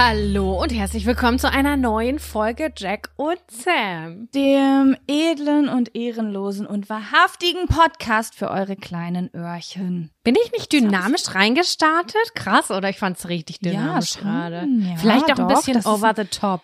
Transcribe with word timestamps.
Hallo 0.00 0.62
und 0.62 0.72
herzlich 0.72 1.06
willkommen 1.06 1.40
zu 1.40 1.50
einer 1.50 1.76
neuen 1.76 2.20
Folge 2.20 2.72
Jack 2.76 3.10
und 3.16 3.40
Sam. 3.50 4.28
Dem 4.32 4.96
edlen 5.08 5.68
und 5.68 5.96
ehrenlosen 5.96 6.68
und 6.68 6.88
wahrhaftigen 6.88 7.66
Podcast 7.66 8.36
für 8.36 8.48
eure 8.48 8.76
kleinen 8.76 9.28
Öhrchen. 9.34 10.12
Bin 10.22 10.36
ich 10.36 10.52
nicht 10.52 10.72
dynamisch 10.72 11.34
reingestartet? 11.34 12.36
Krass, 12.36 12.70
oder 12.70 12.88
ich 12.90 12.98
fand's 13.00 13.28
richtig 13.28 13.58
dynamisch 13.58 14.10
schon. 14.10 14.22
gerade. 14.22 14.68
Ja, 14.68 14.96
Vielleicht 14.98 15.24
auch 15.32 15.38
ein 15.40 15.48
doch, 15.48 15.56
bisschen 15.56 15.74
das 15.74 15.84
ist 15.84 15.90
over 15.90 16.12
the 16.16 16.26
top. 16.26 16.62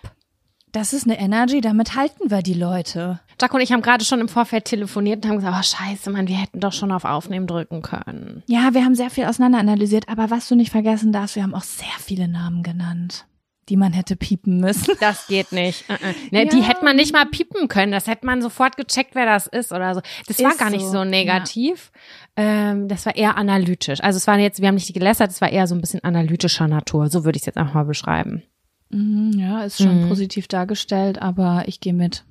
Das 0.70 0.92
ist 0.92 1.04
eine 1.04 1.18
Energy, 1.18 1.60
damit 1.60 1.96
halten 1.96 2.30
wir 2.30 2.42
die 2.42 2.54
Leute. 2.54 3.18
Jack 3.40 3.52
und 3.54 3.60
ich 3.60 3.72
haben 3.72 3.82
gerade 3.82 4.04
schon 4.04 4.20
im 4.20 4.28
Vorfeld 4.28 4.64
telefoniert 4.64 5.24
und 5.24 5.30
haben 5.30 5.38
gesagt, 5.38 5.56
oh 5.58 5.62
scheiße, 5.62 6.10
Mann, 6.10 6.28
wir 6.28 6.36
hätten 6.36 6.60
doch 6.60 6.72
schon 6.72 6.92
auf 6.92 7.04
Aufnehmen 7.04 7.46
drücken 7.46 7.82
können. 7.82 8.42
Ja, 8.46 8.74
wir 8.74 8.84
haben 8.84 8.94
sehr 8.94 9.10
viel 9.10 9.24
auseinander 9.24 9.58
analysiert, 9.58 10.08
aber 10.08 10.30
was 10.30 10.48
du 10.48 10.54
nicht 10.54 10.70
vergessen 10.70 11.12
darfst, 11.12 11.36
wir 11.36 11.42
haben 11.42 11.54
auch 11.54 11.62
sehr 11.62 11.86
viele 12.00 12.28
Namen 12.28 12.62
genannt, 12.62 13.26
die 13.68 13.76
man 13.76 13.92
hätte 13.92 14.14
piepen 14.16 14.60
müssen. 14.60 14.94
Das 15.00 15.26
geht 15.26 15.50
nicht. 15.52 15.84
Äh. 15.88 15.94
Ne, 16.30 16.46
Die 16.46 16.58
Ja. 16.58 16.64
hätte 16.64 16.84
man 16.84 16.96
nicht 16.96 17.12
mal 17.12 17.24
piepen 17.26 17.68
können. 17.68 17.92
Das 17.92 18.06
hätte 18.06 18.26
man 18.26 18.42
sofort 18.42 18.76
gecheckt, 18.76 19.14
wer 19.14 19.26
das 19.26 19.46
ist 19.46 19.72
oder 19.72 19.94
so. 19.94 20.00
Das 20.26 20.38
war 20.42 20.50
Ist 20.52 20.58
gar 20.58 20.70
nicht 20.70 20.84
so, 20.84 20.92
so 20.92 21.04
negativ. 21.04 21.90
Ähm, 22.36 22.88
das 22.88 23.06
war 23.06 23.16
eher 23.16 23.36
analytisch. 23.36 24.02
Also 24.02 24.16
es 24.18 24.26
war 24.26 24.38
jetzt, 24.38 24.60
wir 24.60 24.68
haben 24.68 24.74
nicht 24.74 24.92
gelästert, 24.92 25.30
es 25.30 25.40
war 25.40 25.50
eher 25.50 25.66
so 25.66 25.74
ein 25.74 25.80
bisschen 25.80 26.02
analytischer 26.04 26.68
Natur. 26.68 27.08
So 27.08 27.24
würde 27.24 27.36
ich 27.36 27.42
es 27.42 27.46
jetzt 27.46 27.56
einfach 27.58 27.74
mal 27.74 27.84
beschreiben. 27.84 28.42
Mhm, 28.90 29.32
ja, 29.38 29.62
ist 29.62 29.78
schon 29.78 30.04
Mhm. 30.04 30.08
positiv 30.08 30.46
dargestellt, 30.46 31.20
aber 31.22 31.64
ich 31.66 31.80
gehe 31.80 31.94
mit. 31.94 32.24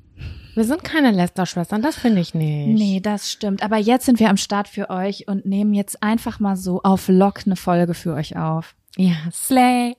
Wir 0.55 0.65
sind 0.65 0.83
keine 0.83 1.11
Lästerschwestern, 1.11 1.81
das 1.81 1.95
finde 1.95 2.21
ich 2.21 2.35
nicht. 2.35 2.67
Nee, 2.79 2.99
das 2.99 3.31
stimmt. 3.31 3.63
Aber 3.63 3.77
jetzt 3.77 4.05
sind 4.05 4.19
wir 4.19 4.29
am 4.29 4.37
Start 4.37 4.67
für 4.67 4.89
euch 4.89 5.27
und 5.27 5.45
nehmen 5.45 5.73
jetzt 5.73 6.03
einfach 6.03 6.39
mal 6.39 6.55
so 6.55 6.81
auf 6.83 7.07
Lock 7.07 7.41
eine 7.45 7.55
Folge 7.55 7.93
für 7.93 8.13
euch 8.13 8.37
auf. 8.37 8.75
Ja, 8.97 9.15
Slay. 9.31 9.95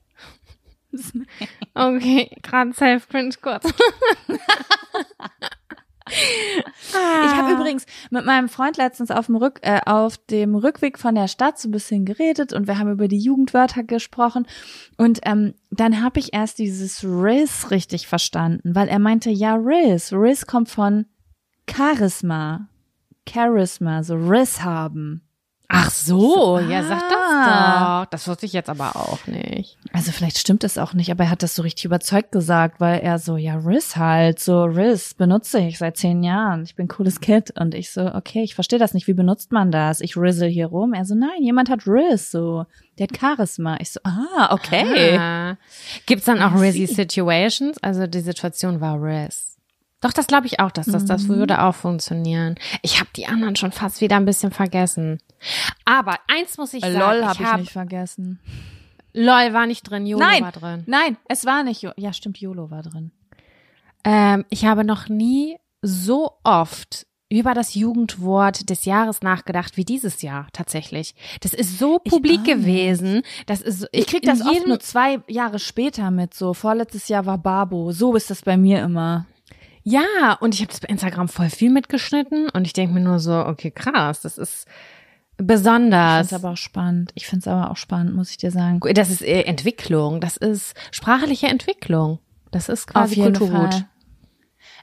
Okay, 1.75 2.31
gerade 2.42 2.72
self-cringe 2.72 3.34
kurz. 3.42 3.65
Ich 6.06 6.94
habe 6.94 7.53
übrigens 7.53 7.87
mit 8.10 8.26
meinem 8.26 8.48
Freund 8.48 8.76
letztens 8.76 9.10
auf 9.10 9.26
dem, 9.26 9.37
Rück, 9.37 9.60
äh, 9.62 9.81
auf 9.87 10.19
dem 10.19 10.54
Rückweg 10.54 10.98
von 10.98 11.15
der 11.15 11.28
Stadt 11.28 11.59
so 11.59 11.69
ein 11.69 11.72
bisschen 11.72 12.04
geredet 12.04 12.53
und 12.53 12.66
wir 12.66 12.78
haben 12.78 12.92
über 12.92 13.09
die 13.09 13.19
Jugendwörter 13.19 13.82
gesprochen 13.84 14.47
und 14.98 15.20
ähm, 15.25 15.54
dann 15.70 16.03
habe 16.03 16.20
ich 16.20 16.34
erst 16.34 16.59
dieses 16.59 17.03
Riz 17.04 17.70
richtig 17.70 18.06
verstanden, 18.06 18.75
weil 18.75 18.88
er 18.88 18.98
meinte, 18.98 19.31
ja, 19.31 19.54
Riz. 19.54 20.12
Riz 20.12 20.47
kommt 20.47 20.69
von 20.69 21.06
Charisma. 21.69 22.69
Charisma, 23.26 24.03
so 24.03 24.15
Riz 24.15 24.60
haben. 24.60 25.22
Ach 25.76 25.90
so, 25.90 26.58
ja, 26.60 26.82
sag 26.84 27.00
das 27.08 27.18
Ah. 27.18 28.04
doch. 28.04 28.10
Das 28.10 28.28
wusste 28.28 28.46
ich 28.46 28.52
jetzt 28.52 28.70
aber 28.70 28.94
auch 28.94 29.26
nicht. 29.26 29.76
Also 29.92 30.12
vielleicht 30.12 30.38
stimmt 30.38 30.62
es 30.62 30.78
auch 30.78 30.92
nicht, 30.94 31.10
aber 31.10 31.24
er 31.24 31.30
hat 31.30 31.42
das 31.42 31.54
so 31.56 31.62
richtig 31.62 31.84
überzeugt 31.86 32.30
gesagt, 32.30 32.80
weil 32.80 33.00
er 33.00 33.18
so, 33.18 33.36
ja, 33.36 33.56
Riz 33.56 33.96
halt, 33.96 34.38
so 34.38 34.62
Riz 34.64 35.14
benutze 35.14 35.58
ich 35.58 35.78
seit 35.78 35.96
zehn 35.96 36.22
Jahren. 36.22 36.62
Ich 36.62 36.76
bin 36.76 36.84
ein 36.86 36.88
cooles 36.88 37.20
Kid. 37.20 37.52
Und 37.58 37.74
ich 37.74 37.90
so, 37.92 38.02
okay, 38.14 38.42
ich 38.42 38.54
verstehe 38.54 38.78
das 38.78 38.94
nicht. 38.94 39.06
Wie 39.08 39.14
benutzt 39.14 39.50
man 39.50 39.72
das? 39.72 40.00
Ich 40.00 40.16
rizzle 40.16 40.48
hier 40.48 40.66
rum. 40.66 40.92
Er 40.94 41.04
so, 41.04 41.14
nein, 41.14 41.42
jemand 41.42 41.68
hat 41.70 41.86
Riz, 41.86 42.30
so. 42.30 42.66
Der 42.98 43.08
hat 43.08 43.18
Charisma. 43.18 43.76
Ich 43.80 43.91
so, 43.91 44.00
ah, 44.04 44.52
okay. 44.54 45.18
Ah. 45.18 45.56
Gibt's 46.06 46.26
dann 46.26 46.41
auch 46.41 46.54
Rizzy. 46.60 46.86
Situations? 46.86 47.82
Also 47.82 48.06
die 48.06 48.20
Situation 48.20 48.80
war 48.80 49.02
Riz. 49.02 49.56
Doch, 50.00 50.12
das 50.12 50.26
glaube 50.26 50.46
ich 50.46 50.60
auch, 50.60 50.70
dass 50.70 50.86
das, 50.86 51.06
das 51.06 51.22
Mhm. 51.24 51.28
würde 51.36 51.62
auch 51.62 51.74
funktionieren. 51.74 52.56
Ich 52.82 53.00
habe 53.00 53.08
die 53.16 53.26
anderen 53.26 53.56
schon 53.56 53.72
fast 53.72 54.00
wieder 54.02 54.16
ein 54.16 54.26
bisschen 54.26 54.50
vergessen. 54.52 55.18
Aber 55.84 56.16
eins 56.28 56.56
muss 56.59 56.75
ich 56.75 56.81
sagen. 56.82 56.94
LOL 56.94 57.25
habe 57.25 57.43
ich, 57.43 57.47
hab- 57.49 57.60
nicht 57.60 57.72
vergessen. 57.72 58.41
LOL 59.12 59.53
war 59.53 59.66
nicht 59.66 59.82
drin, 59.88 60.06
YOLO 60.06 60.25
Nein. 60.25 60.43
war 60.43 60.53
drin. 60.53 60.82
Nein, 60.87 61.16
es 61.28 61.44
war 61.47 61.62
nicht, 61.62 61.82
Jo- 61.82 61.93
ja, 61.97 62.12
stimmt, 62.12 62.38
YOLO 62.41 62.71
war 62.71 62.82
drin. 62.82 63.12
Ähm, 64.04 64.44
ich 64.50 64.65
habe 64.66 64.84
noch 64.84 65.09
nie 65.09 65.56
so 65.83 66.33
oft 66.43 67.06
über 67.31 67.54
das 67.54 67.75
Jugendwort 67.75 68.69
des 68.71 68.84
Jahres 68.84 69.22
nachgedacht 69.22 69.77
wie 69.77 69.84
dieses 69.84 70.22
Jahr 70.22 70.47
tatsächlich. 70.53 71.15
Das 71.41 71.54
ist 71.54 71.78
so 71.78 72.00
Ich 72.04 72.12
publik 72.12 72.44
gewesen. 72.44 73.22
Das 73.47 73.60
ist 73.60 73.81
so, 73.81 73.87
Ich 73.93 74.06
krieg 74.06 74.22
in 74.25 74.28
das 74.28 74.44
oft 74.47 74.66
nur 74.66 74.81
zwei 74.81 75.21
Jahre 75.28 75.59
später 75.59 76.10
mit, 76.10 76.34
so. 76.34 76.53
Vorletztes 76.54 77.09
Jahr 77.09 77.24
war 77.27 77.39
Babo. 77.39 77.92
So 77.92 78.15
ist 78.15 78.30
das 78.30 78.42
bei 78.42 78.57
mir 78.57 78.83
immer. 78.83 79.27
Ja, 79.83 80.34
und 80.41 80.54
ich 80.54 80.60
habe 80.60 80.71
das 80.71 80.80
bei 80.80 80.89
Instagram 80.89 81.28
voll 81.28 81.51
viel 81.51 81.71
mitgeschnitten 81.71 82.48
und 82.51 82.66
ich 82.66 82.72
denke 82.72 82.95
mir 82.95 83.01
nur 83.01 83.18
so, 83.21 83.34
okay, 83.47 83.71
krass, 83.71 84.21
das 84.22 84.39
ist 84.39 84.66
Ich 85.39 85.47
besonders. 85.47 86.28
find's 86.28 86.45
aber 86.45 86.53
auch 86.53 86.57
spannend. 86.57 87.13
Ich 87.15 87.27
find's 87.27 87.48
aber 87.48 87.71
auch 87.71 87.77
spannend, 87.77 88.15
muss 88.15 88.31
ich 88.31 88.36
dir 88.36 88.51
sagen. 88.51 88.81
Das 88.95 89.10
ist 89.10 89.22
äh, 89.22 89.42
Entwicklung, 89.42 90.21
das 90.21 90.36
ist 90.36 90.75
sprachliche 90.91 91.48
Entwicklung. 91.48 92.19
Das 92.51 92.69
ist 92.69 92.86
quasi 92.86 93.16
Kulturgut. 93.16 93.75
Fall. 93.75 93.89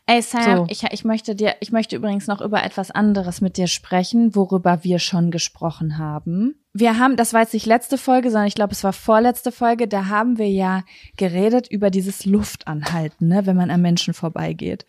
Ey 0.08 0.22
Sam, 0.22 0.58
So. 0.58 0.66
ich, 0.68 0.84
ich 0.84 1.06
möchte 1.06 1.36
dir, 1.36 1.56
ich 1.62 1.72
möchte 1.72 1.96
übrigens 1.96 2.28
noch 2.28 2.42
über 2.42 2.64
etwas 2.64 2.92
anderes 2.92 3.40
mit 3.40 3.56
dir 3.56 3.68
sprechen, 3.68 4.36
worüber 4.36 4.84
wir 4.84 5.00
schon 5.00 5.32
gesprochen 5.32 5.98
haben. 5.98 6.56
Wir 6.74 6.98
haben, 7.00 7.16
das 7.16 7.34
war 7.34 7.42
jetzt 7.42 7.54
nicht 7.54 7.66
letzte 7.66 7.98
Folge, 7.98 8.30
sondern 8.30 8.48
ich 8.48 8.56
glaube, 8.56 8.74
es 8.74 8.84
war 8.84 8.94
vorletzte 8.94 9.52
Folge, 9.52 9.88
da 9.88 10.08
haben 10.08 10.38
wir 10.38 10.50
ja 10.50 10.84
geredet 11.18 11.68
über 11.70 11.90
dieses 11.92 12.26
Luftanhalten, 12.26 13.28
ne, 13.28 13.46
wenn 13.46 13.56
man 13.56 13.70
an 13.72 13.82
Menschen 13.82 14.14
vorbeigeht. 14.14 14.86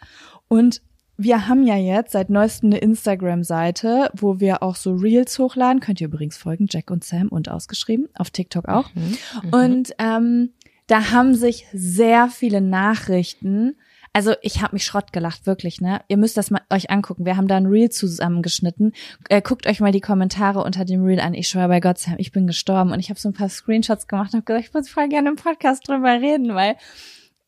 Und 0.48 0.82
wir 1.16 1.48
haben 1.48 1.66
ja 1.66 1.76
jetzt 1.76 2.12
seit 2.12 2.30
neuestem 2.30 2.70
eine 2.70 2.78
Instagram-Seite, 2.78 4.10
wo 4.14 4.40
wir 4.40 4.62
auch 4.62 4.76
so 4.76 4.92
Reels 4.92 5.38
hochladen. 5.38 5.80
Könnt 5.80 6.00
ihr 6.00 6.08
übrigens 6.08 6.36
folgen, 6.36 6.66
Jack 6.68 6.90
und 6.90 7.04
Sam 7.04 7.28
und 7.28 7.48
ausgeschrieben, 7.48 8.08
auf 8.16 8.30
TikTok 8.30 8.68
auch. 8.68 8.90
Mhm. 8.94 9.18
Und 9.50 9.94
ähm, 9.98 10.50
da 10.86 11.10
haben 11.10 11.34
sich 11.34 11.66
sehr 11.72 12.28
viele 12.28 12.60
Nachrichten 12.60 13.76
also 14.14 14.34
ich 14.42 14.60
habe 14.60 14.74
mich 14.74 14.84
Schrott 14.84 15.12
gelacht, 15.12 15.46
wirklich, 15.46 15.80
ne? 15.80 16.02
Ihr 16.08 16.18
müsst 16.18 16.36
das 16.36 16.50
mal 16.50 16.60
euch 16.68 16.90
angucken. 16.90 17.24
Wir 17.24 17.36
haben 17.36 17.48
da 17.48 17.56
ein 17.56 17.66
Reel 17.66 17.88
zusammengeschnitten. 17.88 18.92
Äh, 19.30 19.40
guckt 19.40 19.66
euch 19.66 19.80
mal 19.80 19.92
die 19.92 20.02
Kommentare 20.02 20.62
unter 20.62 20.84
dem 20.84 21.02
Reel 21.02 21.20
an. 21.20 21.32
Ich 21.32 21.48
schwöre 21.48 21.68
bei 21.68 21.80
Gott, 21.80 21.98
Sam, 21.98 22.16
ich 22.18 22.30
bin 22.30 22.46
gestorben 22.46 22.92
und 22.92 23.00
ich 23.00 23.08
habe 23.08 23.18
so 23.18 23.30
ein 23.30 23.34
paar 23.34 23.48
Screenshots 23.48 24.08
gemacht 24.08 24.34
und 24.34 24.40
habe 24.40 24.44
gesagt, 24.44 24.66
ich 24.66 24.74
muss 24.74 24.90
voll 24.90 25.08
gerne 25.08 25.30
im 25.30 25.36
Podcast 25.36 25.88
drüber 25.88 26.20
reden, 26.20 26.54
weil 26.54 26.76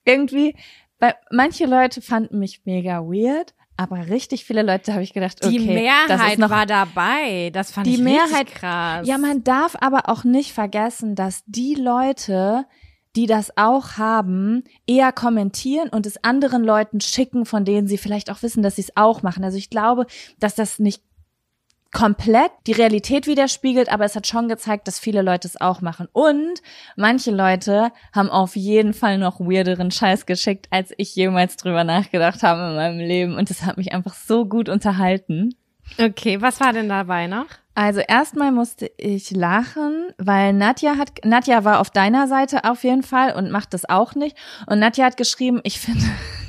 irgendwie, 0.06 0.56
weil 1.04 1.14
manche 1.30 1.66
Leute 1.66 2.00
fanden 2.00 2.38
mich 2.38 2.62
mega 2.64 3.00
weird, 3.00 3.52
aber 3.76 4.08
richtig 4.08 4.44
viele 4.44 4.62
Leute 4.62 4.94
habe 4.94 5.02
ich 5.02 5.12
gedacht, 5.12 5.44
okay, 5.44 5.58
die 5.58 5.66
Mehrheit 5.66 6.08
das 6.08 6.32
ist 6.32 6.38
noch, 6.38 6.48
war 6.48 6.64
dabei. 6.64 7.50
Das 7.52 7.72
fand 7.72 7.86
die 7.86 7.96
ich 7.96 8.00
Mehrheit 8.00 8.46
krass. 8.46 9.06
Ja, 9.06 9.18
man 9.18 9.44
darf 9.44 9.76
aber 9.80 10.08
auch 10.08 10.24
nicht 10.24 10.52
vergessen, 10.52 11.14
dass 11.14 11.42
die 11.46 11.74
Leute, 11.74 12.64
die 13.16 13.26
das 13.26 13.54
auch 13.58 13.98
haben, 13.98 14.64
eher 14.86 15.12
kommentieren 15.12 15.90
und 15.90 16.06
es 16.06 16.24
anderen 16.24 16.64
Leuten 16.64 17.02
schicken, 17.02 17.44
von 17.44 17.66
denen 17.66 17.86
sie 17.86 17.98
vielleicht 17.98 18.30
auch 18.30 18.42
wissen, 18.42 18.62
dass 18.62 18.76
sie 18.76 18.82
es 18.82 18.96
auch 18.96 19.22
machen. 19.22 19.44
Also 19.44 19.58
ich 19.58 19.68
glaube, 19.68 20.06
dass 20.38 20.54
das 20.54 20.78
nicht 20.78 21.02
komplett 21.94 22.50
die 22.67 22.73
Realität 22.73 23.26
widerspiegelt, 23.26 23.91
aber 23.91 24.05
es 24.05 24.14
hat 24.14 24.26
schon 24.26 24.49
gezeigt, 24.49 24.87
dass 24.87 24.99
viele 24.99 25.23
Leute 25.23 25.49
es 25.49 25.58
auch 25.58 25.81
machen. 25.81 26.08
Und 26.12 26.61
manche 26.96 27.31
Leute 27.31 27.93
haben 28.12 28.29
auf 28.29 28.56
jeden 28.56 28.93
Fall 28.93 29.17
noch 29.17 29.41
weirderen 29.41 29.91
Scheiß 29.91 30.26
geschickt, 30.26 30.67
als 30.70 30.93
ich 30.99 31.14
jemals 31.14 31.56
drüber 31.56 31.85
nachgedacht 31.85 32.43
habe 32.43 32.69
in 32.69 32.75
meinem 32.75 32.99
Leben. 32.99 33.37
Und 33.37 33.49
das 33.49 33.62
hat 33.62 33.79
mich 33.79 33.93
einfach 33.94 34.14
so 34.14 34.44
gut 34.44 34.69
unterhalten. 34.69 35.55
Okay, 35.99 36.43
was 36.43 36.61
war 36.61 36.73
denn 36.73 36.88
dabei 36.88 37.26
noch? 37.26 37.46
Also 37.76 38.00
erstmal 38.00 38.52
musste 38.52 38.91
ich 38.96 39.31
lachen, 39.31 40.08
weil 40.19 40.52
Nadja 40.52 40.96
hat, 40.96 41.25
Nadja 41.25 41.64
war 41.64 41.81
auf 41.81 41.91
deiner 41.91 42.29
Seite 42.29 42.64
auf 42.64 42.85
jeden 42.85 43.02
Fall 43.02 43.35
und 43.35 43.50
macht 43.50 43.75
das 43.75 43.88
auch 43.88 44.14
nicht. 44.14 44.37
Und 44.67 44.79
Nadja 44.79 45.06
hat 45.06 45.17
geschrieben, 45.17 45.61
ich 45.64 45.81
finde, 45.81 46.05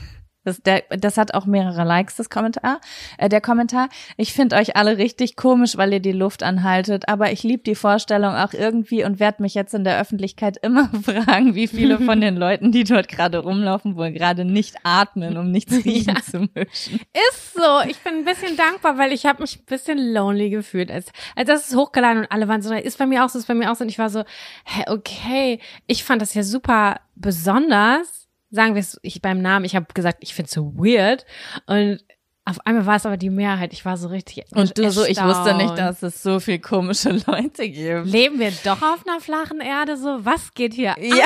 das, 0.45 0.61
der, 0.61 0.83
das 0.89 1.17
hat 1.17 1.33
auch 1.33 1.45
mehrere 1.45 1.83
Likes, 1.83 2.15
das 2.15 2.29
Kommentar, 2.29 2.79
äh, 3.17 3.27
der 3.27 3.41
Kommentar. 3.41 3.89
Ich 4.15 4.33
finde 4.33 4.55
euch 4.55 4.75
alle 4.75 4.97
richtig 4.97 5.35
komisch, 5.35 5.75
weil 5.75 5.91
ihr 5.91 5.99
die 5.99 6.11
Luft 6.11 6.43
anhaltet, 6.43 7.09
aber 7.09 7.31
ich 7.31 7.43
liebe 7.43 7.63
die 7.63 7.75
Vorstellung 7.75 8.35
auch 8.35 8.53
irgendwie 8.53 9.03
und 9.03 9.19
werde 9.19 9.41
mich 9.41 9.55
jetzt 9.55 9.73
in 9.73 9.83
der 9.83 9.99
Öffentlichkeit 9.99 10.57
immer 10.61 10.89
fragen, 11.03 11.55
wie 11.55 11.67
viele 11.67 11.99
von 11.99 12.21
den 12.21 12.37
Leuten, 12.37 12.71
die 12.71 12.83
dort 12.83 13.07
gerade 13.07 13.39
rumlaufen, 13.39 13.95
wohl 13.95 14.11
gerade 14.11 14.45
nicht 14.45 14.75
atmen, 14.83 15.35
um 15.37 15.51
nichts 15.51 15.73
riechen 15.85 16.15
ja. 16.15 16.21
zu 16.21 16.39
müssen. 16.53 16.99
Ist 17.29 17.53
so. 17.55 17.89
Ich 17.89 17.97
bin 17.99 18.13
ein 18.13 18.25
bisschen 18.25 18.55
dankbar, 18.55 18.97
weil 18.97 19.11
ich 19.11 19.25
habe 19.25 19.41
mich 19.41 19.59
ein 19.59 19.65
bisschen 19.65 20.13
lonely 20.13 20.51
gefühlt, 20.51 20.91
als, 20.91 21.07
als 21.35 21.47
das 21.47 21.69
ist 21.69 21.75
hochgeladen 21.75 22.23
und 22.23 22.31
alle 22.31 22.47
waren 22.47 22.61
so, 22.61 22.71
ist 22.73 22.99
bei 22.99 23.07
mir 23.07 23.25
auch 23.25 23.29
so, 23.29 23.39
ist 23.39 23.47
bei 23.47 23.55
mir 23.55 23.71
auch 23.71 23.75
so. 23.75 23.83
Und 23.83 23.89
ich 23.89 23.99
war 23.99 24.09
so, 24.09 24.23
hä, 24.65 24.83
okay, 24.87 25.59
ich 25.87 26.03
fand 26.03 26.21
das 26.21 26.35
ja 26.35 26.43
super 26.43 26.99
besonders 27.15 28.24
sagen 28.51 28.75
wir 28.75 28.81
es 28.81 28.99
ich 29.01 29.21
beim 29.21 29.41
Namen, 29.41 29.65
ich 29.65 29.75
habe 29.75 29.87
gesagt, 29.93 30.17
ich 30.21 30.33
finde 30.33 30.47
es 30.47 30.53
so 30.53 30.73
weird 30.75 31.25
und 31.67 31.99
auf 32.47 32.63
einmal 32.63 32.85
war 32.85 32.95
es 32.97 33.07
aber 33.07 33.17
die 33.17 33.31
Mehrheit. 33.31 33.73
Ich 33.73 33.85
war 33.85 33.97
so 33.97 34.07
richtig. 34.07 34.45
Und 34.51 34.77
du 34.77 34.91
so, 34.91 35.03
ich 35.03 35.21
wusste 35.21 35.55
nicht, 35.55 35.75
dass 35.79 36.03
es 36.03 36.21
so 36.21 36.39
viel 36.39 36.59
komische 36.59 37.09
Leute 37.27 37.67
gibt. 37.67 38.05
Leben 38.05 38.37
wir 38.37 38.51
doch 38.63 38.83
auf 38.83 39.03
einer 39.07 39.19
flachen 39.19 39.61
Erde 39.61 39.97
so? 39.97 40.23
Was 40.23 40.53
geht 40.53 40.75
hier 40.75 40.95
ja. 40.99 41.25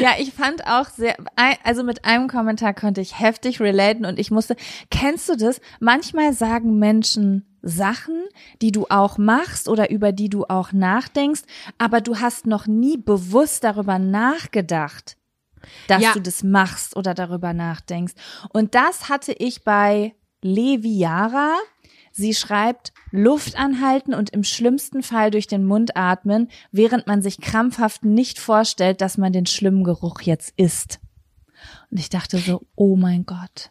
ja, 0.00 0.10
ich 0.18 0.34
fand 0.34 0.66
auch 0.66 0.90
sehr, 0.90 1.16
also 1.64 1.84
mit 1.84 2.04
einem 2.04 2.28
Kommentar 2.28 2.74
konnte 2.74 3.00
ich 3.00 3.18
heftig 3.18 3.60
relaten 3.60 4.04
und 4.04 4.18
ich 4.18 4.30
musste, 4.30 4.56
kennst 4.90 5.26
du 5.30 5.36
das? 5.36 5.62
Manchmal 5.80 6.34
sagen 6.34 6.78
Menschen 6.78 7.46
Sachen, 7.64 8.24
die 8.60 8.72
du 8.72 8.86
auch 8.88 9.18
machst 9.18 9.68
oder 9.68 9.90
über 9.90 10.12
die 10.12 10.28
du 10.28 10.44
auch 10.44 10.72
nachdenkst, 10.72 11.42
aber 11.78 12.00
du 12.00 12.20
hast 12.20 12.46
noch 12.46 12.66
nie 12.66 12.96
bewusst 12.96 13.64
darüber 13.64 13.98
nachgedacht, 13.98 15.16
dass 15.88 16.02
ja. 16.02 16.12
du 16.12 16.20
das 16.20 16.42
machst 16.42 16.94
oder 16.96 17.14
darüber 17.14 17.54
nachdenkst. 17.54 18.14
Und 18.50 18.74
das 18.74 19.08
hatte 19.08 19.32
ich 19.32 19.64
bei 19.64 20.14
Levi 20.42 20.98
Yara. 20.98 21.54
Sie 22.12 22.34
schreibt, 22.34 22.92
Luft 23.10 23.58
anhalten 23.58 24.14
und 24.14 24.30
im 24.30 24.44
schlimmsten 24.44 25.02
Fall 25.02 25.32
durch 25.32 25.48
den 25.48 25.64
Mund 25.64 25.96
atmen, 25.96 26.48
während 26.70 27.08
man 27.08 27.22
sich 27.22 27.40
krampfhaft 27.40 28.04
nicht 28.04 28.38
vorstellt, 28.38 29.00
dass 29.00 29.18
man 29.18 29.32
den 29.32 29.46
schlimmen 29.46 29.82
Geruch 29.82 30.20
jetzt 30.20 30.52
isst. 30.56 31.00
Und 31.90 31.98
ich 31.98 32.10
dachte 32.10 32.38
so, 32.38 32.66
oh 32.76 32.94
mein 32.94 33.24
Gott. 33.24 33.70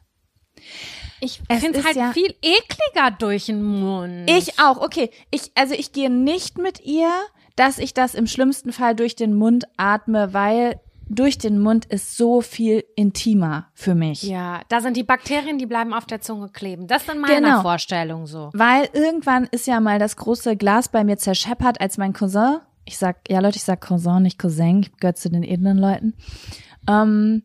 Ich 1.24 1.42
finde 1.60 1.80
es 1.80 1.86
halt 1.86 1.96
ja, 1.96 2.12
viel 2.12 2.36
ekliger 2.42 3.12
durch 3.18 3.46
den 3.48 3.64
Mund. 3.64 4.30
Ich 4.30 4.60
auch, 4.60 4.82
okay. 4.82 5.10
Ich, 5.32 5.52
also 5.56 5.74
ich 5.74 5.92
gehe 5.92 6.10
nicht 6.10 6.58
mit 6.58 6.82
ihr, 6.82 7.10
dass 7.56 7.78
ich 7.78 7.94
das 7.94 8.16
im 8.16 8.28
schlimmsten 8.28 8.74
Fall 8.74 8.96
durch 8.96 9.16
den 9.16 9.34
Mund 9.34 9.66
atme, 9.78 10.34
weil 10.34 10.80
durch 11.10 11.38
den 11.38 11.60
Mund 11.60 11.86
ist 11.86 12.18
so 12.18 12.42
viel 12.42 12.84
intimer 12.96 13.68
für 13.74 13.94
mich. 13.94 14.24
Ja, 14.24 14.62
da 14.70 14.82
sind 14.82 14.98
die 14.98 15.04
Bakterien, 15.04 15.58
die 15.58 15.66
bleiben 15.66 15.94
auf 15.94 16.06
der 16.06 16.22
Zunge 16.22 16.50
kleben. 16.50 16.88
Das 16.88 17.04
ist 17.04 17.14
in 17.14 17.20
meiner 17.20 17.36
genau. 17.36 17.62
Vorstellung 17.62 18.26
so. 18.26 18.50
Weil 18.54 18.90
irgendwann 18.94 19.48
ist 19.52 19.68
ja 19.68 19.80
mal 19.80 20.00
das 20.00 20.16
große 20.16 20.56
Glas 20.56 20.90
bei 20.90 21.04
mir 21.04 21.18
zerscheppert, 21.18 21.80
als 21.82 21.98
mein 21.98 22.14
Cousin, 22.14 22.60
ich 22.86 22.98
sag, 22.98 23.18
ja 23.30 23.40
Leute, 23.40 23.58
ich 23.58 23.64
sag 23.64 23.82
Cousin, 23.82 24.24
nicht 24.24 24.40
Cousin, 24.40 24.82
ich 24.82 24.98
gehöre 24.98 25.16
zu 25.16 25.30
den 25.30 25.44
edlen 25.44 25.78
Leuten. 25.78 26.16
Ähm, 26.90 27.44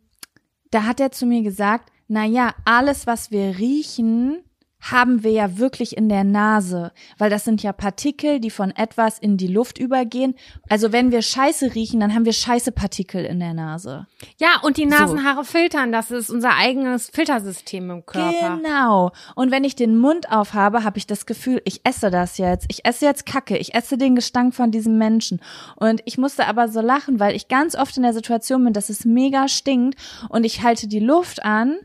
da 0.71 0.85
hat 0.85 1.01
er 1.01 1.13
zu 1.13 1.27
mir 1.27 1.43
gesagt, 1.43 1.91
na 2.09 2.25
ja, 2.25 2.55
alles, 2.65 3.07
was 3.07 3.31
wir 3.31 3.59
riechen, 3.59 4.43
haben 4.81 5.25
wir 5.25 5.33
ja 5.33 5.59
wirklich 5.59 5.97
in 5.97 6.09
der 6.09 6.25
Nase, 6.25 6.93
weil 7.19 7.31
das 7.31 7.45
sind 7.45 7.63
ja 7.63 7.73
Partikel, 7.73 8.41
die 8.41 8.51
von 8.51 8.71
etwas 8.71 9.19
in 9.19 9.37
die 9.37 9.49
Luft 9.49 9.79
übergehen. 9.79 10.35
Also 10.69 10.93
wenn 10.93 11.11
wir 11.11 11.21
Scheiße 11.21 11.75
riechen, 11.75 12.01
dann 12.01 12.15
haben 12.15 12.25
wir 12.25 12.33
Scheißepartikel 12.33 13.25
in 13.25 13.41
der 13.41 13.55
Nase. 13.55 14.07
Ja, 14.39 14.61
und 14.63 14.77
die 14.77 14.87
Nasenhaare 14.87 15.45
so. 15.45 15.53
filtern, 15.53 15.91
das 15.91 16.11
ist 16.11 16.31
unser 16.31 16.57
eigenes 16.57 17.11
Filtersystem 17.11 17.91
im 17.91 18.07
Körper. 18.07 18.57
Genau. 18.57 19.11
Und 19.35 19.51
wenn 19.51 19.65
ich 19.65 19.75
den 19.75 19.99
Mund 19.99 20.31
aufhabe, 20.31 20.85
habe 20.85 20.99
ich 20.99 21.07
das 21.07 21.27
Gefühl, 21.27 21.61
ich 21.65 21.81
esse 21.85 22.11
das 22.11 22.39
jetzt. 22.39 22.67
Ich 22.71 22.85
esse 22.85 23.05
jetzt 23.05 23.27
Kacke. 23.27 23.57
Ich 23.59 23.75
esse 23.75 23.99
den 23.99 24.15
Gestank 24.15 24.55
von 24.55 24.71
diesem 24.71 24.97
Menschen. 24.97 25.41
Und 25.77 26.03
ich 26.05 26.19
musste 26.19 26.47
aber 26.47 26.69
so 26.69 26.81
lachen, 26.81 27.19
weil 27.19 27.35
ich 27.35 27.49
ganz 27.49 27.75
oft 27.75 27.97
in 27.97 28.05
der 28.05 28.15
Situation 28.15 28.65
bin, 28.65 28.73
dass 28.73 28.91
es 28.91 29.05
mega 29.05 29.49
stinkt 29.49 29.99
und 30.29 30.45
ich 30.45 30.63
halte 30.63 30.87
die 30.87 31.01
Luft 31.01 31.45
an 31.45 31.79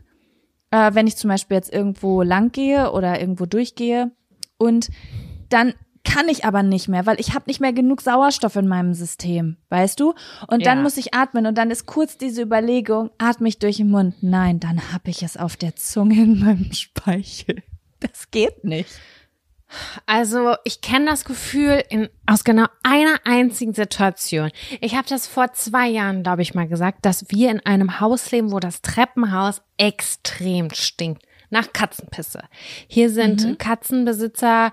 äh, 0.74 0.92
wenn 0.94 1.06
ich 1.06 1.16
zum 1.16 1.28
Beispiel 1.28 1.56
jetzt 1.56 1.72
irgendwo 1.72 2.22
lang 2.22 2.50
gehe 2.50 2.90
oder 2.90 3.20
irgendwo 3.20 3.46
durchgehe 3.46 4.10
und 4.58 4.90
dann 5.48 5.74
kann 6.02 6.28
ich 6.28 6.44
aber 6.44 6.62
nicht 6.62 6.88
mehr, 6.88 7.06
weil 7.06 7.18
ich 7.20 7.32
habe 7.32 7.44
nicht 7.46 7.60
mehr 7.60 7.72
genug 7.72 8.00
Sauerstoff 8.00 8.56
in 8.56 8.66
meinem 8.66 8.92
System, 8.92 9.56
weißt 9.70 10.00
du? 10.00 10.14
Und 10.48 10.66
dann 10.66 10.78
ja. 10.78 10.82
muss 10.82 10.96
ich 10.96 11.14
atmen 11.14 11.46
und 11.46 11.56
dann 11.56 11.70
ist 11.70 11.86
kurz 11.86 12.18
diese 12.18 12.42
Überlegung, 12.42 13.10
atme 13.18 13.48
ich 13.48 13.58
durch 13.58 13.78
den 13.78 13.88
Mund? 13.88 14.16
Nein, 14.20 14.60
dann 14.60 14.92
habe 14.92 15.10
ich 15.10 15.22
es 15.22 15.36
auf 15.36 15.56
der 15.56 15.76
Zunge 15.76 16.20
in 16.22 16.40
meinem 16.40 16.72
Speichel. 16.72 17.62
Das 18.00 18.30
geht 18.30 18.64
nicht. 18.64 18.90
Also 20.06 20.54
ich 20.64 20.80
kenne 20.80 21.06
das 21.06 21.24
Gefühl 21.24 21.82
in, 21.88 22.08
aus 22.26 22.44
genau 22.44 22.66
einer 22.82 23.16
einzigen 23.24 23.74
Situation. 23.74 24.50
Ich 24.80 24.94
habe 24.94 25.08
das 25.08 25.26
vor 25.26 25.52
zwei 25.52 25.88
Jahren, 25.88 26.22
glaube 26.22 26.42
ich, 26.42 26.54
mal 26.54 26.68
gesagt, 26.68 27.04
dass 27.06 27.26
wir 27.30 27.50
in 27.50 27.60
einem 27.60 28.00
Haus 28.00 28.30
leben, 28.30 28.52
wo 28.52 28.60
das 28.60 28.82
Treppenhaus 28.82 29.62
extrem 29.76 30.70
stinkt 30.70 31.22
nach 31.50 31.72
Katzenpisse. 31.72 32.42
Hier 32.88 33.10
sind 33.10 33.44
mhm. 33.44 33.58
Katzenbesitzer 33.58 34.72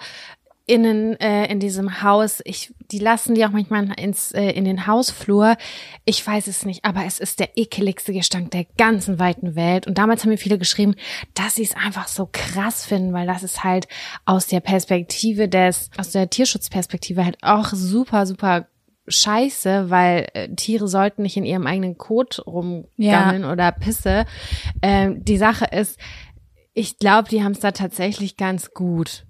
innen 0.71 1.19
äh, 1.19 1.51
in 1.51 1.59
diesem 1.59 2.01
Haus, 2.01 2.39
ich, 2.45 2.73
die 2.91 2.99
lassen 2.99 3.35
die 3.35 3.45
auch 3.45 3.49
manchmal 3.49 3.91
ins, 3.99 4.31
äh, 4.31 4.51
in 4.51 4.63
den 4.63 4.87
Hausflur. 4.87 5.57
Ich 6.05 6.25
weiß 6.25 6.47
es 6.47 6.65
nicht, 6.65 6.85
aber 6.85 7.03
es 7.05 7.19
ist 7.19 7.41
der 7.41 7.57
ekeligste 7.57 8.13
Gestank 8.13 8.51
der 8.51 8.65
ganzen 8.77 9.19
weiten 9.19 9.55
Welt. 9.55 9.85
Und 9.85 9.97
damals 9.97 10.23
haben 10.23 10.29
mir 10.29 10.37
viele 10.37 10.57
geschrieben, 10.57 10.95
dass 11.33 11.55
sie 11.55 11.63
es 11.63 11.75
einfach 11.75 12.07
so 12.07 12.29
krass 12.31 12.85
finden, 12.85 13.11
weil 13.11 13.27
das 13.27 13.43
ist 13.43 13.65
halt 13.65 13.89
aus 14.23 14.47
der 14.47 14.61
Perspektive 14.61 15.49
des, 15.49 15.89
aus 15.97 16.11
der 16.11 16.29
Tierschutzperspektive 16.29 17.25
halt 17.25 17.37
auch 17.41 17.73
super, 17.73 18.25
super 18.25 18.67
scheiße, 19.09 19.89
weil 19.89 20.29
äh, 20.33 20.55
Tiere 20.55 20.87
sollten 20.87 21.23
nicht 21.23 21.35
in 21.35 21.43
ihrem 21.43 21.67
eigenen 21.67 21.97
Kot 21.97 22.41
rumgammeln 22.47 23.41
ja. 23.41 23.51
oder 23.51 23.73
Pisse. 23.73 24.25
Ähm, 24.81 25.21
die 25.25 25.37
Sache 25.37 25.65
ist, 25.65 25.99
ich 26.73 26.97
glaube, 26.97 27.27
die 27.27 27.43
haben 27.43 27.51
es 27.51 27.59
da 27.59 27.71
tatsächlich 27.71 28.37
ganz 28.37 28.71
gut. 28.73 29.25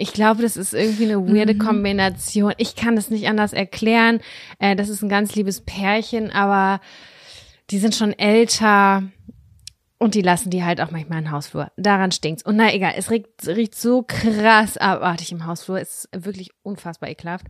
Ich 0.00 0.14
glaube, 0.14 0.40
das 0.40 0.56
ist 0.56 0.72
irgendwie 0.72 1.04
eine 1.04 1.28
weirde 1.28 1.54
mhm. 1.54 1.58
Kombination. 1.58 2.54
Ich 2.56 2.74
kann 2.74 2.96
das 2.96 3.10
nicht 3.10 3.28
anders 3.28 3.52
erklären. 3.52 4.20
Äh, 4.58 4.74
das 4.74 4.88
ist 4.88 5.02
ein 5.02 5.10
ganz 5.10 5.34
liebes 5.34 5.60
Pärchen, 5.60 6.30
aber 6.30 6.80
die 7.70 7.78
sind 7.78 7.94
schon 7.94 8.18
älter 8.18 9.02
und 9.98 10.14
die 10.14 10.22
lassen 10.22 10.48
die 10.48 10.64
halt 10.64 10.80
auch 10.80 10.90
manchmal 10.90 11.18
im 11.18 11.30
Hausflur. 11.30 11.70
Daran 11.76 12.12
stinkt's. 12.12 12.42
Und 12.42 12.56
na 12.56 12.72
egal, 12.72 12.94
es 12.96 13.10
riecht, 13.10 13.28
riecht 13.46 13.74
so 13.74 14.02
krass 14.02 14.78
abartig 14.78 15.32
im 15.32 15.44
Hausflur. 15.44 15.78
Es 15.78 16.06
ist 16.06 16.24
wirklich 16.24 16.50
unfassbar 16.62 17.10
ekelhaft. 17.10 17.46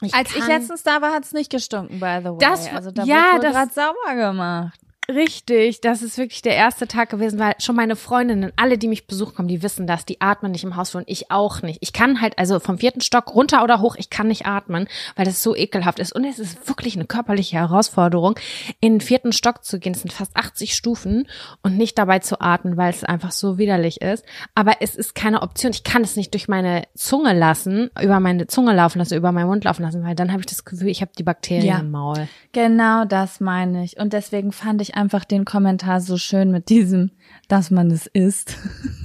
Ich 0.00 0.14
Als 0.14 0.34
ich 0.34 0.46
letztens 0.46 0.82
da 0.82 1.02
war, 1.02 1.12
hat's 1.12 1.34
nicht 1.34 1.50
gestunken, 1.50 2.00
by 2.00 2.20
the 2.20 2.30
way. 2.30 2.38
Das, 2.40 2.72
also 2.72 2.90
da 2.90 3.04
ja, 3.04 3.34
wurde 3.34 3.52
das 3.52 3.74
sauber 3.74 4.14
gemacht. 4.14 4.80
Richtig, 5.14 5.80
das 5.80 6.02
ist 6.02 6.18
wirklich 6.18 6.40
der 6.40 6.54
erste 6.54 6.86
Tag 6.86 7.10
gewesen, 7.10 7.38
weil 7.40 7.54
schon 7.58 7.74
meine 7.74 7.96
Freundinnen, 7.96 8.52
alle, 8.56 8.78
die 8.78 8.86
mich 8.86 9.08
besuchen 9.08 9.34
kommen, 9.34 9.48
die 9.48 9.62
wissen 9.62 9.86
das, 9.86 10.04
die 10.04 10.20
atmen 10.20 10.52
nicht 10.52 10.62
im 10.62 10.76
Hausflur 10.76 11.02
und 11.02 11.10
ich 11.10 11.32
auch 11.32 11.62
nicht. 11.62 11.78
Ich 11.80 11.92
kann 11.92 12.20
halt, 12.20 12.38
also 12.38 12.60
vom 12.60 12.78
vierten 12.78 13.00
Stock 13.00 13.34
runter 13.34 13.64
oder 13.64 13.80
hoch, 13.80 13.96
ich 13.98 14.08
kann 14.08 14.28
nicht 14.28 14.46
atmen, 14.46 14.86
weil 15.16 15.24
das 15.24 15.42
so 15.42 15.56
ekelhaft 15.56 15.98
ist. 15.98 16.14
Und 16.14 16.24
es 16.24 16.38
ist 16.38 16.68
wirklich 16.68 16.94
eine 16.94 17.06
körperliche 17.06 17.56
Herausforderung, 17.56 18.38
in 18.80 18.94
den 18.94 19.00
vierten 19.00 19.32
Stock 19.32 19.64
zu 19.64 19.80
gehen. 19.80 19.94
Es 19.94 20.02
sind 20.02 20.12
fast 20.12 20.36
80 20.36 20.74
Stufen 20.74 21.26
und 21.62 21.76
nicht 21.76 21.98
dabei 21.98 22.20
zu 22.20 22.40
atmen, 22.40 22.76
weil 22.76 22.90
es 22.90 23.02
einfach 23.02 23.32
so 23.32 23.58
widerlich 23.58 24.00
ist. 24.00 24.24
Aber 24.54 24.74
es 24.80 24.94
ist 24.94 25.16
keine 25.16 25.42
Option. 25.42 25.72
Ich 25.72 25.82
kann 25.82 26.02
es 26.02 26.14
nicht 26.14 26.34
durch 26.34 26.46
meine 26.46 26.84
Zunge 26.94 27.32
lassen, 27.32 27.90
über 28.00 28.20
meine 28.20 28.46
Zunge 28.46 28.74
laufen 28.74 29.00
lassen, 29.00 29.16
über 29.16 29.32
meinen 29.32 29.48
Mund 29.48 29.64
laufen 29.64 29.82
lassen, 29.82 30.04
weil 30.04 30.14
dann 30.14 30.30
habe 30.30 30.40
ich 30.40 30.46
das 30.46 30.64
Gefühl, 30.64 30.88
ich 30.88 31.00
habe 31.00 31.10
die 31.18 31.24
Bakterien 31.24 31.66
ja, 31.66 31.78
im 31.78 31.90
Maul. 31.90 32.28
Genau 32.52 33.04
das 33.04 33.40
meine 33.40 33.82
ich. 33.82 33.98
Und 33.98 34.12
deswegen 34.12 34.52
fand 34.52 34.80
ich 34.82 34.94
einfach 35.00 35.24
den 35.24 35.44
Kommentar 35.44 36.00
so 36.00 36.16
schön 36.18 36.50
mit 36.50 36.68
diesem, 36.68 37.10
dass 37.48 37.70
man 37.70 37.90
es 37.90 38.06
isst. 38.06 38.56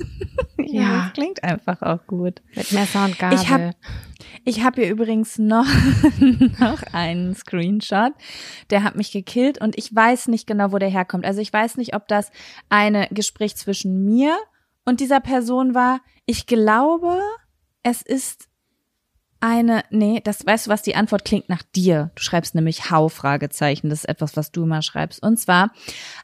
ja, 0.57 0.81
ja, 0.81 1.03
das 1.03 1.13
klingt 1.13 1.43
einfach 1.43 1.81
auch 1.81 2.05
gut. 2.05 2.41
Mit 2.53 2.71
Messer 2.73 3.05
und 3.05 3.17
Gabel. 3.17 3.39
Ich 3.39 3.49
habe 3.49 3.71
ich 4.43 4.63
hab 4.63 4.75
hier 4.75 4.89
übrigens 4.89 5.39
noch, 5.39 5.65
noch 6.59 6.83
einen 6.93 7.33
Screenshot. 7.33 8.13
Der 8.69 8.83
hat 8.83 8.95
mich 8.95 9.11
gekillt 9.11 9.59
und 9.59 9.77
ich 9.77 9.93
weiß 9.95 10.27
nicht 10.27 10.45
genau, 10.45 10.71
wo 10.71 10.77
der 10.77 10.89
herkommt. 10.89 11.25
Also 11.25 11.41
ich 11.41 11.51
weiß 11.51 11.77
nicht, 11.77 11.95
ob 11.95 12.07
das 12.07 12.31
ein 12.69 13.07
Gespräch 13.11 13.55
zwischen 13.55 14.03
mir 14.03 14.37
und 14.83 14.99
dieser 14.99 15.19
Person 15.19 15.73
war. 15.73 16.01
Ich 16.25 16.45
glaube, 16.45 17.19
es 17.83 18.01
ist 18.01 18.49
eine, 19.45 19.83
nee, 19.91 20.21
das 20.23 20.43
weißt 20.43 20.65
du 20.65 20.71
was, 20.71 20.81
die 20.81 20.95
Antwort 20.95 21.23
klingt 21.23 21.49
nach 21.49 21.61
dir. 21.75 22.09
Du 22.15 22.23
schreibst 22.23 22.55
nämlich 22.55 22.89
Hau, 22.89 23.09
Fragezeichen. 23.09 23.91
Das 23.91 23.99
ist 23.99 24.09
etwas, 24.09 24.35
was 24.35 24.51
du 24.51 24.63
immer 24.63 24.81
schreibst. 24.81 25.21
Und 25.21 25.37
zwar 25.39 25.71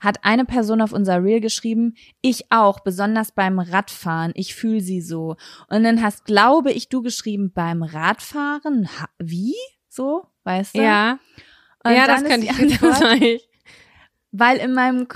hat 0.02 0.26
eine 0.26 0.44
Person 0.44 0.82
auf 0.82 0.92
unser 0.92 1.24
Reel 1.24 1.40
geschrieben, 1.40 1.94
ich 2.22 2.52
auch, 2.52 2.80
besonders 2.80 3.32
beim 3.32 3.60
Radfahren. 3.60 4.32
Ich 4.34 4.56
fühle 4.56 4.82
sie 4.82 5.02
so. 5.02 5.36
Und 5.70 5.84
dann 5.84 6.02
hast, 6.02 6.26
glaube 6.26 6.72
ich, 6.72 6.90
du 6.90 7.04
geschrieben, 7.04 7.52
beim 7.54 7.84
Radfahren, 7.84 8.90
ha, 9.00 9.08
wie? 9.20 9.54
So, 9.88 10.26
weißt 10.44 10.76
du? 10.76 10.82
Ja. 10.82 11.20
Und 11.84 11.92
ja, 11.92 12.08
das 12.08 12.24
könnte 12.24 12.48
ich, 12.48 12.52
Antwort. 12.52 13.42
Weil 14.32 14.58
in 14.58 14.74
meinem, 14.74 15.08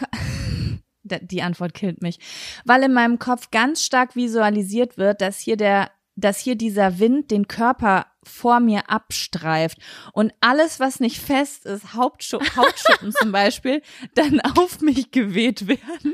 die 1.04 1.42
Antwort 1.42 1.74
killt 1.74 2.04
mich, 2.04 2.20
weil 2.66 2.84
in 2.84 2.94
meinem 2.94 3.18
Kopf 3.18 3.50
ganz 3.50 3.82
stark 3.82 4.16
visualisiert 4.16 5.00
wird, 5.00 5.22
dass 5.22 5.40
hier 5.40 5.58
der 5.58 5.90
dass 6.16 6.40
hier 6.40 6.56
dieser 6.56 7.00
Wind 7.00 7.32
den 7.32 7.48
Körper 7.48 8.08
vor 8.24 8.60
mir 8.60 8.90
abstreift 8.90 9.78
und 10.14 10.34
alles, 10.42 10.80
was 10.80 11.00
nicht 11.00 11.20
fest 11.20 11.66
ist, 11.66 11.94
Hauptschuppen, 11.94 12.48
Hautschuppen 12.56 13.12
zum 13.12 13.32
Beispiel, 13.32 13.82
dann 14.16 14.40
auf 14.42 14.82
mich 14.82 15.12
geweht 15.12 15.68
werden. 15.68 16.14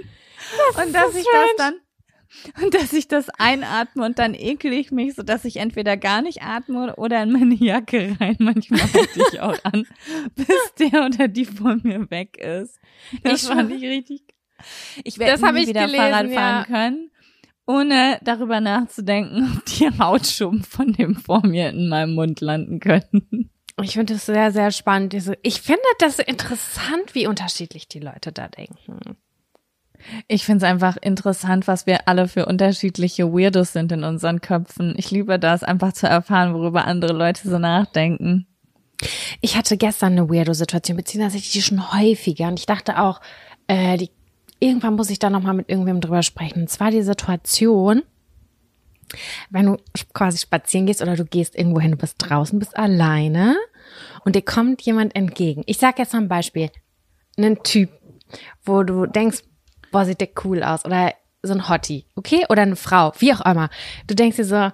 Das 0.76 0.86
und 0.86 0.94
dass 0.94 1.14
so 1.14 1.20
ich 1.20 1.26
das 1.26 1.50
dann 1.58 1.74
und 2.62 2.74
dass 2.74 2.94
ich 2.94 3.08
das 3.08 3.30
einatme 3.30 4.06
und 4.06 4.18
dann 4.18 4.34
ekel 4.34 4.72
ich 4.72 4.92
mich, 4.92 5.16
so 5.16 5.24
dass 5.24 5.44
ich 5.44 5.58
entweder 5.58 5.98
gar 5.98 6.22
nicht 6.22 6.42
atme 6.42 6.96
oder 6.96 7.24
in 7.24 7.32
meine 7.32 7.56
Jacke 7.56 8.16
rein. 8.20 8.38
Manchmal 8.40 8.82
halte 8.82 9.22
ich 9.32 9.40
auch 9.42 9.58
an, 9.64 9.86
bis 10.36 10.74
der 10.80 11.06
oder 11.06 11.28
die 11.28 11.46
vor 11.46 11.78
mir 11.84 12.10
weg 12.10 12.38
ist. 12.38 12.80
Das 13.24 13.44
ich 13.44 13.50
fand 13.50 13.72
ich 13.72 13.84
richtig. 13.84 14.24
Ich 15.04 15.20
werde 15.20 15.42
nie 15.54 15.68
wieder 15.68 15.86
gelesen, 15.86 15.98
Fahrrad 15.98 16.32
fahren 16.32 16.34
ja. 16.36 16.66
können 16.66 17.12
ohne 17.68 18.20
darüber 18.24 18.60
nachzudenken, 18.60 19.54
ob 19.58 19.66
die 19.66 19.90
Hautschummen 20.00 20.64
von 20.64 20.94
dem 20.94 21.16
vor 21.16 21.46
mir 21.46 21.70
in 21.70 21.90
meinem 21.90 22.16
Mund 22.16 22.42
landen 22.42 22.80
können. 22.80 23.50
Ich 23.82 23.94
finde 23.94 24.14
das 24.14 24.26
sehr, 24.26 24.52
sehr 24.52 24.72
spannend. 24.72 25.14
Ich 25.14 25.62
finde 25.62 25.82
das 26.00 26.20
interessant, 26.20 27.14
wie 27.14 27.28
unterschiedlich 27.28 27.88
die 27.88 28.00
Leute 28.00 28.32
da 28.32 28.48
denken. 28.48 29.18
Ich 30.28 30.46
finde 30.46 30.66
es 30.66 30.72
einfach 30.72 30.98
interessant, 30.98 31.68
was 31.68 31.86
wir 31.86 32.08
alle 32.08 32.28
für 32.28 32.46
unterschiedliche 32.46 33.32
Weirdos 33.32 33.74
sind 33.74 33.92
in 33.92 34.04
unseren 34.04 34.42
Köpfen. 34.42 34.94
Ich 34.98 35.12
liebe 35.12 35.40
das, 35.40 35.64
einfach 35.64 35.94
zu 35.94 36.08
erfahren, 36.08 36.54
worüber 36.54 36.86
andere 36.86 37.14
Leute 37.14 37.48
so 37.48 37.60
nachdenken. 37.60 38.48
Ich 39.42 39.56
hatte 39.58 39.78
gestern 39.78 40.14
eine 40.14 40.30
Weirdo-Situation, 40.30 40.98
beziehungsweise 40.98 41.44
die 41.44 41.62
schon 41.62 41.94
häufiger. 41.94 42.48
Und 42.48 42.60
ich 42.60 42.66
dachte 42.66 43.00
auch, 43.00 43.22
äh, 43.68 43.98
die 43.98 44.12
irgendwann 44.62 44.96
muss 44.96 45.10
ich 45.10 45.20
da 45.20 45.30
nochmal 45.30 45.56
mit 45.56 45.70
irgendwem 45.70 46.00
drüber 46.00 46.24
sprechen. 46.24 46.62
Und 46.62 46.70
zwar 46.70 46.92
die 46.92 47.02
Situation, 47.02 48.04
wenn 49.50 49.66
du 49.66 49.78
quasi 50.14 50.38
spazieren 50.38 50.86
gehst 50.86 51.02
oder 51.02 51.18
du 51.18 51.26
gehst 51.26 51.58
irgendwo 51.58 51.82
hin, 51.82 51.92
du 51.92 51.98
bist 51.98 52.16
draußen, 52.20 52.60
bist 52.60 52.78
alleine 52.78 53.58
und 54.24 54.36
dir 54.36 54.44
kommt 54.44 54.82
jemand 54.84 55.16
entgegen. 55.16 55.64
Ich 55.66 55.78
sag 55.78 56.00
jetzt 56.00 56.14
mal 56.14 56.22
ein 56.22 56.30
Beispiel. 56.30 56.70
Einen 57.38 57.62
Typ, 57.64 57.90
wo 58.64 58.84
du 58.84 59.06
denkst, 59.06 59.40
boah, 59.92 60.06
sieht 60.06 60.22
der 60.22 60.30
cool 60.46 60.64
aus 60.64 60.86
oder 60.86 61.14
so 61.42 61.54
ein 61.54 61.68
Hottie, 61.68 62.06
okay? 62.16 62.46
Oder 62.50 62.62
eine 62.62 62.76
Frau, 62.76 63.12
wie 63.18 63.34
auch 63.34 63.42
immer. 63.42 63.70
Du 64.08 64.16
denkst 64.16 64.38
dir 64.38 64.46
so, 64.46 64.72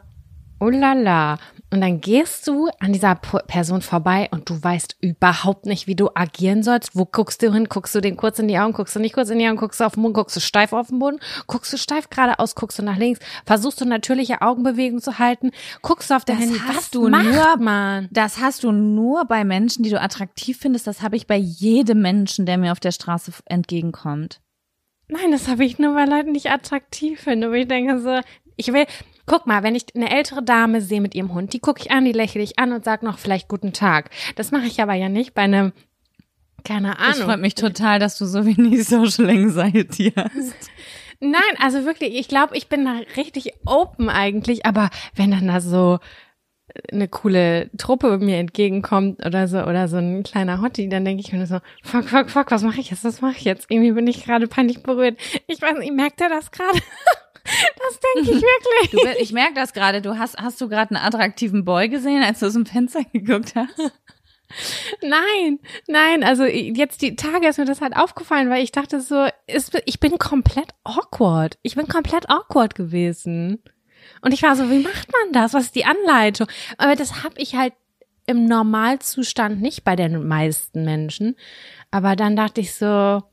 oh 0.59 0.69
la 0.69 0.93
la. 0.93 1.39
Und 1.69 1.81
dann 1.81 1.99
gehst 1.99 2.47
du 2.47 2.69
an 2.79 2.93
dieser 2.93 3.15
Person 3.15 3.81
vorbei 3.81 4.29
und 4.31 4.49
du 4.49 4.61
weißt 4.61 4.97
überhaupt 5.01 5.65
nicht, 5.65 5.85
wie 5.85 5.95
du 5.95 6.09
agieren 6.15 6.63
sollst. 6.63 6.95
Wo 6.95 7.03
guckst 7.05 7.41
du 7.41 7.51
hin? 7.51 7.65
Guckst 7.65 7.93
du 7.93 7.99
den 7.99 8.15
kurz 8.15 8.39
in 8.39 8.47
die 8.47 8.57
Augen? 8.57 8.71
Guckst 8.71 8.95
du 8.95 9.01
nicht 9.01 9.13
kurz 9.13 9.29
in 9.29 9.39
die 9.39 9.47
Augen? 9.47 9.57
Guckst 9.57 9.81
du 9.81 9.83
auf 9.83 9.95
den 9.95 10.03
Boden? 10.03 10.13
Guckst 10.13 10.37
du 10.37 10.39
steif 10.39 10.71
auf 10.71 10.87
den 10.87 10.99
Boden? 10.99 11.19
Guckst 11.45 11.73
du 11.73 11.77
steif 11.77 12.09
geradeaus? 12.09 12.55
Guckst 12.55 12.79
du 12.79 12.83
nach 12.83 12.95
links? 12.95 13.19
Versuchst 13.45 13.81
du 13.81 13.85
natürliche 13.85 14.41
Augenbewegungen 14.41 15.01
zu 15.01 15.19
halten? 15.19 15.51
Guckst 15.81 16.09
du 16.09 16.15
auf 16.15 16.23
dein 16.23 16.37
Handy? 16.37 16.61
Was 16.73 16.89
du 16.89 17.09
macht 17.09 17.25
nur, 17.25 17.57
man? 17.57 18.07
Das 18.11 18.39
hast 18.39 18.63
du 18.63 18.71
nur 18.71 19.25
bei 19.25 19.43
Menschen, 19.43 19.83
die 19.83 19.89
du 19.89 19.99
attraktiv 19.99 20.57
findest. 20.57 20.87
Das 20.87 21.01
habe 21.01 21.17
ich 21.17 21.27
bei 21.27 21.37
jedem 21.37 22.01
Menschen, 22.01 22.45
der 22.45 22.57
mir 22.57 22.71
auf 22.71 22.79
der 22.79 22.91
Straße 22.91 23.33
entgegenkommt. 23.43 24.39
Nein, 25.09 25.31
das 25.31 25.49
habe 25.49 25.65
ich 25.65 25.79
nur 25.79 25.93
bei 25.93 26.05
Leuten, 26.05 26.33
die 26.33 26.39
ich 26.39 26.49
attraktiv 26.49 27.19
finde. 27.19 27.47
Aber 27.47 27.57
ich 27.57 27.67
denke 27.67 27.99
so, 27.99 28.21
ich 28.55 28.71
will, 28.71 28.85
Guck 29.27 29.45
mal, 29.45 29.61
wenn 29.61 29.75
ich 29.75 29.85
eine 29.95 30.09
ältere 30.09 30.41
Dame 30.41 30.81
sehe 30.81 31.01
mit 31.01 31.13
ihrem 31.13 31.33
Hund, 31.33 31.53
die 31.53 31.59
gucke 31.59 31.81
ich 31.81 31.91
an, 31.91 32.05
die 32.05 32.13
lächle 32.13 32.41
ich 32.41 32.57
an 32.57 32.71
und 32.71 32.83
sag 32.83 33.03
noch 33.03 33.19
vielleicht 33.19 33.47
guten 33.47 33.73
Tag. 33.73 34.09
Das 34.35 34.51
mache 34.51 34.65
ich 34.65 34.81
aber 34.81 34.93
ja 34.95 35.09
nicht 35.09 35.35
bei 35.35 35.43
einem 35.43 35.73
keine 36.63 36.99
Ahnung. 36.99 37.13
Ich 37.17 37.23
freue 37.23 37.37
mich 37.37 37.55
total, 37.55 37.99
dass 37.99 38.17
du 38.17 38.25
so 38.25 38.45
wenig 38.45 38.83
Social 38.87 39.29
Anxiety 39.29 40.11
hast. 40.15 40.69
Nein, 41.19 41.41
also 41.61 41.85
wirklich, 41.85 42.15
ich 42.15 42.27
glaube, 42.27 42.57
ich 42.57 42.67
bin 42.67 42.85
da 42.85 42.99
richtig 43.15 43.53
open 43.65 44.09
eigentlich, 44.09 44.65
aber 44.65 44.89
wenn 45.15 45.31
dann 45.31 45.47
da 45.47 45.61
so 45.61 45.99
eine 46.91 47.07
coole 47.07 47.69
Truppe 47.77 48.17
mir 48.19 48.37
entgegenkommt 48.37 49.25
oder 49.25 49.47
so 49.47 49.63
oder 49.63 49.87
so 49.87 49.97
ein 49.97 50.23
kleiner 50.23 50.61
Hottie, 50.61 50.89
dann 50.89 51.05
denke 51.05 51.21
ich 51.21 51.31
mir 51.31 51.45
so, 51.47 51.59
fuck, 51.83 52.05
fuck, 52.05 52.29
fuck, 52.29 52.51
was 52.51 52.63
mache 52.63 52.81
ich 52.81 52.91
jetzt? 52.91 53.03
Was 53.03 53.21
mache 53.21 53.37
ich 53.37 53.45
jetzt? 53.45 53.67
Irgendwie 53.69 53.93
bin 53.93 54.07
ich 54.07 54.25
gerade 54.25 54.47
peinlich 54.47 54.83
berührt. 54.83 55.17
Ich 55.47 55.61
weiß 55.61 55.77
nicht, 55.79 55.93
merkt 55.93 56.21
er 56.21 56.29
das 56.29 56.51
gerade? 56.51 56.77
Das 57.47 57.99
denke 57.99 58.31
ich 58.31 58.41
wirklich. 58.41 58.91
Du, 58.91 59.21
ich 59.21 59.31
merke 59.31 59.53
das 59.53 59.73
gerade. 59.73 60.01
Du 60.01 60.17
hast, 60.17 60.37
hast 60.37 60.59
du 60.59 60.67
gerade 60.67 60.95
einen 60.95 61.05
attraktiven 61.05 61.63
Boy 61.63 61.89
gesehen, 61.89 62.23
als 62.23 62.39
du 62.39 62.47
aus 62.47 62.53
dem 62.53 62.65
Fenster 62.65 63.03
geguckt 63.13 63.55
hast? 63.55 63.91
Nein, 65.01 65.59
nein, 65.87 66.23
also 66.23 66.45
jetzt 66.45 67.01
die 67.01 67.17
Tage 67.17 67.47
ist 67.47 67.57
mir 67.57 67.65
das 67.65 67.81
halt 67.81 67.97
aufgefallen, 67.97 68.49
weil 68.49 68.63
ich 68.63 68.71
dachte 68.71 69.01
so, 69.01 69.27
ist, 69.45 69.77
ich 69.85 69.99
bin 69.99 70.17
komplett 70.17 70.69
awkward. 70.85 71.57
Ich 71.63 71.75
bin 71.75 71.87
komplett 71.87 72.29
awkward 72.29 72.73
gewesen. 72.73 73.61
Und 74.21 74.33
ich 74.33 74.43
war 74.43 74.55
so, 74.55 74.69
wie 74.69 74.79
macht 74.79 75.11
man 75.11 75.33
das? 75.33 75.53
Was 75.53 75.65
ist 75.65 75.75
die 75.75 75.85
Anleitung? 75.85 76.47
Aber 76.77 76.95
das 76.95 77.23
habe 77.23 77.35
ich 77.37 77.55
halt 77.55 77.73
im 78.25 78.45
Normalzustand 78.45 79.61
nicht 79.61 79.83
bei 79.83 79.95
den 79.95 80.27
meisten 80.27 80.85
Menschen. 80.85 81.35
Aber 81.91 82.15
dann 82.15 82.35
dachte 82.35 82.61
ich 82.61 82.73
so, 82.73 83.23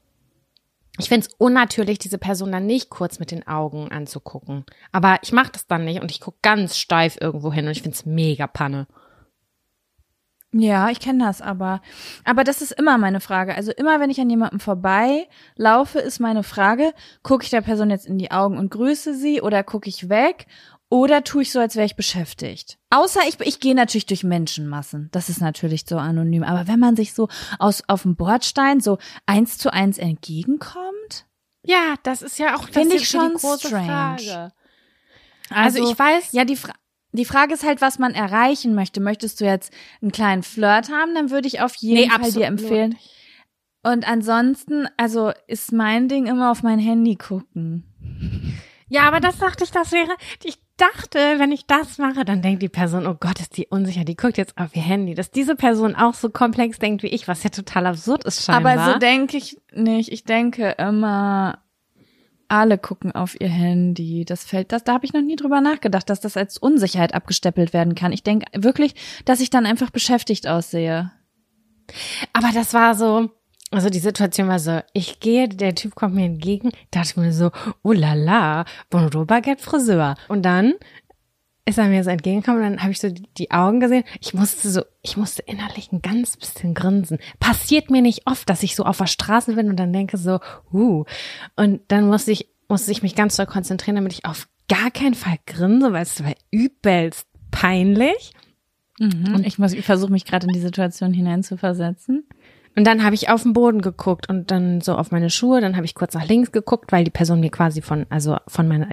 ich 0.98 1.08
finde 1.08 1.26
es 1.26 1.34
unnatürlich, 1.38 1.98
diese 1.98 2.18
Person 2.18 2.52
dann 2.52 2.66
nicht 2.66 2.88
kurz 2.88 3.18
mit 3.18 3.30
den 3.30 3.46
Augen 3.46 3.90
anzugucken. 3.90 4.64
Aber 4.92 5.18
ich 5.22 5.32
mache 5.32 5.50
das 5.52 5.66
dann 5.66 5.84
nicht 5.84 6.00
und 6.00 6.10
ich 6.10 6.20
gucke 6.20 6.38
ganz 6.42 6.78
steif 6.78 7.18
irgendwo 7.20 7.52
hin 7.52 7.66
und 7.66 7.72
ich 7.72 7.82
finde 7.82 7.96
es 7.96 8.06
mega 8.06 8.46
Panne. 8.46 8.86
Ja, 10.56 10.88
ich 10.88 11.00
kenne 11.00 11.24
das 11.24 11.42
aber. 11.42 11.80
Aber 12.22 12.44
das 12.44 12.62
ist 12.62 12.70
immer 12.70 12.96
meine 12.96 13.18
Frage. 13.18 13.56
Also 13.56 13.72
immer, 13.72 13.98
wenn 13.98 14.08
ich 14.08 14.20
an 14.20 14.30
jemandem 14.30 14.60
vorbei 14.60 15.26
laufe, 15.56 15.98
ist 15.98 16.20
meine 16.20 16.44
Frage, 16.44 16.92
gucke 17.24 17.42
ich 17.42 17.50
der 17.50 17.60
Person 17.60 17.90
jetzt 17.90 18.06
in 18.06 18.18
die 18.18 18.30
Augen 18.30 18.56
und 18.56 18.70
grüße 18.70 19.14
sie 19.14 19.42
oder 19.42 19.64
gucke 19.64 19.88
ich 19.88 20.08
weg 20.08 20.46
oder 20.94 21.24
tue 21.24 21.42
ich 21.42 21.50
so, 21.50 21.58
als 21.58 21.74
wäre 21.74 21.86
ich 21.86 21.96
beschäftigt? 21.96 22.78
Außer 22.90 23.22
ich, 23.26 23.40
ich 23.40 23.58
gehe 23.58 23.74
natürlich 23.74 24.06
durch 24.06 24.22
Menschenmassen. 24.22 25.08
Das 25.10 25.28
ist 25.28 25.40
natürlich 25.40 25.86
so 25.88 25.98
anonym. 25.98 26.44
Aber 26.44 26.68
wenn 26.68 26.78
man 26.78 26.94
sich 26.94 27.14
so 27.14 27.26
aus, 27.58 27.82
auf 27.88 28.02
dem 28.02 28.14
Bordstein 28.14 28.78
so 28.78 28.98
eins 29.26 29.58
zu 29.58 29.72
eins 29.72 29.98
entgegenkommt? 29.98 31.26
Ja, 31.64 31.96
das 32.04 32.22
ist 32.22 32.38
ja 32.38 32.54
auch 32.54 32.68
finde 32.68 32.94
ich 32.94 33.08
schon 33.08 33.36
strange. 33.40 33.88
Frage. 33.88 34.52
Also, 35.50 35.80
also, 35.80 35.90
ich 35.90 35.98
weiß. 35.98 36.30
Ja, 36.30 36.44
die 36.44 36.54
Frage. 36.54 36.78
Die 37.10 37.24
Frage 37.24 37.54
ist 37.54 37.64
halt, 37.64 37.80
was 37.80 37.98
man 37.98 38.14
erreichen 38.14 38.76
möchte. 38.76 39.00
Möchtest 39.00 39.40
du 39.40 39.46
jetzt 39.46 39.72
einen 40.00 40.12
kleinen 40.12 40.44
Flirt 40.44 40.90
haben, 40.90 41.12
dann 41.16 41.30
würde 41.30 41.48
ich 41.48 41.60
auf 41.60 41.74
jeden 41.76 42.08
nee, 42.08 42.08
Fall 42.08 42.30
dir 42.30 42.46
empfehlen. 42.46 42.96
Und 43.82 44.08
ansonsten, 44.08 44.88
also 44.96 45.32
ist 45.48 45.72
mein 45.72 46.08
Ding 46.08 46.26
immer 46.26 46.52
auf 46.52 46.62
mein 46.62 46.78
Handy 46.78 47.16
gucken. 47.16 47.84
Ja, 48.88 49.02
aber 49.08 49.20
das 49.20 49.38
dachte 49.38 49.64
ich, 49.64 49.70
das 49.70 49.92
wäre, 49.92 50.14
ich 50.42 50.58
dachte, 50.76 51.18
wenn 51.38 51.52
ich 51.52 51.66
das 51.66 51.98
mache, 51.98 52.24
dann 52.24 52.42
denkt 52.42 52.62
die 52.62 52.68
Person, 52.68 53.06
oh 53.06 53.14
Gott, 53.14 53.40
ist 53.40 53.56
die 53.56 53.66
unsicher, 53.68 54.04
die 54.04 54.16
guckt 54.16 54.38
jetzt 54.38 54.58
auf 54.58 54.74
ihr 54.74 54.82
Handy. 54.82 55.14
Dass 55.14 55.30
diese 55.30 55.54
Person 55.54 55.94
auch 55.94 56.14
so 56.14 56.30
komplex 56.30 56.78
denkt 56.78 57.02
wie 57.02 57.08
ich, 57.08 57.28
was 57.28 57.42
ja 57.42 57.50
total 57.50 57.86
absurd 57.86 58.24
ist 58.24 58.44
scheinbar. 58.44 58.78
Aber 58.78 58.92
so 58.92 58.98
denke 58.98 59.36
ich 59.36 59.60
nicht. 59.72 60.10
Ich 60.12 60.24
denke 60.24 60.70
immer, 60.78 61.58
alle 62.48 62.78
gucken 62.78 63.12
auf 63.12 63.40
ihr 63.40 63.48
Handy. 63.48 64.24
Das 64.24 64.44
fällt, 64.44 64.72
das, 64.72 64.84
da 64.84 64.94
habe 64.94 65.06
ich 65.06 65.12
noch 65.12 65.22
nie 65.22 65.36
drüber 65.36 65.60
nachgedacht, 65.60 66.08
dass 66.10 66.20
das 66.20 66.36
als 66.36 66.58
Unsicherheit 66.58 67.14
abgestempelt 67.14 67.72
werden 67.72 67.94
kann. 67.94 68.12
Ich 68.12 68.22
denke 68.22 68.46
wirklich, 68.54 68.94
dass 69.24 69.40
ich 69.40 69.50
dann 69.50 69.66
einfach 69.66 69.90
beschäftigt 69.90 70.46
aussehe. 70.46 71.12
Aber 72.32 72.50
das 72.52 72.74
war 72.74 72.94
so, 72.94 73.30
also 73.74 73.90
die 73.90 73.98
Situation 73.98 74.48
war 74.48 74.58
so, 74.58 74.80
ich 74.92 75.20
gehe, 75.20 75.48
der 75.48 75.74
Typ 75.74 75.94
kommt 75.94 76.14
mir 76.14 76.26
entgegen, 76.26 76.70
dachte 76.90 77.20
mir 77.20 77.32
so, 77.32 77.50
oh 77.82 77.92
la 77.92 78.14
la, 78.14 78.64
bonjour 78.90 79.26
baguette 79.26 79.62
Friseur. 79.62 80.14
Und 80.28 80.42
dann 80.42 80.74
ist 81.66 81.78
er 81.78 81.88
mir 81.88 82.04
so 82.04 82.10
entgegengekommen 82.10 82.62
und 82.62 82.70
dann 82.70 82.82
habe 82.82 82.92
ich 82.92 83.00
so 83.00 83.08
die 83.08 83.50
Augen 83.50 83.80
gesehen. 83.80 84.04
Ich 84.20 84.34
musste 84.34 84.68
so, 84.68 84.82
ich 85.02 85.16
musste 85.16 85.42
innerlich 85.42 85.92
ein 85.92 86.02
ganz 86.02 86.36
bisschen 86.36 86.74
grinsen. 86.74 87.18
Passiert 87.40 87.90
mir 87.90 88.02
nicht 88.02 88.26
oft, 88.26 88.48
dass 88.50 88.62
ich 88.62 88.76
so 88.76 88.84
auf 88.84 88.98
der 88.98 89.06
Straße 89.06 89.54
bin 89.54 89.70
und 89.70 89.76
dann 89.76 89.92
denke 89.92 90.18
so, 90.18 90.40
uh. 90.72 91.04
Und 91.56 91.80
dann 91.88 92.08
musste 92.08 92.32
ich, 92.32 92.48
musste 92.68 92.92
ich 92.92 93.02
mich 93.02 93.14
ganz 93.14 93.36
doll 93.36 93.46
konzentrieren, 93.46 93.96
damit 93.96 94.12
ich 94.12 94.26
auf 94.26 94.48
gar 94.68 94.90
keinen 94.90 95.14
Fall 95.14 95.38
grinse, 95.46 95.92
weil 95.92 96.02
es 96.02 96.22
war 96.22 96.34
übelst 96.50 97.26
peinlich. 97.50 98.32
Mhm. 98.98 99.34
Und 99.34 99.46
ich 99.46 99.58
muss, 99.58 99.72
ich 99.72 99.84
versuche 99.84 100.12
mich 100.12 100.24
gerade 100.24 100.46
in 100.46 100.52
die 100.52 100.60
Situation 100.60 101.14
hineinzuversetzen. 101.14 102.26
Und 102.76 102.84
dann 102.84 103.04
habe 103.04 103.14
ich 103.14 103.28
auf 103.28 103.42
den 103.42 103.52
Boden 103.52 103.82
geguckt 103.82 104.28
und 104.28 104.50
dann 104.50 104.80
so 104.80 104.96
auf 104.96 105.12
meine 105.12 105.30
Schuhe, 105.30 105.60
dann 105.60 105.76
habe 105.76 105.86
ich 105.86 105.94
kurz 105.94 106.14
nach 106.14 106.26
links 106.26 106.50
geguckt, 106.50 106.90
weil 106.90 107.04
die 107.04 107.10
Person 107.10 107.40
mir 107.40 107.50
quasi 107.50 107.82
von, 107.82 108.06
also 108.10 108.36
von 108.48 108.66
meiner 108.66 108.88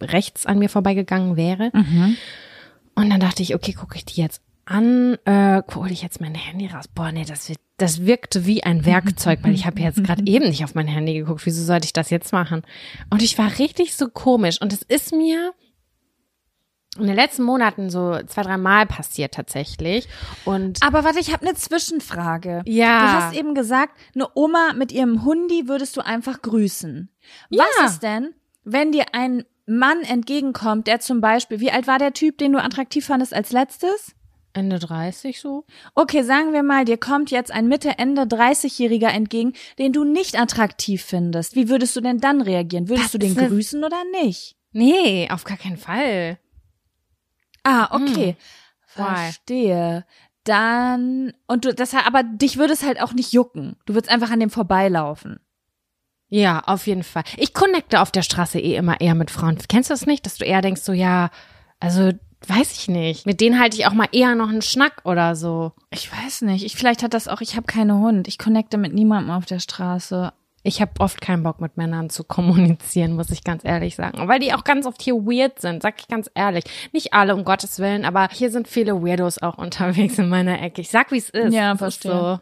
rechts 0.00 0.46
an 0.46 0.58
mir 0.58 0.68
vorbeigegangen 0.68 1.36
wäre. 1.36 1.70
Mhm. 1.72 2.16
Und 2.94 3.10
dann 3.10 3.20
dachte 3.20 3.42
ich, 3.42 3.54
okay, 3.54 3.72
gucke 3.72 3.96
ich 3.96 4.04
die 4.04 4.20
jetzt 4.20 4.42
an, 4.64 5.16
äh, 5.24 5.62
hole 5.74 5.92
ich 5.92 6.02
jetzt 6.02 6.20
mein 6.20 6.34
Handy 6.34 6.66
raus. 6.66 6.86
Boah, 6.88 7.12
nee, 7.12 7.24
das, 7.24 7.48
wird, 7.48 7.58
das 7.78 8.04
wirkte 8.04 8.46
wie 8.46 8.64
ein 8.64 8.84
Werkzeug, 8.84 9.40
weil 9.42 9.54
ich 9.54 9.66
habe 9.66 9.80
jetzt 9.80 10.02
gerade 10.02 10.22
eben 10.26 10.48
nicht 10.48 10.64
auf 10.64 10.74
mein 10.74 10.88
Handy 10.88 11.14
geguckt. 11.14 11.46
Wieso 11.46 11.64
sollte 11.64 11.86
ich 11.86 11.92
das 11.92 12.10
jetzt 12.10 12.32
machen? 12.32 12.62
Und 13.10 13.22
ich 13.22 13.38
war 13.38 13.58
richtig 13.58 13.94
so 13.94 14.08
komisch. 14.08 14.60
Und 14.60 14.72
es 14.72 14.82
ist 14.82 15.12
mir 15.12 15.52
in 16.98 17.06
den 17.06 17.16
letzten 17.16 17.42
Monaten 17.42 17.90
so 17.90 18.18
zwei, 18.26 18.42
drei 18.42 18.56
Mal 18.56 18.86
passiert 18.86 19.34
tatsächlich. 19.34 20.08
Und 20.44 20.82
Aber 20.82 21.04
warte, 21.04 21.18
ich 21.20 21.32
habe 21.32 21.46
eine 21.46 21.54
Zwischenfrage. 21.56 22.62
Ja. 22.66 23.00
Du 23.06 23.12
hast 23.12 23.36
eben 23.36 23.54
gesagt, 23.54 23.96
eine 24.14 24.28
Oma 24.34 24.72
mit 24.74 24.92
ihrem 24.92 25.24
Hundi 25.24 25.68
würdest 25.68 25.96
du 25.96 26.00
einfach 26.04 26.42
grüßen. 26.42 27.08
Was 27.50 27.66
Ja. 27.80 27.86
ist 27.86 28.02
denn, 28.02 28.34
wenn 28.64 28.92
dir 28.92 29.06
ein 29.12 29.44
Mann 29.66 30.02
entgegenkommt, 30.02 30.86
der 30.86 31.00
zum 31.00 31.20
Beispiel, 31.20 31.60
wie 31.60 31.70
alt 31.72 31.86
war 31.86 31.98
der 31.98 32.12
Typ, 32.12 32.38
den 32.38 32.52
du 32.52 32.62
attraktiv 32.62 33.06
fandest 33.06 33.34
als 33.34 33.52
letztes? 33.52 34.12
Ende 34.52 34.78
30 34.78 35.38
so? 35.40 35.64
Okay, 35.94 36.22
sagen 36.22 36.52
wir 36.54 36.62
mal, 36.62 36.84
dir 36.86 36.96
kommt 36.96 37.30
jetzt 37.30 37.50
ein 37.52 37.68
Mitte, 37.68 37.98
Ende 37.98 38.22
30-Jähriger 38.22 39.08
entgegen, 39.08 39.52
den 39.78 39.92
du 39.92 40.04
nicht 40.04 40.38
attraktiv 40.40 41.02
findest. 41.02 41.56
Wie 41.56 41.68
würdest 41.68 41.94
du 41.94 42.00
denn 42.00 42.20
dann 42.20 42.40
reagieren? 42.40 42.88
Würdest 42.88 43.06
Das 43.06 43.12
du 43.12 43.18
den 43.18 43.34
grüßen 43.34 43.84
oder 43.84 43.98
nicht? 44.22 44.56
Nee, 44.72 45.28
auf 45.30 45.44
gar 45.44 45.56
keinen 45.58 45.76
Fall. 45.76 46.38
Ah, 47.66 47.88
okay. 47.90 48.36
Hm. 48.94 49.04
Verstehe. 49.04 50.04
Dann, 50.44 51.32
und 51.48 51.64
du, 51.64 51.74
das, 51.74 51.92
aber 51.94 52.22
dich 52.22 52.58
würde 52.58 52.72
es 52.72 52.84
halt 52.84 53.02
auch 53.02 53.12
nicht 53.12 53.32
jucken. 53.32 53.76
Du 53.86 53.94
würdest 53.94 54.12
einfach 54.12 54.30
an 54.30 54.38
dem 54.38 54.50
vorbeilaufen. 54.50 55.40
Ja, 56.28 56.60
auf 56.60 56.86
jeden 56.86 57.02
Fall. 57.02 57.24
Ich 57.36 57.54
connecte 57.54 58.00
auf 58.00 58.12
der 58.12 58.22
Straße 58.22 58.60
eh 58.60 58.76
immer 58.76 59.00
eher 59.00 59.16
mit 59.16 59.32
Frauen. 59.32 59.58
Kennst 59.68 59.90
du 59.90 59.94
das 59.94 60.06
nicht, 60.06 60.26
dass 60.26 60.38
du 60.38 60.44
eher 60.44 60.62
denkst 60.62 60.82
so, 60.82 60.92
ja, 60.92 61.30
also 61.80 62.12
weiß 62.46 62.72
ich 62.72 62.86
nicht. 62.86 63.26
Mit 63.26 63.40
denen 63.40 63.58
halte 63.58 63.76
ich 63.76 63.86
auch 63.86 63.92
mal 63.92 64.08
eher 64.12 64.36
noch 64.36 64.48
einen 64.48 64.62
Schnack 64.62 65.02
oder 65.04 65.34
so. 65.34 65.72
Ich 65.90 66.10
weiß 66.12 66.42
nicht. 66.42 66.64
Ich, 66.64 66.76
vielleicht 66.76 67.02
hat 67.02 67.14
das 67.14 67.26
auch, 67.26 67.40
ich 67.40 67.56
habe 67.56 67.66
keine 67.66 67.98
Hund. 67.98 68.28
Ich 68.28 68.38
connecte 68.38 68.78
mit 68.78 68.94
niemandem 68.94 69.32
auf 69.34 69.46
der 69.46 69.58
Straße. 69.58 70.32
Ich 70.66 70.80
habe 70.80 70.90
oft 70.98 71.20
keinen 71.20 71.44
Bock 71.44 71.60
mit 71.60 71.76
Männern 71.76 72.10
zu 72.10 72.24
kommunizieren, 72.24 73.14
muss 73.14 73.30
ich 73.30 73.44
ganz 73.44 73.64
ehrlich 73.64 73.94
sagen. 73.94 74.26
Weil 74.26 74.40
die 74.40 74.52
auch 74.52 74.64
ganz 74.64 74.84
oft 74.84 75.00
hier 75.00 75.14
weird 75.14 75.60
sind, 75.60 75.80
sag 75.80 76.00
ich 76.00 76.08
ganz 76.08 76.28
ehrlich. 76.34 76.64
Nicht 76.92 77.14
alle, 77.14 77.36
um 77.36 77.44
Gottes 77.44 77.78
Willen, 77.78 78.04
aber 78.04 78.28
hier 78.32 78.50
sind 78.50 78.66
viele 78.66 79.00
Weirdos 79.00 79.40
auch 79.40 79.58
unterwegs 79.58 80.18
in 80.18 80.28
meiner 80.28 80.60
Ecke. 80.60 80.80
Ich 80.80 80.90
sag, 80.90 81.12
wie 81.12 81.18
es 81.18 81.30
ist. 81.30 81.54
Ja, 81.54 81.68
Es 81.68 81.74
ist 81.74 81.78
verstehe. 81.78 82.10
So. 82.10 82.40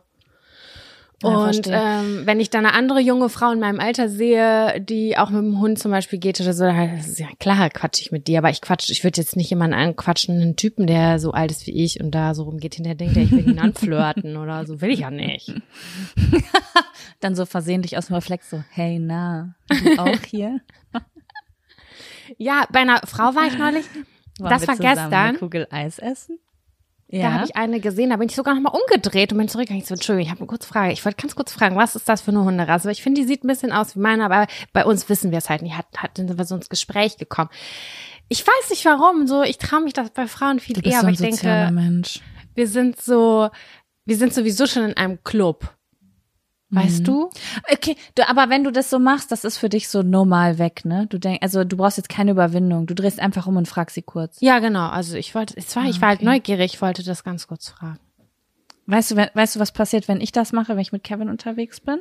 Ja, 1.25 1.47
Und 1.47 1.67
ähm, 1.71 2.23
wenn 2.27 2.41
ich 2.41 2.51
dann 2.51 2.67
eine 2.67 2.75
andere 2.75 3.01
junge 3.01 3.29
Frau 3.29 3.51
in 3.51 3.61
meinem 3.61 3.81
Alter 3.81 4.09
sehe, 4.09 4.81
die 4.81 5.17
auch 5.17 5.31
mit 5.31 5.41
dem 5.41 5.61
Hund 5.61 5.79
zum 5.79 5.91
Beispiel 5.91 6.19
geht 6.19 6.41
oder 6.41 6.53
so, 6.53 6.65
dann 6.65 6.99
ist 6.99 7.19
ja 7.19 7.29
klar, 7.39 7.71
quatsch 7.71 8.01
ich 8.01 8.13
mit 8.13 8.29
dir, 8.29 8.39
aber 8.39 8.51
ich 8.51 8.61
quatsch, 8.61 8.91
ich 8.91 9.05
würde 9.05 9.21
jetzt 9.21 9.37
nicht 9.37 9.51
jemanden 9.51 9.75
anquatschen, 9.75 10.41
einen 10.41 10.57
Typen, 10.57 10.87
der 10.87 11.19
so 11.19 11.33
alt 11.33 11.51
ist 11.51 11.67
wie 11.67 11.83
ich 11.85 12.01
und 12.01 12.11
da 12.11 12.35
so 12.35 12.45
rumgeht, 12.45 12.75
hinterher 12.75 12.97
denkt, 12.97 13.17
er, 13.17 13.23
ich 13.23 13.31
will 13.33 13.49
ihn 13.49 13.59
anflirten 13.59 14.37
oder 14.37 14.67
so, 14.67 14.81
will 14.81 14.91
ich 14.91 15.01
ja 15.01 15.11
nicht. 15.11 15.53
Dann 17.21 17.35
so 17.35 17.47
versehentlich 17.47 17.97
aus 17.97 18.07
dem 18.07 18.15
Reflex 18.15 18.51
so, 18.51 18.63
hey, 18.71 18.99
na, 18.99 19.55
du 19.69 19.99
auch 19.99 20.25
hier? 20.27 20.61
Ja, 22.39 22.67
bei 22.73 22.81
einer 22.81 23.01
Frau 23.07 23.35
war 23.35 23.47
ich 23.47 23.59
neulich, 23.59 23.85
Wollen 24.39 24.51
das 24.51 24.67
war 24.67 24.77
zusammen 24.77 24.95
gestern. 24.95 25.39
Kugel 25.39 25.67
Eis 25.71 25.99
essen? 25.99 26.39
Da 27.09 27.33
habe 27.33 27.45
ich 27.45 27.55
eine 27.55 27.81
gesehen, 27.81 28.11
da 28.11 28.17
bin 28.17 28.29
ich 28.29 28.35
sogar 28.35 28.55
noch 28.55 28.63
mal 28.63 28.71
umgedreht 28.71 29.33
und 29.33 29.39
bin 29.39 29.49
zurückgegangen. 29.49 29.83
Ich 29.83 29.89
so, 29.89 29.95
Entschuldigung, 29.95 30.27
ich 30.27 30.31
habe 30.31 30.41
eine 30.41 30.49
kurze 30.49 30.67
Frage. 30.67 30.93
Ich 30.93 31.05
wollte 31.05 31.21
ganz 31.21 31.37
kurz 31.37 31.53
fragen, 31.53 31.77
was 31.77 31.95
ist 31.95 32.09
das 32.09 32.23
für 32.23 32.31
eine 32.31 32.45
Hunderasse? 32.45 32.87
Weil 32.87 32.93
ich 32.93 33.03
finde, 33.03 33.21
die 33.21 33.27
sieht 33.27 33.45
ein 33.45 33.49
bisschen 33.49 33.73
aus 33.73 33.95
wie 33.95 34.01
meine, 34.01 34.25
aber 34.25 34.47
bei 34.73 34.85
uns 34.85 35.09
wissen 35.09 35.31
wir 35.31 35.39
es 35.39 35.51
halt 35.51 35.63
nicht. 35.63 35.77
Hat, 35.77 35.87
hat, 35.97 36.17
sind 36.17 36.37
wir 36.37 36.45
so 36.45 36.57
ins 36.57 36.69
Gespräch 36.69 37.17
gekommen. 37.17 37.51
Ich 38.29 38.45
weiß 38.47 38.71
nicht 38.71 38.85
warum, 38.85 39.27
so, 39.27 39.43
ich 39.43 39.59
traue 39.59 39.83
mich 39.83 39.93
das 39.93 40.11
bei 40.11 40.27
Frauen 40.27 40.59
viel 40.59 40.85
eher, 40.85 40.93
so 40.93 40.99
aber 41.01 41.11
ich 41.11 41.19
denke, 41.19 41.71
Mensch. 41.73 42.21
wir 42.55 42.67
sind 42.67 43.01
so, 43.01 43.51
wir 44.07 44.17
sind 44.17 44.33
sowieso 44.33 44.67
schon 44.67 44.85
in 44.85 44.97
einem 44.97 45.23
Club. 45.23 45.75
Weißt 46.75 47.01
Mhm. 47.01 47.05
du? 47.05 47.31
Okay, 47.73 47.97
du, 48.15 48.29
aber 48.29 48.51
wenn 48.51 48.65
du 48.65 48.71
das 48.73 48.91
so 48.91 48.99
machst, 48.99 49.31
das 49.31 49.45
ist 49.45 49.59
für 49.59 49.69
dich 49.69 49.89
so 49.89 50.03
normal 50.03 50.59
weg, 50.59 50.85
ne? 50.85 51.07
Du 51.09 51.19
denkst, 51.19 51.39
also 51.43 51.65
du 51.65 51.77
brauchst 51.77 51.97
jetzt 51.99 52.09
keine 52.09 52.33
Überwindung. 52.33 52.87
Du 52.87 52.95
drehst 52.95 53.21
einfach 53.21 53.47
um 53.47 53.57
und 53.57 53.69
fragst 53.69 53.95
sie 53.95 54.03
kurz. 54.03 54.39
Ja, 54.41 54.59
genau. 54.59 54.89
Also 54.89 55.17
ich 55.17 55.35
wollte, 55.35 55.55
es 55.57 55.75
war, 55.77 55.85
ich 55.85 56.01
war 56.01 56.09
halt 56.09 56.21
okay. 56.21 56.27
neugierig, 56.27 56.75
ich 56.75 56.83
wollte 56.83 57.03
das 57.05 57.23
ganz 57.25 57.47
kurz 57.47 57.69
fragen. 57.69 58.01
Weißt 58.87 59.13
du, 59.13 59.17
wenn, 59.17 59.29
weißt 59.35 59.57
du, 59.57 59.61
was 59.61 59.73
passiert, 59.73 60.09
wenn 60.09 60.21
ich 60.21 60.33
das 60.33 60.53
mache, 60.53 60.73
wenn 60.75 60.81
ich 60.81 60.93
mit 60.93 61.05
Kevin 61.05 61.29
unterwegs 61.29 61.81
bin? 61.81 62.01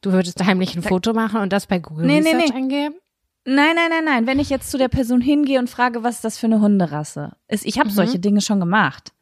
Du 0.00 0.12
würdest 0.12 0.44
heimlich 0.44 0.74
ein 0.74 0.82
Foto 0.82 1.12
machen 1.12 1.40
und 1.40 1.52
das 1.52 1.66
bei 1.66 1.78
Google 1.78 2.06
Nee, 2.06 2.20
nee, 2.20 2.30
Research 2.30 2.50
nee. 2.50 2.56
eingeben? 2.56 2.94
Nein, 3.44 3.74
nein, 3.76 3.90
nein, 3.90 4.04
nein. 4.04 4.26
Wenn 4.26 4.38
ich 4.40 4.50
jetzt 4.50 4.70
zu 4.70 4.78
der 4.78 4.88
Person 4.88 5.20
hingehe 5.20 5.58
und 5.58 5.68
frage, 5.70 6.02
was 6.02 6.16
ist 6.16 6.24
das 6.24 6.38
für 6.38 6.46
eine 6.46 6.60
Hunderasse? 6.60 7.32
Ist, 7.48 7.66
ich 7.66 7.78
habe 7.78 7.90
solche 7.90 8.18
Dinge 8.18 8.40
schon 8.40 8.58
gemacht. 8.60 9.12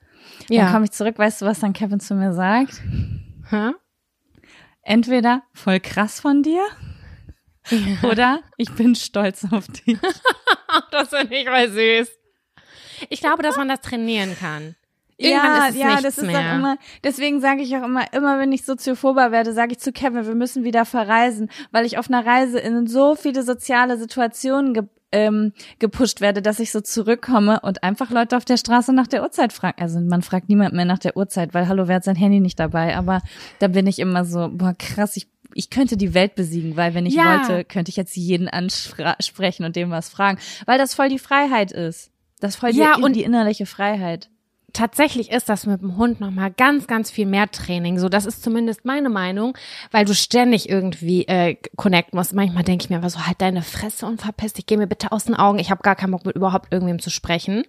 Dann 0.48 0.72
komme 0.72 0.84
ich 0.86 0.90
zurück, 0.92 1.18
weißt 1.18 1.42
du, 1.42 1.46
was 1.46 1.60
dann 1.60 1.72
Kevin 1.74 2.00
zu 2.00 2.14
mir 2.14 2.32
sagt? 2.32 2.82
Hä? 3.50 3.72
Entweder 4.82 5.42
voll 5.52 5.80
krass 5.80 6.20
von 6.20 6.42
dir 6.42 6.62
oder 8.02 8.40
ich 8.56 8.70
bin 8.72 8.94
stolz 8.94 9.46
auf 9.50 9.66
dich. 9.68 9.98
Das 10.92 11.08
finde 11.08 11.34
ich 11.36 11.46
mal 11.46 11.68
süß. 11.68 12.08
Ich 13.08 13.18
glaube, 13.18 13.42
dass 13.42 13.56
man 13.56 13.66
das 13.66 13.80
trainieren 13.80 14.36
kann. 14.38 14.76
Irgendwann 15.16 15.56
ja, 15.56 15.66
ist 15.66 15.74
es 15.74 15.80
ja, 15.80 16.00
das 16.00 16.18
ist 16.18 16.26
mehr. 16.26 16.38
auch 16.38 16.54
immer, 16.54 16.78
deswegen 17.04 17.40
sage 17.40 17.62
ich 17.62 17.76
auch 17.76 17.82
immer, 17.82 18.10
immer 18.14 18.38
wenn 18.38 18.52
ich 18.52 18.64
soziophober 18.64 19.32
werde, 19.32 19.52
sage 19.52 19.72
ich 19.72 19.80
zu 19.80 19.92
Kevin, 19.92 20.26
wir 20.26 20.34
müssen 20.34 20.64
wieder 20.64 20.86
verreisen, 20.86 21.50
weil 21.72 21.84
ich 21.84 21.98
auf 21.98 22.08
einer 22.08 22.24
Reise 22.24 22.58
in 22.58 22.86
so 22.86 23.16
viele 23.16 23.42
soziale 23.42 23.98
Situationen 23.98 24.74
ge 24.74 24.84
ähm, 25.12 25.52
gepusht 25.78 26.20
werde, 26.20 26.42
dass 26.42 26.60
ich 26.60 26.70
so 26.72 26.80
zurückkomme 26.80 27.60
und 27.60 27.82
einfach 27.82 28.10
Leute 28.10 28.36
auf 28.36 28.44
der 28.44 28.56
Straße 28.56 28.92
nach 28.92 29.06
der 29.06 29.22
Uhrzeit 29.22 29.52
fragen. 29.52 29.80
Also 29.82 30.00
man 30.00 30.22
fragt 30.22 30.48
niemand 30.48 30.74
mehr 30.74 30.84
nach 30.84 30.98
der 30.98 31.16
Uhrzeit, 31.16 31.52
weil 31.54 31.66
hallo, 31.68 31.88
wer 31.88 31.96
hat 31.96 32.04
sein 32.04 32.16
Handy 32.16 32.40
nicht 32.40 32.58
dabei? 32.60 32.96
Aber 32.96 33.20
da 33.58 33.68
bin 33.68 33.86
ich 33.86 33.98
immer 33.98 34.24
so, 34.24 34.48
boah, 34.52 34.74
krass, 34.78 35.16
ich 35.16 35.28
ich 35.52 35.68
könnte 35.68 35.96
die 35.96 36.14
Welt 36.14 36.36
besiegen, 36.36 36.76
weil 36.76 36.94
wenn 36.94 37.06
ich 37.06 37.14
Ja. 37.16 37.24
wollte, 37.24 37.64
könnte 37.64 37.88
ich 37.90 37.96
jetzt 37.96 38.14
jeden 38.14 38.46
ansprechen 38.46 39.64
und 39.64 39.74
dem 39.74 39.90
was 39.90 40.08
fragen, 40.08 40.38
weil 40.64 40.78
das 40.78 40.94
voll 40.94 41.08
die 41.08 41.18
Freiheit 41.18 41.72
ist. 41.72 42.12
Das 42.38 42.54
voll 42.54 42.70
Ja, 42.70 42.94
die, 42.96 43.02
und- 43.02 43.16
die 43.16 43.24
innerliche 43.24 43.66
Freiheit. 43.66 44.30
Tatsächlich 44.72 45.30
ist 45.30 45.48
das 45.48 45.66
mit 45.66 45.80
dem 45.82 45.96
Hund 45.96 46.20
noch 46.20 46.30
mal 46.30 46.50
ganz, 46.50 46.86
ganz 46.86 47.10
viel 47.10 47.26
mehr 47.26 47.50
Training. 47.50 47.98
So, 47.98 48.08
das 48.08 48.26
ist 48.26 48.42
zumindest 48.42 48.84
meine 48.84 49.08
Meinung, 49.08 49.56
weil 49.90 50.04
du 50.04 50.14
ständig 50.14 50.68
irgendwie 50.68 51.26
äh, 51.26 51.56
connecten 51.76 52.16
musst. 52.18 52.34
Manchmal 52.34 52.64
denke 52.64 52.84
ich 52.84 52.90
mir 52.90 52.96
aber 52.96 53.10
so, 53.10 53.26
halt 53.26 53.40
deine 53.40 53.62
Fresse 53.62 54.06
und 54.06 54.20
verpiss 54.20 54.54
dich, 54.54 54.66
geh 54.66 54.76
mir 54.76 54.86
bitte 54.86 55.12
aus 55.12 55.24
den 55.24 55.34
Augen. 55.34 55.58
Ich 55.58 55.70
habe 55.70 55.82
gar 55.82 55.96
keinen 55.96 56.12
Bock 56.12 56.24
mit 56.26 56.36
überhaupt 56.36 56.72
irgendwem 56.72 56.98
zu 56.98 57.10
sprechen. 57.10 57.64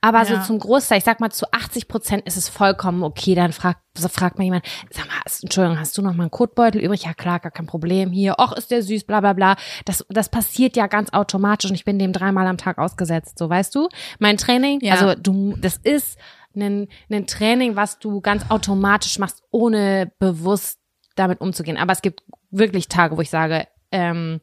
Aber 0.00 0.18
Ja. 0.18 0.24
so 0.24 0.46
zum 0.46 0.58
Großteil, 0.58 0.98
ich 0.98 1.04
sag 1.04 1.20
mal 1.20 1.30
zu 1.30 1.46
80 1.52 1.88
Prozent 1.88 2.26
ist 2.26 2.36
es 2.36 2.48
vollkommen 2.48 3.02
okay. 3.02 3.34
Dann 3.34 3.52
fragt, 3.52 3.80
so 3.96 4.08
fragt 4.08 4.38
mal 4.38 4.44
jemand, 4.44 4.64
sag 4.90 5.06
mal, 5.06 5.14
hast, 5.24 5.44
Entschuldigung, 5.44 5.78
hast 5.78 5.96
du 5.96 6.02
noch 6.02 6.14
mal 6.14 6.24
einen 6.24 6.30
Kotbeutel 6.30 6.80
übrig? 6.80 7.04
Ja 7.04 7.14
klar, 7.14 7.38
gar 7.38 7.52
kein 7.52 7.66
Problem. 7.66 8.10
Hier, 8.10 8.36
och, 8.38 8.52
ist 8.56 8.70
der 8.70 8.82
süß, 8.82 9.04
bla 9.04 9.20
bla 9.20 9.32
bla. 9.34 9.56
Das, 9.84 10.04
das 10.08 10.28
passiert 10.28 10.76
ja 10.76 10.88
ganz 10.88 11.12
automatisch 11.12 11.70
und 11.70 11.76
ich 11.76 11.84
bin 11.84 11.98
dem 11.98 12.12
dreimal 12.12 12.46
am 12.46 12.56
Tag 12.58 12.78
ausgesetzt. 12.78 13.38
So, 13.38 13.48
weißt 13.48 13.74
du? 13.74 13.88
Mein 14.18 14.36
Training, 14.36 14.80
Ja. 14.82 14.94
also 14.94 15.14
du, 15.20 15.54
das 15.60 15.76
ist 15.76 16.18
ein, 16.56 16.88
ein 17.10 17.26
Training, 17.26 17.76
was 17.76 17.98
du 17.98 18.20
ganz 18.20 18.50
automatisch 18.50 19.18
machst, 19.18 19.42
ohne 19.50 20.12
bewusst 20.18 20.78
damit 21.16 21.40
umzugehen. 21.40 21.76
Aber 21.76 21.92
es 21.92 22.02
gibt 22.02 22.22
wirklich 22.50 22.88
Tage, 22.88 23.16
wo 23.16 23.20
ich 23.20 23.30
sage, 23.30 23.66
ähm, 23.92 24.40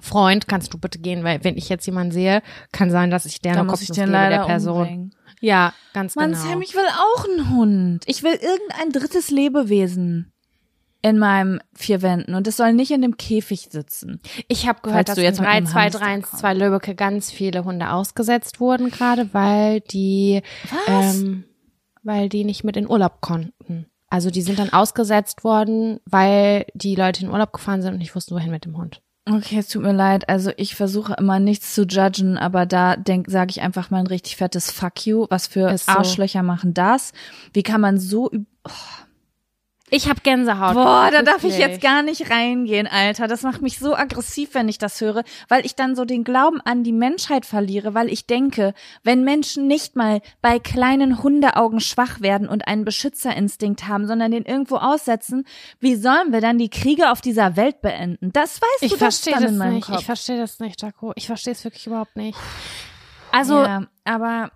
Freund, 0.00 0.48
kannst 0.48 0.74
du 0.74 0.78
bitte 0.78 0.98
gehen, 0.98 1.22
weil 1.22 1.44
wenn 1.44 1.56
ich 1.56 1.68
jetzt 1.68 1.86
jemanden 1.86 2.12
sehe, 2.12 2.42
kann 2.72 2.90
sein, 2.90 3.10
dass 3.10 3.26
ich 3.26 3.40
der 3.40 3.54
Da 3.54 3.62
noch 3.62 3.70
muss 3.70 3.80
ich 3.80 3.88
Kopfnuss 3.88 3.96
den 3.96 4.06
gebe 4.06 4.18
leider 4.18 4.38
der 4.38 4.44
Person. 4.44 4.80
umbringen. 4.80 5.14
Ja, 5.40 5.72
ganz 5.92 6.16
Mann, 6.16 6.32
genau. 6.32 6.42
Sam, 6.42 6.62
ich 6.62 6.74
will 6.74 6.86
auch 6.86 7.24
einen 7.24 7.50
Hund. 7.50 8.04
Ich 8.06 8.22
will 8.22 8.32
irgendein 8.32 8.92
drittes 8.92 9.30
Lebewesen 9.30 10.33
in 11.04 11.18
meinem 11.18 11.60
vier 11.74 12.00
Wänden 12.00 12.34
und 12.34 12.46
es 12.48 12.56
soll 12.56 12.72
nicht 12.72 12.90
in 12.90 13.02
dem 13.02 13.18
Käfig 13.18 13.68
sitzen. 13.70 14.20
Ich 14.48 14.66
habe 14.66 14.80
gehört, 14.82 15.10
dass 15.10 15.16
du 15.16 15.22
jetzt 15.22 15.36
in 15.38 15.42
mit 15.44 15.50
einem 15.52 15.66
32312 15.66 16.58
Lübbecke 16.58 16.94
ganz 16.94 17.30
viele 17.30 17.64
Hunde 17.66 17.90
ausgesetzt 17.90 18.58
wurden, 18.58 18.90
gerade 18.90 19.28
weil 19.34 19.80
die, 19.80 20.40
Was? 20.86 21.18
ähm, 21.20 21.44
weil 22.02 22.30
die 22.30 22.44
nicht 22.44 22.64
mit 22.64 22.78
in 22.78 22.88
Urlaub 22.88 23.20
konnten. 23.20 23.84
Also 24.08 24.30
die 24.30 24.40
sind 24.40 24.58
dann 24.58 24.72
ausgesetzt 24.72 25.44
worden, 25.44 26.00
weil 26.06 26.64
die 26.72 26.94
Leute 26.94 27.22
in 27.24 27.30
Urlaub 27.30 27.52
gefahren 27.52 27.82
sind 27.82 27.92
und 27.92 27.98
nicht 27.98 28.14
wussten, 28.14 28.34
wohin 28.34 28.50
mit 28.50 28.64
dem 28.64 28.78
Hund. 28.78 29.02
Okay, 29.28 29.58
es 29.58 29.68
tut 29.68 29.82
mir 29.82 29.92
leid. 29.92 30.28
Also 30.30 30.52
ich 30.56 30.74
versuche 30.74 31.14
immer 31.18 31.38
nichts 31.38 31.74
zu 31.74 31.82
judgen, 31.84 32.38
aber 32.38 32.64
da 32.64 32.96
denk, 32.96 33.30
sage 33.30 33.50
ich 33.50 33.60
einfach 33.60 33.90
mal 33.90 33.98
ein 33.98 34.06
richtig 34.06 34.36
fettes 34.36 34.70
Fuck 34.70 35.06
you. 35.06 35.26
Was 35.28 35.48
für 35.48 35.76
so. 35.76 35.92
Arschlöcher 35.92 36.42
machen 36.42 36.72
das? 36.72 37.12
Wie 37.52 37.62
kann 37.62 37.80
man 37.82 37.98
so 37.98 38.30
üb- 38.30 38.46
Ich 39.90 40.08
habe 40.08 40.20
Gänsehaut. 40.22 40.74
Boah, 40.74 41.10
da 41.12 41.22
darf 41.22 41.44
ich 41.44 41.58
jetzt 41.58 41.82
gar 41.82 42.02
nicht 42.02 42.30
reingehen, 42.30 42.86
Alter. 42.86 43.28
Das 43.28 43.42
macht 43.42 43.60
mich 43.60 43.78
so 43.78 43.94
aggressiv, 43.94 44.54
wenn 44.54 44.68
ich 44.68 44.78
das 44.78 45.00
höre, 45.00 45.24
weil 45.48 45.66
ich 45.66 45.76
dann 45.76 45.94
so 45.94 46.04
den 46.06 46.24
Glauben 46.24 46.60
an 46.62 46.84
die 46.84 46.92
Menschheit 46.92 47.44
verliere, 47.44 47.92
weil 47.92 48.10
ich 48.10 48.26
denke, 48.26 48.72
wenn 49.02 49.24
Menschen 49.24 49.66
nicht 49.66 49.94
mal 49.94 50.22
bei 50.40 50.58
kleinen 50.58 51.22
Hundeaugen 51.22 51.80
schwach 51.80 52.22
werden 52.22 52.48
und 52.48 52.66
einen 52.66 52.84
Beschützerinstinkt 52.84 53.86
haben, 53.86 54.06
sondern 54.06 54.30
den 54.30 54.44
irgendwo 54.46 54.76
aussetzen, 54.76 55.44
wie 55.80 55.96
sollen 55.96 56.32
wir 56.32 56.40
dann 56.40 56.58
die 56.58 56.70
Kriege 56.70 57.10
auf 57.10 57.20
dieser 57.20 57.56
Welt 57.56 57.82
beenden? 57.82 58.32
Das 58.32 58.62
weißt 58.62 58.82
Ich 58.82 58.92
du, 58.92 58.96
das 58.96 59.18
verstehe 59.18 59.40
das 59.40 59.52
in 59.52 59.58
meinem 59.58 59.74
nicht. 59.74 59.86
Kopf. 59.86 60.00
Ich 60.00 60.06
verstehe 60.06 60.38
das 60.38 60.58
nicht, 60.60 60.80
Jaco. 60.80 61.12
Ich 61.14 61.26
verstehe 61.26 61.52
es 61.52 61.62
wirklich 61.62 61.86
überhaupt 61.86 62.16
nicht. 62.16 62.38
Also 63.30 63.62
ja, 63.62 63.86
aber 64.04 64.50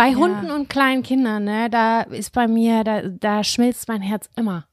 bei 0.00 0.08
Ja. 0.08 0.16
Hunden 0.16 0.50
und 0.50 0.70
kleinen 0.70 1.02
Kindern, 1.02 1.44
ne, 1.44 1.68
da 1.68 2.00
ist 2.00 2.32
bei 2.32 2.48
mir, 2.48 2.84
da, 2.84 3.02
da 3.02 3.44
schmilzt 3.44 3.86
mein 3.86 4.00
Herz 4.00 4.30
immer. 4.34 4.66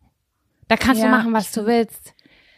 Da 0.70 0.78
kannst 0.78 1.02
du 1.02 1.06
Ja, 1.06 1.12
machen, 1.12 1.34
was 1.34 1.52
du 1.52 1.66
willst. 1.66 2.13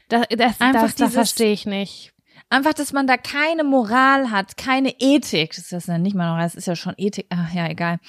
Das, 0.08 0.27
das, 0.29 0.62
Einfach 0.62 0.82
das, 0.84 0.95
das 0.95 1.13
verstehe 1.13 1.51
ich 1.51 1.65
nicht. 1.65 2.13
Einfach, 2.51 2.73
dass 2.73 2.93
man 2.93 3.05
da 3.05 3.15
keine 3.15 3.63
Moral 3.63 4.31
hat, 4.31 4.57
keine 4.57 4.95
Ethik. 4.99 5.55
Das 5.55 5.71
ist 5.71 5.88
ja 5.88 5.97
nicht 5.99 6.15
mal 6.15 6.29
Moral, 6.31 6.43
das 6.45 6.55
ist 6.55 6.65
ja 6.65 6.75
schon 6.75 6.95
Ethik. 6.97 7.27
Ach 7.29 7.53
ja, 7.53 7.67
egal. 7.69 7.99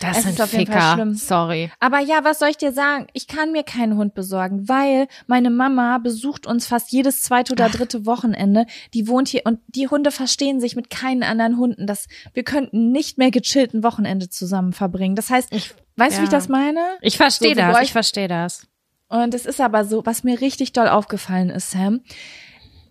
Das 0.00 0.16
Es 0.18 0.22
sind 0.22 0.32
ist 0.34 0.40
auf 0.40 0.52
jeden 0.54 0.72
Fall 0.72 0.80
Ficker. 0.80 0.94
schlimm. 0.94 1.14
Sorry. 1.14 1.70
Aber 1.80 1.98
ja, 1.98 2.24
was 2.24 2.38
soll 2.38 2.48
ich 2.48 2.56
dir 2.56 2.72
sagen? 2.72 3.08
Ich 3.12 3.26
kann 3.26 3.52
mir 3.52 3.62
keinen 3.62 3.96
Hund 3.98 4.14
besorgen, 4.14 4.68
weil 4.70 5.06
meine 5.26 5.50
Mama 5.50 5.98
besucht 5.98 6.46
uns 6.46 6.66
fast 6.66 6.92
jedes 6.92 7.22
zweite 7.22 7.52
oder 7.52 7.68
dritte 7.68 8.06
Wochenende. 8.06 8.64
Die 8.94 9.06
wohnt 9.06 9.28
hier 9.28 9.42
und 9.44 9.60
die 9.68 9.88
Hunde 9.88 10.10
verstehen 10.12 10.60
sich 10.60 10.76
mit 10.76 10.88
keinen 10.88 11.22
anderen 11.22 11.58
Hunden. 11.58 11.86
Das, 11.86 12.06
wir 12.32 12.42
könnten 12.42 12.92
nicht 12.92 13.18
mehr 13.18 13.30
gechillten 13.30 13.82
Wochenende 13.82 14.30
zusammen 14.30 14.72
verbringen. 14.72 15.14
Das 15.14 15.28
heißt, 15.28 15.52
Ich- 15.52 15.74
weißt 15.96 16.16
du, 16.16 16.20
wie 16.22 16.24
ich 16.24 16.32
ja. 16.32 16.38
das 16.38 16.48
meine? 16.48 16.80
Ich 17.02 17.18
verstehe 17.18 17.50
So, 17.54 17.60
das. 17.60 17.80
Ich 17.82 17.92
verstehe 17.92 18.28
das. 18.28 18.66
Und 19.08 19.34
es 19.34 19.44
ist 19.44 19.60
aber 19.60 19.84
so, 19.84 20.06
was 20.06 20.24
mir 20.24 20.40
richtig 20.40 20.72
doll 20.72 20.88
aufgefallen 20.88 21.50
ist, 21.50 21.70
Sam. 21.72 22.00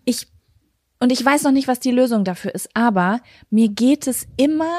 Ich, 0.04 0.28
und 1.00 1.10
ich 1.10 1.24
weiß 1.24 1.42
noch 1.44 1.52
nicht, 1.52 1.68
was 1.68 1.80
die 1.80 1.90
Lösung 1.90 2.24
dafür 2.24 2.54
ist, 2.54 2.68
aber 2.74 3.20
mir 3.50 3.68
geht 3.68 4.06
es 4.06 4.26
immer 4.36 4.78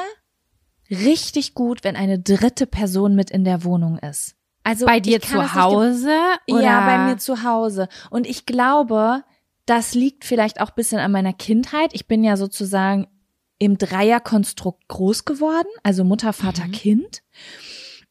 richtig 0.90 1.54
gut, 1.54 1.84
wenn 1.84 1.96
eine 1.96 2.18
dritte 2.18 2.66
Person 2.66 3.14
mit 3.14 3.30
in 3.30 3.44
der 3.44 3.64
Wohnung 3.64 3.98
ist. 3.98 4.36
Also 4.64 4.86
Bei 4.86 5.00
dir 5.00 5.20
zu 5.20 5.54
Hause? 5.54 6.16
Oder? 6.48 6.62
Ja, 6.62 6.86
bei 6.86 7.10
mir 7.10 7.18
zu 7.18 7.42
Hause. 7.42 7.88
Und 8.10 8.26
ich 8.26 8.46
glaube, 8.46 9.24
das 9.66 9.94
liegt 9.94 10.24
vielleicht 10.24 10.60
auch 10.60 10.68
ein 10.68 10.74
bisschen 10.76 10.98
an 10.98 11.10
meiner 11.12 11.32
Kindheit. 11.32 11.90
Ich 11.94 12.06
bin 12.06 12.22
ja 12.22 12.36
sozusagen 12.36 13.08
im 13.58 13.78
Dreierkonstrukt 13.78 14.88
groß 14.88 15.24
geworden, 15.24 15.68
also 15.82 16.04
Mutter, 16.04 16.32
Vater, 16.32 16.66
Mhm. 16.66 16.72
Kind. 16.72 17.22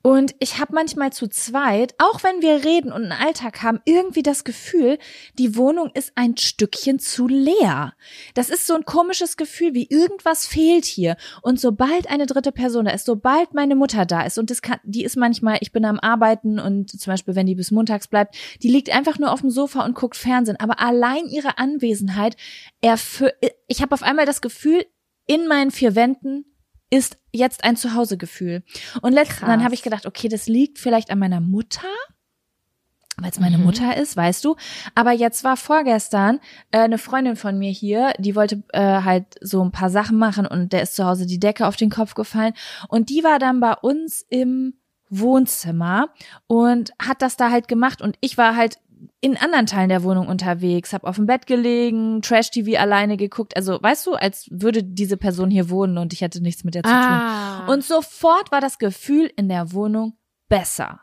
Und 0.03 0.33
ich 0.39 0.59
habe 0.59 0.73
manchmal 0.73 1.13
zu 1.13 1.27
zweit, 1.27 1.93
auch 1.99 2.23
wenn 2.23 2.41
wir 2.41 2.63
reden 2.63 2.91
und 2.91 3.03
einen 3.03 3.11
Alltag 3.11 3.61
haben, 3.61 3.81
irgendwie 3.85 4.23
das 4.23 4.43
Gefühl, 4.43 4.97
die 5.37 5.55
Wohnung 5.55 5.91
ist 5.93 6.13
ein 6.15 6.35
Stückchen 6.37 6.97
zu 6.97 7.27
leer. 7.27 7.93
Das 8.33 8.49
ist 8.49 8.65
so 8.65 8.73
ein 8.73 8.85
komisches 8.85 9.37
Gefühl, 9.37 9.73
wie 9.73 9.87
irgendwas 9.89 10.47
fehlt 10.47 10.85
hier. 10.85 11.17
Und 11.43 11.59
sobald 11.59 12.09
eine 12.09 12.25
dritte 12.25 12.51
Person 12.51 12.85
da 12.85 12.91
ist, 12.91 13.05
sobald 13.05 13.53
meine 13.53 13.75
Mutter 13.75 14.05
da 14.05 14.23
ist, 14.23 14.39
und 14.39 14.49
das 14.49 14.61
kann, 14.61 14.79
die 14.83 15.03
ist 15.03 15.17
manchmal, 15.17 15.59
ich 15.61 15.71
bin 15.71 15.85
am 15.85 15.99
Arbeiten 15.99 16.59
und 16.59 16.89
zum 16.89 17.11
Beispiel, 17.11 17.35
wenn 17.35 17.45
die 17.45 17.55
bis 17.55 17.69
montags 17.71 18.07
bleibt, 18.07 18.35
die 18.63 18.71
liegt 18.71 18.89
einfach 18.89 19.19
nur 19.19 19.31
auf 19.31 19.41
dem 19.41 19.51
Sofa 19.51 19.85
und 19.85 19.95
guckt 19.95 20.15
Fernsehen. 20.15 20.59
Aber 20.59 20.79
allein 20.79 21.27
ihre 21.27 21.59
Anwesenheit, 21.59 22.37
erfü- 22.83 23.33
ich 23.67 23.81
habe 23.81 23.93
auf 23.93 24.03
einmal 24.03 24.25
das 24.25 24.41
Gefühl, 24.41 24.85
in 25.27 25.47
meinen 25.47 25.71
vier 25.71 25.95
Wänden 25.95 26.45
ist 26.91 27.17
jetzt 27.31 27.63
ein 27.63 27.75
Zuhausegefühl. 27.77 28.63
Und 29.01 29.13
letztens 29.13 29.39
dann 29.41 29.63
habe 29.63 29.73
ich 29.73 29.81
gedacht, 29.81 30.05
okay, 30.05 30.27
das 30.27 30.47
liegt 30.47 30.77
vielleicht 30.77 31.09
an 31.09 31.17
meiner 31.19 31.39
Mutter, 31.41 31.87
weil 33.17 33.29
es 33.31 33.39
meine 33.39 33.57
Mhm. 33.57 33.63
Mutter 33.63 33.95
ist, 33.97 34.15
weißt 34.17 34.43
du. 34.45 34.55
Aber 34.93 35.11
jetzt 35.11 35.43
war 35.43 35.55
vorgestern 35.57 36.39
äh, 36.71 36.79
eine 36.79 36.97
Freundin 36.97 37.35
von 37.35 37.57
mir 37.57 37.71
hier, 37.71 38.13
die 38.19 38.35
wollte 38.35 38.61
äh, 38.73 39.01
halt 39.03 39.25
so 39.41 39.63
ein 39.63 39.71
paar 39.71 39.89
Sachen 39.89 40.17
machen 40.17 40.45
und 40.45 40.73
der 40.73 40.81
ist 40.81 40.95
zu 40.95 41.05
Hause 41.05 41.25
die 41.25 41.39
Decke 41.39 41.65
auf 41.65 41.75
den 41.77 41.89
Kopf 41.89 42.13
gefallen 42.13 42.53
und 42.89 43.09
die 43.09 43.23
war 43.23 43.39
dann 43.39 43.59
bei 43.59 43.73
uns 43.73 44.25
im 44.29 44.73
Wohnzimmer 45.09 46.09
und 46.47 46.91
hat 47.01 47.21
das 47.21 47.37
da 47.37 47.51
halt 47.51 47.67
gemacht 47.67 48.01
und 48.01 48.17
ich 48.21 48.37
war 48.37 48.55
halt 48.55 48.79
in 49.21 49.37
anderen 49.37 49.67
Teilen 49.67 49.89
der 49.89 50.03
Wohnung 50.03 50.27
unterwegs, 50.27 50.93
hab 50.93 51.03
auf 51.03 51.15
dem 51.15 51.27
Bett 51.27 51.45
gelegen, 51.45 52.23
Trash-TV 52.23 52.79
alleine 52.79 53.17
geguckt, 53.17 53.55
also 53.55 53.81
weißt 53.81 54.07
du, 54.07 54.13
als 54.15 54.47
würde 54.49 54.83
diese 54.83 55.15
Person 55.15 55.51
hier 55.51 55.69
wohnen 55.69 55.99
und 55.99 56.11
ich 56.11 56.21
hätte 56.21 56.41
nichts 56.41 56.63
mit 56.63 56.73
der 56.73 56.83
zu 56.83 56.89
tun. 56.89 56.99
Ah. 56.99 57.67
Und 57.67 57.83
sofort 57.83 58.51
war 58.51 58.61
das 58.61 58.79
Gefühl 58.79 59.31
in 59.37 59.47
der 59.47 59.73
Wohnung 59.73 60.17
besser. 60.49 61.01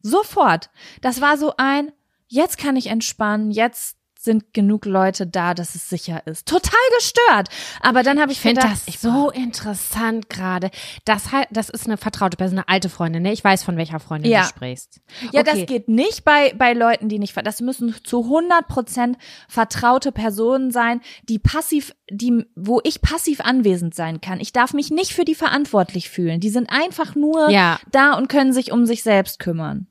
Sofort. 0.00 0.70
Das 1.02 1.20
war 1.20 1.36
so 1.36 1.52
ein, 1.58 1.92
jetzt 2.28 2.56
kann 2.56 2.76
ich 2.76 2.86
entspannen, 2.86 3.50
jetzt 3.50 3.97
sind 4.20 4.52
genug 4.52 4.84
Leute 4.84 5.28
da, 5.28 5.54
dass 5.54 5.76
es 5.76 5.88
sicher 5.88 6.26
ist. 6.26 6.48
Total 6.48 6.72
gestört. 6.96 7.48
Aber 7.80 8.02
dann 8.02 8.20
habe 8.20 8.32
ich, 8.32 8.38
Ich 8.38 8.42
finde 8.42 8.62
das 8.62 8.84
so 9.00 9.30
interessant 9.30 10.28
gerade. 10.28 10.72
Das 11.04 11.30
halt, 11.30 11.46
das 11.52 11.68
ist 11.68 11.86
eine 11.86 11.96
vertraute 11.96 12.36
Person, 12.36 12.58
eine 12.58 12.68
alte 12.68 12.88
Freundin, 12.88 13.22
ne? 13.22 13.32
Ich 13.32 13.44
weiß, 13.44 13.62
von 13.62 13.76
welcher 13.76 14.00
Freundin 14.00 14.32
Ja. 14.32 14.42
du 14.42 14.48
sprichst. 14.48 15.00
Ja, 15.32 15.42
Okay. 15.42 15.44
das 15.44 15.66
geht 15.66 15.88
nicht 15.88 16.24
bei, 16.24 16.52
bei 16.58 16.72
Leuten, 16.72 17.08
die 17.08 17.20
nicht, 17.20 17.36
das 17.46 17.60
müssen 17.60 17.94
zu 18.02 18.24
100 18.24 18.66
Prozent 18.66 19.18
vertraute 19.48 20.10
Personen 20.10 20.72
sein, 20.72 21.00
die 21.28 21.38
passiv, 21.38 21.94
die, 22.10 22.44
wo 22.56 22.80
ich 22.82 23.00
passiv 23.00 23.40
anwesend 23.40 23.94
sein 23.94 24.20
kann. 24.20 24.40
Ich 24.40 24.52
darf 24.52 24.72
mich 24.74 24.90
nicht 24.90 25.12
für 25.12 25.24
die 25.24 25.36
verantwortlich 25.36 26.10
fühlen. 26.10 26.40
Die 26.40 26.50
sind 26.50 26.70
einfach 26.72 27.14
nur 27.14 27.50
Ja. 27.50 27.78
da 27.92 28.14
und 28.14 28.28
können 28.28 28.52
sich 28.52 28.72
um 28.72 28.84
sich 28.84 29.04
selbst 29.04 29.38
kümmern. 29.38 29.86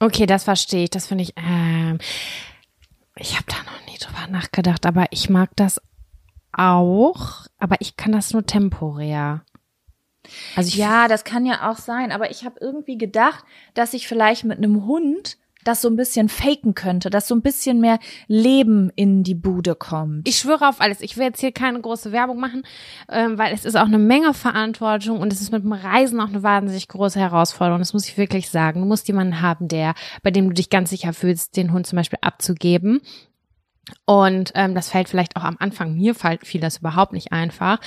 Okay, 0.00 0.26
das 0.26 0.44
verstehe 0.44 0.84
ich. 0.84 0.90
Das 0.90 1.06
finde 1.06 1.24
ich. 1.24 1.32
Ähm, 1.36 1.98
ich 3.16 3.34
habe 3.36 3.46
da 3.48 3.56
noch 3.70 3.86
nie 3.86 3.98
drüber 3.98 4.26
nachgedacht, 4.28 4.86
aber 4.86 5.06
ich 5.10 5.28
mag 5.30 5.50
das 5.56 5.80
auch. 6.52 7.46
Aber 7.58 7.76
ich 7.80 7.96
kann 7.96 8.12
das 8.12 8.32
nur 8.32 8.46
temporär. 8.46 9.44
Also 10.56 10.76
Ja, 10.76 11.08
das 11.08 11.24
kann 11.24 11.46
ja 11.46 11.70
auch 11.70 11.78
sein, 11.78 12.12
aber 12.12 12.30
ich 12.30 12.44
habe 12.44 12.60
irgendwie 12.60 12.98
gedacht, 12.98 13.44
dass 13.74 13.94
ich 13.94 14.06
vielleicht 14.06 14.44
mit 14.44 14.58
einem 14.58 14.84
Hund 14.86 15.38
das 15.64 15.82
so 15.82 15.88
ein 15.88 15.96
bisschen 15.96 16.28
faken 16.28 16.74
könnte, 16.74 17.10
dass 17.10 17.28
so 17.28 17.34
ein 17.34 17.42
bisschen 17.42 17.80
mehr 17.80 17.98
Leben 18.26 18.90
in 18.96 19.22
die 19.22 19.34
Bude 19.34 19.74
kommt. 19.74 20.26
Ich 20.28 20.38
schwöre 20.38 20.68
auf 20.68 20.80
alles. 20.80 21.00
Ich 21.00 21.16
will 21.16 21.24
jetzt 21.24 21.40
hier 21.40 21.52
keine 21.52 21.80
große 21.80 22.12
Werbung 22.12 22.40
machen, 22.40 22.62
ähm, 23.08 23.38
weil 23.38 23.52
es 23.52 23.64
ist 23.64 23.76
auch 23.76 23.86
eine 23.86 23.98
Menge 23.98 24.34
Verantwortung 24.34 25.20
und 25.20 25.32
es 25.32 25.40
ist 25.40 25.52
mit 25.52 25.64
dem 25.64 25.72
Reisen 25.72 26.20
auch 26.20 26.28
eine 26.28 26.42
wahnsinnig 26.42 26.88
große 26.88 27.18
Herausforderung. 27.18 27.80
Das 27.80 27.92
muss 27.92 28.08
ich 28.08 28.16
wirklich 28.16 28.48
sagen. 28.50 28.80
Du 28.80 28.86
musst 28.86 29.08
jemanden 29.08 29.40
haben, 29.40 29.68
der, 29.68 29.94
bei 30.22 30.30
dem 30.30 30.48
du 30.48 30.54
dich 30.54 30.70
ganz 30.70 30.90
sicher 30.90 31.12
fühlst, 31.12 31.56
den 31.56 31.72
Hund 31.72 31.86
zum 31.86 31.96
Beispiel 31.96 32.18
abzugeben. 32.22 33.00
Und 34.04 34.52
ähm, 34.54 34.74
das 34.74 34.90
fällt 34.90 35.08
vielleicht 35.08 35.36
auch 35.36 35.44
am 35.44 35.56
Anfang, 35.58 35.94
mir 35.94 36.14
fällt, 36.14 36.46
fiel 36.46 36.60
das 36.60 36.78
überhaupt 36.78 37.12
nicht 37.12 37.32
einfach. 37.32 37.78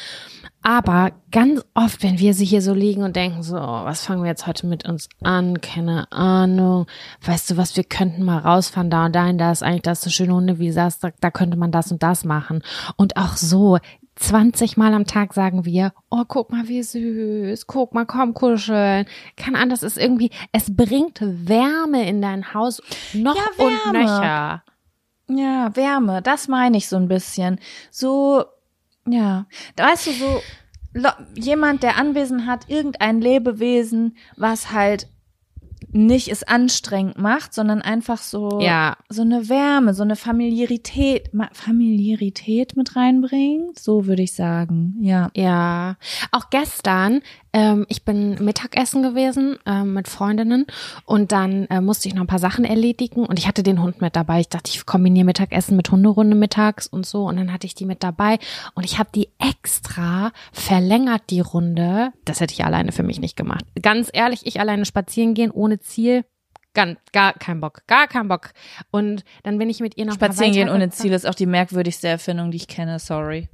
Aber 0.64 1.12
ganz 1.32 1.64
oft, 1.74 2.02
wenn 2.04 2.20
wir 2.20 2.34
sie 2.34 2.46
hier 2.46 2.62
so 2.62 2.74
liegen 2.74 3.04
und 3.04 3.16
denken, 3.16 3.44
so, 3.44 3.58
oh, 3.58 3.84
was 3.84 4.06
fangen 4.06 4.24
wir 4.24 4.30
jetzt 4.30 4.48
heute 4.48 4.66
mit 4.66 4.88
uns 4.88 5.10
an? 5.22 5.60
Keine 5.62 6.12
Ahnung. 6.12 6.88
Weißt 7.22 7.52
du 7.52 7.58
was, 7.58 7.76
wir 7.76 7.84
könnten 7.84 8.24
mal 8.24 8.40
rausfahren, 8.40 8.90
da 8.90 9.06
und 9.06 9.14
dahin, 9.14 9.38
da 9.38 9.52
ist 9.52 9.62
eigentlich 9.62 9.82
das 9.82 10.02
so 10.02 10.10
schöne 10.10 10.34
Hunde, 10.34 10.60
wie 10.60 10.72
sagst, 10.72 11.04
da, 11.04 11.10
da 11.20 11.32
könnte 11.32 11.58
man 11.58 11.72
das 11.72 11.92
und 11.92 12.02
das 12.02 12.24
machen. 12.24 12.64
Und 12.96 13.18
auch 13.18 13.36
so, 13.36 13.78
20 14.16 14.78
Mal 14.78 14.94
am 14.94 15.06
Tag 15.06 15.34
sagen 15.34 15.66
wir, 15.66 15.92
oh, 16.10 16.24
guck 16.28 16.52
mal, 16.52 16.68
wie 16.68 16.84
süß, 16.84 17.66
guck 17.68 17.94
mal, 17.94 18.06
komm, 18.06 18.34
kuscheln. 18.34 19.06
Keine 19.36 19.58
Ahnung, 19.58 19.72
das 19.72 19.84
ist 19.84 19.98
irgendwie, 19.98 20.30
es 20.52 20.76
bringt 20.76 21.20
Wärme 21.22 22.08
in 22.08 22.22
dein 22.22 22.54
Haus 22.54 22.82
noch 23.14 23.36
Ja, 23.36 23.42
und 23.58 23.72
Wärme. 23.72 24.00
nöcher. 24.00 24.64
Ja, 25.30 25.76
Wärme, 25.76 26.22
das 26.22 26.48
meine 26.48 26.78
ich 26.78 26.88
so 26.90 26.96
ein 26.98 27.08
bisschen. 27.08 27.60
So, 27.90 28.44
ja, 29.08 29.46
da 29.76 29.86
weißt 29.88 30.08
du, 30.08 30.12
so 30.12 30.42
jemand, 31.36 31.84
der 31.84 31.98
Anwesen 31.98 32.46
hat, 32.46 32.70
irgendein 32.70 33.20
Lebewesen, 33.22 34.16
was 34.38 34.72
halt 34.72 35.08
nicht 35.92 36.28
es 36.30 36.44
anstrengend 36.44 37.18
macht, 37.20 37.54
sondern 37.54 37.82
einfach 37.82 38.18
so, 38.18 38.60
Ja. 38.62 38.98
so 39.10 39.22
eine 39.22 39.48
Wärme, 39.50 39.94
so 39.94 40.02
eine 40.04 40.16
Familiarität, 40.16 41.30
Familiarität 41.54 42.76
mit 42.76 42.96
reinbringt. 42.96 43.78
So 43.78 44.06
würde 44.08 44.24
ich 44.24 44.34
sagen. 44.34 44.96
Ja. 45.02 45.30
Ja, 45.36 45.98
auch 46.32 46.50
gestern, 46.50 47.22
ähm, 47.54 47.86
ich 47.88 48.04
bin 48.04 48.44
Mittagessen 48.44 49.04
gewesen 49.04 49.58
ähm, 49.66 49.94
mit 49.94 50.08
Freundinnen 50.08 50.66
und 51.06 51.32
dann 51.32 51.66
äh, 51.68 51.82
musste 51.82 52.08
ich 52.08 52.16
noch 52.16 52.24
ein 52.24 52.28
paar 52.28 52.40
Sachen 52.40 52.66
erledigen 52.66 53.26
und 53.26 53.38
ich 53.38 53.48
hatte 53.48 53.64
den 53.64 53.82
Hund 53.82 54.02
mit 54.02 54.16
dabei. 54.16 54.40
Ich 54.40 54.50
dachte, 54.50 54.72
ich 54.74 54.86
kombiniere 54.86 55.26
Mittagessen 55.26 55.78
mit 55.78 55.90
Hunderunde 55.92 56.36
mittags 56.36 56.88
und 56.88 57.06
so 57.06 57.26
und 57.26 57.38
dann 57.38 57.54
hatte 57.54 57.68
ich 57.68 57.76
die 57.76 57.86
mit 57.86 58.04
dabei 58.04 58.40
und 58.74 58.84
ich 58.84 58.98
habe 58.98 59.10
die 59.14 59.30
extra 59.40 60.32
verlängert, 60.52 61.24
die 61.30 61.42
Runde. 61.42 62.12
Das 62.26 62.40
hätte 62.40 62.54
ich 62.54 62.66
alleine 62.66 62.92
für 62.92 63.04
mich 63.04 63.20
nicht 63.20 63.38
gemacht. 63.38 63.64
Ganz 63.82 64.10
ehrlich, 64.12 64.46
ich 64.46 64.60
alleine 64.60 64.86
spazieren 64.86 65.36
gehen 65.36 65.52
ohne 65.52 65.80
Ziel. 65.80 66.26
Ganz, 66.74 66.98
gar 67.12 67.34
kein 67.34 67.62
Bock, 67.62 67.84
gar 67.86 68.08
kein 68.08 68.28
Bock. 68.28 68.52
Und 68.90 69.24
dann 69.44 69.60
bin 69.60 69.70
ich 69.70 69.80
mit 69.80 69.96
ihr 69.96 70.06
noch 70.06 70.16
Spazieren 70.16 70.54
gehen 70.54 70.70
ohne. 70.70 70.90
Ziel 70.90 71.14
ist 71.14 71.28
auch 71.28 71.36
die 71.36 71.46
merkwürdigste 71.46 72.08
Erfindung, 72.08 72.50
die 72.50 72.58
ich 72.58 72.68
kenne. 72.68 72.98
Sorry. 72.98 73.48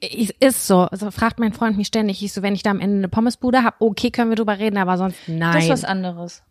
Ist 0.00 0.66
so. 0.66 0.80
Also 0.80 1.10
fragt 1.10 1.38
mein 1.38 1.52
Freund 1.52 1.76
mich 1.76 1.86
ständig, 1.86 2.22
ich 2.22 2.32
so, 2.32 2.42
wenn 2.42 2.54
ich 2.54 2.62
da 2.62 2.70
am 2.70 2.80
Ende 2.80 2.98
eine 2.98 3.08
Pommesbude 3.08 3.62
habe, 3.62 3.76
okay, 3.80 4.10
können 4.10 4.30
wir 4.30 4.36
drüber 4.36 4.58
reden, 4.58 4.76
aber 4.76 4.98
sonst 4.98 5.18
nein. 5.26 5.54
Das 5.54 5.64
ist 5.64 5.70
was 5.70 5.84
anderes. 5.84 6.42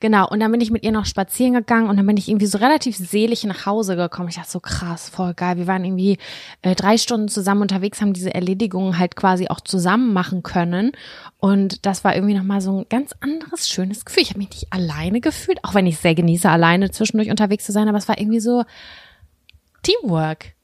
Genau. 0.00 0.26
Und 0.26 0.40
dann 0.40 0.50
bin 0.50 0.62
ich 0.62 0.70
mit 0.70 0.82
ihr 0.82 0.92
noch 0.92 1.04
spazieren 1.04 1.52
gegangen 1.52 1.90
und 1.90 1.98
dann 1.98 2.06
bin 2.06 2.16
ich 2.16 2.28
irgendwie 2.28 2.46
so 2.46 2.56
relativ 2.56 2.96
selig 2.96 3.44
nach 3.44 3.66
Hause 3.66 3.96
gekommen. 3.96 4.30
Ich 4.30 4.36
dachte 4.36 4.50
so 4.50 4.58
krass, 4.58 5.10
voll 5.10 5.34
geil. 5.34 5.58
Wir 5.58 5.66
waren 5.66 5.84
irgendwie 5.84 6.16
äh, 6.62 6.74
drei 6.74 6.96
Stunden 6.96 7.28
zusammen 7.28 7.60
unterwegs, 7.60 8.00
haben 8.00 8.14
diese 8.14 8.34
Erledigungen 8.34 8.98
halt 8.98 9.14
quasi 9.14 9.48
auch 9.48 9.60
zusammen 9.60 10.14
machen 10.14 10.42
können. 10.42 10.92
Und 11.38 11.84
das 11.84 12.02
war 12.02 12.14
irgendwie 12.14 12.34
nochmal 12.34 12.62
so 12.62 12.80
ein 12.80 12.86
ganz 12.88 13.14
anderes, 13.20 13.68
schönes 13.68 14.06
Gefühl. 14.06 14.22
Ich 14.22 14.30
habe 14.30 14.38
mich 14.38 14.50
nicht 14.50 14.72
alleine 14.72 15.20
gefühlt, 15.20 15.62
auch 15.64 15.74
wenn 15.74 15.86
ich 15.86 15.96
es 15.96 16.02
sehr 16.02 16.14
genieße, 16.14 16.48
alleine 16.48 16.90
zwischendurch 16.90 17.30
unterwegs 17.30 17.66
zu 17.66 17.72
sein, 17.72 17.86
aber 17.86 17.98
es 17.98 18.08
war 18.08 18.18
irgendwie 18.18 18.40
so 18.40 18.64
Teamwork. 19.82 20.54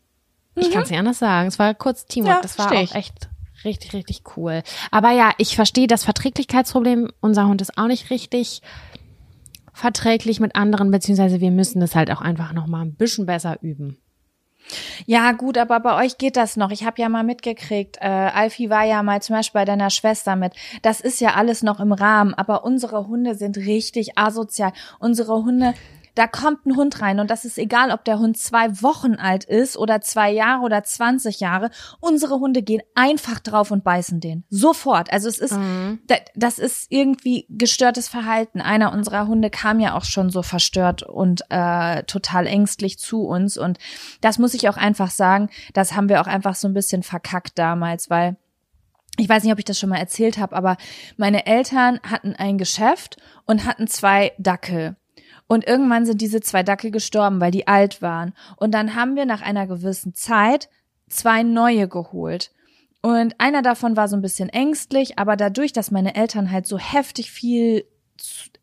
Ich 0.57 0.71
kann 0.71 0.83
es 0.83 0.91
nicht 0.91 0.99
anders 0.99 1.19
sagen. 1.19 1.49
Es 1.49 1.59
war 1.59 1.75
kurz 1.75 2.07
Teamwork. 2.07 2.37
Ja, 2.37 2.43
das 2.43 2.59
war 2.59 2.73
auch 2.73 2.95
echt 2.95 3.29
richtig, 3.65 3.93
richtig 3.93 4.23
cool. 4.37 4.63
Aber 4.91 5.11
ja, 5.11 5.33
ich 5.39 5.57
verstehe 5.57 5.87
das 5.87 6.05
Verträglichkeitsproblem. 6.05 7.11
Unser 7.21 7.47
Hund 7.47 7.61
ist 7.61 7.77
auch 7.79 7.87
nicht 7.87 8.11
richtig 8.11 8.63
verträglich 9.73 10.41
mit 10.41 10.57
anderen, 10.57 10.91
beziehungsweise 10.91 11.41
wir 11.41 11.51
müssen 11.51 11.81
das 11.81 11.95
halt 11.95 12.11
auch 12.11 12.23
einfach 12.23 12.53
noch 12.53 12.67
mal 12.67 12.81
ein 12.81 12.95
bisschen 12.95 13.27
besser 13.27 13.59
üben. 13.61 13.99
Ja, 15.05 15.33
gut, 15.33 15.59
aber 15.59 15.79
bei 15.81 16.05
euch 16.05 16.19
geht 16.19 16.37
das 16.37 16.57
noch. 16.57 16.71
Ich 16.71 16.85
habe 16.85 17.01
ja 17.01 17.09
mal 17.09 17.23
mitgekriegt, 17.23 17.99
äh, 18.01 18.07
Alfie 18.07 18.71
war 18.71 18.85
ja 18.85 19.03
mal 19.03 19.23
zum 19.23 19.37
Beispiel 19.37 19.61
bei 19.61 19.65
deiner 19.65 19.91
Schwester 19.91 20.35
mit. 20.35 20.55
Das 20.83 21.01
ist 21.01 21.21
ja 21.21 21.35
alles 21.35 21.63
noch 21.63 21.79
im 21.79 21.93
Rahmen, 21.93 22.35
aber 22.35 22.65
unsere 22.65 23.07
Hunde 23.07 23.35
sind 23.35 23.57
richtig 23.59 24.19
asozial. 24.19 24.73
Unsere 24.99 25.35
Hunde, 25.35 25.75
da 26.17 26.27
kommt 26.27 26.67
ein 26.67 26.75
Hund 26.75 27.01
rein 27.01 27.21
und 27.21 27.31
das 27.31 27.45
ist 27.45 27.59
egal, 27.59 27.93
ob 27.93 28.05
der 28.05 28.19
Hund 28.19 28.37
zwei 28.37 28.83
Wochen 28.83 29.15
alt 29.15 29.45
ist 29.45 29.77
oder 29.77 30.01
zwei 30.01 30.33
Jahre 30.33 30.63
oder 30.63 30.83
20 30.83 31.39
Jahre. 31.39 31.71
Unsere 32.01 32.41
Hunde 32.41 32.63
gehen 32.63 32.83
einfach 32.97 33.39
drauf 33.39 33.71
und 33.71 33.85
beißen 33.85 34.19
den. 34.19 34.43
Sofort. 34.51 35.13
Also 35.13 35.29
es 35.29 35.39
ist, 35.39 35.53
da- 36.09 36.17
das 36.35 36.59
ist 36.59 36.87
irgendwie 36.91 37.47
gestörtes 37.51 38.09
Verhalten. 38.09 38.61
Einer 38.61 38.93
unserer 38.93 39.29
Hunde 39.29 39.51
kam 39.51 39.79
ja 39.79 39.95
auch 39.95 40.05
schon 40.05 40.31
so 40.31 40.43
verstört 40.43 41.03
und 41.05 41.43
äh, 41.51 42.03
total 42.05 42.47
ängstlich 42.49 42.99
zu 42.99 43.23
uns. 43.23 43.57
Und 43.59 43.79
das 44.21 44.39
muss 44.39 44.55
ich 44.55 44.69
auch 44.69 44.77
einfach 44.77 45.11
sagen, 45.11 45.51
das 45.75 45.95
haben 45.95 46.09
wir 46.09 46.21
auch 46.21 46.27
einfach 46.27 46.55
so 46.57 46.67
ein 46.67 46.75
bisschen 46.75 47.03
verkackt 47.05 47.59
damals, 47.59 48.11
weil 48.11 48.37
ich 49.19 49.29
weiß 49.29 49.43
nicht, 49.45 49.53
ob 49.53 49.59
ich 49.59 49.65
das 49.65 49.79
schon 49.79 49.89
mal 49.91 49.99
erzählt 49.99 50.39
habe, 50.39 50.55
aber 50.57 50.77
meine 51.17 51.47
Eltern 51.47 52.01
hatten 52.03 52.35
ein 52.35 52.59
Geschäft 52.59 53.17
und 53.47 53.65
hatten 53.65 53.87
zwei 53.87 54.33
Dackel. 54.39 54.97
Und 55.49 55.67
irgendwann 55.67 56.07
sind 56.07 56.21
diese 56.21 56.41
zwei 56.41 56.63
Dackel 56.63 56.91
gestorben, 56.91 57.41
weil 57.41 57.51
die 57.51 57.69
alt 57.69 58.03
waren. 58.03 58.33
Und 58.57 58.73
dann 58.73 58.95
haben 58.95 59.17
wir 59.17 59.27
nach 59.27 59.43
einer 59.43 59.67
gewissen 59.67 60.15
Zeit 60.15 60.69
zwei 61.09 61.43
neue 61.43 61.89
geholt. 61.89 62.51
Und 63.01 63.41
einer 63.41 63.63
davon 63.63 63.97
war 63.97 64.09
so 64.09 64.17
ein 64.17 64.23
bisschen 64.23 64.49
ängstlich, 64.49 65.19
aber 65.19 65.37
dadurch, 65.37 65.73
dass 65.73 65.93
meine 65.93 66.17
Eltern 66.17 66.51
halt 66.51 66.67
so 66.67 66.79
heftig 66.79 67.31
viel 67.31 67.85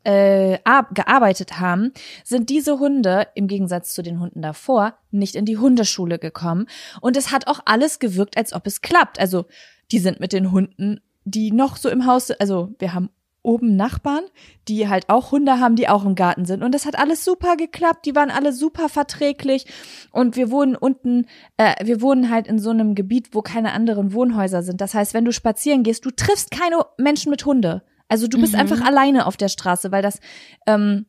äh, 0.03 0.59
gearbeitet 0.93 1.59
haben, 1.59 1.93
sind 2.25 2.49
diese 2.49 2.79
Hunde 2.79 3.27
im 3.35 3.47
Gegensatz 3.47 3.93
zu 3.93 4.01
den 4.01 4.19
Hunden 4.19 4.41
davor 4.41 4.95
nicht 5.11 5.35
in 5.35 5.45
die 5.45 5.57
Hundeschule 5.57 6.19
gekommen. 6.19 6.67
Und 6.99 7.15
es 7.15 7.31
hat 7.31 7.47
auch 7.47 7.61
alles 7.65 7.99
gewirkt, 7.99 8.35
als 8.35 8.51
ob 8.51 8.67
es 8.67 8.81
klappt. 8.81 9.19
Also 9.19 9.45
die 9.91 9.99
sind 9.99 10.19
mit 10.19 10.33
den 10.33 10.51
Hunden, 10.51 10.99
die 11.23 11.51
noch 11.51 11.77
so 11.77 11.87
im 11.87 12.05
Haus, 12.05 12.31
also 12.31 12.73
wir 12.79 12.93
haben 12.93 13.09
oben 13.43 13.75
Nachbarn, 13.75 14.23
die 14.67 14.87
halt 14.87 15.09
auch 15.09 15.31
Hunde 15.31 15.59
haben, 15.59 15.75
die 15.75 15.89
auch 15.89 16.05
im 16.05 16.15
Garten 16.15 16.45
sind. 16.45 16.63
Und 16.63 16.73
das 16.73 16.85
hat 16.85 16.97
alles 16.97 17.23
super 17.23 17.55
geklappt. 17.57 18.05
Die 18.05 18.15
waren 18.15 18.31
alle 18.31 18.53
super 18.53 18.89
verträglich. 18.89 19.65
Und 20.11 20.35
wir 20.35 20.49
wohnen 20.49 20.75
unten, 20.75 21.27
äh, 21.57 21.85
wir 21.85 22.01
wohnen 22.01 22.29
halt 22.29 22.47
in 22.47 22.57
so 22.57 22.71
einem 22.71 22.95
Gebiet, 22.95 23.29
wo 23.33 23.41
keine 23.41 23.73
anderen 23.73 24.13
Wohnhäuser 24.13 24.63
sind. 24.63 24.81
Das 24.81 24.93
heißt, 24.93 25.13
wenn 25.13 25.25
du 25.25 25.33
spazieren 25.33 25.83
gehst, 25.83 26.05
du 26.05 26.11
triffst 26.11 26.51
keine 26.51 26.77
Menschen 26.97 27.29
mit 27.29 27.45
Hunde. 27.45 27.83
Also 28.07 28.27
du 28.27 28.39
bist 28.39 28.55
einfach 28.55 28.81
alleine 28.81 29.25
auf 29.25 29.37
der 29.37 29.49
Straße, 29.49 29.91
weil 29.91 30.03
das 30.03 30.19
ähm, 30.67 31.07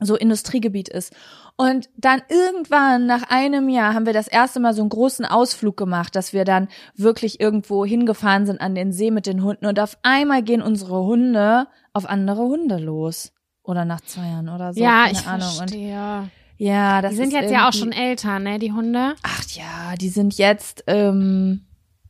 so 0.00 0.16
Industriegebiet 0.16 0.88
ist. 0.88 1.12
Und 1.60 1.90
dann 1.98 2.22
irgendwann 2.30 3.04
nach 3.04 3.24
einem 3.28 3.68
Jahr 3.68 3.92
haben 3.92 4.06
wir 4.06 4.14
das 4.14 4.28
erste 4.28 4.60
Mal 4.60 4.72
so 4.72 4.80
einen 4.80 4.88
großen 4.88 5.26
Ausflug 5.26 5.76
gemacht, 5.76 6.16
dass 6.16 6.32
wir 6.32 6.46
dann 6.46 6.68
wirklich 6.96 7.38
irgendwo 7.38 7.84
hingefahren 7.84 8.46
sind 8.46 8.62
an 8.62 8.74
den 8.74 8.92
See 8.92 9.10
mit 9.10 9.26
den 9.26 9.42
Hunden 9.42 9.66
und 9.66 9.78
auf 9.78 9.98
einmal 10.02 10.42
gehen 10.42 10.62
unsere 10.62 11.04
Hunde 11.04 11.68
auf 11.92 12.08
andere 12.08 12.44
Hunde 12.44 12.78
los. 12.78 13.32
Oder 13.62 13.84
nach 13.84 14.00
zwei 14.00 14.22
Jahren 14.22 14.48
oder 14.48 14.72
so. 14.72 14.80
ja, 14.80 15.02
keine 15.04 15.12
ich 15.12 15.26
Ahnung. 15.26 15.50
verstehe. 15.50 16.20
Und 16.20 16.30
ja, 16.56 17.02
das 17.02 17.10
Die 17.10 17.16
sind 17.18 17.32
jetzt 17.34 17.50
ja 17.52 17.68
auch 17.68 17.74
schon 17.74 17.92
älter, 17.92 18.38
ne, 18.38 18.58
die 18.58 18.72
Hunde. 18.72 19.14
Ach 19.22 19.44
ja, 19.50 19.96
die 20.00 20.08
sind 20.08 20.38
jetzt 20.38 20.84
ähm, 20.86 21.66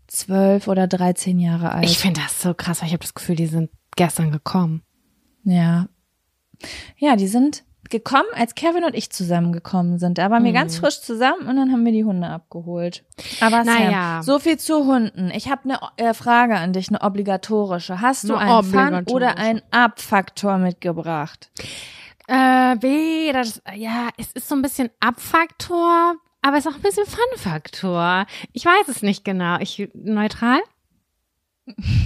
zwölf 0.06 0.68
oder 0.68 0.86
dreizehn 0.86 1.40
Jahre 1.40 1.72
alt. 1.72 1.86
Ich 1.86 1.98
finde 1.98 2.20
das 2.20 2.40
so 2.40 2.54
krass, 2.54 2.82
weil 2.82 2.86
ich 2.86 2.92
habe 2.92 3.02
das 3.02 3.14
Gefühl, 3.14 3.34
die 3.34 3.48
sind 3.48 3.70
gestern 3.96 4.30
gekommen. 4.30 4.82
Ja. 5.42 5.88
Ja, 6.98 7.16
die 7.16 7.26
sind 7.26 7.64
gekommen, 7.90 8.28
als 8.34 8.54
Kevin 8.54 8.84
und 8.84 8.94
ich 8.94 9.10
zusammengekommen 9.10 9.98
sind. 9.98 10.18
Da 10.18 10.30
waren 10.30 10.44
wir 10.44 10.52
ganz 10.52 10.78
frisch 10.78 11.00
zusammen 11.00 11.48
und 11.48 11.56
dann 11.56 11.70
haben 11.72 11.84
wir 11.84 11.92
die 11.92 12.04
Hunde 12.04 12.28
abgeholt. 12.28 13.04
Aber 13.40 13.64
Sam, 13.64 13.74
Naja. 13.74 14.22
so 14.22 14.38
viel 14.38 14.58
zu 14.58 14.86
Hunden. 14.86 15.30
Ich 15.34 15.50
habe 15.50 15.62
eine 15.64 15.78
äh, 15.96 16.14
Frage 16.14 16.56
an 16.56 16.72
dich, 16.72 16.88
eine 16.88 17.00
obligatorische. 17.02 18.00
Hast 18.00 18.28
du 18.28 18.34
Eine 18.36 18.50
einen 18.72 19.04
Fun- 19.06 19.14
oder 19.14 19.36
einen 19.38 19.60
Abfaktor 19.70 20.58
mitgebracht? 20.58 21.50
Äh, 22.28 22.34
weder 22.34 23.40
das, 23.42 23.60
ja, 23.74 24.08
es 24.16 24.30
ist 24.32 24.48
so 24.48 24.54
ein 24.54 24.62
bisschen 24.62 24.88
Abfaktor, 25.00 26.14
aber 26.42 26.56
es 26.56 26.64
ist 26.64 26.70
auch 26.72 26.76
ein 26.76 26.82
bisschen 26.82 27.06
Fun-Faktor. 27.06 28.24
Ich 28.52 28.64
weiß 28.64 28.88
es 28.88 29.02
nicht 29.02 29.24
genau. 29.24 29.58
Ich, 29.58 29.88
neutral? 29.94 30.60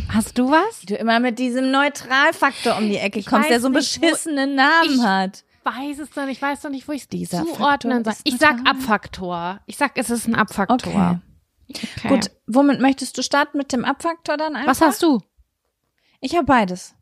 Hast 0.09 0.37
du 0.39 0.51
was? 0.51 0.83
Wie 0.83 0.87
du 0.87 0.95
immer 0.97 1.21
mit 1.21 1.39
diesem 1.39 1.71
Neutralfaktor 1.71 2.77
um 2.77 2.89
die 2.89 2.97
Ecke 2.99 3.23
kommst, 3.23 3.49
der 3.51 3.61
so 3.61 3.67
einen 3.69 3.75
beschissenen 3.75 4.55
Namen 4.55 4.95
Ich- 4.97 5.03
hat. 5.03 5.45
Weiß 5.65 5.99
es 5.99 6.11
doch 6.11 6.27
nicht, 6.27 6.37
ich 6.37 6.43
weiß 6.43 6.61
doch 6.63 6.71
nicht, 6.71 6.87
wo 6.87 6.93
ich 6.93 7.03
es 7.03 7.09
Dieser 7.09 7.45
zuordnen 7.45 8.05
soll. 8.05 8.15
Ich 8.25 8.37
sag. 8.37 8.57
Abfaktor. 8.67 9.61
Ich 9.67 9.77
sag, 9.77 9.93
es 9.97 10.11
ist 10.11 10.29
ein 10.29 10.35
Abfaktor. 10.35 10.77
Okay. 10.77 11.19
Okay. 11.71 12.09
Gut, 12.09 12.31
womit 12.47 12.81
möchtest 12.81 13.17
du 13.17 13.23
starten? 13.23 13.57
Mit 13.57 13.73
dem 13.73 13.85
Abfaktor 13.85 14.37
dann 14.37 14.55
einfach? 14.57 14.71
Was 14.71 14.81
hast 14.83 15.03
du? 15.03 15.23
Ich 16.21 16.35
habe 16.37 16.45
beides. 16.45 16.95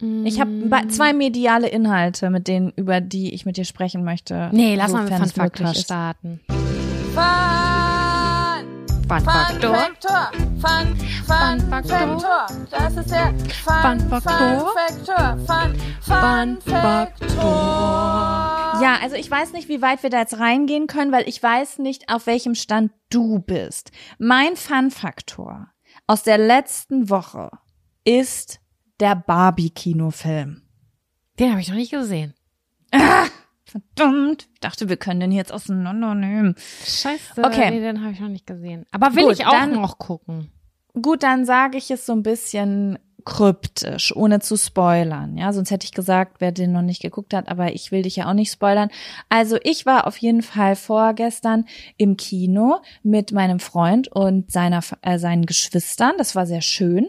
Ich 0.00 0.40
habe 0.40 0.50
Mm. 0.50 0.90
zwei 0.90 1.12
mediale 1.12 1.68
Inhalte, 1.68 2.28
mit 2.30 2.46
denen, 2.48 2.72
über 2.76 3.00
die 3.00 3.32
ich 3.32 3.46
mit 3.46 3.56
dir 3.56 3.64
sprechen 3.64 4.04
möchte. 4.04 4.50
Nee, 4.52 4.74
lass 4.76 4.92
mal 4.92 5.04
mit 5.04 5.14
Fun 5.14 5.28
Faktor 5.28 5.74
starten. 5.74 6.40
Fun 6.48 7.22
Fun 9.08 9.20
Faktor. 9.20 9.74
Faktor. 9.74 10.30
Fun, 10.60 10.96
Fun 11.26 11.60
Fun 11.60 11.60
Faktor. 11.70 12.20
Faktor. 12.20 12.46
Das 12.70 12.96
ist 12.96 13.10
der 13.10 13.34
Fun, 13.64 14.00
Fun 14.00 14.00
Faktor. 14.08 14.60
Fun 14.60 14.66
Faktor. 14.74 15.38
Fun, 15.46 15.74
Fun 16.00 16.60
Fun 16.62 16.72
Faktor. 16.72 18.44
Ja, 18.82 18.98
also 19.02 19.16
ich 19.16 19.30
weiß 19.30 19.52
nicht, 19.52 19.68
wie 19.68 19.82
weit 19.82 20.02
wir 20.02 20.10
da 20.10 20.20
jetzt 20.20 20.38
reingehen 20.38 20.86
können, 20.86 21.12
weil 21.12 21.28
ich 21.28 21.42
weiß 21.42 21.78
nicht, 21.78 22.08
auf 22.08 22.26
welchem 22.26 22.54
Stand 22.54 22.92
du 23.10 23.38
bist. 23.38 23.92
Mein 24.18 24.56
Fun-Faktor 24.56 25.68
aus 26.06 26.22
der 26.22 26.38
letzten 26.38 27.08
Woche 27.08 27.50
ist 28.04 28.60
der 29.00 29.14
Barbie-Kinofilm. 29.14 30.62
Den 31.38 31.50
habe 31.50 31.60
ich 31.60 31.68
noch 31.68 31.76
nicht 31.76 31.92
gesehen. 31.92 32.34
Verdammt, 33.96 34.48
ich 34.54 34.60
dachte, 34.60 34.88
wir 34.88 34.96
können 34.96 35.18
den 35.20 35.32
jetzt 35.32 35.52
auseinandernehmen. 35.52 36.54
Scheiße. 36.84 37.42
Okay. 37.42 37.70
Nee, 37.70 37.80
den 37.80 38.02
habe 38.02 38.12
ich 38.12 38.20
noch 38.20 38.28
nicht 38.28 38.46
gesehen. 38.46 38.86
Aber 38.92 39.14
will 39.16 39.24
Gut, 39.24 39.32
ich 39.34 39.46
auch 39.46 39.50
dann- 39.52 39.72
noch 39.72 39.98
gucken. 39.98 40.50
Gut, 41.00 41.24
dann 41.24 41.44
sage 41.44 41.76
ich 41.76 41.90
es 41.90 42.06
so 42.06 42.12
ein 42.12 42.22
bisschen 42.22 42.98
kryptisch, 43.24 44.14
ohne 44.14 44.38
zu 44.40 44.56
spoilern. 44.56 45.36
Ja, 45.38 45.52
sonst 45.52 45.70
hätte 45.72 45.86
ich 45.86 45.92
gesagt, 45.92 46.36
wer 46.40 46.52
den 46.52 46.70
noch 46.72 46.82
nicht 46.82 47.02
geguckt 47.02 47.34
hat, 47.34 47.48
aber 47.48 47.72
ich 47.72 47.90
will 47.90 48.02
dich 48.02 48.16
ja 48.16 48.28
auch 48.28 48.34
nicht 48.34 48.52
spoilern. 48.52 48.90
Also 49.28 49.56
ich 49.64 49.86
war 49.86 50.06
auf 50.06 50.16
jeden 50.18 50.42
Fall 50.42 50.76
vorgestern 50.76 51.64
im 51.96 52.16
Kino 52.16 52.76
mit 53.02 53.32
meinem 53.32 53.58
Freund 53.60 54.06
und 54.08 54.52
seiner, 54.52 54.80
äh, 55.02 55.18
seinen 55.18 55.46
Geschwistern. 55.46 56.12
Das 56.18 56.36
war 56.36 56.46
sehr 56.46 56.60
schön. 56.60 57.08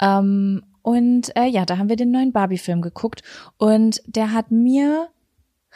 Ähm, 0.00 0.62
und 0.82 1.34
äh, 1.36 1.46
ja, 1.46 1.64
da 1.66 1.78
haben 1.78 1.88
wir 1.88 1.96
den 1.96 2.10
neuen 2.10 2.32
Barbie-Film 2.32 2.80
geguckt 2.80 3.22
und 3.58 4.02
der 4.06 4.32
hat 4.32 4.50
mir 4.50 5.08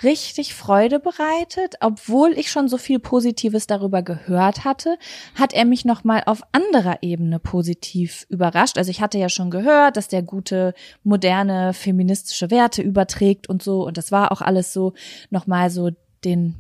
richtig 0.03 0.55
Freude 0.55 1.01
bereitet, 1.01 1.77
obwohl 1.81 2.33
ich 2.33 2.51
schon 2.51 2.69
so 2.69 2.79
viel 2.79 2.99
Positives 2.99 3.67
darüber 3.67 4.03
gehört 4.03 4.65
hatte, 4.65 4.99
hat 5.35 5.53
er 5.53 5.65
mich 5.65 5.85
noch 5.85 6.05
mal 6.05 6.23
auf 6.27 6.43
anderer 6.53 6.99
Ebene 7.03 7.39
positiv 7.39 8.27
überrascht. 8.29 8.79
Also 8.79 8.91
ich 8.91 9.01
hatte 9.01 9.19
ja 9.19 9.29
schon 9.29 9.51
gehört, 9.51 9.97
dass 9.97 10.09
der 10.09 10.23
gute 10.23 10.75
moderne 11.03 11.73
feministische 11.75 12.51
Werte 12.51 12.83
überträgt 12.83 13.49
und 13.49 13.63
so 13.63 13.87
und 13.87 13.97
das 13.97 14.13
war 14.13 14.33
auch 14.33 14.41
alles 14.41 14.73
so 14.73 14.95
noch 15.31 15.47
mal 15.47 15.71
so 15.71 15.91
den 16.25 16.57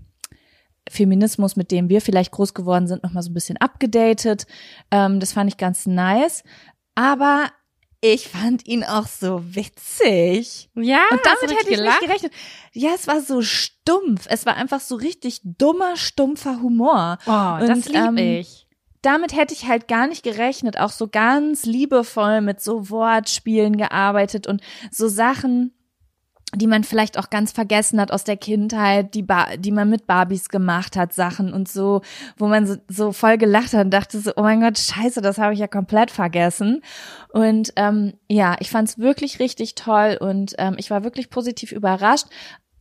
Feminismus, 0.88 1.56
mit 1.56 1.70
dem 1.70 1.88
wir 1.88 2.00
vielleicht 2.00 2.32
groß 2.32 2.54
geworden 2.54 2.86
sind, 2.86 3.02
noch 3.02 3.12
mal 3.12 3.22
so 3.22 3.30
ein 3.30 3.34
bisschen 3.34 3.58
abgedatet. 3.58 4.46
Ähm, 4.90 5.20
das 5.20 5.32
fand 5.32 5.50
ich 5.50 5.58
ganz 5.58 5.86
nice, 5.86 6.42
aber 6.94 7.46
ich 8.00 8.28
fand 8.28 8.66
ihn 8.66 8.84
auch 8.84 9.06
so 9.06 9.42
witzig. 9.54 10.70
Ja, 10.74 11.00
Und 11.10 11.20
damit 11.24 11.58
hätte 11.58 11.70
ich 11.70 11.76
gelacht? 11.76 12.00
nicht 12.00 12.08
gerechnet. 12.08 12.32
Ja, 12.72 12.90
es 12.94 13.06
war 13.06 13.20
so 13.20 13.42
stumpf. 13.42 14.26
Es 14.28 14.46
war 14.46 14.56
einfach 14.56 14.80
so 14.80 14.94
richtig 14.94 15.40
dummer, 15.44 15.96
stumpfer 15.96 16.60
Humor. 16.62 17.18
Oh, 17.26 17.30
das 17.60 17.70
Und, 17.70 17.86
lieb 17.86 17.96
ähm, 17.96 18.16
ich. 18.16 18.66
Damit 19.02 19.34
hätte 19.36 19.54
ich 19.54 19.66
halt 19.66 19.88
gar 19.88 20.06
nicht 20.06 20.22
gerechnet. 20.22 20.78
Auch 20.78 20.90
so 20.90 21.08
ganz 21.08 21.64
liebevoll 21.64 22.40
mit 22.40 22.60
so 22.60 22.90
Wortspielen 22.90 23.76
gearbeitet 23.76 24.46
und 24.46 24.60
so 24.90 25.08
Sachen, 25.08 25.72
die 26.54 26.66
man 26.66 26.82
vielleicht 26.82 27.18
auch 27.18 27.28
ganz 27.28 27.52
vergessen 27.52 28.00
hat 28.00 28.10
aus 28.10 28.24
der 28.24 28.36
Kindheit, 28.36 29.14
die, 29.14 29.22
ba 29.22 29.56
die 29.56 29.70
man 29.70 29.90
mit 29.90 30.06
Barbies 30.06 30.48
gemacht 30.48 30.96
hat, 30.96 31.12
Sachen 31.12 31.52
und 31.52 31.68
so, 31.68 32.00
wo 32.38 32.46
man 32.46 32.66
so, 32.66 32.76
so 32.88 33.12
voll 33.12 33.36
gelacht 33.36 33.74
hat 33.74 33.84
und 33.84 33.90
dachte 33.90 34.18
so, 34.18 34.32
oh 34.36 34.42
mein 34.42 34.60
Gott, 34.60 34.78
scheiße, 34.78 35.20
das 35.20 35.38
habe 35.38 35.52
ich 35.52 35.60
ja 35.60 35.66
komplett 35.66 36.10
vergessen. 36.10 36.82
Und 37.32 37.72
ähm, 37.76 38.14
ja, 38.28 38.56
ich 38.60 38.70
fand 38.70 38.88
es 38.88 38.98
wirklich 38.98 39.40
richtig 39.40 39.74
toll 39.74 40.16
und 40.18 40.54
ähm, 40.58 40.76
ich 40.78 40.90
war 40.90 41.04
wirklich 41.04 41.28
positiv 41.28 41.72
überrascht. 41.72 42.26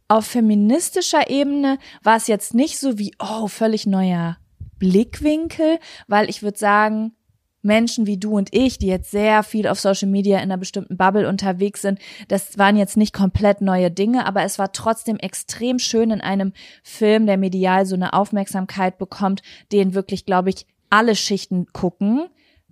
Auf 0.07 0.25
feministischer 0.25 1.29
Ebene 1.29 1.77
war 2.03 2.15
es 2.15 2.27
jetzt 2.27 2.53
nicht 2.53 2.79
so 2.79 2.97
wie, 2.97 3.13
oh, 3.19 3.47
völlig 3.47 3.85
neuer 3.85 4.37
Blickwinkel, 4.79 5.79
weil 6.07 6.29
ich 6.29 6.41
würde 6.41 6.57
sagen, 6.57 7.16
Menschen 7.61 8.05
wie 8.07 8.17
du 8.17 8.37
und 8.37 8.53
ich, 8.53 8.77
die 8.77 8.87
jetzt 8.87 9.11
sehr 9.11 9.43
viel 9.43 9.67
auf 9.67 9.79
Social 9.79 10.07
Media 10.07 10.37
in 10.37 10.43
einer 10.43 10.57
bestimmten 10.57 10.95
Bubble 10.97 11.27
unterwegs 11.27 11.81
sind, 11.81 11.99
das 12.27 12.57
waren 12.57 12.77
jetzt 12.77 12.97
nicht 12.97 13.13
komplett 13.13 13.61
neue 13.61 13.91
Dinge, 13.91 14.25
aber 14.25 14.43
es 14.43 14.59
war 14.59 14.71
trotzdem 14.71 15.17
extrem 15.17 15.79
schön 15.79 16.11
in 16.11 16.21
einem 16.21 16.53
Film, 16.83 17.25
der 17.25 17.37
medial 17.37 17.85
so 17.85 17.95
eine 17.95 18.13
Aufmerksamkeit 18.13 18.97
bekommt, 18.97 19.41
den 19.71 19.93
wirklich, 19.93 20.25
glaube 20.25 20.49
ich, 20.49 20.65
alle 20.89 21.15
Schichten 21.15 21.65
gucken, 21.73 22.27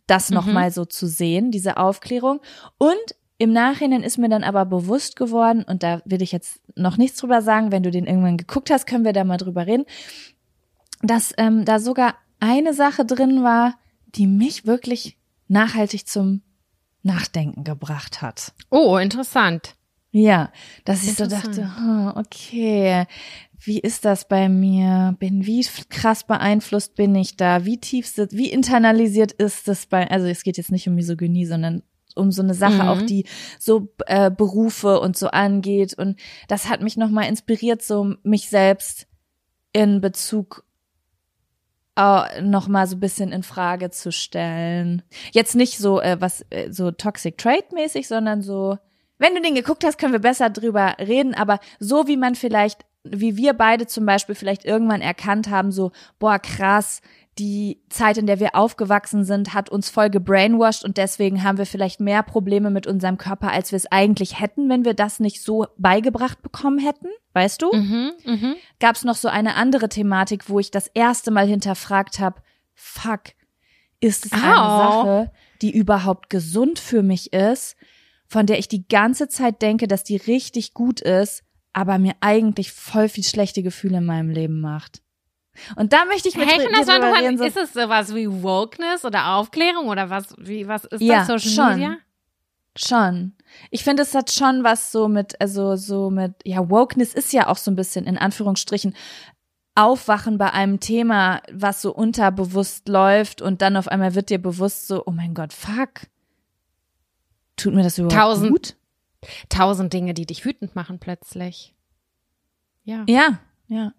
das 0.08 0.30
Mhm. 0.30 0.36
nochmal 0.36 0.72
so 0.72 0.86
zu 0.86 1.08
sehen, 1.08 1.52
diese 1.52 1.78
Aufklärung. 1.78 2.40
Und 2.78 3.16
im 3.38 3.52
Nachhinein 3.52 4.04
ist 4.04 4.18
mir 4.18 4.30
dann 4.30 4.46
aber 4.46 4.66
bewusst 4.66 5.18
geworden, 5.18 5.66
und 5.68 5.84
da 5.84 6.02
will 6.06 6.22
ich 6.22 6.32
jetzt 6.32 6.62
noch 6.78 6.96
nichts 6.96 7.20
drüber 7.20 7.42
sagen, 7.42 7.72
wenn 7.72 7.84
du 7.84 7.92
den 7.92 8.06
irgendwann 8.06 8.38
geguckt 8.38 8.70
hast, 8.70 8.88
können 8.88 9.04
wir 9.04 9.12
da 9.12 9.26
mal 9.26 9.38
drüber 9.38 9.68
reden, 9.68 9.86
dass 11.02 11.34
ähm, 11.38 11.66
da 11.66 11.80
sogar 11.80 12.16
eine 12.40 12.74
Sache 12.74 13.06
drin 13.06 13.44
war, 13.44 13.74
die 14.16 14.28
mich 14.28 14.66
wirklich 14.66 15.18
nachhaltig 15.48 16.08
zum 16.08 16.42
Nachdenken 17.04 17.64
gebracht 17.64 18.22
hat. 18.22 18.54
Oh, 18.70 18.98
interessant. 18.98 19.76
Ja, 20.12 20.52
dass 20.86 21.04
ich 21.04 21.16
so 21.16 21.28
dachte, 21.28 21.76
hm, 21.78 22.14
okay, 22.16 23.06
wie 23.60 23.80
ist 23.80 24.06
das 24.06 24.28
bei 24.28 24.48
mir? 24.48 25.16
Bin 25.20 25.46
wie 25.46 25.66
krass 25.90 26.26
beeinflusst 26.26 26.96
bin 26.96 27.14
ich 27.16 27.36
da? 27.36 27.66
Wie 27.66 27.80
tief 27.80 28.08
sitzt, 28.08 28.36
wie 28.36 28.50
internalisiert 28.50 29.34
ist 29.34 29.68
das 29.68 29.88
bei? 29.88 30.10
Also 30.10 30.28
es 30.28 30.44
geht 30.44 30.58
jetzt 30.58 30.72
nicht 30.72 30.88
um 30.88 30.96
Misogynie, 30.96 31.46
sondern 31.46 31.84
um 32.16 32.32
so 32.32 32.42
eine 32.42 32.54
Sache 32.54 32.84
Mhm. 32.84 32.88
auch, 32.88 33.02
die 33.02 33.26
so 33.60 33.90
äh, 34.08 34.32
Berufe 34.32 35.02
und 35.02 35.18
so 35.18 35.28
angeht. 35.28 35.94
Und 35.94 36.18
das 36.48 36.70
hat 36.70 36.82
mich 36.82 36.96
nochmal 36.96 37.28
inspiriert, 37.28 37.82
so 37.84 38.16
mich 38.24 38.48
selbst 38.50 39.08
in 39.74 40.00
Bezug 40.00 40.64
äh, 41.96 42.42
noch 42.42 42.68
mal 42.68 42.88
so 42.88 42.96
ein 42.96 43.00
bisschen 43.00 43.32
in 43.32 43.44
Frage 43.44 43.90
zu 43.90 44.12
stellen. 44.12 45.04
Jetzt 45.32 45.56
nicht 45.56 45.78
so 45.78 46.02
äh, 46.02 46.18
was 46.20 46.46
äh, 46.50 46.72
so 46.72 46.92
Toxic 46.92 47.38
Trade 47.38 47.66
mäßig, 47.74 48.08
sondern 48.08 48.42
so 48.42 48.78
wenn 49.18 49.34
du 49.34 49.42
den 49.42 49.56
geguckt 49.56 49.86
hast, 49.86 49.98
können 49.98 50.12
wir 50.12 50.20
besser 50.20 50.50
drüber 50.50 50.96
reden, 51.00 51.36
aber 51.36 51.60
so 51.80 52.08
wie 52.08 52.18
man 52.18 52.36
vielleicht 52.36 52.86
wie 53.06 53.38
wir 53.38 53.54
beide 53.54 53.88
zum 53.88 54.06
Beispiel 54.06 54.36
vielleicht 54.36 54.66
irgendwann 54.66 55.02
erkannt 55.02 55.50
haben, 55.50 55.72
so, 55.72 55.92
boah, 56.20 56.40
krass, 56.40 57.02
die 57.38 57.82
Zeit, 57.90 58.18
in 58.18 58.28
der 58.28 58.40
wir 58.40 58.56
aufgewachsen 58.56 59.26
sind, 59.26 59.54
hat 59.54 59.70
uns 59.70 59.90
voll 59.90 60.10
gebrainwashed 60.10 60.86
und 60.86 60.98
deswegen 60.98 61.44
haben 61.44 61.58
wir 61.58 61.66
vielleicht 61.66 62.00
mehr 62.00 62.24
Probleme 62.24 62.70
mit 62.70 62.88
unserem 62.88 63.18
Körper, 63.18 63.52
als 63.52 63.72
wir 63.72 63.78
es 63.78 63.92
eigentlich 63.92 64.40
hätten, 64.40 64.70
wenn 64.70 64.86
wir 64.86 64.94
das 64.94 65.20
nicht 65.20 65.42
so 65.42 65.66
beigebracht 65.78 66.42
bekommen 66.42 66.80
hätten, 66.80 67.08
weißt 67.34 67.62
du? 67.62 67.72
Mhm, 67.74 68.12
mhm. 68.26 68.56
gab 68.80 68.96
es 68.96 69.04
noch 69.04 69.16
so 69.16 69.28
eine 69.28 69.56
andere 69.56 69.90
Thematik, 69.90 70.50
wo 70.50 70.60
ich 70.60 70.72
das 70.72 70.88
erste 70.88 71.30
Mal 71.30 71.46
hinterfragt 71.46 72.20
habe, 72.20 72.42
fuck, 72.74 73.24
ist 74.00 74.26
es 74.28 74.32
eine 74.32 74.62
Au. 74.62 74.78
Sache, 74.78 75.32
die 75.62 75.76
überhaupt 75.76 76.30
gesund 76.30 76.80
für 76.80 77.04
mich 77.04 77.34
ist, 77.34 77.76
von 78.28 78.46
der 78.46 78.60
ich 78.60 78.70
die 78.70 78.88
ganze 78.88 79.28
Zeit 79.28 79.62
denke, 79.62 79.88
dass 79.88 80.04
die 80.04 80.18
richtig 80.18 80.74
gut 80.74 81.02
ist, 81.02 81.44
aber 81.74 82.00
mir 82.00 82.14
eigentlich 82.22 82.72
voll 82.72 83.10
viel 83.10 83.26
schlechte 83.26 83.62
Gefühle 83.62 83.98
in 83.98 84.06
meinem 84.06 84.30
Leben 84.30 84.62
macht. 84.62 85.02
Und 85.76 85.94
da 85.94 86.06
möchte 86.06 86.28
ich 86.30 86.36
mit 86.36 86.48
Hey, 86.48 86.60
dir 86.60 86.66
drüber 86.70 87.18
reden. 87.18 87.42
Ist 87.42 87.58
es 87.58 87.74
sowas 87.74 88.14
wie 88.14 88.28
Wokeness 88.44 89.06
oder 89.06 89.36
Aufklärung 89.36 89.88
oder 89.88 90.10
was, 90.10 90.34
wie, 90.38 90.68
was 90.68 90.86
ist 90.86 91.02
Ja, 91.02 91.26
das, 91.26 91.28
Social 91.28 91.52
schon. 91.52 91.74
Media? 91.80 91.98
Schon. 92.78 93.34
Ich 93.72 93.84
finde, 93.84 94.04
es 94.04 94.14
hat 94.14 94.32
schon 94.32 94.64
was 94.64 94.92
so 94.92 95.08
mit, 95.08 95.40
also 95.40 95.76
so 95.78 96.10
mit, 96.10 96.34
ja, 96.44 96.70
Wokeness 96.70 97.14
ist 97.14 97.32
ja 97.32 97.48
auch 97.48 97.58
so 97.58 97.72
ein 97.72 97.76
bisschen 97.76 98.06
in 98.06 98.18
Anführungsstrichen 98.18 98.96
Aufwachen 99.76 100.38
bei 100.38 100.52
einem 100.52 100.80
Thema, 100.80 101.42
was 101.52 101.82
so 101.82 101.94
unterbewusst 101.94 102.88
läuft 102.88 103.42
und 103.42 103.62
dann 103.62 103.76
auf 103.76 103.88
einmal 103.90 104.16
wird 104.16 104.30
dir 104.30 104.40
bewusst 104.42 104.88
so, 104.88 105.04
oh 105.06 105.12
mein 105.12 105.34
Gott, 105.34 105.52
fuck. 105.54 106.08
Tut 107.58 107.74
mir 107.74 107.84
das 107.84 107.98
überhaupt 107.98 108.16
Tausend. 108.16 108.52
gut? 108.52 108.76
Tausend 109.50 109.92
Dinge, 109.94 110.14
die 110.14 110.26
dich 110.26 110.46
wütend 110.46 110.76
machen 110.76 111.00
plötzlich. 111.00 111.74
Ja. 112.84 113.04
Ja, 113.08 113.40
ja. 113.68 113.92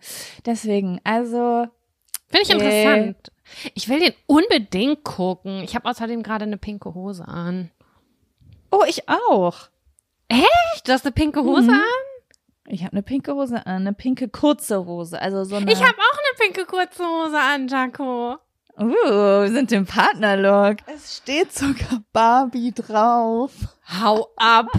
Deswegen, 0.44 1.00
also, 1.04 1.66
Finde 2.28 2.42
ich 2.42 2.50
Äh. 2.50 2.52
interessant. 2.54 3.32
Ich 3.74 3.88
will 3.88 4.00
den 4.00 4.12
unbedingt 4.26 5.04
gucken. 5.04 5.62
Ich 5.62 5.74
habe 5.76 5.88
außerdem 5.88 6.22
gerade 6.24 6.44
eine 6.44 6.56
pinke 6.58 6.92
Hose 6.94 7.26
an. 7.26 7.70
oh, 8.72 8.82
ich 8.88 9.08
auch. 9.08 9.68
Echt? 10.28 10.86
Du 10.88 10.92
hast 10.92 11.04
eine 11.06 11.12
pinke 11.12 11.42
Hose 11.44 11.68
Mhm. 11.70 11.74
an? 11.74 11.82
Ich 12.68 12.82
habe 12.82 12.92
eine 12.92 13.02
pinke 13.04 13.32
Hose 13.32 13.64
an, 13.64 13.82
eine 13.82 13.92
pinke 13.92 14.28
kurze 14.28 14.84
Hose, 14.84 15.20
also 15.22 15.44
so 15.44 15.54
eine. 15.54 15.70
Ich 15.72 15.78
habe 15.80 15.94
auch 15.96 16.18
eine 16.18 16.36
pinke 16.52 16.66
kurze 16.66 17.04
Hose 17.04 17.38
an, 17.38 17.68
Jaco. 17.68 18.38
Uh, 18.78 19.42
wir 19.42 19.50
sind 19.52 19.70
im 19.72 19.86
Partnerlook. 19.86 20.78
Es 20.92 21.18
steht 21.18 21.52
sogar 21.52 22.02
Barbie 22.12 22.72
drauf. 22.72 23.52
Hau 24.02 24.28
ab. 24.36 24.66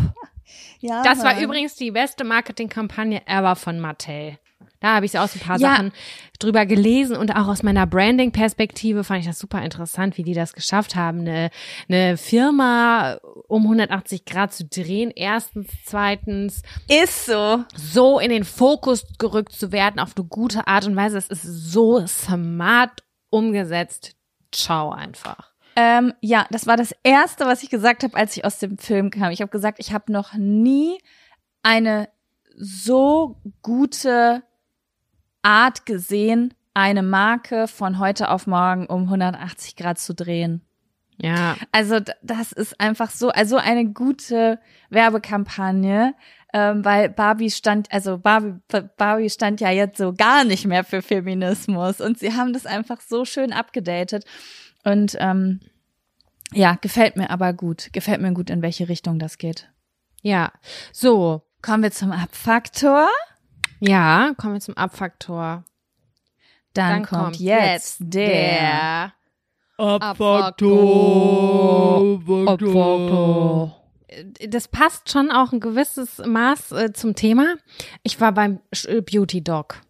Ja, 0.80 1.02
Das 1.02 1.24
war 1.24 1.42
übrigens 1.42 1.76
die 1.76 1.90
beste 1.92 2.24
Marketingkampagne 2.24 3.26
ever 3.26 3.56
von 3.56 3.80
Mattel. 3.80 4.38
Da 4.80 4.96
habe 4.96 5.06
ich 5.06 5.18
aus 5.18 5.34
ein 5.36 5.40
paar 5.40 5.60
Ja. 5.60 5.72
Sachen 5.76 5.92
drüber 6.40 6.66
gelesen 6.66 7.16
und 7.18 7.36
auch 7.36 7.48
aus 7.48 7.64
meiner 7.64 7.88
Branding-Perspektive 7.88 9.04
fand 9.04 9.22
ich 9.22 9.26
das 9.26 9.40
super 9.40 9.62
interessant, 9.64 10.18
wie 10.18 10.24
die 10.24 10.34
das 10.36 10.54
geschafft 10.54 10.96
haben, 10.96 11.22
eine, 11.22 11.50
eine 11.90 12.16
Firma 12.18 13.18
um 13.48 13.64
180 13.64 14.26
Grad 14.26 14.54
zu 14.54 14.66
drehen. 14.66 15.12
Erstens, 15.16 15.68
zweitens, 15.86 16.62
Ist 16.88 17.26
so. 17.26 17.64
so 17.76 18.20
in 18.20 18.30
den 18.30 18.44
Fokus 18.44 19.06
gerückt 19.18 19.54
zu 19.54 19.72
werden 19.72 20.00
auf 20.00 20.12
eine 20.16 20.26
gute 20.26 20.68
Art 20.68 20.86
und 20.86 20.96
Weise. 20.96 21.18
Es 21.18 21.28
ist 21.30 21.44
so 21.44 22.06
smart 22.06 23.04
umgesetzt. 23.30 24.16
Ciao 24.52 24.92
einfach. 24.92 25.52
Ähm, 25.76 26.14
ja, 26.22 26.46
das 26.50 26.66
war 26.68 26.78
das 26.78 26.94
Erste, 27.04 27.46
was 27.46 27.62
ich 27.64 27.70
gesagt 27.70 28.04
habe, 28.04 28.16
als 28.16 28.36
ich 28.38 28.46
aus 28.46 28.60
dem 28.60 28.78
Film 28.78 29.12
kam. 29.12 29.32
Ich 29.32 29.42
habe 29.42 29.52
gesagt, 29.52 29.80
ich 29.80 29.94
habe 29.94 30.12
noch 30.12 30.34
nie 30.34 30.98
eine 31.64 32.10
so 32.56 33.36
gute 33.62 34.42
Art 35.48 35.86
gesehen, 35.86 36.54
eine 36.74 37.04
Marke 37.04 37.70
von 37.70 38.00
heute 38.00 38.30
auf 38.32 38.48
morgen 38.48 38.86
um 38.86 39.04
180 39.04 39.78
Grad 39.78 39.98
zu 39.98 40.14
drehen. 40.14 40.62
Ja. 41.16 41.56
Also 41.72 42.02
das 42.22 42.52
ist 42.52 42.82
einfach 42.82 43.10
so, 43.10 43.30
also 43.30 43.56
eine 43.56 43.86
gute 43.86 44.60
Werbekampagne, 44.90 46.16
ähm, 46.54 46.84
weil 46.84 47.08
Barbie 47.08 47.50
stand, 47.50 47.90
also 47.94 48.18
Barbie, 48.18 48.60
Barbie 48.98 49.30
stand 49.30 49.62
ja 49.62 49.72
jetzt 49.72 49.98
so 49.98 50.12
gar 50.12 50.44
nicht 50.44 50.66
mehr 50.66 50.84
für 50.84 51.02
Feminismus 51.02 52.02
und 52.02 52.20
sie 52.20 52.34
haben 52.34 52.52
das 52.52 52.66
einfach 52.66 53.00
so 53.00 53.24
schön 53.24 53.54
abgedatet 53.54 54.26
und 54.84 55.16
ähm, 55.20 55.62
ja, 56.52 56.78
gefällt 56.82 57.16
mir 57.16 57.30
aber 57.30 57.54
gut, 57.54 57.94
gefällt 57.94 58.20
mir 58.20 58.34
gut, 58.34 58.50
in 58.50 58.62
welche 58.62 58.90
Richtung 58.90 59.18
das 59.18 59.38
geht. 59.38 59.70
Ja. 60.22 60.52
So. 60.92 61.44
Kommen 61.64 61.82
wir 61.84 61.92
zum 61.92 62.12
Abfaktor. 62.12 63.10
Ja, 63.80 64.34
kommen 64.38 64.54
wir 64.54 64.62
zum 64.62 64.78
Abfaktor. 64.78 65.64
Dann, 66.74 67.06
kommt, 67.06 67.38
jetzt 67.40 67.98
der 68.00 69.14
Abfaktor. 69.78 70.08
Abfaktor. 72.48 73.76
das 74.48 74.68
passt 74.68 75.12
schon 75.12 75.32
auch 75.32 75.52
ein 75.54 75.60
gewisses 75.60 76.22
Maß 76.26 76.72
äh, 76.74 76.94
zum 76.94 77.16
Thema. 77.16 77.56
Ich 78.04 78.20
war 78.22 78.32
beim 78.32 78.60
Sch- 78.74 78.88
äh, 78.90 79.02
Beauty 79.02 79.44
Dog. 79.44 79.82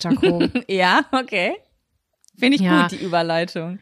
Jaco. 0.00 0.42
Ja, 0.68 1.04
okay. 1.12 1.56
Finde 2.38 2.56
ich 2.56 2.62
Ja. 2.62 2.82
gut, 2.82 2.92
die 2.92 3.04
Überleitung. 3.04 3.78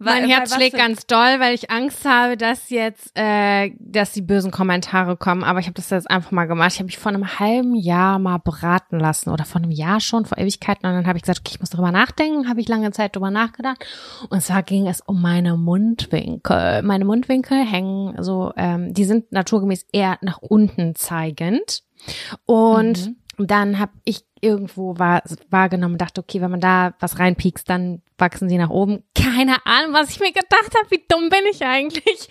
mein 0.00 0.22
Weil- 0.22 0.30
Herz 0.30 0.38
weil 0.38 0.42
was 0.42 0.54
schlägt 0.54 0.76
ganz 0.76 1.06
doll, 1.06 1.40
weil 1.40 1.54
ich 1.54 1.72
Angst 1.72 2.04
habe, 2.04 2.36
dass 2.36 2.70
jetzt, 2.70 3.10
äh, 3.18 3.72
dass 3.80 4.12
die 4.12 4.22
bösen 4.22 4.52
Kommentare 4.52 5.16
kommen. 5.16 5.42
Aber 5.42 5.58
ich 5.58 5.66
habe 5.66 5.74
das 5.74 5.90
jetzt 5.90 6.08
einfach 6.08 6.30
mal 6.30 6.44
gemacht. 6.46 6.70
Ich 6.74 6.78
habe 6.78 6.86
mich 6.86 6.98
vor 6.98 7.10
einem 7.10 7.40
halben 7.40 7.74
Jahr 7.74 8.20
mal 8.20 8.38
beraten 8.38 9.00
lassen 9.00 9.30
oder 9.30 9.44
vor 9.44 9.60
einem 9.60 9.72
Jahr 9.72 9.98
schon, 9.98 10.24
vor 10.24 10.38
Ewigkeiten. 10.38 10.86
Und 10.86 10.92
dann 10.94 11.06
habe 11.08 11.18
ich 11.18 11.22
gesagt, 11.22 11.40
okay, 11.40 11.50
ich 11.54 11.60
muss 11.60 11.70
darüber 11.70 11.90
nachdenken. 11.90 12.48
Habe 12.48 12.60
ich 12.60 12.68
lange 12.68 12.92
Zeit 12.92 13.16
drüber 13.16 13.32
nachgedacht. 13.32 13.84
Und 14.30 14.40
zwar 14.40 14.62
ging 14.62 14.86
es 14.86 15.00
um 15.00 15.20
meine 15.20 15.56
Mundwinkel. 15.56 16.82
Meine 16.82 17.04
Mundwinkel 17.04 17.64
hängen 17.66 18.22
so, 18.22 18.52
ähm, 18.56 18.94
die 18.94 19.04
sind 19.04 19.32
naturgemäß 19.32 19.84
eher 19.92 20.18
nach 20.20 20.38
unten 20.38 20.94
zeigend. 20.94 21.82
Und 22.46 23.14
dann 23.38 23.78
habe 23.78 23.92
ich 24.04 24.22
irgendwo 24.40 24.98
wahr, 24.98 25.22
wahrgenommen 25.50 25.94
und 25.94 26.00
dachte, 26.00 26.20
okay, 26.20 26.40
wenn 26.40 26.50
man 26.50 26.60
da 26.60 26.94
was 27.00 27.18
reinpiekst, 27.18 27.68
dann 27.68 28.02
wachsen 28.18 28.48
sie 28.48 28.58
nach 28.58 28.70
oben. 28.70 29.02
Keine 29.14 29.64
Ahnung, 29.66 29.92
was 29.92 30.10
ich 30.10 30.20
mir 30.20 30.32
gedacht 30.32 30.74
habe, 30.76 30.90
wie 30.90 31.04
dumm 31.08 31.28
bin 31.28 31.40
ich 31.50 31.64
eigentlich? 31.64 32.28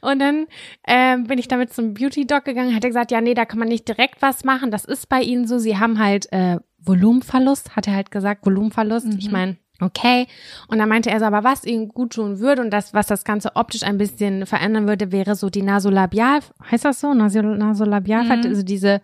Und 0.00 0.18
dann 0.20 0.46
ähm, 0.86 1.24
bin 1.24 1.38
ich 1.38 1.48
damit 1.48 1.72
zum 1.72 1.94
Beauty 1.94 2.26
Doc 2.26 2.44
gegangen, 2.44 2.74
hat 2.74 2.84
er 2.84 2.90
gesagt, 2.90 3.10
ja, 3.10 3.20
nee, 3.20 3.34
da 3.34 3.44
kann 3.44 3.58
man 3.58 3.68
nicht 3.68 3.86
direkt 3.88 4.20
was 4.22 4.44
machen. 4.44 4.70
Das 4.70 4.84
ist 4.84 5.08
bei 5.08 5.22
ihnen 5.22 5.46
so. 5.46 5.58
Sie 5.58 5.78
haben 5.78 5.98
halt 5.98 6.30
äh, 6.32 6.58
Volumenverlust, 6.96 7.76
hat 7.76 7.86
er 7.88 7.94
halt 7.94 8.10
gesagt, 8.10 8.44
Volumenverlust. 8.46 9.08
Ich 9.18 9.30
meine, 9.30 9.56
okay. 9.80 10.26
Und 10.68 10.78
dann 10.78 10.88
meinte 10.88 11.10
er 11.10 11.18
so, 11.20 11.26
aber 11.26 11.44
was 11.44 11.64
ihnen 11.64 11.88
gut 11.88 12.12
tun 12.14 12.38
würde 12.38 12.62
und 12.62 12.70
das, 12.70 12.94
was 12.94 13.06
das 13.06 13.24
Ganze 13.24 13.56
optisch 13.56 13.82
ein 13.82 13.98
bisschen 13.98 14.46
verändern 14.46 14.86
würde, 14.86 15.10
wäre 15.12 15.34
so 15.34 15.50
die 15.50 15.62
Nasolabial, 15.62 16.40
heißt 16.70 16.84
das 16.84 17.00
so? 17.00 17.08
Nasol- 17.08 17.56
Nasolabial, 17.56 18.28
also 18.46 18.62
diese 18.62 19.00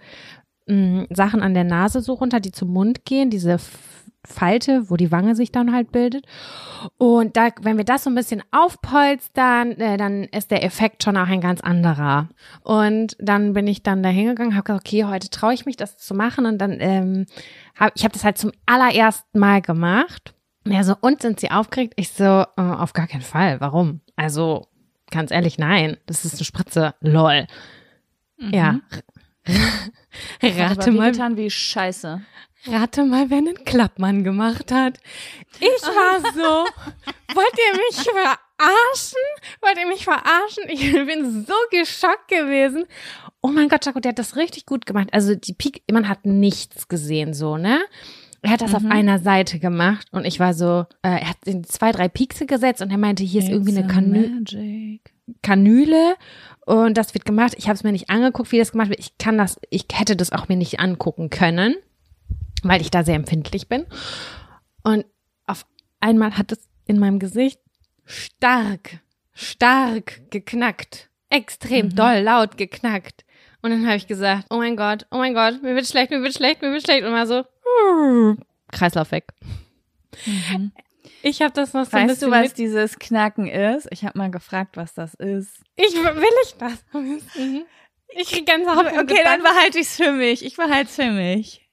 mh, 0.69 1.07
Sachen 1.11 1.43
an 1.43 1.55
der 1.55 1.64
Nase 1.64 2.01
so 2.01 2.14
runter, 2.14 2.41
die 2.41 2.53
zum 2.53 2.73
Mund 2.73 3.05
gehen, 3.05 3.31
diese 3.31 3.59
Falte, 4.27 4.91
wo 4.91 4.97
die 4.97 5.11
Wange 5.11 5.35
sich 5.35 5.53
dann 5.53 5.73
halt 5.73 5.91
bildet. 5.93 6.27
Und 6.99 7.37
da, 7.37 7.51
wenn 7.62 7.77
wir 7.77 7.85
das 7.85 8.05
so 8.05 8.11
ein 8.11 8.14
bisschen 8.14 8.43
aufpolstern, 8.51 9.73
äh, 9.73 9.97
dann 9.97 10.25
ist 10.25 10.51
der 10.51 10.64
Effekt 10.64 11.03
schon 11.03 11.16
auch 11.16 11.29
ein 11.29 11.41
ganz 11.41 11.61
anderer. 11.61 12.29
Und 12.62 13.16
dann 13.19 13.55
bin 13.55 13.66
ich 13.66 13.83
dann 13.83 14.03
da 14.03 14.09
hingegangen, 14.11 14.55
habe 14.55 14.64
gesagt, 14.64 14.87
okay, 14.87 15.05
heute 15.05 15.31
traue 15.31 15.55
ich 15.55 15.66
mich, 15.66 15.77
das 15.77 15.99
zu 15.99 16.14
machen. 16.14 16.47
Und 16.47 16.59
dann, 16.59 16.77
ähm, 16.81 17.27
hab, 17.79 17.93
ich 17.97 18.05
habe 18.05 18.12
das 18.12 18.25
halt 18.25 18.39
zum 18.39 18.53
allerersten 18.66 19.39
Mal 19.39 19.62
gemacht. 19.62 20.35
Und 20.64 20.73
er 20.73 20.85
so, 20.85 20.95
und 21.01 21.23
sind 21.23 21.41
Sie 21.41 21.51
aufgeregt? 21.51 21.95
Ich 21.97 22.11
so, 22.11 22.25
äh, 22.25 22.47
auf 22.57 22.93
gar 22.93 23.07
keinen 23.07 23.23
Fall. 23.23 23.61
Warum? 23.61 24.01
Also, 24.16 24.66
ganz 25.11 25.31
ehrlich, 25.31 25.59
nein. 25.59 25.97
Das 26.07 26.25
ist 26.25 26.35
eine 26.35 26.45
Spritze. 26.45 26.95
Lol. 27.01 27.47
Ja. 28.39 28.81
Rate 30.42 30.90
mal, 30.90 31.09
wehgetan 31.09 31.36
wie 31.36 31.51
Scheiße. 31.51 32.20
rate 32.66 33.05
mal, 33.05 33.30
wer 33.30 33.38
einen 33.38 33.64
Klappmann 33.64 34.24
gemacht 34.24 34.72
hat. 34.72 34.99
Ich 35.59 35.82
war 35.82 36.20
so, 36.34 36.66
wollt 37.34 37.55
ihr 37.57 37.78
mich 37.78 38.05
verarschen? 38.05 39.20
Wollt 39.61 39.78
ihr 39.78 39.86
mich 39.88 40.05
verarschen? 40.05 40.64
Ich 40.68 40.92
bin 40.92 41.46
so 41.46 41.55
geschockt 41.70 42.28
gewesen. 42.28 42.84
Oh 43.40 43.49
mein 43.49 43.68
Gott, 43.68 43.86
Jaco, 43.86 44.01
der 44.01 44.11
hat 44.11 44.18
das 44.18 44.36
richtig 44.36 44.66
gut 44.66 44.86
gemacht. 44.86 45.09
Also 45.12 45.34
die 45.34 45.55
Peak, 45.55 45.82
man 45.90 46.09
hat 46.09 46.26
nichts 46.26 46.88
gesehen, 46.88 47.34
so, 47.34 47.57
ne? 47.57 47.80
Er 48.40 48.51
hat 48.51 48.61
das 48.61 48.74
auf 48.74 48.84
einer 48.84 49.18
Seite 49.18 49.59
gemacht 49.59 50.07
und 50.12 50.24
ich 50.24 50.38
war 50.38 50.55
so, 50.55 50.86
äh, 51.03 51.09
er 51.09 51.30
hat 51.30 51.38
in 51.44 51.64
zwei, 51.64 51.90
drei 51.90 52.09
Piekse 52.09 52.46
gesetzt 52.46 52.80
und 52.80 52.90
er 52.90 52.99
meinte, 52.99 53.24
hier 53.24 53.42
ist 53.42 53.49
irgendwie 53.49 53.76
eine 53.76 53.88
Kanü 53.88 54.28
Magic. 54.28 55.12
Kanüle 55.42 56.14
und 56.69 56.99
das 56.99 57.14
wird 57.14 57.25
gemacht. 57.25 57.55
Ich 57.57 57.64
habe 57.64 57.77
es 57.77 57.83
mir 57.83 57.93
nicht 57.93 58.11
angeguckt, 58.11 58.53
wie 58.53 58.59
das 58.59 58.73
gemacht 58.73 58.91
wird. 58.91 59.01
Ich 59.01 59.16
kann 59.16 59.39
das, 59.39 59.59
ich 59.71 59.87
hätte 59.91 60.16
das 60.16 60.33
auch 60.33 60.49
mir 60.49 60.57
nicht 60.57 60.81
angucken 60.81 61.31
können, 61.31 61.75
weil 62.62 62.83
ich 62.83 62.91
da 62.91 63.05
sehr 63.05 63.14
empfindlich 63.14 63.69
bin. 63.69 63.87
Und 64.83 65.07
auf 65.47 65.64
einmal 66.01 66.37
hat 66.37 66.53
es 66.53 66.69
in 66.87 66.99
meinem 66.99 67.21
Gesicht 67.21 67.59
stark, 68.05 69.01
stark 69.33 70.31
geknackt. 70.31 71.09
Extrem 71.31 71.95
doll, 71.95 72.19
laut 72.19 72.59
geknackt. 72.59 73.25
Und 73.62 73.71
dann 73.71 73.87
habe 73.87 73.97
ich 73.97 74.07
gesagt, 74.07 74.45
oh 74.51 74.59
mein 74.59 74.77
Gott, 74.77 75.07
oh 75.11 75.16
mein 75.16 75.33
Gott, 75.33 75.62
mir 75.62 75.75
wird 75.75 75.87
schlecht, 75.87 76.11
mir 76.11 76.23
wird 76.23 76.35
schlecht, 76.35 76.61
mir 76.61 76.71
wird 76.71 76.83
schlecht. 76.83 77.03
Und 77.03 77.12
war 77.12 77.27
so, 77.27 77.45
Kreislauf 78.71 79.11
weg. 79.11 79.33
Ich 81.23 81.43
habe 81.43 81.53
das 81.53 81.73
noch 81.73 81.85
so 81.87 81.97
ein 81.97 82.09
Weißt 82.09 82.23
du, 82.23 82.31
bisschen 82.31 82.45
was 82.45 82.55
dieses 82.55 82.99
Knacken 82.99 83.47
ist? 83.49 83.89
Ich 83.91 84.05
habe 84.05 84.16
mal 84.19 84.31
gefragt, 84.31 84.77
was 84.77 84.95
das 84.95 85.14
ist. 85.14 85.51
Ich 85.77 85.95
will 85.95 86.29
ich 86.45 86.55
das. 86.59 86.85
Mhm. 86.93 87.21
Ich 88.16 88.31
krieg 88.31 88.47
Gänsehaut. 88.47 88.85
beim 88.87 88.99
Okay, 88.99 89.21
dann 89.25 89.41
Gedanken. 89.41 89.43
behalte 89.43 89.79
ich's 89.79 89.97
für 89.97 90.12
mich. 90.12 90.45
Ich 90.45 90.57
behalte 90.57 90.85
es 90.89 90.95
für 90.95 91.11
mich. 91.11 91.64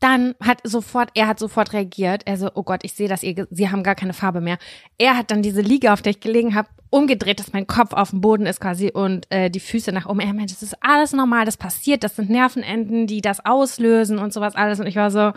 dann 0.00 0.34
hat 0.42 0.58
sofort, 0.64 1.10
er 1.14 1.28
hat 1.28 1.38
sofort 1.38 1.72
reagiert. 1.72 2.22
Er 2.24 2.36
so, 2.36 2.50
oh 2.54 2.64
Gott, 2.64 2.80
ich 2.82 2.94
sehe, 2.94 3.08
dass 3.08 3.22
ihr, 3.22 3.46
sie 3.50 3.70
haben 3.70 3.84
gar 3.84 3.94
keine 3.94 4.12
Farbe 4.14 4.40
mehr. 4.40 4.58
Er 4.98 5.16
hat 5.16 5.30
dann 5.30 5.42
diese 5.42 5.60
Liege, 5.60 5.92
auf 5.92 6.02
der 6.02 6.10
ich 6.10 6.18
gelegen 6.20 6.56
habe, 6.56 6.68
umgedreht, 6.90 7.38
dass 7.38 7.52
mein 7.52 7.68
Kopf 7.68 7.92
auf 7.92 8.10
dem 8.10 8.20
Boden 8.20 8.44
ist 8.46 8.60
quasi 8.60 8.90
und 8.90 9.26
äh, 9.30 9.48
die 9.50 9.60
Füße 9.60 9.92
nach 9.92 10.06
oben. 10.06 10.18
Er 10.18 10.34
meinte, 10.34 10.54
das 10.54 10.62
ist 10.64 10.76
alles 10.80 11.12
normal, 11.12 11.44
das 11.44 11.56
passiert, 11.56 12.02
das 12.02 12.16
sind 12.16 12.30
Nervenenden, 12.30 13.06
die 13.06 13.20
das 13.20 13.44
auslösen 13.46 14.18
und 14.18 14.32
sowas 14.32 14.56
alles. 14.56 14.80
Und 14.80 14.86
ich 14.88 14.96
war 14.96 15.12
so, 15.12 15.32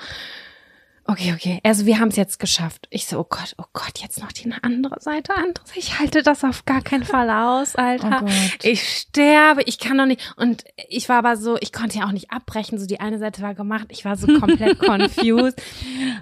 okay, 1.06 1.34
okay. 1.34 1.60
Also 1.64 1.86
wir 1.86 2.00
haben 2.00 2.10
es 2.10 2.16
jetzt 2.16 2.40
geschafft. 2.40 2.88
Ich 2.90 3.06
so, 3.06 3.20
oh 3.20 3.26
Gott, 3.28 3.56
oh 3.58 3.66
Gott, 3.74 4.00
jetzt 4.00 4.20
noch 4.22 4.32
die 4.32 4.52
andere 4.62 5.00
Seite, 5.00 5.34
andere. 5.34 5.64
Ich 5.76 6.00
halte 6.00 6.24
das 6.24 6.44
auf 6.44 6.66
gar 6.66 6.82
keinen 6.82 7.04
Fall 7.04 7.30
aus, 7.30 7.76
Alter. 7.76 8.24
Oh. 8.26 8.30
Ich 8.64 8.84
sterbe, 8.88 9.62
ich 9.66 9.80
kann 9.80 9.98
doch 9.98 10.06
nicht. 10.06 10.34
Und 10.38 10.64
ich 10.90 11.08
war 11.10 11.18
aber 11.18 11.38
so, 11.38 11.58
ich 11.60 11.72
konnte 11.72 12.00
ja 12.00 12.06
auch 12.06 12.12
nicht 12.12 12.32
abbrechen. 12.32 12.80
So 12.80 12.86
die 12.86 13.00
eine 13.00 13.20
Seite 13.20 13.42
war 13.42 13.54
gemacht, 13.54 13.88
ich 13.90 14.06
war 14.06 14.16
so 14.18 14.28
komplett 14.40 14.80
confused. 14.86 15.62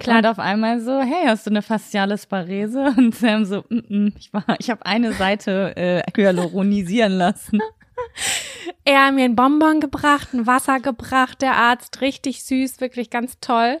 Klar, 0.00 0.18
und 0.18 0.26
auf 0.26 0.38
einmal 0.38 0.80
so, 0.80 1.00
hey, 1.00 1.26
hast 1.26 1.46
du 1.46 1.50
eine 1.50 1.62
fasziale 1.62 2.18
Sparese? 2.18 2.84
Und 2.96 3.14
Sam 3.14 3.44
so, 3.44 3.64
mm 3.68 3.78
-mm, 3.78 4.12
ich 4.18 4.32
war, 4.32 4.44
ich 4.58 4.70
habe 4.70 4.84
eine 4.86 5.12
Seite 5.12 5.76
äh, 5.76 6.02
hyaluronisieren 6.16 7.12
lassen. 7.12 7.60
Er 8.84 9.06
hat 9.06 9.14
mir 9.14 9.24
ein 9.24 9.36
Bonbon 9.36 9.80
gebracht, 9.80 10.34
ein 10.34 10.46
Wasser 10.46 10.80
gebracht, 10.80 11.40
der 11.40 11.54
Arzt, 11.54 12.00
richtig 12.00 12.42
süß, 12.44 12.80
wirklich 12.80 13.08
ganz 13.08 13.38
toll. 13.40 13.80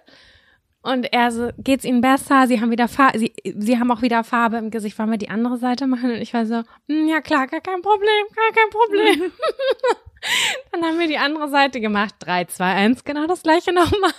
Und 0.84 1.10
er 1.14 1.32
so, 1.32 1.48
geht's 1.56 1.86
Ihnen 1.86 2.02
besser? 2.02 2.46
Sie 2.46 2.60
haben 2.60 2.70
wieder 2.70 2.88
Farbe, 2.88 3.18
Sie, 3.18 3.32
Sie 3.42 3.78
haben 3.78 3.90
auch 3.90 4.02
wieder 4.02 4.22
Farbe 4.22 4.58
im 4.58 4.70
Gesicht. 4.70 4.98
Wollen 4.98 5.10
wir 5.10 5.16
die 5.16 5.30
andere 5.30 5.56
Seite 5.56 5.86
machen? 5.86 6.10
Und 6.10 6.20
ich 6.20 6.34
war 6.34 6.44
so, 6.44 6.62
"Mm, 6.88 7.08
ja 7.08 7.22
klar, 7.22 7.46
gar 7.46 7.62
kein 7.62 7.80
Problem, 7.80 8.24
gar 8.36 8.52
kein 8.52 8.70
Problem. 8.70 9.32
Dann 10.72 10.82
haben 10.84 10.98
wir 10.98 11.08
die 11.08 11.16
andere 11.16 11.48
Seite 11.48 11.80
gemacht. 11.80 12.14
3, 12.18 12.44
2, 12.44 12.64
1, 12.74 13.04
genau 13.04 13.26
das 13.26 13.42
gleiche 13.42 13.72
nochmal. 13.72 14.12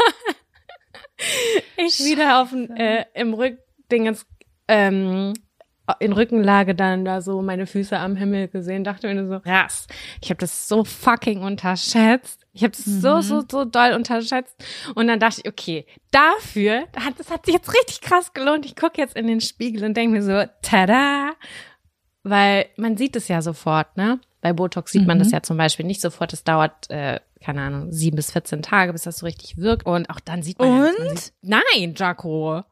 Ich 1.78 2.00
wieder 2.00 2.42
auf 2.42 2.52
äh, 2.54 3.06
im 3.14 3.34
Rückdingens, 3.34 4.26
ähm, 4.68 5.34
in 6.00 6.14
Rückenlage 6.14 6.74
dann 6.74 7.06
da 7.06 7.22
so 7.22 7.42
meine 7.42 7.68
Füße 7.68 7.98
am 7.98 8.16
Himmel 8.16 8.48
gesehen, 8.48 8.84
dachte 8.84 9.14
mir 9.14 9.28
so, 9.28 9.40
krass, 9.40 9.88
ich 10.22 10.30
habe 10.30 10.40
das 10.40 10.68
so 10.68 10.84
fucking 10.84 11.44
unterschätzt. 11.44 12.45
Ich 12.58 12.64
habe 12.64 12.72
das 12.72 12.86
so, 12.86 13.20
so, 13.22 13.44
so 13.52 13.66
doll 13.66 13.92
unterschätzt. 13.94 14.56
Und 14.96 15.08
dann 15.08 15.20
dachte 15.20 15.42
ich, 15.44 15.48
okay, 15.52 15.86
dafür, 16.12 16.86
das 17.18 17.30
hat- 17.30 17.46
sich 17.46 17.54
jetzt 17.54 17.74
richtig 17.74 18.00
krass 18.02 18.34
gelohnt. 18.34 18.66
Ich 18.66 18.76
gucke 18.78 19.00
jetzt 19.00 19.16
in 19.16 19.28
den 19.28 19.42
Spiegel 19.42 19.84
und 19.84 19.96
denke 19.96 20.14
mir 20.16 20.24
so, 20.24 20.50
tada! 20.62 21.34
Weil 22.24 22.68
man 22.78 22.98
sieht 22.98 23.16
es 23.16 23.28
ja 23.28 23.42
sofort, 23.42 23.98
ne? 23.98 24.20
Bei 24.42 24.54
Botox 24.54 24.92
sieht 24.92 25.06
man 25.06 25.20
das 25.20 25.32
ja 25.32 25.42
zum 25.44 25.58
Beispiel 25.58 25.86
nicht 25.86 26.02
sofort. 26.02 26.32
Es 26.34 26.44
dauert, 26.44 26.90
äh, 26.90 27.20
keine 27.44 27.62
Ahnung, 27.62 27.92
sieben 27.92 28.16
bis 28.16 28.32
14 28.32 28.62
Tage, 28.62 28.94
bis 28.94 29.04
das 29.04 29.18
so 29.20 29.26
richtig 29.26 29.58
wirkt. 29.58 29.86
Und 29.86 30.10
auch 30.10 30.20
dann 30.20 30.42
sieht 30.42 30.58
man 30.60 30.68
ja, 30.70 30.90
Und? 30.90 31.00
man 31.00 31.18
sieht, 31.18 31.34
Nein, 31.42 31.94
Jaco. 31.96 32.64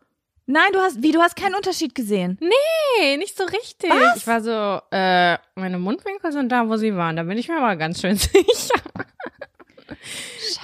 Nein, 0.46 0.72
du 0.74 0.80
hast, 0.80 1.02
wie, 1.02 1.12
du 1.12 1.20
hast 1.22 1.36
keinen 1.36 1.56
Unterschied 1.56 1.96
gesehen. 1.96 2.38
Nee, 2.42 3.18
nicht 3.18 3.36
so 3.38 3.44
richtig. 3.44 3.90
Was? 3.90 4.18
Ich 4.18 4.28
war 4.28 4.42
so, 4.42 4.82
äh, 4.96 5.38
meine 5.56 5.80
Mundwinkel 5.80 6.32
sind 6.32 6.52
da, 6.52 6.68
wo 6.68 6.76
sie 6.78 6.96
waren. 6.96 7.16
Da 7.16 7.24
bin 7.24 7.38
ich 7.38 7.48
mir 7.48 7.58
aber 7.58 7.76
ganz 7.76 8.02
schön 8.02 8.16
sicher. 8.18 8.82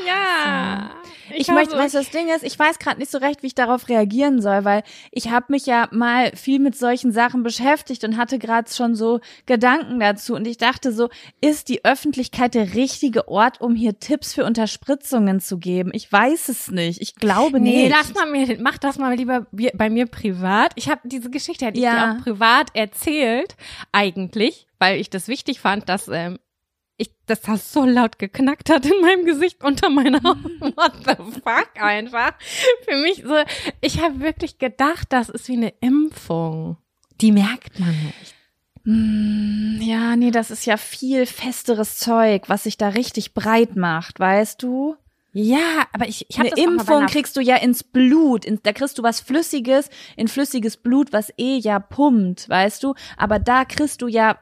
Ja. 0.06 0.92
Ich, 1.36 1.48
war 1.48 1.56
möchte, 1.56 1.78
weißt 1.78 1.94
du, 1.94 2.00
das 2.00 2.10
Ding 2.10 2.28
ist, 2.30 2.44
ich 2.44 2.58
weiß 2.58 2.80
gerade 2.80 2.98
nicht 3.00 3.12
so 3.12 3.20
recht, 3.20 3.44
wie 3.44 3.48
ich 3.48 3.54
darauf 3.56 3.88
reagieren 3.88 4.42
soll, 4.42 4.66
weil 4.66 4.82
ich 5.12 5.30
habe 5.30 5.46
mich 5.50 5.68
ja 5.68 5.88
mal 5.92 6.36
viel 6.36 6.58
mit 6.60 6.76
solchen 6.76 7.12
Sachen 7.12 7.44
beschäftigt 7.44 8.04
und 8.04 8.18
hatte 8.18 8.40
gerade 8.40 8.72
schon 8.72 8.96
so 8.96 9.20
Gedanken 9.46 10.00
dazu 10.00 10.34
und 10.34 10.48
ich 10.48 10.58
dachte 10.58 10.92
so, 10.92 11.10
ist 11.40 11.70
die 11.70 11.86
Öffentlichkeit 11.86 12.56
der 12.56 12.74
richtige 12.74 13.28
Ort, 13.28 13.62
um 13.62 13.76
hier 13.76 14.00
Tipps 14.00 14.34
für 14.34 14.44
Unterspritzungen 14.44 15.40
zu 15.40 15.60
geben? 15.60 15.92
Ich 15.94 16.12
weiß 16.12 16.50
es 16.50 16.72
nicht. 16.72 17.00
Ich 17.00 17.14
glaube 17.16 17.60
Nee, 17.60 17.84
nicht. 17.84 17.96
lass 17.96 18.14
mal 18.16 18.26
mir, 18.32 18.58
mach 18.60 18.80
das 18.80 18.98
mal 18.98 19.14
lieber 19.14 19.46
bei 19.52 19.90
mir 19.92 20.08
privat. 20.08 20.72
Ich 20.76 20.90
habe 20.90 21.02
diese 21.04 21.30
Geschichte 21.30 21.66
hätte 21.66 21.78
ich 21.78 21.84
Ja. 21.84 22.14
dir 22.14 22.20
auch 22.20 22.24
privat 22.24 22.70
erzählt, 22.74 23.56
eigentlich, 23.92 24.66
weil 24.80 25.00
ich 25.00 25.12
das 25.12 25.28
wichtig 25.28 25.60
fand, 25.60 25.90
dass 25.90 26.08
ähm, 26.08 26.34
ich, 26.34 26.40
dass 27.30 27.42
das 27.42 27.72
so 27.72 27.86
laut 27.86 28.20
geknackt 28.20 28.70
hat 28.70 28.86
in 28.86 29.02
meinem 29.02 29.26
Gesicht 29.26 29.64
unter 29.64 29.90
meiner 29.90 30.22
Haut. 30.24 30.38
What 30.60 30.94
the 31.06 31.16
fuck 31.42 31.70
einfach. 31.82 32.34
Für 32.88 32.96
mich 33.02 33.24
so, 33.26 33.36
ich 33.82 34.02
habe 34.02 34.20
wirklich 34.22 34.58
gedacht, 34.58 35.08
das 35.10 35.30
ist 35.30 35.48
wie 35.48 35.58
eine 35.58 35.74
Impfung. 35.82 36.78
Die 37.22 37.32
merkt 37.32 37.80
man 37.80 37.90
nicht. 37.90 38.36
Hm, 38.86 39.80
Ja, 39.82 40.16
nee, 40.16 40.32
das 40.32 40.52
ist 40.52 40.66
ja 40.66 40.78
viel 40.78 41.26
festeres 41.26 41.98
Zeug, 41.98 42.44
was 42.48 42.64
sich 42.64 42.78
da 42.78 42.90
richtig 42.90 43.34
breit 43.34 43.76
macht, 43.76 44.20
weißt 44.20 44.64
du? 44.64 44.96
Ja, 45.32 45.86
aber 45.94 46.08
ich, 46.08 46.26
ich 46.28 46.40
habe 46.40 46.52
Eine 46.52 46.56
das 46.56 46.66
Impfung 46.66 47.06
kriegst 47.06 47.38
du 47.38 47.42
ja 47.42 47.56
ins 47.58 47.84
Blut. 47.84 48.46
In, 48.46 48.60
da 48.64 48.74
kriegst 48.74 48.98
du 48.98 49.04
was 49.04 49.20
Flüssiges 49.20 49.90
in 50.18 50.28
flüssiges 50.28 50.78
Blut, 50.78 51.14
was 51.14 51.32
eh 51.38 51.58
ja 51.58 51.80
pumpt, 51.80 52.50
weißt 52.50 52.84
du? 52.84 52.96
Aber 53.16 53.38
da 53.38 53.66
kriegst 53.66 54.02
du 54.02 54.08
ja 54.08 54.40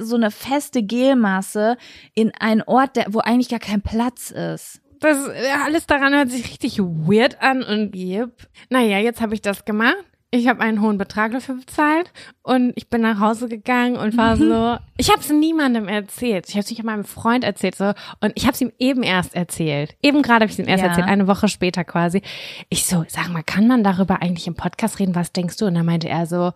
so 0.00 0.16
eine 0.16 0.30
feste 0.30 0.82
Gelmasse 0.82 1.76
in 2.14 2.32
einen 2.40 2.62
Ort, 2.62 2.96
der, 2.96 3.06
wo 3.10 3.20
eigentlich 3.20 3.48
gar 3.48 3.60
kein 3.60 3.82
Platz 3.82 4.30
ist. 4.30 4.80
Das 5.00 5.28
äh, 5.28 5.50
alles 5.64 5.86
daran 5.86 6.14
hört 6.14 6.30
sich 6.30 6.48
richtig 6.48 6.78
weird 6.78 7.40
an 7.42 7.62
und 7.62 7.94
Yep. 7.94 8.48
naja, 8.70 8.98
jetzt 8.98 9.20
habe 9.20 9.34
ich 9.34 9.42
das 9.42 9.64
gemacht. 9.64 9.96
Ich 10.32 10.48
habe 10.48 10.60
einen 10.60 10.80
hohen 10.82 10.98
Betrag 10.98 11.32
dafür 11.32 11.54
bezahlt 11.54 12.12
und 12.42 12.72
ich 12.74 12.88
bin 12.90 13.00
nach 13.00 13.20
Hause 13.20 13.48
gegangen 13.48 13.96
und 13.96 14.16
war 14.16 14.36
so, 14.36 14.76
ich 14.96 15.08
habe 15.10 15.20
es 15.20 15.30
niemandem 15.30 15.86
erzählt. 15.88 16.46
Ich 16.48 16.54
habe 16.54 16.60
es 16.64 16.70
nicht 16.70 16.82
meinem 16.82 17.04
Freund 17.04 17.44
erzählt 17.44 17.76
so 17.76 17.92
und 18.20 18.32
ich 18.34 18.42
habe 18.44 18.52
es 18.52 18.60
ihm 18.60 18.72
eben 18.78 19.02
erst 19.04 19.36
erzählt. 19.36 19.96
Eben 20.02 20.22
gerade 20.22 20.42
habe 20.42 20.46
ich 20.46 20.52
es 20.52 20.58
ihm 20.58 20.68
erst 20.68 20.82
Ja. 20.82 20.88
erzählt, 20.88 21.06
eine 21.06 21.28
Woche 21.28 21.46
später 21.48 21.84
quasi. 21.84 22.22
Ich 22.68 22.86
so, 22.86 23.04
sag 23.08 23.28
mal, 23.28 23.44
kann 23.44 23.68
man 23.68 23.84
darüber 23.84 24.20
eigentlich 24.20 24.48
im 24.48 24.56
Podcast 24.56 24.98
reden? 24.98 25.14
Was 25.14 25.32
denkst 25.32 25.56
du? 25.58 25.66
Und 25.66 25.74
dann 25.74 25.86
meinte 25.86 26.08
er 26.08 26.26
so, 26.26 26.52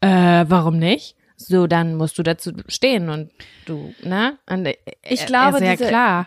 äh, 0.00 0.44
warum 0.48 0.78
nicht? 0.78 1.14
So, 1.36 1.66
dann 1.66 1.96
musst 1.96 2.18
du 2.18 2.22
dazu 2.22 2.52
stehen 2.68 3.08
und 3.10 3.30
du, 3.66 3.94
ne? 4.02 4.38
Und 4.48 4.66
äh, 4.66 4.76
Ich 5.02 5.20
er- 5.20 5.26
glaube, 5.26 5.58
ist 5.58 5.64
ja 5.64 5.72
diese- 5.72 5.86
klar. 5.88 6.26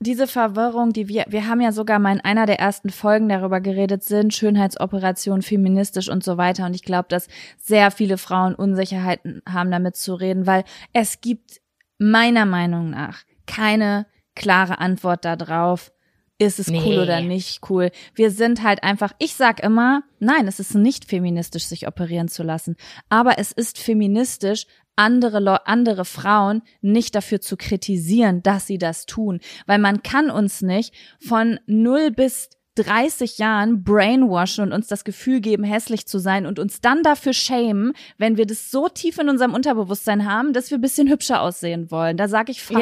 Diese 0.00 0.26
Verwirrung, 0.26 0.92
die 0.92 1.08
wir, 1.08 1.24
wir 1.28 1.46
haben 1.46 1.60
ja 1.60 1.72
sogar 1.72 1.98
mal 1.98 2.12
in 2.12 2.20
einer 2.20 2.46
der 2.46 2.58
ersten 2.58 2.90
Folgen 2.90 3.28
darüber 3.28 3.60
geredet, 3.60 4.02
sind 4.04 4.34
Schönheitsoperationen 4.34 5.42
feministisch 5.42 6.08
und 6.08 6.24
so 6.24 6.36
weiter. 6.36 6.66
Und 6.66 6.74
ich 6.74 6.82
glaube, 6.82 7.06
dass 7.08 7.28
sehr 7.60 7.90
viele 7.90 8.18
Frauen 8.18 8.54
Unsicherheiten 8.54 9.42
haben, 9.48 9.70
damit 9.70 9.96
zu 9.96 10.14
reden, 10.14 10.46
weil 10.46 10.64
es 10.92 11.20
gibt 11.20 11.60
meiner 11.98 12.44
Meinung 12.44 12.90
nach 12.90 13.22
keine 13.46 14.06
klare 14.34 14.78
Antwort 14.78 15.24
darauf. 15.24 15.92
Ist 16.38 16.58
es 16.58 16.68
cool 16.68 16.74
Nee. 16.80 16.98
oder 16.98 17.20
nicht 17.20 17.70
cool? 17.70 17.92
Wir 18.16 18.32
sind 18.32 18.64
halt 18.64 18.82
einfach, 18.82 19.12
ich 19.20 19.34
sag 19.36 19.62
immer, 19.62 20.02
nein, 20.18 20.48
es 20.48 20.58
ist 20.58 20.74
nicht 20.74 21.04
feministisch, 21.04 21.64
sich 21.66 21.86
operieren 21.86 22.26
zu 22.26 22.42
lassen. 22.42 22.76
Aber 23.08 23.38
es 23.38 23.52
ist 23.52 23.78
feministisch, 23.78 24.66
andere, 24.96 25.40
Leu- 25.40 25.56
andere 25.64 26.04
Frauen 26.04 26.62
nicht 26.80 27.14
dafür 27.14 27.40
zu 27.40 27.56
kritisieren, 27.56 28.42
dass 28.42 28.66
sie 28.66 28.78
das 28.78 29.06
tun. 29.06 29.40
Weil 29.66 29.78
man 29.78 30.02
kann 30.02 30.30
uns 30.30 30.62
nicht 30.62 30.94
von 31.18 31.58
0 31.66 32.10
bis 32.10 32.50
30 32.76 33.38
Jahren 33.38 33.84
brainwashen 33.84 34.64
und 34.64 34.72
uns 34.72 34.88
das 34.88 35.04
Gefühl 35.04 35.40
geben, 35.40 35.62
hässlich 35.62 36.06
zu 36.06 36.18
sein 36.18 36.44
und 36.44 36.58
uns 36.58 36.80
dann 36.80 37.02
dafür 37.04 37.32
schämen, 37.32 37.92
wenn 38.18 38.36
wir 38.36 38.46
das 38.46 38.70
so 38.72 38.88
tief 38.88 39.18
in 39.18 39.28
unserem 39.28 39.54
Unterbewusstsein 39.54 40.28
haben, 40.28 40.52
dass 40.52 40.70
wir 40.70 40.78
ein 40.78 40.80
bisschen 40.80 41.08
hübscher 41.08 41.40
aussehen 41.40 41.90
wollen. 41.92 42.16
Da 42.16 42.26
sage 42.26 42.50
ich 42.50 42.62
fuck 42.62 42.78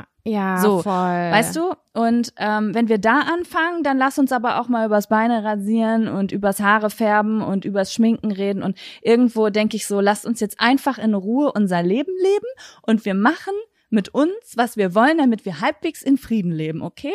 you. 0.00 0.15
Ja, 0.26 0.58
So, 0.58 0.82
voll. 0.82 0.92
Weißt 0.92 1.54
du? 1.54 1.72
Und 1.94 2.32
ähm, 2.36 2.74
wenn 2.74 2.88
wir 2.88 2.98
da 2.98 3.20
anfangen, 3.20 3.84
dann 3.84 3.96
lass 3.96 4.18
uns 4.18 4.32
aber 4.32 4.60
auch 4.60 4.68
mal 4.68 4.86
übers 4.86 5.08
Beine 5.08 5.44
rasieren 5.44 6.08
und 6.08 6.32
übers 6.32 6.58
Haare 6.58 6.90
färben 6.90 7.42
und 7.42 7.64
übers 7.64 7.94
Schminken 7.94 8.32
reden. 8.32 8.62
Und 8.62 8.76
irgendwo 9.02 9.50
denke 9.50 9.76
ich 9.76 9.86
so, 9.86 10.00
lasst 10.00 10.26
uns 10.26 10.40
jetzt 10.40 10.60
einfach 10.60 10.98
in 10.98 11.14
Ruhe 11.14 11.52
unser 11.52 11.82
Leben 11.82 12.12
leben 12.20 12.46
und 12.82 13.04
wir 13.04 13.14
machen 13.14 13.54
mit 13.88 14.08
uns, 14.08 14.34
was 14.56 14.76
wir 14.76 14.96
wollen, 14.96 15.18
damit 15.18 15.44
wir 15.44 15.60
halbwegs 15.60 16.02
in 16.02 16.18
Frieden 16.18 16.50
leben, 16.50 16.82
okay? 16.82 17.14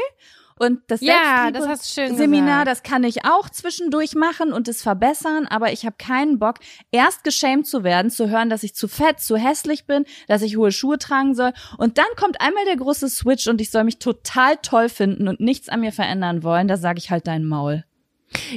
Und 0.62 0.82
das 0.88 1.02
Ja, 1.02 1.50
das 1.50 1.96
Seminar, 1.96 2.66
gesagt. 2.66 2.68
das 2.68 2.84
kann 2.84 3.04
ich 3.04 3.26
auch 3.26 3.50
zwischendurch 3.50 4.14
machen 4.14 4.54
und 4.54 4.68
es 4.68 4.84
verbessern, 4.84 5.48
aber 5.48 5.72
ich 5.74 5.88
habe 5.88 5.96
keinen 5.98 6.38
Bock, 6.38 6.58
erst 6.92 7.24
geschämt 7.24 7.66
zu 7.66 7.84
werden, 7.84 8.12
zu 8.12 8.30
hören, 8.30 8.52
dass 8.52 8.62
ich 8.62 8.76
zu 8.76 8.88
fett, 8.88 9.20
zu 9.20 9.38
hässlich 9.38 9.88
bin, 9.88 10.06
dass 10.28 10.44
ich 10.44 10.58
hohe 10.58 10.72
Schuhe 10.72 11.00
tragen 11.00 11.34
soll. 11.34 11.52
Und 11.80 11.98
dann 11.98 12.06
kommt 12.16 12.42
einmal 12.42 12.64
der 12.66 12.76
große 12.76 13.10
Switch 13.10 13.48
und 13.48 13.60
ich 13.60 13.72
soll 13.72 13.86
mich 13.86 13.98
total 13.98 14.58
toll 14.58 14.88
finden 14.88 15.28
und 15.28 15.40
nichts 15.40 15.68
an 15.68 15.80
mir 15.80 15.92
verändern 15.92 16.44
wollen. 16.44 16.68
Da 16.68 16.78
sage 16.78 17.00
ich 17.00 17.10
halt 17.10 17.26
dein 17.26 17.44
Maul. 17.44 17.84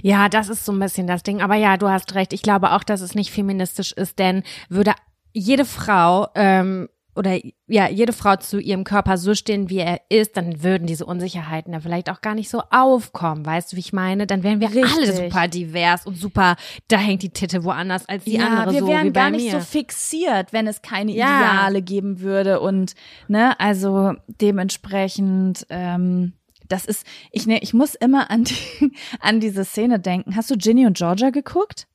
Ja, 0.02 0.28
das 0.28 0.50
ist 0.50 0.66
so 0.66 0.72
ein 0.72 0.80
bisschen 0.80 1.06
das 1.06 1.22
Ding. 1.22 1.40
Aber 1.40 1.54
ja, 1.54 1.78
du 1.78 1.88
hast 1.88 2.14
recht. 2.14 2.34
Ich 2.34 2.42
glaube 2.42 2.72
auch, 2.72 2.84
dass 2.84 3.00
es 3.00 3.14
nicht 3.14 3.30
feministisch 3.30 3.92
ist, 3.92 4.18
denn 4.18 4.42
würde 4.68 4.92
jede 5.32 5.64
Frau 5.64 6.28
ähm, 6.34 6.90
oder 7.16 7.38
ja, 7.66 7.88
jede 7.88 8.12
Frau 8.12 8.36
zu 8.36 8.58
ihrem 8.58 8.84
Körper 8.84 9.16
so 9.18 9.34
stehen, 9.34 9.70
wie 9.70 9.78
er 9.78 10.00
ist, 10.08 10.36
dann 10.36 10.62
würden 10.62 10.86
diese 10.86 11.06
Unsicherheiten 11.06 11.72
ja 11.72 11.80
vielleicht 11.80 12.10
auch 12.10 12.20
gar 12.20 12.34
nicht 12.34 12.48
so 12.50 12.62
aufkommen. 12.70 13.46
Weißt 13.46 13.72
du, 13.72 13.76
wie 13.76 13.80
ich 13.80 13.92
meine? 13.92 14.26
Dann 14.26 14.42
wären 14.42 14.60
wir 14.60 14.68
alle 14.68 14.84
Richtig. 14.84 15.16
super 15.16 15.48
divers 15.48 16.06
und 16.06 16.16
super, 16.16 16.56
da 16.88 16.98
hängt 16.98 17.22
die 17.22 17.30
Titte 17.30 17.64
woanders 17.64 18.08
als 18.08 18.24
die 18.24 18.38
andere 18.40 18.72
wir 18.72 18.80
so 18.80 18.88
wären 18.88 19.12
gar 19.12 19.30
nicht 19.30 19.44
mir. 19.52 19.52
so 19.52 19.60
fixiert, 19.60 20.52
wenn 20.52 20.66
es 20.66 20.82
keine 20.82 21.12
Ja. 21.12 21.24
Ideale 21.38 21.82
geben 21.82 22.20
würde 22.20 22.60
und 22.60 22.94
ne, 23.28 23.58
also 23.60 24.14
dementsprechend. 24.28 25.66
Ähm, 25.70 26.32
das 26.66 26.86
ist, 26.86 27.06
ich 27.30 27.46
ne, 27.46 27.58
ich 27.62 27.74
muss 27.74 27.94
immer 27.94 28.30
an 28.30 28.44
die, 28.44 28.92
an 29.20 29.38
diese 29.40 29.64
Szene 29.64 30.00
denken. 30.00 30.34
Hast 30.34 30.50
du 30.50 30.56
Ginny 30.56 30.86
und 30.86 30.96
Georgia 30.96 31.30
geguckt? 31.30 31.86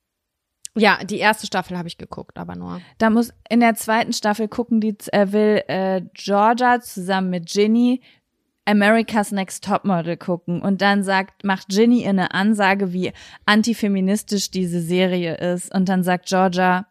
Ja, 0.75 1.03
die 1.03 1.17
erste 1.17 1.47
Staffel 1.47 1.77
habe 1.77 1.87
ich 1.87 1.97
geguckt, 1.97 2.37
aber 2.37 2.55
nur. 2.55 2.81
Da 2.97 3.09
muss 3.09 3.33
in 3.49 3.59
der 3.59 3.75
zweiten 3.75 4.13
Staffel 4.13 4.47
gucken, 4.47 4.81
die 4.81 4.95
äh, 5.11 5.31
will 5.31 5.63
äh, 5.67 6.01
Georgia 6.13 6.79
zusammen 6.79 7.29
mit 7.29 7.49
Ginny 7.49 8.01
America's 8.65 9.31
Next 9.31 9.63
Topmodel 9.63 10.15
gucken 10.15 10.61
und 10.61 10.81
dann 10.81 11.03
sagt, 11.03 11.43
macht 11.43 11.69
Ginny 11.69 12.03
ihr 12.03 12.09
eine 12.09 12.35
Ansage, 12.35 12.93
wie 12.93 13.11
antifeministisch 13.45 14.51
diese 14.51 14.79
Serie 14.81 15.35
ist 15.35 15.73
und 15.73 15.89
dann 15.89 16.03
sagt 16.03 16.27
Georgia, 16.27 16.85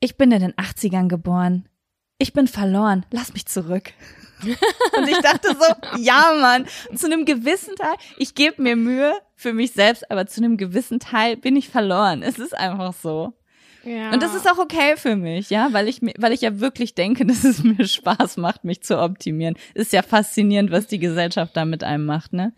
ich 0.00 0.16
bin 0.16 0.32
in 0.32 0.40
den 0.40 0.52
80ern 0.54 1.08
geboren. 1.08 1.68
Ich 2.18 2.32
bin 2.32 2.46
verloren. 2.46 3.06
Lass 3.10 3.32
mich 3.32 3.46
zurück. 3.46 3.92
Und 4.42 5.08
ich 5.08 5.18
dachte 5.18 5.56
so, 5.58 5.98
ja, 5.98 6.34
Mann, 6.38 6.66
zu 6.94 7.06
einem 7.06 7.24
gewissen 7.24 7.74
Teil, 7.76 7.94
ich 8.18 8.34
gebe 8.34 8.62
mir 8.62 8.76
Mühe 8.76 9.14
für 9.44 9.52
mich 9.52 9.72
selbst, 9.72 10.10
aber 10.10 10.26
zu 10.26 10.40
einem 10.40 10.56
gewissen 10.56 11.00
Teil 11.00 11.36
bin 11.36 11.54
ich 11.54 11.68
verloren. 11.68 12.22
Es 12.22 12.38
ist 12.38 12.56
einfach 12.56 12.94
so. 12.94 13.34
Ja. 13.84 14.10
Und 14.10 14.22
das 14.22 14.34
ist 14.34 14.50
auch 14.50 14.56
okay 14.56 14.94
für 14.96 15.16
mich, 15.16 15.50
ja, 15.50 15.68
weil 15.72 15.86
ich 15.86 16.00
mir, 16.00 16.14
weil 16.16 16.32
ich 16.32 16.40
ja 16.40 16.60
wirklich 16.60 16.94
denke, 16.94 17.26
dass 17.26 17.44
es 17.44 17.62
mir 17.62 17.86
Spaß 17.86 18.38
macht, 18.38 18.64
mich 18.64 18.82
zu 18.82 18.98
optimieren. 18.98 19.56
Ist 19.74 19.92
ja 19.92 20.00
faszinierend, 20.00 20.70
was 20.70 20.86
die 20.86 20.98
Gesellschaft 20.98 21.54
da 21.58 21.66
mit 21.66 21.84
einem 21.84 22.06
macht, 22.06 22.32
ne? 22.32 22.54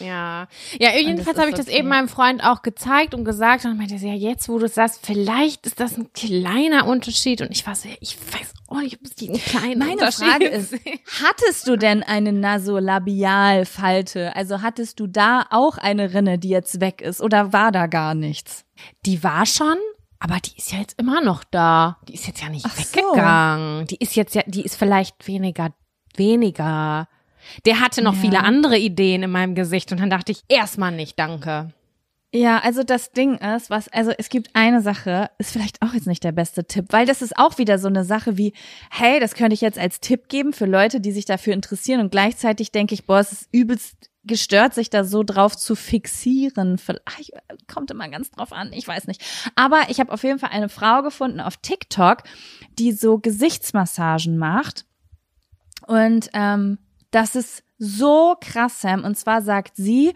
Ja, 0.00 0.48
ja, 0.78 0.96
jedenfalls 0.96 1.38
habe 1.38 1.50
ich 1.50 1.56
das 1.56 1.68
okay. 1.68 1.78
eben 1.78 1.88
meinem 1.88 2.08
Freund 2.08 2.42
auch 2.42 2.62
gezeigt 2.62 3.14
und 3.14 3.24
gesagt 3.24 3.64
und 3.64 3.78
meinte, 3.78 3.94
ja, 3.94 4.14
jetzt, 4.14 4.48
wo 4.48 4.58
du 4.58 4.66
es 4.66 4.74
sagst, 4.74 5.00
vielleicht 5.04 5.66
ist 5.66 5.78
das 5.78 5.96
ein 5.96 6.12
kleiner 6.12 6.86
Unterschied 6.86 7.42
und 7.42 7.50
ich 7.50 7.66
war 7.66 7.74
so, 7.74 7.88
ja, 7.88 7.94
ich 8.00 8.16
weiß 8.18 8.54
auch 8.68 8.80
nicht, 8.80 8.96
ob 8.96 9.04
es 9.04 9.14
die 9.14 9.30
ein 9.30 9.38
kleiner 9.38 9.76
Meine 9.76 9.92
Unterschied 9.92 10.26
Frage 10.26 10.46
ist, 10.46 10.74
hattest 11.22 11.68
du 11.68 11.76
denn 11.76 12.02
eine 12.02 12.32
Nasolabialfalte? 12.32 14.34
Also 14.34 14.62
hattest 14.62 14.98
du 15.00 15.06
da 15.06 15.46
auch 15.50 15.78
eine 15.78 16.14
Rinne, 16.14 16.38
die 16.38 16.48
jetzt 16.48 16.80
weg 16.80 17.00
ist 17.00 17.20
oder 17.20 17.52
war 17.52 17.70
da 17.70 17.86
gar 17.86 18.14
nichts? 18.14 18.64
die 19.06 19.22
war 19.22 19.46
schon, 19.46 19.76
aber 20.18 20.38
die 20.40 20.56
ist 20.56 20.72
ja 20.72 20.78
jetzt 20.78 20.98
immer 20.98 21.20
noch 21.20 21.44
da. 21.44 21.98
Die 22.08 22.14
ist 22.14 22.26
jetzt 22.26 22.42
ja 22.42 22.48
nicht 22.48 22.66
Ach 22.66 22.76
so. 22.76 22.80
weggegangen. 22.80 23.86
Die 23.86 23.96
ist 23.96 24.16
jetzt 24.16 24.34
ja, 24.34 24.42
die 24.46 24.62
ist 24.62 24.76
vielleicht 24.76 25.26
weniger, 25.26 25.72
weniger. 26.16 27.08
Der 27.66 27.80
hatte 27.80 28.02
noch 28.02 28.14
Ja. 28.14 28.20
viele 28.20 28.42
andere 28.42 28.78
Ideen 28.78 29.22
in 29.22 29.30
meinem 29.30 29.54
Gesicht 29.54 29.90
und 29.92 30.00
dann 30.00 30.10
dachte 30.10 30.32
ich, 30.32 30.42
erstmal 30.48 30.92
nicht, 30.92 31.18
danke. 31.18 31.72
Ja, 32.32 32.58
also 32.60 32.84
das 32.84 33.10
Ding 33.10 33.38
ist, 33.38 33.70
was, 33.70 33.88
also 33.88 34.12
es 34.16 34.28
gibt 34.28 34.50
eine 34.54 34.82
Sache, 34.82 35.30
ist 35.38 35.50
vielleicht 35.50 35.82
auch 35.82 35.94
jetzt 35.94 36.06
nicht 36.06 36.22
der 36.22 36.30
beste 36.30 36.64
Tipp, 36.64 36.86
weil 36.90 37.04
das 37.04 37.22
ist 37.22 37.36
auch 37.36 37.58
wieder 37.58 37.80
so 37.80 37.88
eine 37.88 38.04
Sache 38.04 38.36
wie, 38.38 38.52
hey, 38.92 39.18
das 39.18 39.34
könnte 39.34 39.54
ich 39.54 39.60
jetzt 39.60 39.78
als 39.80 39.98
Tipp 39.98 40.28
geben 40.28 40.52
für 40.52 40.66
Leute, 40.66 41.00
die 41.00 41.10
sich 41.10 41.24
dafür 41.24 41.54
interessieren 41.54 42.00
und 42.00 42.12
gleichzeitig 42.12 42.70
denke 42.70 42.94
ich, 42.94 43.04
boah, 43.04 43.18
es 43.18 43.32
ist 43.32 43.48
übelst 43.50 43.96
gestört, 44.22 44.74
sich 44.74 44.90
da 44.90 45.02
so 45.02 45.24
drauf 45.24 45.56
zu 45.56 45.74
fixieren. 45.74 46.78
Vielleicht 46.78 47.32
kommt 47.72 47.90
immer 47.90 48.08
ganz 48.08 48.30
drauf 48.30 48.52
an, 48.52 48.70
ich 48.74 48.86
weiß 48.86 49.08
nicht. 49.08 49.22
Aber 49.56 49.80
ich 49.88 49.98
habe 49.98 50.12
auf 50.12 50.22
jeden 50.22 50.38
Fall 50.38 50.50
eine 50.52 50.68
Frau 50.68 51.02
gefunden 51.02 51.40
auf 51.40 51.56
TikTok, 51.56 52.22
die 52.78 52.92
so 52.92 53.18
Gesichtsmassagen 53.18 54.36
macht. 54.38 54.84
Und 55.86 56.30
ähm, 56.34 56.78
das 57.10 57.34
ist 57.34 57.64
so 57.78 58.36
krass, 58.40 58.82
Sam. 58.82 59.04
Und 59.04 59.16
zwar 59.16 59.42
sagt 59.42 59.76
sie, 59.76 60.12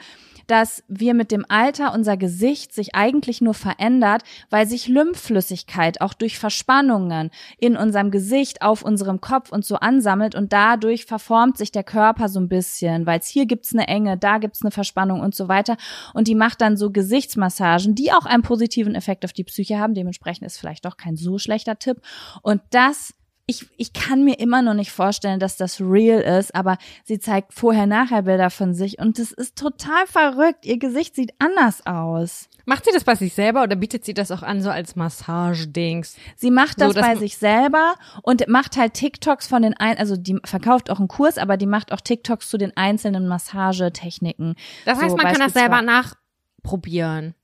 dass 0.46 0.84
wir 0.88 1.14
mit 1.14 1.32
dem 1.32 1.46
Alter 1.48 1.94
unser 1.94 2.18
Gesicht 2.18 2.74
sich 2.74 2.94
eigentlich 2.94 3.40
nur 3.40 3.54
verändert, 3.54 4.22
weil 4.50 4.66
sich 4.66 4.88
Lymphflüssigkeit 4.88 6.02
auch 6.02 6.12
durch 6.12 6.38
Verspannungen 6.38 7.30
in 7.58 7.76
unserem 7.76 8.10
Gesicht, 8.10 8.60
auf 8.60 8.82
unserem 8.82 9.22
Kopf 9.22 9.50
und 9.50 9.64
so 9.64 9.76
ansammelt 9.76 10.34
und 10.34 10.52
dadurch 10.52 11.06
verformt 11.06 11.56
sich 11.56 11.72
der 11.72 11.84
Körper 11.84 12.28
so 12.28 12.40
ein 12.40 12.48
bisschen, 12.48 13.06
weil 13.06 13.20
es 13.20 13.28
hier 13.28 13.46
gibt's 13.46 13.72
eine 13.72 13.88
Enge, 13.88 14.18
da 14.18 14.36
gibt's 14.36 14.62
eine 14.62 14.70
Verspannung 14.70 15.20
und 15.20 15.34
so 15.34 15.48
weiter. 15.48 15.78
Und 16.12 16.28
die 16.28 16.34
macht 16.34 16.60
dann 16.60 16.76
so 16.76 16.90
Gesichtsmassagen, 16.90 17.94
die 17.94 18.12
auch 18.12 18.26
einen 18.26 18.42
positiven 18.42 18.94
Effekt 18.94 19.24
auf 19.24 19.32
die 19.32 19.44
Psyche 19.44 19.78
haben. 19.78 19.94
Dementsprechend 19.94 20.46
ist 20.46 20.58
vielleicht 20.58 20.84
doch 20.84 20.98
kein 20.98 21.16
so 21.16 21.38
schlechter 21.38 21.78
Tipp. 21.78 22.02
Und 22.42 22.60
das 22.70 23.14
ich, 23.46 23.66
ich 23.76 23.92
kann 23.92 24.24
mir 24.24 24.38
immer 24.38 24.62
noch 24.62 24.72
nicht 24.72 24.90
vorstellen, 24.90 25.38
dass 25.38 25.56
das 25.56 25.78
real 25.80 26.20
ist, 26.20 26.54
aber 26.54 26.78
sie 27.04 27.18
zeigt 27.18 27.52
Vorher-Nachher-Bilder 27.52 28.48
von 28.48 28.72
sich 28.72 28.98
und 28.98 29.18
das 29.18 29.32
ist 29.32 29.56
total 29.56 30.06
verrückt. 30.06 30.64
Ihr 30.64 30.78
Gesicht 30.78 31.14
sieht 31.14 31.34
anders 31.38 31.84
aus. 31.86 32.48
Macht 32.64 32.86
sie 32.86 32.92
das 32.94 33.04
bei 33.04 33.14
sich 33.14 33.34
selber 33.34 33.62
oder 33.62 33.76
bietet 33.76 34.06
sie 34.06 34.14
das 34.14 34.30
auch 34.30 34.42
an 34.42 34.62
so 34.62 34.70
als 34.70 34.96
Massagedings? 34.96 36.16
Sie 36.36 36.50
macht 36.50 36.78
So, 36.78 36.86
das 36.86 36.94
dass 36.94 37.06
bei 37.06 37.16
sich 37.16 37.36
selber 37.36 37.94
und 38.22 38.48
macht 38.48 38.78
halt 38.78 38.94
TikToks 38.94 39.46
von 39.46 39.60
den 39.60 39.74
ein, 39.74 39.98
also 39.98 40.16
die 40.16 40.38
verkauft 40.44 40.90
auch 40.90 40.98
einen 40.98 41.08
Kurs, 41.08 41.36
aber 41.36 41.58
die 41.58 41.66
macht 41.66 41.92
auch 41.92 42.00
TikToks 42.00 42.48
zu 42.48 42.56
den 42.56 42.74
einzelnen 42.78 43.28
Massagetechniken. 43.28 44.54
Das 44.86 44.98
heißt, 44.98 45.10
So 45.10 45.16
man 45.16 45.26
kann 45.26 45.40
das 45.40 45.52
selber 45.52 45.82
nachprobieren. 45.82 47.34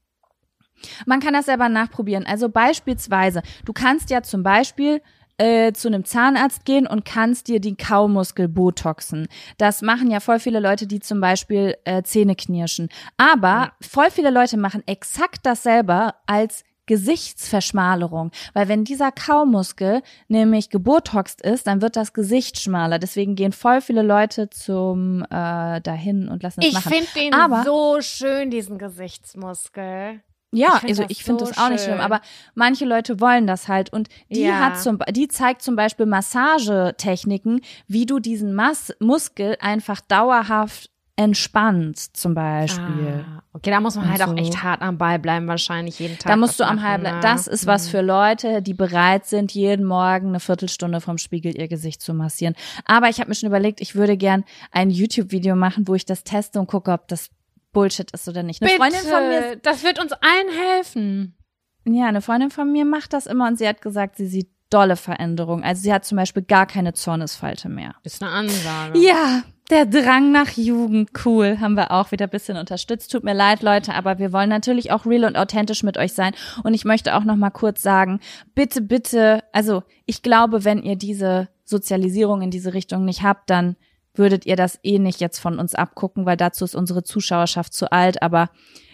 Man 1.04 1.20
kann 1.20 1.34
das 1.34 1.44
selber 1.44 1.68
nachprobieren. 1.68 2.24
Also 2.24 2.48
beispielsweise, 2.48 3.42
du 3.66 3.74
kannst 3.74 4.08
ja 4.08 4.22
zum 4.22 4.42
Beispiel 4.42 5.02
äh, 5.40 5.72
zu 5.72 5.88
einem 5.88 6.04
Zahnarzt 6.04 6.64
gehen 6.66 6.86
und 6.86 7.04
kannst 7.04 7.48
dir 7.48 7.60
die 7.60 7.74
Kaumuskel 7.74 8.46
botoxen. 8.46 9.26
Das 9.58 9.80
machen 9.80 10.10
ja 10.10 10.20
voll 10.20 10.38
viele 10.38 10.60
Leute, 10.60 10.86
die 10.86 11.00
zum 11.00 11.20
Beispiel 11.20 11.76
äh, 11.84 12.02
Zähne 12.02 12.36
knirschen. 12.36 12.88
Aber 13.16 13.72
voll 13.80 14.10
viele 14.10 14.30
Leute 14.30 14.56
machen 14.58 14.82
exakt 14.86 15.40
dasselbe 15.46 16.12
als 16.26 16.62
Gesichtsverschmalerung, 16.86 18.32
weil 18.52 18.68
wenn 18.68 18.84
dieser 18.84 19.12
Kaumuskel 19.12 20.02
nämlich 20.28 20.70
gebotoxt 20.70 21.40
ist, 21.40 21.66
dann 21.68 21.82
wird 21.82 21.94
das 21.96 22.12
Gesicht 22.12 22.58
schmaler. 22.60 22.98
Deswegen 22.98 23.36
gehen 23.36 23.52
voll 23.52 23.80
viele 23.80 24.02
Leute 24.02 24.50
zum 24.50 25.22
äh, 25.30 25.80
dahin 25.80 26.28
und 26.28 26.42
lassen 26.42 26.60
es 26.60 26.66
Ich 26.68 26.74
machen. 26.74 26.92
finde 26.92 27.08
den 27.16 27.34
Aber- 27.34 27.62
so 27.64 27.98
schön, 28.00 28.50
diesen 28.50 28.76
Gesichtsmuskel. 28.78 30.20
Ja, 30.52 30.80
Ich 30.82 30.88
also 30.90 31.04
ich 31.08 31.22
finde 31.22 31.44
so 31.44 31.50
das 31.50 31.58
auch 31.58 31.68
nicht 31.68 31.84
schön. 31.84 31.94
schlimm, 31.94 32.00
aber 32.00 32.20
manche 32.54 32.84
Leute 32.84 33.20
wollen 33.20 33.46
das 33.46 33.68
halt 33.68 33.92
und 33.92 34.08
die 34.30 34.44
Ja. 34.46 34.58
hat 34.58 34.78
zum, 34.78 34.98
die 35.10 35.28
zeigt 35.28 35.62
zum 35.62 35.76
Beispiel 35.76 36.06
Massagetechniken, 36.06 37.60
wie 37.86 38.06
du 38.06 38.18
diesen 38.18 38.54
Mas 38.54 38.92
Muskel 39.00 39.56
einfach 39.60 40.00
dauerhaft 40.00 40.90
entspannst, 41.16 42.16
zum 42.16 42.34
Beispiel. 42.34 43.26
Ah, 43.28 43.42
okay, 43.52 43.70
da 43.70 43.80
muss 43.80 43.94
man 43.94 44.06
Und 44.06 44.10
halt 44.10 44.22
auch 44.22 44.28
so. 44.28 44.34
echt 44.36 44.62
hart 44.62 44.80
am 44.80 44.96
Ball 44.96 45.18
bleiben, 45.18 45.46
wahrscheinlich 45.48 45.98
jeden 45.98 46.18
Tag. 46.18 46.32
Da 46.32 46.36
musst 46.36 46.58
du 46.58 46.64
am 46.64 46.76
machen, 46.76 46.88
Halb, 46.88 47.02
ne? 47.02 47.14
das 47.20 47.46
ist 47.46 47.66
was 47.66 47.86
Mhm. 47.86 47.90
für 47.90 48.00
Leute, 48.00 48.62
die 48.62 48.72
bereit 48.74 49.26
sind, 49.26 49.52
jeden 49.52 49.84
Morgen 49.84 50.28
eine 50.28 50.40
Viertelstunde 50.40 51.00
vom 51.02 51.18
Spiegel 51.18 51.56
ihr 51.58 51.68
Gesicht 51.68 52.00
zu 52.00 52.14
massieren. 52.14 52.54
Aber 52.86 53.08
ich 53.10 53.18
habe 53.20 53.28
mir 53.28 53.34
schon 53.34 53.48
überlegt, 53.48 53.82
ich 53.82 53.94
würde 53.94 54.16
gern 54.16 54.44
ein 54.72 54.88
YouTube-Video 54.90 55.56
machen, 55.56 55.86
wo 55.86 55.94
ich 55.94 56.06
das 56.06 56.24
teste 56.24 56.58
und 56.58 56.68
gucke, 56.68 56.90
ob 56.90 57.06
das 57.08 57.28
Bullshit 57.72 58.10
ist 58.12 58.28
oder 58.28 58.42
nicht. 58.42 58.62
Eine 58.62 58.70
Bitte, 58.70 58.82
Freundin 58.82 59.10
von 59.10 59.28
mir 59.28 59.56
das 59.56 59.84
wird 59.84 60.00
uns 60.00 60.12
allen 60.12 60.48
helfen. 60.48 61.36
Ja, 61.84 62.06
eine 62.06 62.20
Freundin 62.20 62.50
von 62.50 62.70
mir 62.70 62.84
macht 62.84 63.12
das 63.12 63.26
immer 63.26 63.46
und 63.48 63.58
sie 63.58 63.66
hat 63.66 63.80
gesagt, 63.80 64.16
sie 64.16 64.26
sieht 64.26 64.50
dolle 64.70 64.96
Veränderungen. 64.96 65.64
Also 65.64 65.82
sie 65.82 65.92
hat 65.92 66.04
zum 66.04 66.16
Beispiel 66.16 66.42
gar 66.42 66.66
keine 66.66 66.92
Zornesfalte 66.94 67.68
mehr. 67.68 67.94
Ist 68.04 68.22
eine 68.22 68.32
Ansage. 68.32 68.98
Ja, 68.98 69.42
der 69.70 69.86
Drang 69.86 70.32
nach 70.32 70.50
Jugend, 70.50 71.10
cool, 71.24 71.58
haben 71.60 71.74
wir 71.74 71.90
auch 71.90 72.12
wieder 72.12 72.26
ein 72.26 72.30
bisschen 72.30 72.56
unterstützt. 72.56 73.12
Tut 73.12 73.24
mir 73.24 73.34
leid, 73.34 73.62
Leute, 73.62 73.94
aber 73.94 74.18
wir 74.18 74.32
wollen 74.32 74.48
natürlich 74.48 74.90
auch 74.90 75.06
real 75.06 75.24
und 75.24 75.36
authentisch 75.36 75.82
mit 75.82 75.96
euch 75.96 76.12
sein. 76.12 76.34
Und 76.64 76.74
ich 76.74 76.84
möchte 76.84 77.14
auch 77.14 77.24
noch 77.24 77.36
mal 77.36 77.50
kurz 77.50 77.82
sagen, 77.82 78.20
bitte, 78.54 78.80
bitte, 78.80 79.44
also 79.52 79.82
ich 80.06 80.22
glaube, 80.22 80.64
wenn 80.64 80.82
ihr 80.82 80.96
diese 80.96 81.48
Sozialisierung 81.64 82.42
in 82.42 82.50
diese 82.50 82.74
Richtung 82.74 83.04
nicht 83.04 83.22
habt, 83.22 83.48
dann 83.48 83.76
würdet 84.20 84.46
ihr 84.46 84.54
das 84.54 84.78
eh 84.84 85.00
nicht 85.00 85.20
jetzt 85.20 85.40
von 85.40 85.58
uns 85.58 85.74
abgucken, 85.74 86.26
weil 86.26 86.36
dazu 86.36 86.64
ist 86.64 86.76
unsere 86.76 87.02
Zuschauerschaft 87.02 87.74
zu 87.74 87.90
alt. 87.90 88.22
Aber 88.22 88.50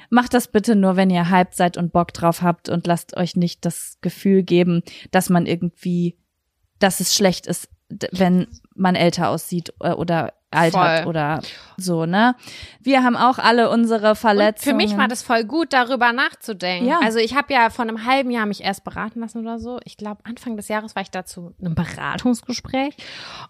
macht 0.09 0.33
das 0.33 0.49
bitte 0.49 0.75
nur, 0.75 0.97
wenn 0.97 1.11
ihr 1.11 1.29
hyped 1.29 1.55
seid 1.55 1.77
und 1.77 1.93
Bock 1.93 2.15
drauf 2.15 2.41
habt 2.41 2.71
und 2.71 2.87
lasst 2.87 3.15
euch 3.17 3.37
nicht 3.37 3.67
das 3.67 3.99
Gefühl 4.01 4.43
geben, 4.43 4.83
dass 5.11 5.29
man 5.29 5.45
irgendwie, 5.45 6.17
dass 6.79 7.01
es 7.01 7.15
schlecht 7.15 7.47
ist, 7.47 7.69
wenn 8.13 8.47
man 8.75 8.95
älter 8.95 9.29
aussieht 9.29 9.75
äh, 9.81 9.93
oder 9.93 10.33
altert 10.51 11.01
Voll. 11.03 11.09
oder 11.09 11.41
so, 11.77 12.07
ne? 12.07 12.35
Wir 12.81 13.03
haben 13.03 13.17
auch 13.17 13.39
alle 13.39 13.69
unsere 13.71 14.11
Und 14.11 14.17
Verletzungen. 14.17 14.81
für 14.81 14.87
mich 14.87 14.97
war 14.97 15.09
das 15.09 15.23
voll 15.23 15.45
gut, 15.45 15.73
darüber 15.73 16.13
nachzudenken. 16.13 16.89
Ja. 16.89 17.01
Also 17.03 17.19
ich 17.19 17.35
habe 17.35 17.53
ja 17.53 17.69
vor 17.71 17.83
einem 17.85 18.07
halben 18.07 18.31
Jahr 18.31 18.47
mich 18.47 18.63
erst 18.63 18.85
beraten 18.85 19.21
lassen 19.21 19.41
oder 19.41 19.59
so. 19.59 19.81
Ich 19.85 19.97
glaube, 19.97 20.21
Anfang 20.25 20.57
des 20.57 20.69
Jahres 20.69 20.95
war 20.95 21.03
ich 21.03 21.11
dazu 21.11 21.55
einem 21.61 21.75
Beratungsgespräch. 21.75 22.97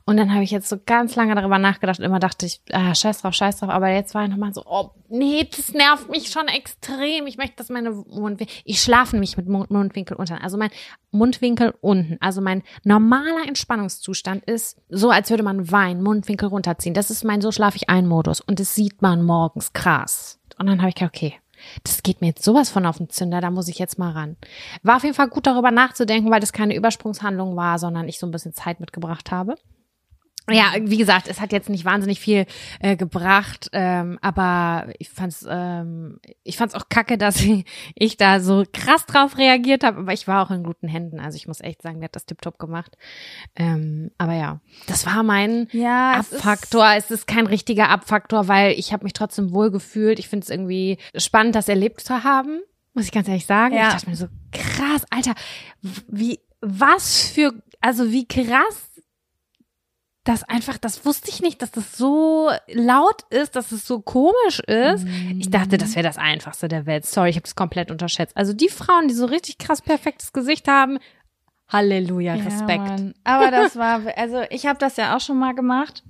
Und 0.05 0.16
dann 0.16 0.32
habe 0.32 0.42
ich 0.42 0.51
jetzt 0.51 0.68
so 0.68 0.76
ganz 0.84 1.14
lange 1.16 1.34
darüber 1.34 1.59
nachgedacht. 1.59 2.01
Immer 2.01 2.18
dachte 2.18 2.47
ich, 2.47 2.61
ah, 2.72 2.94
scheiß 2.94 3.22
drauf, 3.22 3.34
scheiß 3.34 3.59
drauf. 3.59 3.70
Aber 3.70 3.88
jetzt 3.88 4.14
war 4.14 4.24
ich 4.24 4.30
nochmal 4.30 4.53
so, 4.53 4.62
oh, 4.66 4.90
nee, 5.09 5.49
das 5.55 5.72
nervt 5.72 6.11
mich 6.11 6.30
schon 6.30 6.49
extrem. 6.49 7.26
Ich 7.26 7.36
möchte, 7.36 7.57
dass 7.57 7.68
meine 7.68 7.90
Mundwinkel, 7.90 8.49
ich 8.64 8.80
schlafe 8.82 9.16
mich 9.16 9.36
mit 9.36 9.49
Mund 9.49 9.70
Mundwinkel 9.70 10.16
unten. 10.16 10.34
Also 10.34 10.57
mein 10.57 10.70
Mundwinkel 11.11 11.74
unten. 11.80 12.18
Also 12.20 12.40
mein 12.40 12.62
normaler 12.84 13.47
Entspannungszustand 13.47 14.44
ist 14.44 14.78
so, 14.88 15.11
als 15.11 15.30
würde 15.30 15.42
man 15.42 15.70
weinen, 15.70 16.03
Mundwinkel 16.03 16.49
runterziehen. 16.49 16.94
Das 16.97 17.11
ist 17.11 17.24
mein 17.24 17.42
so 17.42 17.53
schlafe 17.53 17.76
ich 17.76 17.90
ein 17.90 18.07
Modus. 18.07 18.40
Und 18.40 18.59
das 18.59 18.74
sieht 18.74 19.03
man 19.03 19.22
morgens 19.22 19.74
krass. 19.74 20.40
Und 20.59 20.66
dann 20.66 20.78
habe 20.78 20.88
ich 20.88 20.94
gedacht, 20.94 21.14
okay, 21.14 21.34
das 21.84 22.03
geht 22.03 22.22
mir 22.22 22.28
jetzt 22.28 22.42
sowas 22.42 22.70
von 22.70 22.86
auf 22.86 22.97
den 22.97 23.11
Zünder, 23.11 23.42
da 23.42 23.51
muss 23.51 23.68
ich 23.68 23.78
jetzt 23.78 23.99
mal 23.99 24.12
ran. 24.12 24.36
War 24.82 24.97
auf 24.97 25.03
jeden 25.03 25.14
Fall 25.14 25.28
gut 25.28 25.47
darüber 25.47 25.70
nachzudenken, 25.70 26.30
weil 26.30 26.40
das 26.40 26.55
keine 26.55 26.74
Übersprungshandlung 26.74 27.55
war, 27.55 27.78
sondern 27.78 28.09
ich 28.09 28.18
so 28.18 28.26
ein 28.26 28.30
bisschen 28.30 28.55
Zeit 28.55 28.80
mitgebracht 28.80 29.30
habe. 29.30 29.57
Ja, 30.49 30.74
wie 30.80 30.97
gesagt, 30.97 31.26
es 31.28 31.40
hat 31.40 31.51
jetzt 31.53 31.68
nicht 31.68 31.84
wahnsinnig 31.84 32.20
viel 32.20 32.47
äh, 32.78 32.97
gebracht, 32.97 33.68
ähm, 33.72 34.18
aber 34.22 34.86
ich 34.99 35.11
fand's, 35.11 35.44
ähm, 35.49 36.20
ich 36.44 36.57
fand's 36.57 36.74
auch 36.74 36.88
kacke, 36.88 37.18
dass 37.18 37.40
ich, 37.40 37.64
ich 37.97 38.16
da 38.16 38.38
so 38.40 38.64
krass 38.72 39.07
drauf 39.07 39.38
reagiert 39.38 39.82
habe, 39.82 39.99
aber 39.99 40.12
ich 40.12 40.28
war 40.28 40.47
auch 40.47 40.51
in 40.53 40.62
guten 40.62 40.86
Händen. 40.88 41.18
Also 41.18 41.36
ich 41.36 41.49
muss 41.49 41.61
echt 41.61 41.82
sagen, 41.82 41.99
der 42.01 42.05
hat 42.05 42.16
das 42.16 42.26
tipptopp 42.26 42.59
gemacht. 42.59 42.97
Ähm, 43.57 44.11
aber 44.18 44.34
ja, 44.34 44.61
das 44.86 45.05
war 45.07 45.22
mein 45.24 45.68
ja, 45.72 46.20
es 46.20 46.28
ist- 46.30 46.34
Abfaktor. 46.38 46.86
Es 46.97 47.11
ist 47.11 47.26
kein 47.26 47.47
richtiger 47.47 47.88
Abfaktor, 47.88 48.47
weil 48.49 48.72
ich 48.78 48.92
habe 48.92 49.05
mich 49.05 49.14
trotzdem 49.14 49.53
wohl 49.53 49.70
gefühlt. 49.70 50.18
Ich 50.18 50.28
finde 50.28 50.44
es 50.44 50.51
irgendwie 50.51 50.99
spannend, 51.16 51.55
das 51.57 51.68
erlebt 51.68 52.01
zu 52.03 52.22
haben, 52.22 52.61
muss 52.94 53.05
ich 53.07 53.12
ganz 53.12 53.26
ehrlich 53.28 53.47
sagen. 53.47 53.74
Ja. 53.74 53.88
Ich 53.88 53.94
dachte 53.94 54.11
mir 54.11 54.16
so, 54.16 54.26
krass, 54.53 55.05
Alter, 55.11 55.34
wie, 56.09 56.38
was 56.61 57.22
für, 57.28 57.53
also 57.80 58.11
wie 58.12 58.26
krass 58.26 58.86
das 60.26 60.42
einfach, 60.44 60.76
das 60.76 61.04
wusste 61.06 61.30
ich 61.30 61.40
nicht, 61.40 61.62
dass 61.62 61.70
das 61.70 61.96
so 61.96 62.50
laut 62.68 63.22
ist, 63.30 63.54
dass 63.56 63.70
es 63.72 63.86
so 63.86 64.00
komisch 64.00 64.60
ist. 64.66 65.06
Ich 65.38 65.50
dachte, 65.50 65.78
das 65.78 65.94
wäre 65.94 66.02
das 66.02 66.18
Einfachste 66.18 66.68
der 66.68 66.84
Welt. 66.84 67.06
Sorry, 67.06 67.30
ich 67.30 67.36
habe 67.36 67.46
es 67.46 67.54
komplett 67.54 67.90
unterschätzt. 67.90 68.36
Also 68.36 68.52
die 68.52 68.68
Frauen, 68.68 69.08
die 69.08 69.14
so 69.14 69.26
richtig 69.26 69.58
krass 69.58 69.80
perfektes 69.82 70.32
Gesicht 70.32 70.68
haben, 70.68 70.98
Halleluja, 71.68 72.34
Respekt. 72.34 73.00
Ja. 73.00 73.12
Aber 73.24 73.50
das 73.50 73.76
war, 73.76 74.00
also 74.16 74.42
ich 74.50 74.66
habe 74.66 74.78
das 74.78 74.96
ja 74.96 75.16
auch 75.16 75.20
schon 75.20 75.38
mal 75.38 75.54
gemacht. 75.54 76.02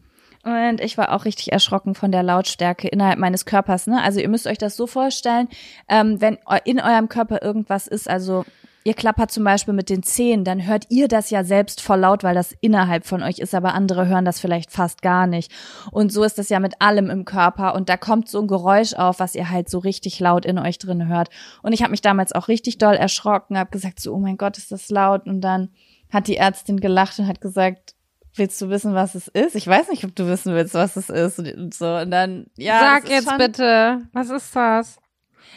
Und 0.45 0.81
ich 0.81 0.97
war 0.97 1.13
auch 1.13 1.25
richtig 1.25 1.53
erschrocken 1.53 1.97
von 1.97 2.13
der 2.13 2.23
Lautstärke 2.23 2.87
innerhalb 2.87 3.19
meines 3.19 3.47
Körpers. 3.47 3.89
Ne? 3.89 4.01
Also 4.01 4.21
ihr 4.21 4.29
müsst 4.29 4.47
euch 4.47 4.59
das 4.59 4.77
so 4.77 4.87
vorstellen, 4.87 5.49
ähm, 5.89 6.21
wenn 6.21 6.39
in 6.65 6.81
eurem 6.81 7.09
Körper 7.09 7.43
irgendwas 7.43 7.89
ist, 7.89 8.09
also 8.09 8.45
ihr 8.87 8.95
klappert 8.95 9.33
zum 9.33 9.43
Beispiel 9.43 9.75
mit 9.75 9.91
den 9.91 10.05
Zähnen, 10.05 10.45
dann 10.45 10.65
hört 10.65 10.85
ihr 10.91 11.09
das 11.09 11.31
ja 11.31 11.43
selbst 11.43 11.81
voll 11.81 11.99
laut, 11.99 12.23
weil 12.23 12.37
das 12.37 12.55
innerhalb 12.61 13.05
von 13.05 13.21
euch 13.21 13.41
ist, 13.41 13.53
aber 13.53 13.75
andere 13.75 14.07
hören 14.07 14.25
das 14.25 14.39
vielleicht 14.39 14.71
fast 14.71 15.03
gar 15.03 15.27
nicht. 15.27 15.51
Und 15.91 16.13
so 16.13 16.23
ist 16.23 16.39
das 16.39 16.51
ja 16.51 16.61
mit 16.61 16.81
allem 16.81 17.11
im 17.11 17.25
Körper. 17.25 17.75
Und 17.75 17.89
da 17.89 17.97
kommt 17.97 18.29
so 18.29 18.41
ein 18.41 18.47
Geräusch 18.47 18.95
auf, 18.95 19.19
was 19.19 19.35
ihr 19.35 19.51
halt 19.51 19.69
so 19.69 19.81
richtig 19.81 20.21
laut 20.21 20.47
in 20.47 20.57
euch 20.57 20.79
drin 20.79 21.09
hört. 21.09 21.31
Und 21.65 21.73
ich 21.73 21.83
habe 21.83 21.91
mich 21.91 22.01
damals 22.01 22.31
auch 22.31 22.47
richtig 22.47 22.79
doll 22.79 22.95
erschrocken, 22.95 23.59
habe 23.59 23.71
gesagt 23.71 23.99
so, 23.99 24.15
oh 24.15 24.21
mein 24.21 24.37
Gott, 24.37 24.57
ist 24.57 24.71
das 24.71 24.89
laut. 24.89 25.27
Und 25.27 25.41
dann 25.41 25.71
hat 26.13 26.29
die 26.29 26.37
Ärztin 26.37 26.79
gelacht 26.79 27.19
und 27.19 27.27
hat 27.27 27.41
gesagt, 27.41 27.97
willst 28.37 28.63
du 28.63 28.69
wissen, 28.69 28.95
was 28.95 29.17
es 29.17 29.27
ist? 29.27 29.57
Ich 29.57 29.67
weiß 29.67 29.89
nicht, 29.89 30.05
ob 30.05 30.15
du 30.15 30.29
wissen 30.29 30.55
willst, 30.55 30.75
was 30.75 30.95
es 30.95 31.11
ist 31.11 31.41
und 31.41 31.75
so. 31.75 31.97
Und 31.97 32.13
dann, 32.13 32.47
ja. 32.57 32.79
Sag 32.79 33.11
jetzt 33.11 33.29
schon, 33.29 33.39
bitte, 33.39 34.03
was 34.13 34.31
ist 34.31 34.55
das? 34.55 34.99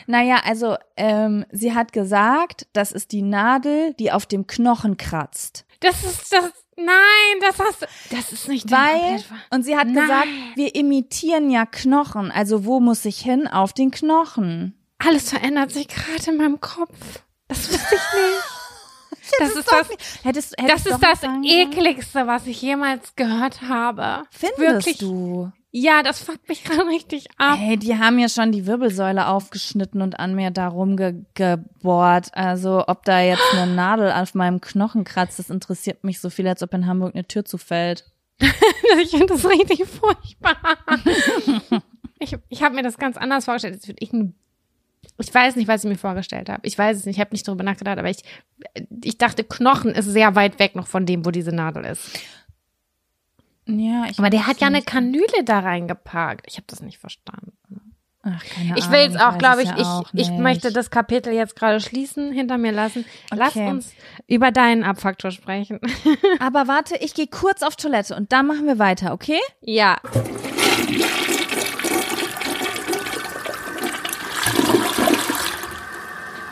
Naja, 0.08 0.42
also 0.46 0.76
ähm, 0.98 1.46
sie 1.52 1.74
hat 1.74 1.94
gesagt, 1.94 2.68
das 2.74 2.92
ist 2.92 3.12
die 3.12 3.22
Nadel, 3.22 3.94
die 3.96 4.12
auf 4.12 4.26
dem 4.26 4.48
Knochen 4.48 4.98
kratzt. 4.98 5.66
Das 5.80 6.04
ist 6.04 6.32
das. 6.34 6.52
Nein, 6.76 7.42
das 7.42 7.60
hast 7.60 7.82
du. 7.82 7.86
Das 8.12 8.32
ist 8.32 8.48
nicht 8.48 8.72
Weil, 8.72 9.22
und 9.50 9.64
sie 9.64 9.76
hat 9.78 9.88
Nein. 9.88 9.96
gesagt, 9.96 10.28
wir 10.56 10.76
imitieren 10.76 11.50
ja 11.52 11.66
Knochen. 11.66 12.32
Also 12.32 12.64
wo 12.66 12.80
muss 12.80 13.04
ich 13.06 13.20
hin? 13.20 13.48
Auf 13.48 13.74
den 13.74 13.92
Knochen. 13.92 14.76
Alles 14.98 15.30
verändert 15.30 15.72
sich 15.72 15.88
gerade 15.90 16.32
in 16.32 16.38
meinem 16.38 16.60
Kopf. 16.62 17.22
Das 17.50 17.70
wusste 17.70 17.96
ich 17.96 18.18
nicht. 18.18 18.44
Das 19.38 19.56
ist 19.56 19.72
das, 19.72 19.88
Hättest, 20.24 20.56
das 20.58 20.66
hättest 20.66 20.88
ist 20.88 20.94
doch 20.94 21.00
das 21.00 21.22
sagen 21.22 21.44
sollen. 21.44 21.70
ekligste, 21.70 22.26
was 22.26 22.48
ich 22.48 22.62
jemals 22.64 23.16
gehört 23.16 23.62
habe. 23.62 24.24
Findest 24.32 24.60
Wirklich. 24.60 24.98
du? 24.98 25.52
Ja, 25.72 26.02
das 26.02 26.24
fuckt 26.24 26.48
mich 26.50 26.64
gerade 26.66 26.88
richtig 26.88 27.28
ab. 27.38 27.58
Hey, 27.60 27.78
die 27.78 27.98
haben 27.98 28.18
ja 28.20 28.30
schon 28.30 28.52
die 28.52 28.66
Wirbelsäule 28.66 29.28
aufgeschnitten 29.28 30.02
und 30.02 30.20
an 30.20 30.36
mir 30.36 30.52
da 30.52 30.68
rumgebohrt. 30.68 32.36
Also, 32.36 32.86
ob 32.88 33.04
da 33.06 33.22
jetzt 33.22 33.44
eine 33.54 33.72
Nadel 33.76 34.12
auf 34.12 34.34
meinem 34.34 34.62
Knochen 34.62 35.04
kratzt, 35.04 35.40
das 35.40 35.50
interessiert 35.50 36.04
mich 36.04 36.20
so 36.20 36.30
viel, 36.30 36.48
als 36.48 36.64
ob 36.64 36.74
in 36.74 36.88
Hamburg 36.88 37.14
eine 37.16 37.28
Tür 37.28 37.46
zufällt. 37.46 38.06
Ich 39.02 39.12
finde 39.12 39.28
das 39.28 39.46
richtig 39.46 39.86
furchtbar. 39.86 40.58
ich 42.20 42.36
ich 42.50 42.64
habe 42.64 42.74
mir 42.74 42.82
das 42.82 42.98
ganz 42.98 43.18
anders 43.18 43.46
vorgestellt. 43.46 43.76
Jetzt 43.76 43.88
würde 43.88 44.00
ich 44.02 44.12
einen 44.12 44.34
Ich 45.20 45.34
weiß 45.34 45.58
nicht, 45.58 45.68
was 45.68 45.84
ich 45.84 45.90
mir 45.90 45.98
vorgestellt 45.98 46.50
habe. 46.50 46.66
Ich 46.66 46.76
weiß 46.76 46.98
es 46.98 47.06
nicht, 47.06 47.18
ich 47.18 47.20
habe 47.22 47.32
nicht 47.32 47.48
darüber 47.48 47.64
nachgedacht, 47.64 48.00
aber 48.00 48.10
ich, 48.10 48.24
ich 49.04 49.20
dachte, 49.20 49.44
Knochen 49.44 49.92
ist 49.92 50.06
sehr 50.06 50.34
weit 50.36 50.58
weg 50.58 50.76
noch 50.76 50.88
von 50.88 51.06
dem, 51.06 51.24
wo 51.24 51.30
diese 51.30 51.52
Nadel 51.52 51.86
ist. 51.86 52.20
Ja, 53.78 54.06
ich 54.10 54.18
Aber 54.20 54.30
der 54.30 54.48
hat 54.48 54.60
ja 54.62 54.68
eine. 54.68 54.82
Kanüle 54.82 55.44
da 55.46 55.60
reingepackt. 55.60 56.46
Ich 56.48 56.56
habe 56.58 56.66
das 56.68 56.82
nicht 56.82 56.98
verstanden. 56.98 57.54
Ach, 58.22 58.44
keine 58.54 58.78
Ich 58.78 58.92
will 58.92 59.00
jetzt 59.00 59.20
auch, 59.20 59.38
glaube 59.38 59.62
es 59.64 59.70
ich, 59.70 59.78
ja 59.78 60.02
ich, 60.14 60.22
ich 60.28 60.30
möchte 60.32 60.74
das 60.74 60.92
Kapitel 60.92 61.32
jetzt 61.34 61.56
gerade 61.56 61.80
schließen, 61.80 62.34
hinter 62.34 62.58
mir 62.58 62.74
lassen. 62.74 63.06
Lass 63.34 63.56
Okay. 63.56 63.70
uns 63.70 63.94
über 64.28 64.52
deinen 64.52 64.84
Abfaktor 64.84 65.32
sprechen. 65.32 65.80
Aber 66.40 66.68
warte, 66.68 66.98
ich 66.98 67.14
gehe 67.14 67.28
kurz 67.28 67.64
auf 67.64 67.78
Toilette 67.78 68.16
und 68.16 68.34
dann 68.34 68.48
machen 68.48 68.66
wir 68.68 68.78
weiter, 68.78 69.14
okay? 69.14 69.40
ja. 69.62 69.98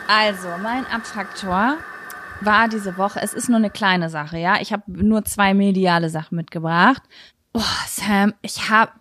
Also, 0.06 0.48
mein 0.62 0.86
Abfaktor 0.86 1.76
war 2.40 2.68
diese 2.68 2.96
Woche, 2.96 3.20
es 3.22 3.34
ist 3.34 3.48
nur 3.48 3.58
eine 3.58 3.70
kleine 3.70 4.10
Sache, 4.10 4.38
ja. 4.38 4.60
Ich 4.60 4.72
habe 4.72 4.84
nur 4.86 5.24
zwei 5.24 5.54
mediale 5.54 6.10
Sachen 6.10 6.36
mitgebracht. 6.36 7.02
Oh, 7.54 7.62
Sam, 7.86 8.34
ich 8.42 8.70
habe 8.70 8.92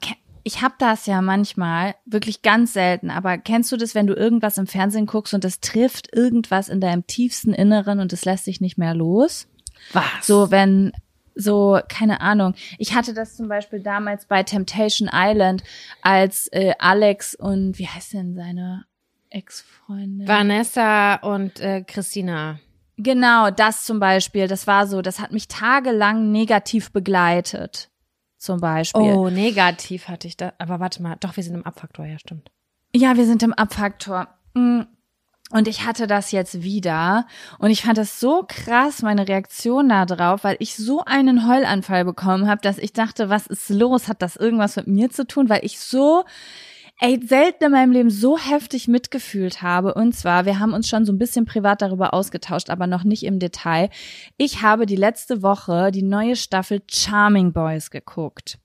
ich 0.48 0.62
hab 0.62 0.80
das 0.80 1.06
ja 1.08 1.22
manchmal, 1.22 1.96
wirklich 2.06 2.42
ganz 2.42 2.72
selten, 2.72 3.10
aber 3.10 3.38
kennst 3.38 3.70
du 3.74 3.76
das, 3.76 3.96
wenn 3.96 4.08
du 4.08 4.14
irgendwas 4.14 4.58
im 4.58 4.66
Fernsehen 4.66 5.06
guckst 5.06 5.34
und 5.34 5.44
das 5.44 5.60
trifft 5.60 6.16
irgendwas 6.16 6.70
in 6.70 6.80
deinem 6.80 7.06
tiefsten 7.06 7.54
Inneren 7.54 8.00
und 8.00 8.14
es 8.14 8.24
lässt 8.24 8.48
dich 8.48 8.62
nicht 8.62 8.78
mehr 8.78 8.94
los? 8.94 9.50
Was? 9.92 10.06
So, 10.22 10.50
wenn, 10.50 10.94
so, 11.36 11.82
keine 11.90 12.22
Ahnung. 12.22 12.56
Ich 12.78 12.96
hatte 12.96 13.14
das 13.14 13.36
zum 13.36 13.50
Beispiel 13.50 13.82
damals 13.82 14.26
bei 14.26 14.42
Temptation 14.44 15.10
Island, 15.12 15.64
als 16.02 16.48
äh, 16.54 16.74
Alex 16.80 17.36
und 17.36 17.78
wie 17.78 17.88
heißt 17.88 18.14
denn 18.14 18.34
seine 18.34 18.86
Ex-Freundin? 19.30 20.30
Vanessa 20.30 21.16
und 21.16 21.60
äh, 21.60 21.84
Christina. 21.84 22.60
Genau, 22.98 23.52
das 23.52 23.86
zum 23.86 24.00
Beispiel, 24.00 24.48
das 24.48 24.66
war 24.66 24.88
so, 24.88 25.02
das 25.02 25.20
hat 25.20 25.32
mich 25.32 25.48
tagelang 25.48 26.32
negativ 26.32 26.92
begleitet. 26.92 27.90
Zum 28.38 28.60
Beispiel. 28.60 29.02
Oh, 29.02 29.30
negativ 29.30 30.08
hatte 30.08 30.28
ich 30.28 30.38
da. 30.38 30.54
Aber 30.58 30.80
warte 30.80 31.02
mal, 31.02 31.16
doch, 31.20 31.36
wir 31.38 31.44
sind 31.44 31.56
im 31.56 31.66
Abfaktor, 31.66 32.06
ja, 32.06 32.20
stimmt. 32.20 32.52
Ja, 32.96 33.18
wir 33.18 33.26
sind 33.26 33.44
im 33.44 33.54
Abfaktor. 33.54 34.28
Mm. 34.54 34.82
Und 35.50 35.68
ich 35.70 35.86
hatte 35.86 36.08
das 36.08 36.32
jetzt 36.32 36.62
wieder. 36.62 37.26
Und 37.58 37.70
ich 37.70 37.84
fand 37.84 37.98
das 37.98 38.20
so 38.20 38.44
krass, 38.46 39.02
meine 39.02 39.28
Reaktion 39.28 39.88
da 39.88 40.06
drauf, 40.06 40.44
weil 40.44 40.58
ich 40.60 40.76
so 40.76 41.06
einen 41.06 41.48
Heulanfall 41.48 42.04
bekommen 42.04 42.50
habe, 42.50 42.62
dass 42.62 42.78
ich 42.78 42.92
dachte, 42.92 43.30
was 43.30 43.48
ist 43.48 43.70
los? 43.70 44.10
Hat 44.10 44.22
das 44.22 44.36
irgendwas 44.36 44.76
mit 44.76 44.88
mir 44.88 45.10
zu 45.10 45.26
tun? 45.26 45.48
Weil 45.48 45.64
ich 45.64 45.80
so, 45.80 46.26
ey, 47.00 47.20
selten 47.26 47.66
in 47.66 47.72
meinem 47.72 47.92
Leben 47.92 48.10
so 48.10 48.38
heftig 48.38 48.88
mitgefühlt 48.88 49.62
habe. 49.62 49.94
Und 49.94 50.14
zwar, 50.14 50.46
wir 50.46 50.60
haben 50.60 50.74
uns 50.74 50.88
schon 50.90 51.06
so 51.06 51.12
ein 51.14 51.18
bisschen 51.18 51.46
privat 51.46 51.82
darüber 51.82 52.14
ausgetauscht, 52.14 52.70
aber 52.70 52.88
noch 52.88 53.04
nicht 53.04 53.24
im 53.24 53.40
Detail. 53.40 53.90
Ich 54.38 54.62
habe 54.62 54.86
die 54.86 54.96
letzte 54.96 55.42
Woche 55.44 55.92
die 55.92 56.04
neue 56.04 56.36
Staffel 56.36 56.82
Charming 56.90 57.54
Boys 57.54 57.92
geguckt. 57.92 58.58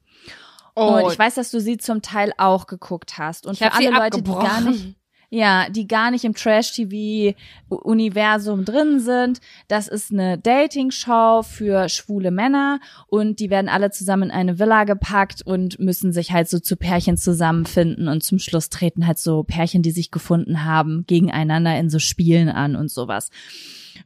Und 0.75 1.13
ich 1.13 1.19
weiß, 1.19 1.35
dass 1.35 1.51
du 1.51 1.61
sie 1.61 1.77
zum 1.77 2.01
Teil 2.01 2.33
auch 2.39 2.67
geguckt 2.67 3.19
hast. 3.19 3.47
Und 3.47 3.53
Oh. 3.61 3.65
ich 3.67 3.71
für 3.71 3.73
alle 3.75 3.91
Leute, 3.91 4.23
die 4.23 4.31
gar 4.31 4.61
nicht, 4.63 4.95
ja, 5.35 5.71
die 5.71 5.89
gar 5.89 6.11
nicht 6.11 6.25
im 6.25 6.35
Trash-TV-Universum 6.35 8.67
drin 8.67 9.01
sind. 9.01 9.41
Das 9.67 9.89
ist 9.89 10.13
eine 10.13 10.37
Dating-Show 10.37 11.43
für 11.43 11.89
schwule 11.89 12.31
Männer 12.31 12.81
und 13.07 13.41
die 13.41 13.49
werden 13.49 13.71
alle 13.71 13.91
zusammen 13.91 14.25
in 14.25 14.31
eine 14.31 14.59
Villa 14.59 14.85
gepackt 14.85 15.41
und 15.41 15.79
müssen 15.79 16.13
sich 16.13 16.33
halt 16.33 16.51
so 16.51 16.59
zu 16.59 16.77
Pärchen 16.77 17.17
zusammenfinden 17.17 18.09
und 18.09 18.23
zum 18.23 18.39
Schluss 18.39 18.69
treten 18.69 19.07
halt 19.07 19.19
so 19.19 19.43
Pärchen, 19.43 19.81
die 19.81 19.93
sich 19.93 20.11
gefunden 20.11 20.67
haben, 20.67 21.05
gegeneinander 21.07 21.79
in 21.79 21.89
so 21.89 21.99
Spielen 21.99 22.51
an 22.51 22.77
und 22.77 22.91
sowas. 22.91 23.31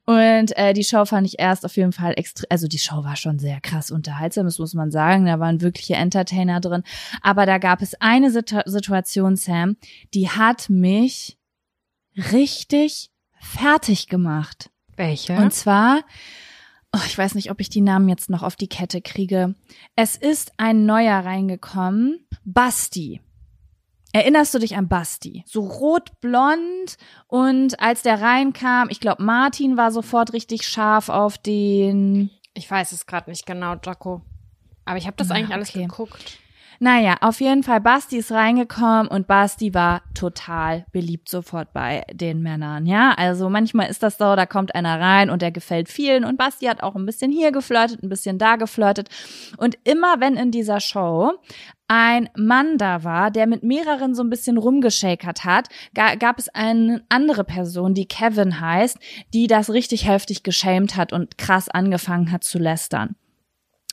Und 0.06 0.56
äh, 0.56 0.72
die 0.72 0.84
Show 0.84 1.04
fand 1.04 1.26
ich 1.26 1.40
erst 1.40 1.64
auf 1.64 1.76
jeden 1.76 1.92
Fall 1.92 2.14
extrem, 2.16 2.46
also 2.48 2.68
die 2.68 2.78
Show 2.78 3.02
war 3.02 3.16
schon 3.16 3.40
sehr 3.40 3.60
krass 3.60 3.90
unterhaltsam, 3.90 4.46
das 4.46 4.60
muss 4.60 4.72
man 4.72 4.92
sagen. 4.92 5.26
Da 5.26 5.40
waren 5.40 5.60
wirkliche 5.60 5.94
Entertainer 5.94 6.60
drin. 6.60 6.84
Aber 7.22 7.44
da 7.44 7.58
gab 7.58 7.82
es 7.82 8.00
eine 8.00 8.30
Situ 8.30 8.60
Situation, 8.66 9.34
Sam, 9.36 9.76
die 10.14 10.30
hat 10.30 10.70
mich 10.70 11.38
richtig 12.16 13.10
fertig 13.40 14.08
gemacht. 14.08 14.70
Welche? 14.96 15.36
Und 15.36 15.52
zwar, 15.52 16.02
oh, 16.92 17.00
ich 17.06 17.18
weiß 17.18 17.34
nicht, 17.34 17.50
ob 17.50 17.60
ich 17.60 17.68
die 17.68 17.80
Namen 17.80 18.08
jetzt 18.08 18.30
noch 18.30 18.44
auf 18.44 18.54
die 18.54 18.68
Kette 18.68 19.02
kriege. 19.02 19.56
Es 19.96 20.16
ist 20.16 20.52
ein 20.56 20.86
neuer 20.86 21.18
reingekommen, 21.18 22.26
Basti. 22.44 23.20
Erinnerst 24.16 24.54
du 24.54 24.58
dich 24.58 24.76
an 24.76 24.88
Basti? 24.88 25.44
So 25.46 25.60
rot-blond 25.60 26.96
und 27.26 27.78
als 27.80 28.00
der 28.00 28.22
reinkam, 28.22 28.88
ich 28.88 28.98
glaube, 28.98 29.22
Martin 29.22 29.76
war 29.76 29.92
sofort 29.92 30.32
richtig 30.32 30.66
scharf 30.66 31.10
auf 31.10 31.36
den. 31.36 32.30
ich 32.54 32.70
weiß 32.70 32.92
es 32.92 33.04
gerade 33.04 33.28
nicht 33.28 33.44
genau, 33.44 33.74
Jaco. 33.84 34.22
Aber 34.86 34.96
ich 34.96 35.06
habe 35.06 35.18
das 35.18 35.30
Ah, 35.30 35.34
eigentlich 35.34 35.52
alles 35.52 35.68
okay. 35.68 35.82
geguckt. 35.82 36.38
Naja, 36.78 37.16
auf 37.20 37.40
jeden 37.40 37.62
Fall, 37.62 37.80
Basti 37.80 38.18
ist 38.18 38.32
reingekommen 38.32 39.08
und 39.08 39.26
Basti 39.26 39.72
war 39.72 40.02
total 40.14 40.84
beliebt 40.92 41.28
sofort 41.28 41.72
bei 41.72 42.04
den 42.12 42.42
Männern, 42.42 42.86
ja. 42.86 43.12
Also 43.16 43.48
manchmal 43.48 43.88
ist 43.88 44.02
das 44.02 44.18
so, 44.18 44.36
da 44.36 44.46
kommt 44.46 44.74
einer 44.74 45.00
rein 45.00 45.30
und 45.30 45.42
der 45.42 45.52
gefällt 45.52 45.88
vielen 45.88 46.24
und 46.24 46.36
Basti 46.36 46.66
hat 46.66 46.82
auch 46.82 46.94
ein 46.94 47.06
bisschen 47.06 47.32
hier 47.32 47.52
geflirtet, 47.52 48.02
ein 48.02 48.08
bisschen 48.08 48.38
da 48.38 48.56
geflirtet. 48.56 49.08
Und 49.56 49.78
immer 49.84 50.20
wenn 50.20 50.36
in 50.36 50.50
dieser 50.50 50.80
Show 50.80 51.32
ein 51.88 52.28
Mann 52.36 52.78
da 52.78 53.04
war, 53.04 53.30
der 53.30 53.46
mit 53.46 53.62
mehreren 53.62 54.14
so 54.14 54.22
ein 54.22 54.30
bisschen 54.30 54.58
rumgeschakert 54.58 55.44
hat, 55.44 55.68
ga, 55.94 56.16
gab 56.16 56.38
es 56.38 56.48
eine 56.48 57.04
andere 57.08 57.44
Person, 57.44 57.94
die 57.94 58.08
Kevin 58.08 58.60
heißt, 58.60 58.98
die 59.32 59.46
das 59.46 59.70
richtig 59.70 60.06
heftig 60.06 60.42
geschämt 60.42 60.96
hat 60.96 61.12
und 61.12 61.38
krass 61.38 61.68
angefangen 61.68 62.32
hat 62.32 62.44
zu 62.44 62.58
lästern. 62.58 63.16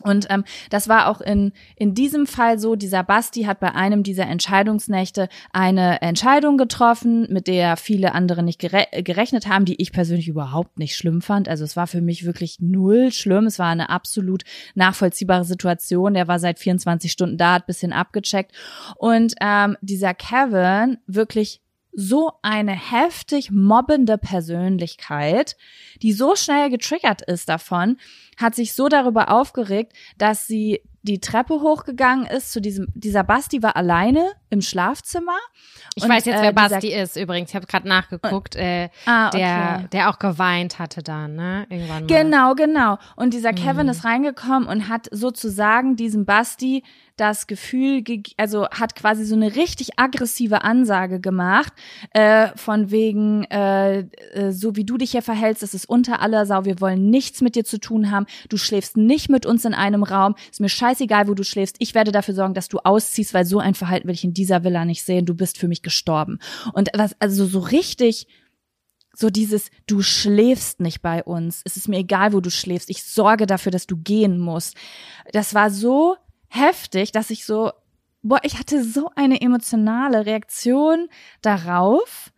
Und 0.02 0.26
ähm, 0.30 0.44
das 0.72 0.90
war 0.90 1.08
auch 1.08 1.22
in, 1.22 1.54
in 1.76 1.94
diesem 1.94 2.26
Fall 2.26 2.58
so, 2.58 2.76
dieser 2.76 3.04
Basti 3.04 3.44
hat 3.44 3.60
bei 3.60 3.74
einem 3.76 4.02
dieser 4.02 4.26
Entscheidungsnächte 4.26 5.30
eine 5.52 6.02
Entscheidung 6.02 6.58
getroffen, 6.58 7.28
mit 7.32 7.48
der 7.48 7.78
viele 7.78 8.14
andere 8.14 8.42
nicht 8.42 8.60
gere 8.60 8.88
gerechnet 9.04 9.48
haben, 9.48 9.66
die 9.66 9.80
ich 9.80 9.92
persönlich 9.92 10.28
überhaupt 10.28 10.80
nicht 10.80 10.96
schlimm 10.96 11.22
fand. 11.22 11.48
Also 11.48 11.64
es 11.64 11.76
war 11.76 11.86
für 11.86 12.02
mich 12.02 12.26
wirklich 12.26 12.58
null 12.60 13.12
schlimm. 13.12 13.46
Es 13.46 13.60
war 13.60 13.70
eine 13.70 13.90
absolut 13.90 14.44
nachvollziehbare 14.74 15.46
Situation. 15.46 16.16
Der 16.16 16.28
war 16.28 16.40
seit 16.40 16.58
24 16.58 17.12
Stunden 17.12 17.38
da, 17.38 17.54
hat 17.54 17.68
bisschen 17.68 17.94
abgecheckt. 17.94 18.52
Und 18.98 19.36
ähm, 19.42 19.78
dieser 19.82 20.16
Kevin 20.16 20.98
wirklich 21.06 21.63
so 21.96 22.34
eine 22.42 22.74
heftig 22.74 23.52
mobbende 23.52 24.18
Persönlichkeit, 24.18 25.56
die 26.02 26.14
so 26.14 26.36
schnell 26.36 26.70
getriggert 26.70 27.22
ist 27.22 27.50
davon, 27.50 27.98
hat 28.38 28.56
sich 28.56 28.74
so 28.74 28.88
darüber 28.88 29.30
aufgeregt, 29.30 29.94
dass 30.18 30.48
sie 30.48 30.82
die 31.04 31.20
Treppe 31.20 31.56
hochgegangen 31.62 32.26
ist 32.26 32.52
zu 32.52 32.62
diesem, 32.62 32.88
dieser 32.96 33.24
Basti 33.24 33.62
war 33.62 33.76
alleine 33.76 34.32
im 34.50 34.62
Schlafzimmer. 34.62 35.38
Ich 35.96 36.04
Und, 36.04 36.10
weiß 36.10 36.26
jetzt, 36.26 36.40
äh, 36.40 36.42
wer 36.42 36.54
dieser- 36.54 36.70
Basti 36.70 36.94
ist 36.94 37.18
übrigens. 37.18 37.50
Ich 37.50 37.56
habe 37.56 37.68
gerade 37.68 37.88
nachgeguckt. 37.88 38.56
Äh, 38.56 38.90
Ah, 39.06 39.30
der, 39.32 39.76
okay. 39.80 39.88
der 39.92 40.10
auch 40.10 40.18
geweint 40.20 40.80
hatte 40.80 41.04
dann, 41.04 41.36
ne? 41.36 41.68
Irgendwann 41.70 42.06
mal. 42.06 42.08
Genau, 42.08 42.56
genau. 42.56 42.98
Und 43.16 43.34
dieser 43.34 43.52
Mhm. 43.52 43.56
Kevin 43.56 43.88
ist 43.90 44.06
reingekommen 44.06 44.68
und 44.68 44.88
hat 44.90 45.08
sozusagen 45.12 45.96
diesem 45.96 46.26
Basti 46.26 46.84
das 47.16 47.46
Gefühl, 47.46 48.02
ge- 48.02 48.24
also 48.38 48.68
hat 48.70 48.96
quasi 48.96 49.24
so 49.24 49.36
eine 49.36 49.56
richtig 49.56 50.00
aggressive 50.00 50.64
Ansage 50.64 51.20
gemacht, 51.20 51.72
äh, 52.12 52.48
von 52.56 52.90
wegen, 52.90 53.44
äh, 53.52 54.00
äh, 54.00 54.52
so 54.52 54.76
wie 54.76 54.84
du 54.84 54.98
dich 54.98 55.12
hier 55.12 55.22
verhältst, 55.22 55.62
das 55.62 55.76
ist 55.76 55.88
unter 55.88 56.22
aller 56.24 56.48
Sau, 56.48 56.66
wir 56.66 56.82
wollen 56.82 57.12
nichts 57.12 57.42
mit 57.42 57.54
dir 57.56 57.66
zu 57.66 57.80
tun 57.80 58.10
haben, 58.10 58.26
du 58.50 58.58
schläfst 58.58 58.98
nicht 58.98 59.30
mit 59.30 59.46
uns 59.46 59.64
in 59.64 59.76
einem 59.76 60.02
Raum, 60.02 60.34
ist 60.50 60.60
mir 60.60 60.70
scheißegal, 60.94 61.28
wo 61.28 61.34
du 61.34 61.44
schläfst, 61.44 61.78
ich 61.80 61.94
werde 61.94 62.12
dafür 62.12 62.34
sorgen, 62.34 62.54
dass 62.54 62.70
du 62.70 62.80
ausziehst, 62.80 63.34
weil 63.34 63.46
so 63.46 63.60
ein 63.60 63.76
Verhalten 63.76 64.08
will 64.08 64.16
ich 64.16 64.24
in 64.24 64.34
dieser 64.34 64.64
Villa 64.64 64.86
nicht 64.86 65.04
sehen, 65.04 65.26
du 65.26 65.36
bist 65.36 65.58
für 65.58 65.68
mich 65.68 65.82
gestorben. 65.82 66.40
Und 66.74 66.90
was, 66.94 67.16
also 67.20 67.46
so 67.46 67.60
richtig, 67.60 68.28
so 69.16 69.30
dieses, 69.30 69.70
du 69.88 70.02
schläfst 70.02 70.80
nicht 70.80 71.02
bei 71.02 71.24
uns. 71.24 71.62
Es 71.66 71.78
ist 71.78 71.88
mir 71.88 72.00
egal, 72.00 72.34
wo 72.34 72.40
du 72.40 72.50
schläfst. 72.50 72.90
Ich 72.90 73.04
sorge 73.04 73.46
dafür, 73.46 73.72
dass 73.72 73.86
du 73.86 73.98
gehen 73.98 74.40
musst. 74.40 74.76
Das 75.32 75.54
war 75.54 75.70
so 75.70 76.16
heftig, 76.48 77.12
dass 77.12 77.30
ich 77.30 77.46
so, 77.46 77.72
boah, 78.22 78.40
ich 78.44 78.58
hatte 78.58 78.84
so 78.84 79.10
eine 79.16 79.42
emotionale 79.42 80.26
Reaktion 80.26 81.10
darauf. 81.42 82.32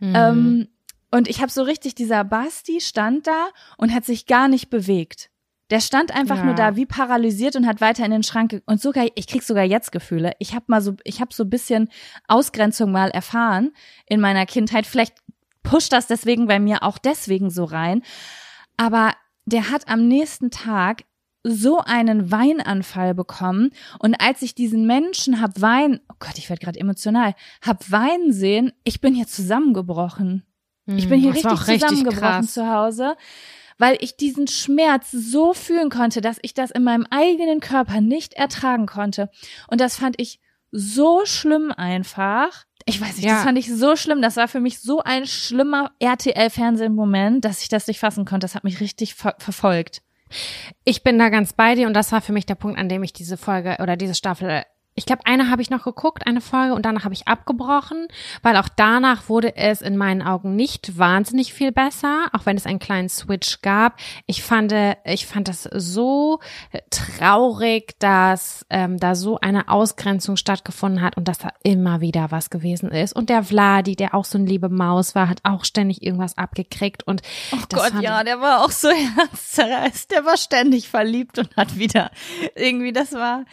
Mhm. 0.00 0.14
Ähm, 0.14 0.68
und 1.10 1.28
ich 1.28 1.42
habe 1.42 1.52
so 1.52 1.62
richtig, 1.62 1.94
dieser 1.94 2.24
Basti 2.24 2.80
stand 2.80 3.26
da 3.26 3.48
und 3.76 3.92
hat 3.92 4.06
sich 4.06 4.26
gar 4.26 4.48
nicht 4.48 4.70
bewegt. 4.70 5.31
Der 5.72 5.80
stand 5.80 6.14
einfach 6.14 6.36
Ja. 6.36 6.44
nur 6.44 6.54
da 6.54 6.76
wie 6.76 6.86
paralysiert 6.86 7.56
und 7.56 7.66
hat 7.66 7.80
weiter 7.80 8.04
in 8.04 8.10
den 8.12 8.22
Schrank 8.22 8.62
und 8.66 8.80
sogar 8.80 9.06
ich 9.14 9.26
krieg 9.26 9.42
sogar 9.42 9.64
jetzt 9.64 9.90
Gefühle. 9.90 10.32
Ich 10.38 10.54
habe 10.54 10.66
mal 10.68 10.80
so 10.82 10.94
ich 11.02 11.20
habe 11.20 11.32
so 11.34 11.42
ein 11.44 11.50
bisschen 11.50 11.88
Ausgrenzung 12.28 12.92
mal 12.92 13.10
erfahren 13.10 13.72
in 14.06 14.20
meiner 14.20 14.46
Kindheit. 14.46 14.86
Vielleicht 14.86 15.14
pusht 15.64 15.92
das 15.92 16.06
deswegen 16.06 16.46
bei 16.46 16.60
mir 16.60 16.82
auch 16.82 16.98
deswegen 16.98 17.48
so 17.50 17.64
rein, 17.64 18.02
aber 18.76 19.12
der 19.46 19.70
hat 19.70 19.88
am 19.88 20.06
nächsten 20.06 20.50
Tag 20.50 21.04
so 21.44 21.78
einen 21.80 22.30
Weinanfall 22.30 23.14
bekommen. 23.14 23.70
Und 23.98 24.14
als 24.20 24.42
ich 24.42 24.54
diesen 24.54 24.86
Menschen 24.86 25.40
hab 25.40 25.60
weinen, 25.60 26.00
oh 26.08 26.14
Gott, 26.20 26.36
ich 26.38 26.48
werde 26.50 26.62
gerade 26.64 26.78
emotional, 26.78 27.34
hab 27.66 27.90
weinen 27.90 28.32
sehen, 28.32 28.72
ich 28.84 29.00
bin 29.00 29.14
hier 29.14 29.26
zusammengebrochen. 29.26 30.44
Ich 30.86 31.08
bin 31.08 31.20
hier 31.20 31.32
Hm, 31.34 31.44
war 31.44 31.52
richtig 31.52 31.68
richtig 31.68 31.80
zusammengebrochen 31.88 32.20
krass. 32.42 32.52
zu 32.52 32.68
Hause, 32.68 33.16
weil 33.82 33.96
ich 33.98 34.16
diesen 34.16 34.46
Schmerz 34.46 35.10
so 35.10 35.54
fühlen 35.54 35.90
konnte, 35.90 36.20
dass 36.20 36.38
ich 36.42 36.54
das 36.54 36.70
in 36.70 36.84
meinem 36.84 37.04
eigenen 37.10 37.58
Körper 37.58 38.00
nicht 38.00 38.32
ertragen 38.34 38.86
konnte. 38.86 39.28
Und 39.66 39.80
das 39.80 39.96
fand 39.96 40.20
ich 40.20 40.38
so 40.70 41.26
schlimm 41.26 41.72
einfach. 41.76 42.64
Ich 42.86 43.00
weiß 43.00 43.16
nicht, 43.16 43.26
Ja. 43.26 43.34
das 43.34 43.42
fand 43.42 43.58
ich 43.58 43.74
so 43.74 43.96
schlimm. 43.96 44.22
Das 44.22 44.36
war 44.36 44.46
für 44.46 44.60
mich 44.60 44.78
so 44.80 45.00
ein 45.02 45.26
schlimmer 45.26 45.90
RTL-Fernsehen-Moment, 45.98 47.44
dass 47.44 47.62
ich 47.62 47.68
das 47.68 47.88
nicht 47.88 47.98
fassen 47.98 48.24
konnte. 48.24 48.44
Das 48.44 48.54
hat 48.54 48.62
mich 48.62 48.78
richtig 48.78 49.16
ver 49.16 49.34
verfolgt. 49.38 50.02
Ich 50.84 51.02
bin 51.02 51.18
da 51.18 51.28
ganz 51.28 51.52
bei 51.52 51.74
dir 51.74 51.88
und 51.88 51.94
das 51.94 52.12
war 52.12 52.20
für 52.20 52.32
mich 52.32 52.46
der 52.46 52.54
Punkt, 52.54 52.78
an 52.78 52.88
dem 52.88 53.02
ich 53.02 53.12
diese 53.12 53.36
Folge 53.36 53.78
oder 53.82 53.96
diese 53.96 54.14
Staffel 54.14 54.62
ich 54.94 55.06
glaube, 55.06 55.22
eine 55.24 55.50
habe 55.50 55.62
ich 55.62 55.70
noch 55.70 55.84
geguckt, 55.84 56.26
eine 56.26 56.40
Folge, 56.40 56.74
und 56.74 56.84
danach 56.84 57.04
habe 57.04 57.14
ich 57.14 57.26
abgebrochen, 57.26 58.08
weil 58.42 58.56
auch 58.56 58.68
danach 58.68 59.28
wurde 59.28 59.56
es 59.56 59.80
in 59.80 59.96
meinen 59.96 60.20
Augen 60.20 60.54
nicht 60.54 60.98
wahnsinnig 60.98 61.54
viel 61.54 61.72
besser, 61.72 62.28
auch 62.32 62.44
wenn 62.44 62.56
es 62.56 62.66
einen 62.66 62.78
kleinen 62.78 63.08
Switch 63.08 63.62
gab. 63.62 63.98
Ich 64.26 64.42
fand, 64.42 64.74
ich 65.04 65.26
fand 65.26 65.48
das 65.48 65.62
so 65.62 66.40
traurig, 66.90 67.94
dass 68.00 68.66
ähm, 68.68 68.98
da 68.98 69.14
so 69.14 69.38
eine 69.40 69.68
Ausgrenzung 69.68 70.36
stattgefunden 70.36 71.00
hat 71.00 71.16
und 71.16 71.26
dass 71.26 71.38
da 71.38 71.50
immer 71.62 72.00
wieder 72.00 72.30
was 72.30 72.50
gewesen 72.50 72.90
ist. 72.90 73.14
Und 73.14 73.30
der 73.30 73.44
Vladi, 73.44 73.96
der 73.96 74.14
auch 74.14 74.26
so 74.26 74.36
eine 74.36 74.46
liebe 74.46 74.68
Maus 74.68 75.14
war, 75.14 75.28
hat 75.28 75.40
auch 75.44 75.64
ständig 75.64 76.02
irgendwas 76.02 76.36
abgekriegt. 76.36 77.02
Und 77.04 77.22
Oh 77.52 77.56
das 77.68 77.92
Gott, 77.92 78.02
ja, 78.02 78.24
der 78.24 78.40
war 78.40 78.62
auch 78.64 78.70
so 78.70 78.88
herzzerreißt. 79.16 80.10
Der 80.10 80.24
war 80.24 80.36
ständig 80.36 80.88
verliebt 80.88 81.38
und 81.38 81.56
hat 81.56 81.78
wieder 81.78 82.10
irgendwie, 82.54 82.92
das 82.92 83.12
war, 83.12 83.44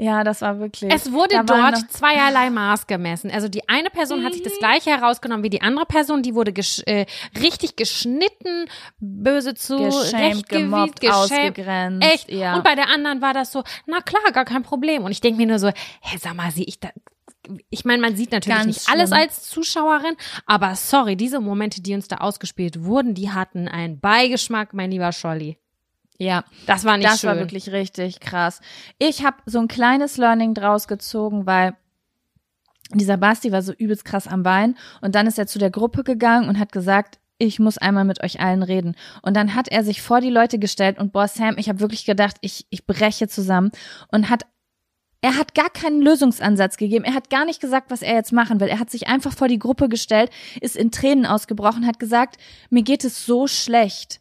ja, 0.00 0.24
das 0.24 0.40
war 0.40 0.58
wirklich. 0.58 0.92
Es 0.92 1.12
wurde 1.12 1.34
da 1.34 1.42
dort 1.42 1.92
zweierlei 1.92 2.48
Maß 2.48 2.86
gemessen. 2.86 3.30
Also 3.30 3.48
die 3.48 3.68
eine 3.68 3.90
Person 3.90 4.24
hat 4.24 4.32
sich 4.32 4.42
das 4.42 4.58
gleiche 4.58 4.90
herausgenommen 4.90 5.44
wie 5.44 5.50
die 5.50 5.60
andere 5.60 5.84
Person. 5.84 6.22
Die 6.22 6.34
wurde 6.34 6.54
gesch 6.54 6.82
äh, 6.86 7.04
richtig 7.38 7.76
geschnitten, 7.76 8.66
böse 8.98 9.54
zu, 9.54 9.76
geschämt, 9.76 10.48
gemobbt, 10.48 11.00
geschämt. 11.00 11.16
ausgegrenzt. 11.16 12.06
Echt. 12.06 12.30
Ja. 12.30 12.56
Und 12.56 12.64
bei 12.64 12.74
der 12.74 12.88
anderen 12.88 13.20
war 13.20 13.34
das 13.34 13.52
so, 13.52 13.62
na 13.86 14.00
klar, 14.00 14.32
gar 14.32 14.46
kein 14.46 14.62
Problem. 14.62 15.04
Und 15.04 15.12
ich 15.12 15.20
denke 15.20 15.36
mir 15.36 15.46
nur 15.46 15.58
so, 15.58 15.68
hä, 15.68 16.16
sag 16.18 16.34
mal, 16.34 16.50
sehe 16.50 16.64
ich 16.64 16.80
da. 16.80 16.88
Ich 17.68 17.84
meine, 17.84 18.00
man 18.00 18.16
sieht 18.16 18.32
natürlich 18.32 18.56
Ganz 18.56 18.66
nicht 18.66 18.88
alles 18.88 19.10
schlimm. 19.10 19.20
als 19.20 19.48
Zuschauerin, 19.50 20.16
aber 20.46 20.76
sorry, 20.76 21.16
diese 21.16 21.40
Momente, 21.40 21.82
die 21.82 21.94
uns 21.94 22.06
da 22.06 22.18
ausgespielt 22.18 22.84
wurden, 22.84 23.14
die 23.14 23.30
hatten 23.30 23.66
einen 23.68 23.98
Beigeschmack, 23.98 24.72
mein 24.72 24.90
lieber 24.90 25.12
Scholli. 25.12 25.58
Ja. 26.20 26.44
Das 26.66 26.84
war 26.84 26.98
nicht 26.98 27.08
das 27.08 27.20
schön. 27.20 27.28
war 27.30 27.36
wirklich 27.38 27.72
richtig 27.72 28.20
krass. 28.20 28.60
Ich 28.98 29.24
habe 29.24 29.38
so 29.46 29.58
ein 29.58 29.68
kleines 29.68 30.18
Learning 30.18 30.52
draus 30.52 30.86
gezogen, 30.86 31.46
weil 31.46 31.74
dieser 32.92 33.16
Basti 33.16 33.52
war 33.52 33.62
so 33.62 33.72
übelst 33.72 34.04
krass 34.04 34.28
am 34.28 34.44
Wein 34.44 34.76
und 35.00 35.14
dann 35.14 35.26
ist 35.26 35.38
er 35.38 35.46
zu 35.46 35.58
der 35.58 35.70
Gruppe 35.70 36.04
gegangen 36.04 36.48
und 36.48 36.58
hat 36.58 36.72
gesagt, 36.72 37.18
ich 37.38 37.58
muss 37.58 37.78
einmal 37.78 38.04
mit 38.04 38.22
euch 38.22 38.38
allen 38.38 38.62
reden. 38.62 38.96
Und 39.22 39.34
dann 39.34 39.54
hat 39.54 39.68
er 39.68 39.82
sich 39.82 40.02
vor 40.02 40.20
die 40.20 40.28
Leute 40.28 40.58
gestellt 40.58 40.98
und 40.98 41.12
boah, 41.12 41.26
Sam, 41.26 41.56
ich 41.56 41.70
habe 41.70 41.80
wirklich 41.80 42.04
gedacht, 42.04 42.36
ich, 42.42 42.66
ich 42.68 42.84
breche 42.84 43.26
zusammen 43.26 43.70
und 44.08 44.28
hat 44.28 44.44
er 45.22 45.36
hat 45.36 45.54
gar 45.54 45.68
keinen 45.68 46.00
Lösungsansatz 46.00 46.78
gegeben. 46.78 47.04
Er 47.04 47.12
hat 47.12 47.28
gar 47.28 47.44
nicht 47.44 47.60
gesagt, 47.60 47.90
was 47.90 48.00
er 48.00 48.14
jetzt 48.14 48.32
machen 48.32 48.58
will. 48.58 48.68
Er 48.68 48.78
hat 48.78 48.90
sich 48.90 49.06
einfach 49.06 49.34
vor 49.34 49.48
die 49.48 49.58
Gruppe 49.58 49.90
gestellt, 49.90 50.30
ist 50.62 50.76
in 50.76 50.90
Tränen 50.90 51.26
ausgebrochen, 51.26 51.86
hat 51.86 51.98
gesagt, 51.98 52.38
mir 52.70 52.82
geht 52.82 53.04
es 53.04 53.26
so 53.26 53.46
schlecht. 53.46 54.20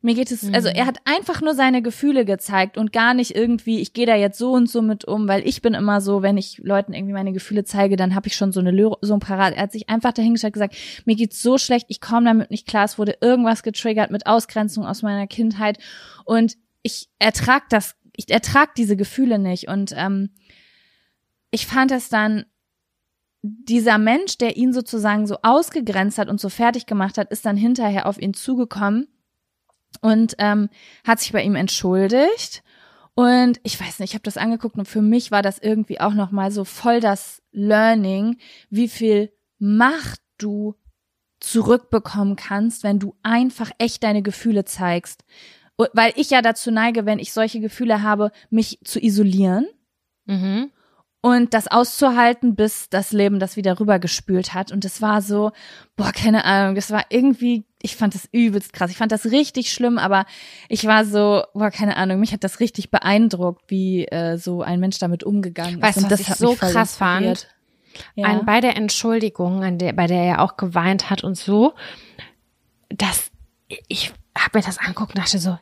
Mir 0.00 0.14
geht 0.14 0.30
es, 0.30 0.52
also 0.54 0.68
er 0.68 0.86
hat 0.86 0.98
einfach 1.06 1.40
nur 1.40 1.54
seine 1.54 1.82
Gefühle 1.82 2.24
gezeigt 2.24 2.78
und 2.78 2.92
gar 2.92 3.14
nicht 3.14 3.34
irgendwie, 3.34 3.80
ich 3.80 3.94
gehe 3.94 4.06
da 4.06 4.14
jetzt 4.14 4.38
so 4.38 4.52
und 4.52 4.70
so 4.70 4.80
mit 4.80 5.04
um, 5.04 5.26
weil 5.26 5.46
ich 5.46 5.60
bin 5.60 5.74
immer 5.74 6.00
so, 6.00 6.22
wenn 6.22 6.36
ich 6.36 6.58
Leuten 6.58 6.92
irgendwie 6.92 7.14
meine 7.14 7.32
Gefühle 7.32 7.64
zeige, 7.64 7.96
dann 7.96 8.14
habe 8.14 8.28
ich 8.28 8.36
schon 8.36 8.52
so 8.52 8.60
eine 8.60 8.70
Lösung 8.70 9.18
parat. 9.18 9.54
Er 9.56 9.62
hat 9.62 9.72
sich 9.72 9.88
einfach 9.88 10.12
dahingestellt 10.12 10.52
gesagt, 10.52 10.76
mir 11.04 11.16
geht's 11.16 11.42
so 11.42 11.58
schlecht, 11.58 11.86
ich 11.88 12.00
komme 12.00 12.26
damit 12.26 12.52
nicht 12.52 12.68
klar, 12.68 12.84
es 12.84 12.96
wurde 12.96 13.18
irgendwas 13.20 13.64
getriggert 13.64 14.12
mit 14.12 14.26
Ausgrenzung 14.26 14.86
aus 14.86 15.02
meiner 15.02 15.26
Kindheit 15.26 15.78
und 16.24 16.56
ich 16.82 17.08
ertrag 17.18 17.68
das, 17.68 17.96
ich 18.14 18.30
ertrag 18.30 18.76
diese 18.76 18.96
Gefühle 18.96 19.40
nicht 19.40 19.66
und 19.66 19.92
ähm, 19.96 20.30
ich 21.50 21.66
fand 21.66 21.90
es 21.90 22.08
dann 22.08 22.44
dieser 23.42 23.98
Mensch, 23.98 24.38
der 24.38 24.56
ihn 24.56 24.72
sozusagen 24.72 25.26
so 25.26 25.38
ausgegrenzt 25.42 26.18
hat 26.18 26.28
und 26.28 26.40
so 26.40 26.50
fertig 26.50 26.86
gemacht 26.86 27.18
hat, 27.18 27.32
ist 27.32 27.44
dann 27.46 27.56
hinterher 27.56 28.06
auf 28.06 28.20
ihn 28.20 28.34
zugekommen 28.34 29.08
und 30.00 30.34
ähm, 30.38 30.68
hat 31.06 31.20
sich 31.20 31.32
bei 31.32 31.42
ihm 31.42 31.54
entschuldigt. 31.56 32.62
Und 33.14 33.58
ich 33.64 33.80
weiß 33.80 33.98
nicht, 33.98 34.10
ich 34.10 34.14
habe 34.14 34.22
das 34.22 34.36
angeguckt 34.36 34.76
und 34.76 34.86
für 34.86 35.02
mich 35.02 35.30
war 35.30 35.42
das 35.42 35.58
irgendwie 35.58 36.00
auch 36.00 36.14
noch 36.14 36.30
mal 36.30 36.50
so 36.52 36.64
voll 36.64 37.00
das 37.00 37.42
Learning, 37.52 38.38
wie 38.70 38.88
viel 38.88 39.32
Macht 39.58 40.20
du 40.38 40.76
zurückbekommen 41.40 42.36
kannst, 42.36 42.82
wenn 42.84 42.98
du 42.98 43.16
einfach 43.22 43.70
echt 43.78 44.02
deine 44.02 44.22
Gefühle 44.22 44.64
zeigst. 44.64 45.24
Weil 45.92 46.12
ich 46.16 46.30
ja 46.30 46.42
dazu 46.42 46.70
neige, 46.70 47.06
wenn 47.06 47.18
ich 47.20 47.32
solche 47.32 47.60
Gefühle 47.60 48.02
habe, 48.02 48.32
mich 48.50 48.80
zu 48.84 49.00
isolieren 49.00 49.66
Mhm. 50.26 50.70
und 51.20 51.54
das 51.54 51.68
auszuhalten, 51.68 52.54
bis 52.54 52.88
das 52.90 53.12
Leben 53.12 53.38
das 53.38 53.56
wieder 53.56 53.78
rübergespült 53.80 54.52
hat. 54.54 54.72
Und 54.72 54.84
es 54.84 55.00
war 55.00 55.22
so, 55.22 55.52
boah, 55.96 56.12
keine 56.12 56.44
Ahnung, 56.44 56.74
das 56.74 56.90
war 56.90 57.06
irgendwie, 57.08 57.64
ich 57.80 57.96
fand 57.96 58.14
das 58.14 58.28
übelst 58.32 58.72
krass. 58.72 58.90
Ich 58.90 58.96
fand 58.96 59.12
das 59.12 59.26
richtig 59.26 59.72
schlimm, 59.72 59.98
aber 59.98 60.26
ich 60.68 60.84
war 60.84 61.04
so, 61.04 61.44
boah, 61.54 61.70
keine 61.70 61.96
Ahnung, 61.96 62.18
mich 62.20 62.32
hat 62.32 62.44
das 62.44 62.60
richtig 62.60 62.90
beeindruckt, 62.90 63.62
wie 63.68 64.06
äh, 64.06 64.36
so 64.36 64.62
ein 64.62 64.80
Mensch 64.80 64.98
damit 64.98 65.24
umgegangen 65.24 65.80
Weißt 65.80 65.98
ist. 65.98 66.02
du, 66.02 66.06
Und 66.06 66.10
was 66.12 66.26
das 66.26 66.28
ich 66.28 66.34
so 66.36 66.54
krass 66.54 66.96
fand? 66.96 67.48
Ja. 68.14 68.26
Ein, 68.26 68.44
bei 68.44 68.60
der 68.60 68.76
Entschuldigung, 68.76 69.62
an 69.64 69.78
der, 69.78 69.92
bei 69.92 70.06
der 70.06 70.22
er 70.22 70.42
auch 70.42 70.56
geweint 70.56 71.10
hat 71.10 71.24
und 71.24 71.36
so, 71.36 71.74
dass 72.88 73.30
ich 73.88 74.12
habe 74.36 74.58
mir 74.58 74.64
das 74.64 74.78
angeguckt 74.78 75.14
und 75.14 75.18
dachte 75.18 75.38
so, 75.38 75.58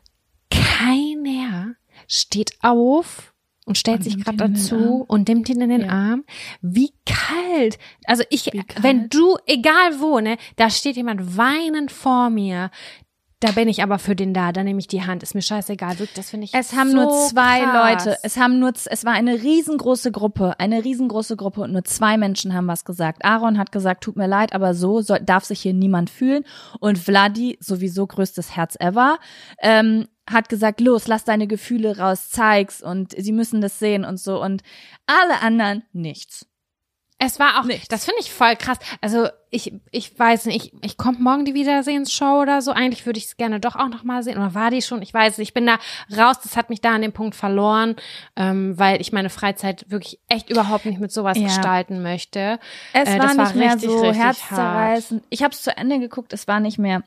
keiner 0.50 1.74
steht 2.08 2.52
auf 2.62 3.32
und 3.66 3.76
stellt 3.76 3.98
Und 3.98 4.04
sich 4.04 4.24
gerade 4.24 4.38
dazu 4.38 5.04
und 5.06 5.28
nimmt 5.28 5.48
ihn 5.50 5.60
in 5.60 5.68
den 5.68 5.82
Ja. 5.82 5.88
Arm. 5.88 6.24
Wie 6.62 6.92
kalt. 7.04 7.78
Also 8.06 8.22
ich, 8.30 8.44
kalt. 8.46 8.82
wenn 8.82 9.10
du, 9.10 9.36
egal 9.46 10.00
wo, 10.00 10.20
ne, 10.20 10.38
da 10.56 10.70
steht 10.70 10.96
jemand 10.96 11.36
weinend 11.36 11.92
vor 11.92 12.30
mir. 12.30 12.70
Da 13.40 13.50
bin 13.52 13.68
ich 13.68 13.82
aber 13.82 13.98
für 13.98 14.16
den 14.16 14.32
da, 14.32 14.50
da 14.50 14.64
nehme 14.64 14.80
ich 14.80 14.86
die 14.86 15.02
Hand, 15.04 15.22
ist 15.22 15.34
mir 15.34 15.42
scheißegal, 15.42 15.98
wirklich, 15.98 16.14
das 16.14 16.30
finde 16.30 16.46
ich 16.46 16.54
Es 16.54 16.72
haben 16.72 16.90
so 16.90 16.96
nur 16.96 17.10
zwei 17.28 17.60
krass. 17.60 18.04
Leute, 18.06 18.18
es 18.22 18.38
haben 18.38 18.58
nur, 18.58 18.72
es 18.72 19.04
war 19.04 19.12
eine 19.12 19.42
riesengroße 19.42 20.10
Gruppe, 20.10 20.58
eine 20.58 20.82
riesengroße 20.82 21.36
Gruppe 21.36 21.60
und 21.60 21.72
nur 21.72 21.84
zwei 21.84 22.16
Menschen 22.16 22.54
haben 22.54 22.66
was 22.66 22.86
gesagt. 22.86 23.26
Aaron 23.26 23.58
hat 23.58 23.72
gesagt, 23.72 24.02
tut 24.02 24.16
mir 24.16 24.26
leid, 24.26 24.54
aber 24.54 24.72
so 24.72 25.02
soll, 25.02 25.20
darf 25.20 25.44
sich 25.44 25.60
hier 25.60 25.74
niemand 25.74 26.08
fühlen. 26.08 26.44
Und 26.80 26.98
Vladi, 26.98 27.58
sowieso 27.60 28.06
größtes 28.06 28.56
Herz 28.56 28.74
ever, 28.80 29.18
ähm, 29.60 30.06
hat 30.30 30.48
gesagt, 30.48 30.80
los, 30.80 31.06
lass 31.06 31.24
deine 31.24 31.46
Gefühle 31.46 31.98
raus, 31.98 32.28
zeig's 32.30 32.82
und 32.82 33.12
sie 33.16 33.32
müssen 33.32 33.60
das 33.60 33.78
sehen 33.78 34.04
und 34.04 34.18
so. 34.18 34.42
Und 34.42 34.62
alle 35.06 35.40
anderen 35.40 35.84
nichts. 35.92 36.46
Es 37.18 37.40
war 37.40 37.58
auch, 37.58 37.64
Nichts. 37.64 37.88
das 37.88 38.04
finde 38.04 38.20
ich 38.20 38.30
voll 38.30 38.56
krass. 38.56 38.76
Also 39.00 39.28
ich, 39.48 39.72
ich 39.90 40.18
weiß 40.18 40.44
nicht, 40.44 40.66
ich, 40.66 40.84
ich 40.84 40.96
kommt 40.98 41.18
morgen 41.18 41.46
die 41.46 41.54
Wiedersehensshow 41.54 42.42
oder 42.42 42.60
so. 42.60 42.72
Eigentlich 42.72 43.06
würde 43.06 43.18
ich 43.18 43.24
es 43.24 43.38
gerne 43.38 43.58
doch 43.58 43.74
auch 43.74 43.88
noch 43.88 44.04
mal 44.04 44.22
sehen. 44.22 44.36
Oder 44.36 44.52
war 44.54 44.70
die 44.70 44.82
schon? 44.82 45.00
Ich 45.00 45.14
weiß 45.14 45.38
nicht. 45.38 45.48
Ich 45.48 45.54
bin 45.54 45.64
da 45.64 45.78
raus. 46.14 46.36
Das 46.42 46.58
hat 46.58 46.68
mich 46.68 46.82
da 46.82 46.90
an 46.94 47.00
dem 47.00 47.14
Punkt 47.14 47.34
verloren, 47.34 47.96
ähm, 48.36 48.78
weil 48.78 49.00
ich 49.00 49.12
meine 49.12 49.30
Freizeit 49.30 49.86
wirklich 49.90 50.18
echt 50.28 50.50
überhaupt 50.50 50.84
nicht 50.84 51.00
mit 51.00 51.10
sowas 51.10 51.38
Ja. 51.38 51.44
gestalten 51.46 52.02
möchte. 52.02 52.60
Es 52.92 53.08
Äh, 53.08 53.18
war 53.18 53.28
nicht 53.28 53.38
war 53.38 53.54
mehr 53.54 53.72
richtig, 53.72 53.88
so 53.90 54.00
richtig 54.02 54.22
herzzerreißend. 54.22 55.24
Ich 55.30 55.42
habe 55.42 55.54
es 55.54 55.62
zu 55.62 55.74
Ende 55.74 55.98
geguckt, 56.00 56.34
es 56.34 56.46
war 56.48 56.60
nicht 56.60 56.76
mehr 56.76 57.02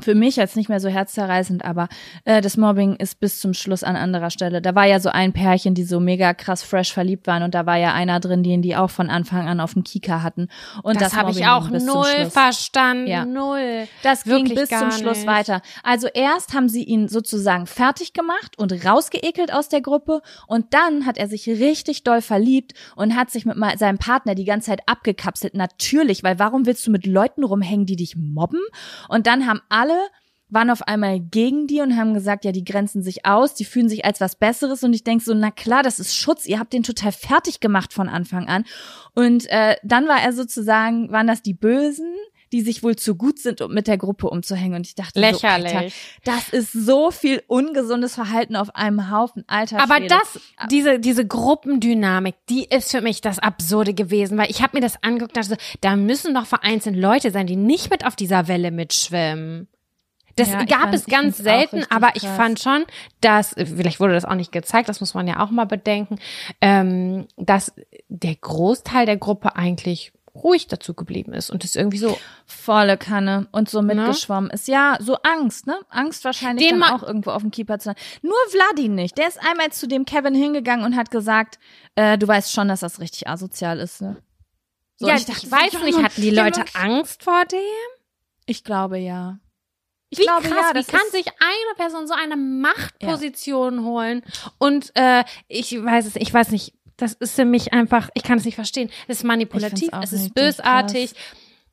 für 0.00 0.14
mich 0.14 0.36
jetzt 0.36 0.56
nicht 0.56 0.68
mehr 0.68 0.80
so 0.80 0.88
herzzerreißend, 0.88 1.64
aber 1.64 1.88
äh, 2.24 2.40
das 2.40 2.56
Mobbing 2.56 2.96
ist 2.96 3.20
bis 3.20 3.40
zum 3.40 3.54
Schluss 3.54 3.82
an 3.82 3.96
anderer 3.96 4.30
Stelle. 4.30 4.62
Da 4.62 4.74
war 4.74 4.86
ja 4.86 5.00
so 5.00 5.08
ein 5.08 5.32
Pärchen, 5.32 5.74
die 5.74 5.84
so 5.84 6.00
mega 6.00 6.34
krass 6.34 6.62
fresh 6.62 6.92
verliebt 6.92 7.26
waren 7.26 7.42
und 7.42 7.54
da 7.54 7.66
war 7.66 7.76
ja 7.76 7.92
einer 7.92 8.20
drin, 8.20 8.42
den 8.42 8.62
die 8.62 8.76
auch 8.76 8.90
von 8.90 9.10
Anfang 9.10 9.48
an 9.48 9.60
auf 9.60 9.74
dem 9.74 9.84
Kika 9.84 10.22
hatten. 10.22 10.48
Und 10.82 11.00
das, 11.00 11.10
das 11.10 11.16
habe 11.16 11.30
ich 11.30 11.46
auch 11.46 11.70
null 11.70 12.30
verstanden. 12.30 13.06
Ja. 13.06 13.24
Null. 13.24 13.88
Das 14.02 14.24
ging 14.24 14.48
Wirklich 14.48 14.68
bis 14.68 14.68
zum 14.68 14.90
Schluss 14.90 15.18
nicht. 15.18 15.26
weiter. 15.26 15.62
Also 15.82 16.08
erst 16.08 16.54
haben 16.54 16.68
sie 16.68 16.84
ihn 16.84 17.08
sozusagen 17.08 17.66
fertig 17.66 18.12
gemacht 18.12 18.58
und 18.58 18.72
rausgeekelt 18.84 19.52
aus 19.52 19.68
der 19.68 19.80
Gruppe 19.80 20.22
und 20.46 20.74
dann 20.74 21.06
hat 21.06 21.18
er 21.18 21.28
sich 21.28 21.48
richtig 21.48 22.04
doll 22.04 22.22
verliebt 22.22 22.74
und 22.96 23.16
hat 23.16 23.30
sich 23.30 23.44
mit 23.44 23.56
seinem 23.78 23.98
Partner 23.98 24.34
die 24.34 24.44
ganze 24.44 24.70
Zeit 24.70 24.80
abgekapselt. 24.86 25.54
Natürlich, 25.54 26.22
weil 26.22 26.38
warum 26.38 26.66
willst 26.66 26.86
du 26.86 26.90
mit 26.90 27.06
Leuten 27.06 27.44
rumhängen, 27.44 27.86
die 27.86 27.96
dich 27.96 28.16
mobben? 28.16 28.60
Und 29.08 29.26
dann 29.26 29.46
haben 29.46 29.60
alle 29.68 29.87
waren 30.50 30.70
auf 30.70 30.82
einmal 30.82 31.20
gegen 31.20 31.66
die 31.66 31.80
und 31.80 31.96
haben 31.96 32.14
gesagt, 32.14 32.44
ja, 32.44 32.52
die 32.52 32.64
grenzen 32.64 33.02
sich 33.02 33.26
aus, 33.26 33.54
die 33.54 33.64
fühlen 33.64 33.88
sich 33.88 34.04
als 34.04 34.20
was 34.20 34.36
Besseres 34.36 34.82
und 34.82 34.94
ich 34.94 35.04
denk 35.04 35.22
so, 35.22 35.34
na 35.34 35.50
klar, 35.50 35.82
das 35.82 35.98
ist 35.98 36.14
Schutz, 36.14 36.46
ihr 36.46 36.58
habt 36.58 36.72
den 36.72 36.82
total 36.82 37.12
fertig 37.12 37.60
gemacht 37.60 37.92
von 37.92 38.08
Anfang 38.08 38.48
an 38.48 38.64
und 39.14 39.46
äh, 39.50 39.76
dann 39.82 40.08
war 40.08 40.22
er 40.22 40.32
sozusagen, 40.32 41.12
waren 41.12 41.26
das 41.26 41.42
die 41.42 41.54
Bösen, 41.54 42.14
die 42.52 42.62
sich 42.62 42.82
wohl 42.82 42.96
zu 42.96 43.14
gut 43.14 43.38
sind, 43.38 43.60
um 43.60 43.72
mit 43.72 43.86
der 43.86 43.98
Gruppe 43.98 44.30
umzuhängen. 44.30 44.76
Und 44.76 44.86
ich 44.86 44.94
dachte, 44.94 45.20
Lächerlich. 45.20 45.70
So, 45.70 45.76
Alter, 45.76 45.94
das 46.24 46.48
ist 46.48 46.72
so 46.72 47.10
viel 47.10 47.42
ungesundes 47.46 48.14
Verhalten 48.14 48.56
auf 48.56 48.74
einem 48.74 49.10
Haufen. 49.10 49.44
Alter, 49.46 49.80
Aber 49.80 49.96
Schwede. 49.96 50.14
das, 50.18 50.40
diese, 50.70 50.98
diese 50.98 51.26
Gruppendynamik, 51.26 52.36
die 52.48 52.64
ist 52.64 52.90
für 52.90 53.00
mich 53.00 53.20
das 53.20 53.38
Absurde 53.38 53.94
gewesen, 53.94 54.38
weil 54.38 54.50
ich 54.50 54.62
habe 54.62 54.78
mir 54.78 54.80
das 54.80 55.02
angeguckt 55.02 55.36
dachte, 55.36 55.50
so, 55.50 55.56
da 55.80 55.96
müssen 55.96 56.34
doch 56.34 56.46
vereinzelt 56.46 56.96
Leute 56.96 57.30
sein, 57.30 57.46
die 57.46 57.56
nicht 57.56 57.90
mit 57.90 58.06
auf 58.06 58.16
dieser 58.16 58.48
Welle 58.48 58.70
mitschwimmen. 58.70 59.68
Das 60.38 60.50
Ja, 60.50 60.60
ich 60.62 60.68
gab 60.68 60.80
fand- 60.82 60.94
es 60.94 61.06
ich 61.06 61.12
ganz 61.12 61.38
selten, 61.38 61.84
aber 61.90 62.10
ich 62.14 62.22
krass. 62.22 62.36
fand 62.36 62.60
schon, 62.60 62.84
dass, 63.20 63.54
vielleicht 63.56 64.00
wurde 64.00 64.14
das 64.14 64.24
auch 64.24 64.34
nicht 64.34 64.52
gezeigt, 64.52 64.88
das 64.88 65.00
muss 65.00 65.14
man 65.14 65.26
ja 65.26 65.40
auch 65.40 65.50
mal 65.50 65.64
bedenken, 65.66 66.18
ähm, 66.60 67.26
dass 67.36 67.72
der 68.08 68.34
Großteil 68.34 69.06
der 69.06 69.16
Gruppe 69.16 69.56
eigentlich 69.56 70.12
ruhig 70.34 70.68
dazu 70.68 70.94
geblieben 70.94 71.32
ist 71.32 71.50
und 71.50 71.64
es 71.64 71.74
irgendwie 71.74 71.98
so 71.98 72.16
volle 72.46 72.96
Kanne 72.96 73.48
und 73.50 73.68
so 73.68 73.82
mitgeschwommen 73.82 74.50
ist. 74.50 74.68
Ja, 74.68 74.96
so 75.00 75.16
Angst, 75.22 75.66
ne? 75.66 75.76
Angst 75.88 76.24
wahrscheinlich 76.24 76.68
Den 76.68 76.78
dann 76.78 76.92
auch 76.92 77.02
irgendwo 77.02 77.30
auf 77.30 77.42
dem 77.42 77.50
Keeper 77.50 77.78
zu 77.80 77.86
sein. 77.86 77.96
Nur 78.22 78.36
Vladi 78.50 78.88
nicht. 78.88 79.18
Der 79.18 79.26
ist 79.26 79.40
einmal 79.40 79.72
zu 79.72 79.88
dem 79.88 80.04
Kevin 80.04 80.34
hingegangen 80.34 80.84
und 80.84 80.94
hat 80.96 81.10
gesagt, 81.10 81.58
äh, 81.96 82.16
du 82.16 82.28
weißt 82.28 82.52
schon, 82.52 82.68
dass 82.68 82.80
das 82.80 83.00
richtig 83.00 83.26
asozial 83.28 83.80
ist, 83.80 84.00
ne? 84.00 84.16
So, 84.96 85.08
ja, 85.08 85.16
ich, 85.16 85.26
dachte, 85.26 85.50
weiß 85.50 85.72
ja, 85.72 85.80
nicht, 85.80 86.02
hatten 86.02 86.20
die 86.22 86.30
Leute 86.30 86.64
Angst 86.74 87.22
vor 87.22 87.44
dem? 87.44 87.58
Ich 88.46 88.64
glaube 88.64 88.98
ja. 88.98 89.38
Ich 90.10 90.18
Wie 90.18 90.22
glaube 90.22 90.48
krass, 90.48 90.72
ja, 90.74 90.80
wie 90.80 90.84
kann 90.84 91.10
sich 91.10 91.26
eine 91.26 91.74
Person 91.76 92.06
so 92.06 92.14
eine 92.14 92.36
Machtposition 92.36 93.84
holen? 93.84 94.22
Und 94.56 94.90
äh, 94.94 95.24
ich 95.48 95.72
weiß 95.72 96.06
es, 96.06 96.16
ich 96.16 96.32
weiß 96.32 96.50
nicht, 96.50 96.72
das 96.96 97.12
ist 97.14 97.34
für 97.34 97.44
mich 97.44 97.72
einfach, 97.72 98.08
ich 98.14 98.22
kann 98.22 98.38
es 98.38 98.44
nicht 98.44 98.54
verstehen. 98.54 98.90
Es 99.06 99.18
ist 99.18 99.24
manipulativ, 99.24 99.90
es 100.02 100.12
ist 100.12 100.34
bösartig. 100.34 101.12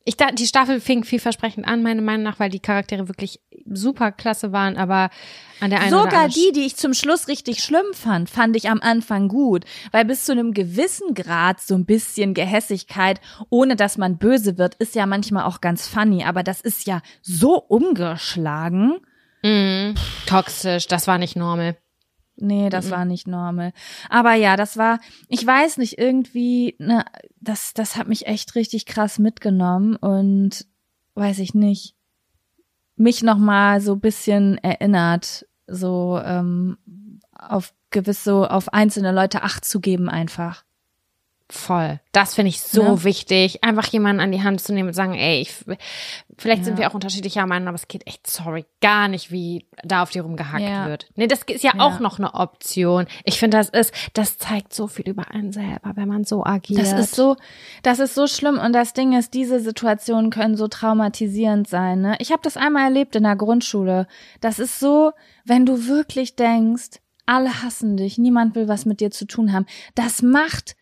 Ich 0.08 0.16
dachte, 0.16 0.36
die 0.36 0.46
Staffel 0.46 0.80
fing 0.80 1.02
vielversprechend 1.02 1.66
an, 1.66 1.82
meiner 1.82 2.00
Meinung 2.00 2.22
nach, 2.22 2.38
weil 2.38 2.48
die 2.48 2.60
Charaktere 2.60 3.08
wirklich 3.08 3.40
super 3.68 4.12
klasse 4.12 4.52
waren, 4.52 4.76
aber 4.76 5.10
an 5.58 5.70
der 5.70 5.80
einen 5.80 5.92
oder 5.92 6.04
Sogar 6.04 6.22
anderen 6.22 6.30
die, 6.30 6.52
die 6.52 6.64
ich 6.64 6.76
zum 6.76 6.94
Schluss 6.94 7.26
richtig 7.26 7.60
schlimm 7.60 7.86
fand, 7.92 8.30
fand 8.30 8.54
ich 8.54 8.70
am 8.70 8.80
Anfang 8.80 9.26
gut, 9.26 9.64
weil 9.90 10.04
bis 10.04 10.24
zu 10.24 10.30
einem 10.30 10.54
gewissen 10.54 11.14
Grad 11.14 11.60
so 11.60 11.74
ein 11.74 11.86
bisschen 11.86 12.34
Gehässigkeit, 12.34 13.20
ohne 13.50 13.74
dass 13.74 13.98
man 13.98 14.16
böse 14.16 14.58
wird, 14.58 14.76
ist 14.76 14.94
ja 14.94 15.06
manchmal 15.06 15.42
auch 15.42 15.60
ganz 15.60 15.88
funny, 15.88 16.22
aber 16.22 16.44
das 16.44 16.60
ist 16.60 16.86
ja 16.86 17.02
so 17.20 17.56
umgeschlagen. 17.56 18.98
Mhm. 19.42 19.96
toxisch, 20.26 20.86
das 20.86 21.08
war 21.08 21.18
nicht 21.18 21.34
normal. 21.34 21.76
Nee, 22.38 22.68
das 22.68 22.90
war 22.90 23.04
nicht 23.06 23.26
normal. 23.26 23.72
Aber 24.10 24.34
ja, 24.34 24.56
das 24.56 24.76
war, 24.76 25.00
ich 25.28 25.46
weiß 25.46 25.78
nicht, 25.78 25.98
irgendwie, 25.98 26.76
ne, 26.78 27.04
das, 27.40 27.72
das 27.72 27.96
hat 27.96 28.08
mich 28.08 28.26
echt 28.26 28.54
richtig 28.54 28.84
krass 28.84 29.18
mitgenommen 29.18 29.96
und 29.96 30.66
weiß 31.14 31.38
ich 31.38 31.54
nicht, 31.54 31.94
mich 32.96 33.22
nochmal 33.22 33.80
so 33.80 33.96
bisschen 33.96 34.58
erinnert, 34.58 35.46
so 35.66 36.20
ähm, 36.22 36.76
auf 37.32 37.74
gewiss 37.90 38.24
so 38.24 38.46
auf 38.46 38.72
einzelne 38.72 39.12
Leute 39.12 39.42
Acht 39.42 39.64
zu 39.64 39.80
geben 39.80 40.08
einfach. 40.08 40.64
Voll. 41.48 42.00
Das 42.10 42.34
finde 42.34 42.48
ich 42.48 42.60
so 42.60 42.82
Ja. 42.82 43.04
wichtig, 43.04 43.62
einfach 43.62 43.86
jemanden 43.86 44.20
an 44.20 44.32
die 44.32 44.42
Hand 44.42 44.60
zu 44.60 44.72
nehmen 44.74 44.88
und 44.88 44.94
sagen, 44.94 45.14
ey, 45.14 45.40
ich, 45.42 45.54
vielleicht 46.38 46.64
sind 46.64 46.74
Ja. 46.74 46.78
wir 46.80 46.90
auch 46.90 46.94
unterschiedlicher 46.94 47.46
Meinung, 47.46 47.68
aber 47.68 47.76
es 47.76 47.86
geht 47.86 48.04
echt, 48.08 48.26
sorry, 48.28 48.64
gar 48.80 49.06
nicht, 49.06 49.30
wie 49.30 49.64
da 49.84 50.02
auf 50.02 50.10
dir 50.10 50.22
rumgehackt 50.22 50.64
Ja. 50.64 50.86
wird. 50.88 51.06
Nee, 51.14 51.28
das 51.28 51.42
ist 51.44 51.62
ja, 51.62 51.70
Ja. 51.76 51.84
auch 51.84 52.00
noch 52.00 52.18
eine 52.18 52.34
Option. 52.34 53.06
Ich 53.22 53.38
finde, 53.38 53.58
das 53.58 53.68
ist, 53.68 53.94
das 54.14 54.38
zeigt 54.38 54.74
so 54.74 54.88
viel 54.88 55.08
über 55.08 55.30
einen 55.30 55.52
selber, 55.52 55.92
wenn 55.94 56.08
man 56.08 56.24
so 56.24 56.44
agiert. 56.44 56.80
Das 56.80 56.92
ist 56.92 57.14
so, 57.14 57.36
das 57.84 58.00
ist 58.00 58.16
so 58.16 58.26
schlimm 58.26 58.58
und 58.58 58.72
das 58.72 58.92
Ding 58.92 59.16
ist, 59.16 59.32
diese 59.32 59.60
Situationen 59.60 60.30
können 60.30 60.56
so 60.56 60.66
traumatisierend 60.66 61.68
sein. 61.68 62.00
Ne? 62.00 62.16
Ich 62.18 62.32
habe 62.32 62.42
das 62.42 62.56
einmal 62.56 62.86
erlebt 62.86 63.14
in 63.14 63.22
der 63.22 63.36
Grundschule. 63.36 64.08
Das 64.40 64.58
ist 64.58 64.80
so, 64.80 65.12
wenn 65.44 65.64
du 65.64 65.86
wirklich 65.86 66.34
denkst, 66.34 66.98
alle 67.24 67.62
hassen 67.62 67.96
dich, 67.96 68.18
niemand 68.18 68.56
will 68.56 68.66
was 68.66 68.84
mit 68.84 68.98
dir 69.00 69.12
zu 69.12 69.26
tun 69.26 69.52
haben. 69.52 69.66
Das 69.94 70.22
macht, 70.22 70.74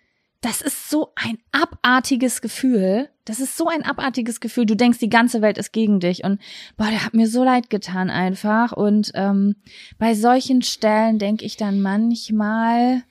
das 0.44 0.60
ist 0.60 0.90
so 0.90 1.12
ein 1.16 1.38
abartiges 1.52 2.42
Gefühl. 2.42 3.08
Das 3.24 3.40
ist 3.40 3.56
so 3.56 3.68
ein 3.68 3.82
abartiges 3.82 4.40
Gefühl. 4.40 4.66
Du 4.66 4.74
denkst, 4.74 4.98
die 4.98 5.08
ganze 5.08 5.40
Welt 5.40 5.56
ist 5.56 5.72
gegen 5.72 6.00
dich 6.00 6.22
und 6.22 6.38
boah, 6.76 6.88
der 6.90 7.02
hat 7.02 7.14
mir 7.14 7.28
so 7.28 7.42
leid 7.42 7.70
getan 7.70 8.10
einfach. 8.10 8.72
Und 8.72 9.10
ähm, 9.14 9.56
bei 9.98 10.14
solchen 10.14 10.60
Stellen 10.60 11.18
denke 11.18 11.46
ich 11.46 11.56
dann 11.56 11.80
manchmal 11.80 13.02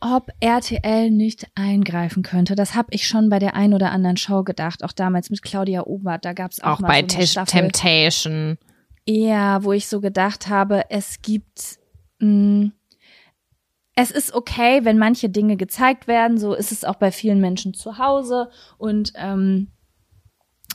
ob 0.00 0.28
RTL 0.40 1.10
nicht 1.10 1.46
eingreifen 1.54 2.22
könnte. 2.22 2.56
Das 2.56 2.74
habe 2.74 2.88
ich 2.90 3.08
schon 3.08 3.30
bei 3.30 3.38
der 3.38 3.54
ein 3.54 3.72
oder 3.72 3.90
anderen 3.90 4.18
Show 4.18 4.42
gedacht, 4.44 4.84
auch 4.84 4.92
damals 4.92 5.30
mit 5.30 5.40
Claudia 5.40 5.86
Obert. 5.86 6.26
Da 6.26 6.34
gab 6.34 6.50
es 6.50 6.62
auch, 6.62 6.72
auch 6.72 6.80
mal 6.80 6.88
bei 6.88 7.08
so 7.08 7.16
eine 7.16 7.26
Staffel, 7.26 7.60
Temptation. 7.60 8.58
Ja, 9.08 9.64
wo 9.64 9.72
ich 9.72 9.88
so 9.88 10.02
gedacht 10.02 10.48
habe, 10.48 10.90
es 10.90 11.22
gibt 11.22 11.78
mh, 12.18 12.72
es 13.94 14.10
ist 14.10 14.34
okay, 14.34 14.84
wenn 14.84 14.98
manche 14.98 15.28
Dinge 15.28 15.56
gezeigt 15.56 16.08
werden. 16.08 16.38
So 16.38 16.54
ist 16.54 16.72
es 16.72 16.84
auch 16.84 16.96
bei 16.96 17.12
vielen 17.12 17.40
Menschen 17.40 17.74
zu 17.74 17.98
Hause 17.98 18.50
und 18.78 19.12
ähm, 19.16 19.68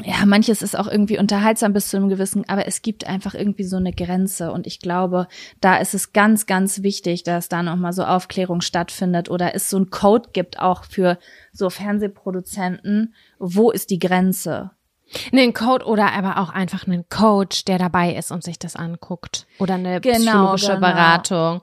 ja, 0.02 0.26
manches 0.26 0.62
ist 0.62 0.78
auch 0.80 0.88
irgendwie 0.88 1.20
unterhaltsam 1.20 1.74
bis 1.74 1.90
zu 1.90 1.98
einem 1.98 2.08
gewissen, 2.08 2.48
aber 2.48 2.66
es 2.68 2.82
gibt 2.82 3.06
einfach 3.06 3.34
irgendwie 3.34 3.66
so 3.66 3.76
eine 3.76 3.92
Grenze 3.92 4.52
und 4.54 4.66
ich 4.66 4.80
glaube, 4.80 5.28
da 5.60 5.76
ist 5.78 5.94
es 5.94 6.14
ganz, 6.14 6.46
ganz 6.46 6.84
wichtig, 6.84 7.24
dass 7.24 7.50
da 7.50 7.64
nochmal 7.64 7.92
so 7.92 8.06
Aufklärung 8.06 8.62
stattfindet 8.62 9.30
oder 9.30 9.56
es 9.56 9.70
so 9.70 9.76
einen 9.76 9.90
Code 9.90 10.30
gibt 10.32 10.60
auch 10.60 10.86
für 10.86 11.20
so 11.52 11.70
Fernsehproduzenten. 11.70 13.14
Wo 13.40 13.72
ist 13.72 13.90
die 13.90 14.00
Grenze? 14.00 14.72
Einen 15.34 15.54
Code 15.54 15.86
oder 15.86 16.14
aber 16.14 16.38
auch 16.38 16.50
einfach 16.50 16.88
einen 16.88 17.10
Coach, 17.10 17.66
der 17.66 17.78
dabei 17.78 18.16
ist 18.16 18.32
und 18.32 18.44
sich 18.44 18.58
das 18.58 18.78
anguckt. 18.78 19.48
Oder 19.58 19.74
eine 19.74 20.00
Genau, 20.00 20.16
psychologische 20.16 20.76
genau. 20.76 20.80
Beratung. 20.80 21.62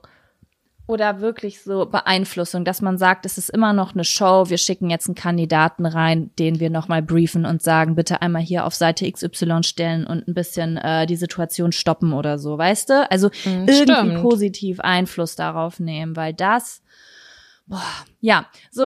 Oder 0.87 1.19
wirklich 1.19 1.61
so 1.61 1.85
Beeinflussung, 1.85 2.63
dass 2.63 2.81
man 2.81 2.97
sagt, 2.97 3.25
es 3.25 3.37
ist 3.37 3.49
immer 3.49 3.73
noch 3.73 3.93
eine 3.93 4.05
Show, 4.05 4.45
wir 4.47 4.57
schicken 4.57 4.89
jetzt 4.89 5.07
einen 5.07 5.15
Kandidaten 5.15 5.85
rein, 5.85 6.31
den 6.39 6.61
wir 6.61 6.69
nochmal 6.69 7.01
briefen 7.01 7.45
und 7.45 7.61
sagen, 7.61 7.95
bitte 7.95 8.21
einmal 8.21 8.41
hier 8.41 8.65
auf 8.65 8.73
Seite 8.73 9.11
XY 9.11 9.63
stellen 9.63 10.07
und 10.07 10.29
ein 10.29 10.33
bisschen 10.33 10.77
äh, 10.77 11.05
die 11.05 11.17
Situation 11.17 11.73
stoppen 11.73 12.13
oder 12.13 12.39
so, 12.39 12.57
weißt 12.57 12.89
du? 12.89 13.11
Also 13.11 13.29
irgendwie 13.43 13.73
stimmt. 13.73 14.21
positiv 14.21 14.79
Einfluss 14.79 15.35
darauf 15.35 15.81
nehmen, 15.81 16.15
weil 16.15 16.33
das, 16.33 16.81
boah, 17.65 17.83
ja, 18.21 18.45
so. 18.71 18.85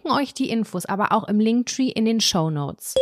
verlinken 0.00 0.10
euch 0.10 0.34
die 0.34 0.50
Infos, 0.50 0.86
aber 0.86 1.12
auch 1.12 1.28
im 1.28 1.40
Linktree 1.40 1.88
in 1.88 2.04
den 2.04 2.20
Show 2.20 2.50
Notes. 2.50 2.94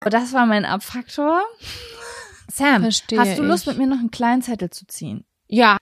Das 0.00 0.32
war 0.32 0.46
mein 0.46 0.64
Abfaktor. 0.64 1.42
Sam, 2.52 2.82
Verstehe 2.82 3.18
hast 3.18 3.38
du 3.38 3.42
Lust, 3.42 3.62
ich. 3.66 3.68
mit 3.68 3.78
mir 3.78 3.86
noch 3.86 3.98
einen 3.98 4.10
kleinen 4.10 4.42
Zettel 4.42 4.70
zu 4.70 4.86
ziehen? 4.86 5.24
Ja, 5.48 5.78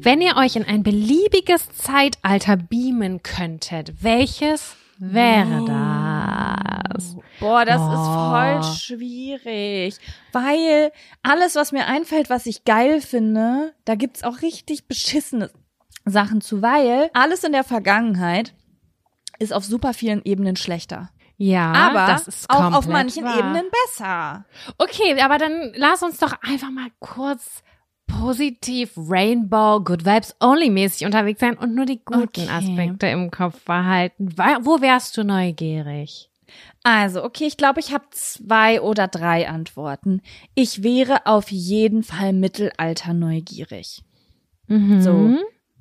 Wenn 0.00 0.20
ihr 0.20 0.36
euch 0.36 0.56
in 0.56 0.64
ein 0.64 0.82
beliebiges 0.82 1.66
Zeitalter 1.70 2.58
beamen 2.58 3.22
könntet, 3.22 4.02
welches 4.02 4.76
wäre 4.98 5.64
das? 5.66 6.13
Boah, 7.40 7.64
das 7.64 7.80
Boah. 7.80 8.62
ist 8.62 8.68
voll 8.70 8.96
schwierig. 8.96 9.96
Weil 10.32 10.92
alles, 11.22 11.54
was 11.56 11.72
mir 11.72 11.86
einfällt, 11.86 12.30
was 12.30 12.46
ich 12.46 12.64
geil 12.64 13.00
finde, 13.00 13.74
da 13.84 13.94
gibt's 13.94 14.24
auch 14.24 14.42
richtig 14.42 14.86
beschissene 14.86 15.50
Sachen 16.04 16.40
zu, 16.40 16.62
weil 16.62 17.10
alles 17.14 17.44
in 17.44 17.52
der 17.52 17.64
Vergangenheit 17.64 18.54
ist 19.38 19.52
auf 19.52 19.64
super 19.64 19.94
vielen 19.94 20.22
Ebenen 20.24 20.56
schlechter. 20.56 21.10
Ja, 21.36 21.72
Aber 21.72 22.06
das 22.06 22.28
ist 22.28 22.48
auch 22.48 22.72
auf 22.72 22.86
manchen 22.86 23.24
wahr. 23.24 23.38
Ebenen 23.38 23.66
besser. 23.86 24.44
Okay, 24.78 25.20
aber 25.20 25.38
dann 25.38 25.72
lass 25.74 26.02
uns 26.02 26.18
doch 26.18 26.32
einfach 26.42 26.70
mal 26.70 26.88
kurz 27.00 27.64
positiv 28.06 28.92
Rainbow, 28.96 29.80
Good 29.80 30.04
Vibes 30.04 30.36
Only 30.40 30.70
mäßig 30.70 31.04
unterwegs 31.06 31.40
sein 31.40 31.58
und 31.58 31.74
nur 31.74 31.86
die 31.86 32.04
guten 32.04 32.22
Okay. 32.22 32.48
Aspekte 32.48 33.08
im 33.08 33.30
Kopf 33.30 33.64
behalten. 33.64 34.34
Wo 34.60 34.80
wärst 34.80 35.16
du 35.16 35.24
neugierig? 35.24 36.30
Also, 36.84 37.24
okay, 37.24 37.46
ich 37.46 37.56
glaube, 37.56 37.80
ich 37.80 37.92
habe 37.94 38.04
zwei 38.10 38.80
oder 38.82 39.08
drei 39.08 39.48
Antworten. 39.48 40.20
Ich 40.54 40.82
wäre 40.82 41.24
auf 41.24 41.50
jeden 41.50 42.02
Fall 42.02 42.34
Mittelalter 42.34 43.14
neugierig. 43.14 44.04
Mhm. 44.68 45.00
So. 45.00 45.38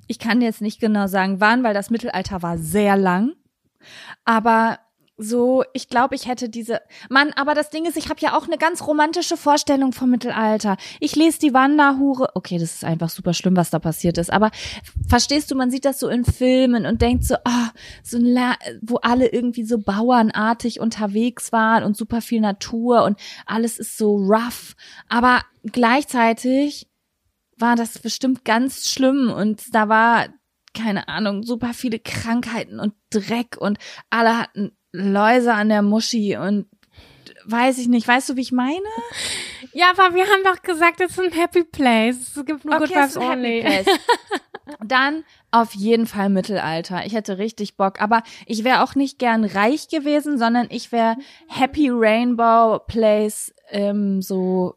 Ich 0.07 0.17
kann 0.17 0.41
jetzt 0.41 0.61
nicht 0.61 0.79
genau 0.79 1.07
sagen, 1.07 1.41
wann, 1.41 1.61
weil 1.63 1.73
das 1.73 1.89
Mittelalter 1.89 2.41
war 2.41 2.57
sehr 2.57 2.95
lang. 2.95 3.33
Aber 4.23 4.79
so, 5.15 5.63
ich 5.73 5.89
glaube, 5.89 6.15
ich 6.15 6.27
hätte 6.27 6.49
diese. 6.49 6.81
Mann, 7.07 7.31
aber 7.35 7.53
das 7.53 7.69
Ding 7.69 7.85
ist, 7.85 7.97
ich 7.97 8.09
habe 8.09 8.19
ja 8.19 8.35
auch 8.35 8.47
eine 8.47 8.57
ganz 8.57 8.87
romantische 8.87 9.37
Vorstellung 9.37 9.93
vom 9.93 10.09
Mittelalter. 10.09 10.75
Ich 10.99 11.15
lese 11.15 11.37
die 11.37 11.53
Wanderhure. 11.53 12.29
Okay, 12.33 12.57
das 12.57 12.73
ist 12.73 12.83
einfach 12.83 13.09
super 13.09 13.35
schlimm, 13.35 13.55
was 13.55 13.69
da 13.69 13.77
passiert 13.77 14.17
ist. 14.17 14.33
Aber 14.33 14.49
verstehst 15.07 15.51
du, 15.51 15.55
man 15.55 15.69
sieht 15.69 15.85
das 15.85 15.99
so 15.99 16.09
in 16.09 16.25
Filmen 16.25 16.87
und 16.87 17.03
denkt 17.03 17.25
so, 17.25 17.35
ah, 17.45 17.69
so 18.01 18.17
ein 18.17 18.25
La 18.25 18.55
wo 18.81 18.97
alle 18.97 19.27
irgendwie 19.27 19.65
so 19.65 19.77
bauernartig 19.77 20.79
unterwegs 20.79 21.51
waren 21.51 21.83
und 21.83 21.95
super 21.95 22.21
viel 22.21 22.41
Natur 22.41 23.03
und 23.03 23.19
alles 23.45 23.77
ist 23.77 23.97
so 23.97 24.15
rough. 24.15 24.75
Aber 25.09 25.41
gleichzeitig 25.63 26.87
war 27.57 27.75
das 27.75 27.99
bestimmt 27.99 28.45
ganz 28.45 28.89
schlimm 28.89 29.31
und 29.31 29.75
da 29.75 29.89
war, 29.89 30.27
keine 30.73 31.07
Ahnung, 31.07 31.43
super 31.43 31.73
viele 31.75 31.99
Krankheiten 31.99 32.79
und 32.79 32.93
Dreck 33.11 33.57
und 33.59 33.77
alle 34.09 34.39
hatten 34.39 34.71
Läuse 34.93 35.53
an 35.53 35.69
der 35.69 35.81
Muschi 35.81 36.37
und 36.37 36.67
weiß 37.45 37.79
ich 37.79 37.87
nicht, 37.87 38.07
weißt 38.07 38.29
du, 38.29 38.35
wie 38.35 38.41
ich 38.41 38.51
meine? 38.51 38.85
Ja, 39.73 39.91
aber 39.91 40.15
wir 40.15 40.25
haben 40.25 40.43
doch 40.43 40.61
gesagt, 40.61 41.01
es 41.01 41.11
ist 41.11 41.19
ein 41.19 41.31
Happy 41.31 41.63
Place. 41.63 42.37
Es 42.37 42.45
gibt 42.45 42.63
nur 42.63 42.77
Good 42.77 42.91
es 42.91 42.95
Vibes 42.95 43.17
Only. 43.17 43.65
Dann 44.85 45.25
auf 45.51 45.73
jeden 45.73 46.05
Fall 46.05 46.29
Mittelalter. 46.29 47.05
Ich 47.05 47.13
hätte 47.13 47.37
richtig 47.37 47.75
Bock, 47.75 48.01
aber 48.01 48.23
ich 48.45 48.63
wäre 48.63 48.83
auch 48.83 48.95
nicht 48.95 49.19
gern 49.19 49.43
reich 49.43 49.89
gewesen, 49.89 50.37
sondern 50.37 50.67
ich 50.69 50.91
wäre 50.91 51.17
Happy 51.47 51.89
Rainbow 51.91 52.79
Place 52.87 53.53
ähm, 53.69 54.21
so 54.21 54.75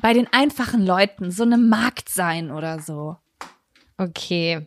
bei 0.00 0.12
den 0.12 0.32
einfachen 0.32 0.86
Leuten, 0.86 1.30
so 1.30 1.42
eine 1.42 1.58
Markt 1.58 2.08
sein 2.08 2.50
oder 2.50 2.80
so. 2.80 3.16
Okay. 3.98 4.66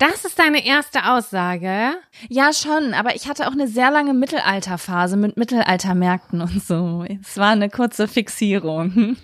Das 0.00 0.24
ist 0.24 0.38
deine 0.38 0.64
erste 0.64 1.10
Aussage. 1.12 1.92
Ja, 2.30 2.52
schon, 2.54 2.94
aber 2.94 3.14
ich 3.14 3.28
hatte 3.28 3.46
auch 3.46 3.52
eine 3.52 3.68
sehr 3.68 3.90
lange 3.90 4.14
Mittelalterphase 4.14 5.16
mit 5.18 5.36
Mittelaltermärkten 5.36 6.40
und 6.40 6.62
so. 6.64 7.04
Es 7.22 7.36
war 7.36 7.50
eine 7.50 7.68
kurze 7.68 8.08
Fixierung. 8.08 9.16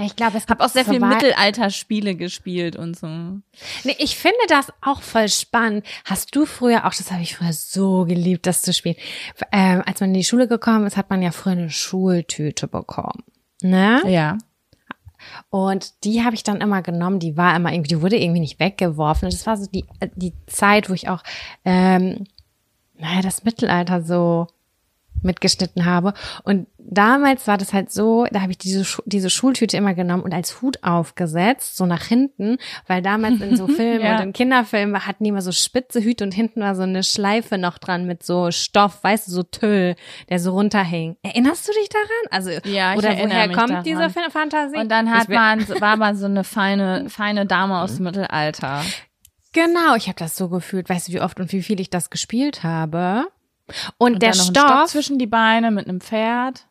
Ich 0.00 0.16
glaube, 0.16 0.36
es 0.36 0.46
Hab 0.48 0.60
auch 0.60 0.68
sehr 0.68 0.84
viel 0.84 0.98
vorbei- 1.00 1.14
Mittelalterspiele 1.14 2.14
gespielt 2.14 2.76
und 2.76 2.96
so. 2.96 3.06
Nee, 3.06 3.96
ich 3.98 4.16
finde 4.16 4.36
das 4.48 4.66
auch 4.80 5.00
voll 5.00 5.28
spannend. 5.28 5.84
Hast 6.04 6.34
du 6.36 6.44
früher 6.44 6.84
auch, 6.86 6.94
das 6.94 7.10
habe 7.10 7.22
ich 7.22 7.36
früher 7.36 7.52
so 7.52 8.04
geliebt, 8.04 8.46
das 8.46 8.62
zu 8.62 8.72
spielen. 8.72 8.96
Ähm, 9.50 9.82
als 9.86 10.00
man 10.00 10.10
in 10.10 10.14
die 10.14 10.24
Schule 10.24 10.46
gekommen 10.46 10.86
ist, 10.86 10.96
hat 10.96 11.10
man 11.10 11.22
ja 11.22 11.30
früher 11.32 11.52
eine 11.52 11.70
Schultüte 11.70 12.68
bekommen. 12.68 13.22
Ne? 13.62 14.02
Ja. 14.06 14.38
Und 15.50 16.04
die 16.04 16.24
habe 16.24 16.34
ich 16.34 16.42
dann 16.42 16.60
immer 16.60 16.82
genommen, 16.82 17.18
die 17.18 17.36
war 17.36 17.54
immer 17.56 17.72
irgendwie, 17.72 17.88
die 17.88 18.02
wurde 18.02 18.16
irgendwie 18.16 18.40
nicht 18.40 18.60
weggeworfen. 18.60 19.30
Das 19.30 19.46
war 19.46 19.56
so 19.56 19.66
die, 19.70 19.84
die 20.16 20.32
Zeit, 20.46 20.90
wo 20.90 20.94
ich 20.94 21.08
auch, 21.08 21.22
ähm, 21.64 22.24
naja, 22.98 23.22
das 23.22 23.44
Mittelalter 23.44 24.02
so 24.02 24.48
mitgeschnitten 25.22 25.84
habe. 25.84 26.14
Und 26.44 26.66
damals 26.78 27.46
war 27.46 27.58
das 27.58 27.72
halt 27.72 27.90
so, 27.92 28.26
da 28.30 28.40
habe 28.40 28.52
ich 28.52 28.58
diese, 28.58 28.84
Schu- 28.84 29.02
diese 29.06 29.30
Schultüte 29.30 29.76
immer 29.76 29.94
genommen 29.94 30.22
und 30.22 30.32
als 30.32 30.62
Hut 30.62 30.82
aufgesetzt, 30.82 31.76
so 31.76 31.86
nach 31.86 32.02
hinten, 32.04 32.58
weil 32.86 33.02
damals 33.02 33.40
in 33.40 33.56
so 33.56 33.66
Filmen 33.68 34.00
Ja. 34.04 34.16
und 34.16 34.22
in 34.22 34.32
Kinderfilmen 34.32 35.06
hatten 35.06 35.24
die 35.24 35.30
immer 35.30 35.42
so 35.42 35.52
spitze 35.52 36.00
Hüte 36.02 36.24
und 36.24 36.32
hinten 36.32 36.60
war 36.60 36.74
so 36.74 36.82
eine 36.82 37.02
Schleife 37.02 37.58
noch 37.58 37.78
dran 37.78 38.06
mit 38.06 38.22
so 38.22 38.50
Stoff, 38.50 39.02
weißt 39.02 39.28
du, 39.28 39.32
so 39.32 39.42
Tüll, 39.42 39.96
der 40.28 40.38
so 40.38 40.52
runterhing. 40.52 41.16
Erinnerst 41.22 41.68
du 41.68 41.72
dich 41.72 41.88
daran? 41.88 42.08
Also, 42.30 42.50
Ja, 42.68 42.92
ich 42.92 42.98
oder 42.98 43.10
woher 43.10 43.48
kommt 43.52 43.70
daran. 43.70 43.84
diese 43.84 44.10
Fan- 44.10 44.30
Fantasie? 44.30 44.76
Und 44.78 44.88
dann 44.90 45.10
hat 45.10 45.28
man, 45.28 45.68
war 45.80 45.96
man 45.96 46.16
so 46.16 46.26
eine 46.26 46.44
feine, 46.44 47.08
feine 47.10 47.46
Dame 47.46 47.80
aus 47.80 47.96
dem 47.96 48.04
Mittelalter. 48.04 48.82
Genau, 49.52 49.94
ich 49.96 50.08
habe 50.08 50.18
das 50.18 50.36
so 50.36 50.48
gefühlt. 50.48 50.88
Weißt 50.90 51.08
du, 51.08 51.12
wie 51.12 51.20
oft 51.20 51.40
und 51.40 51.52
wie 51.52 51.62
viel 51.62 51.80
ich 51.80 51.90
das 51.90 52.10
gespielt 52.10 52.62
habe? 52.62 53.26
Und, 53.98 54.14
Und 54.14 54.22
der 54.22 54.30
dann 54.32 54.38
noch 54.38 54.46
einen 54.46 54.54
Stock 54.56 54.68
Stoff, 54.68 54.90
zwischen 54.90 55.18
die 55.18 55.26
Beine 55.26 55.70
mit 55.70 55.88
einem 55.88 56.00
Pferd. 56.00 56.66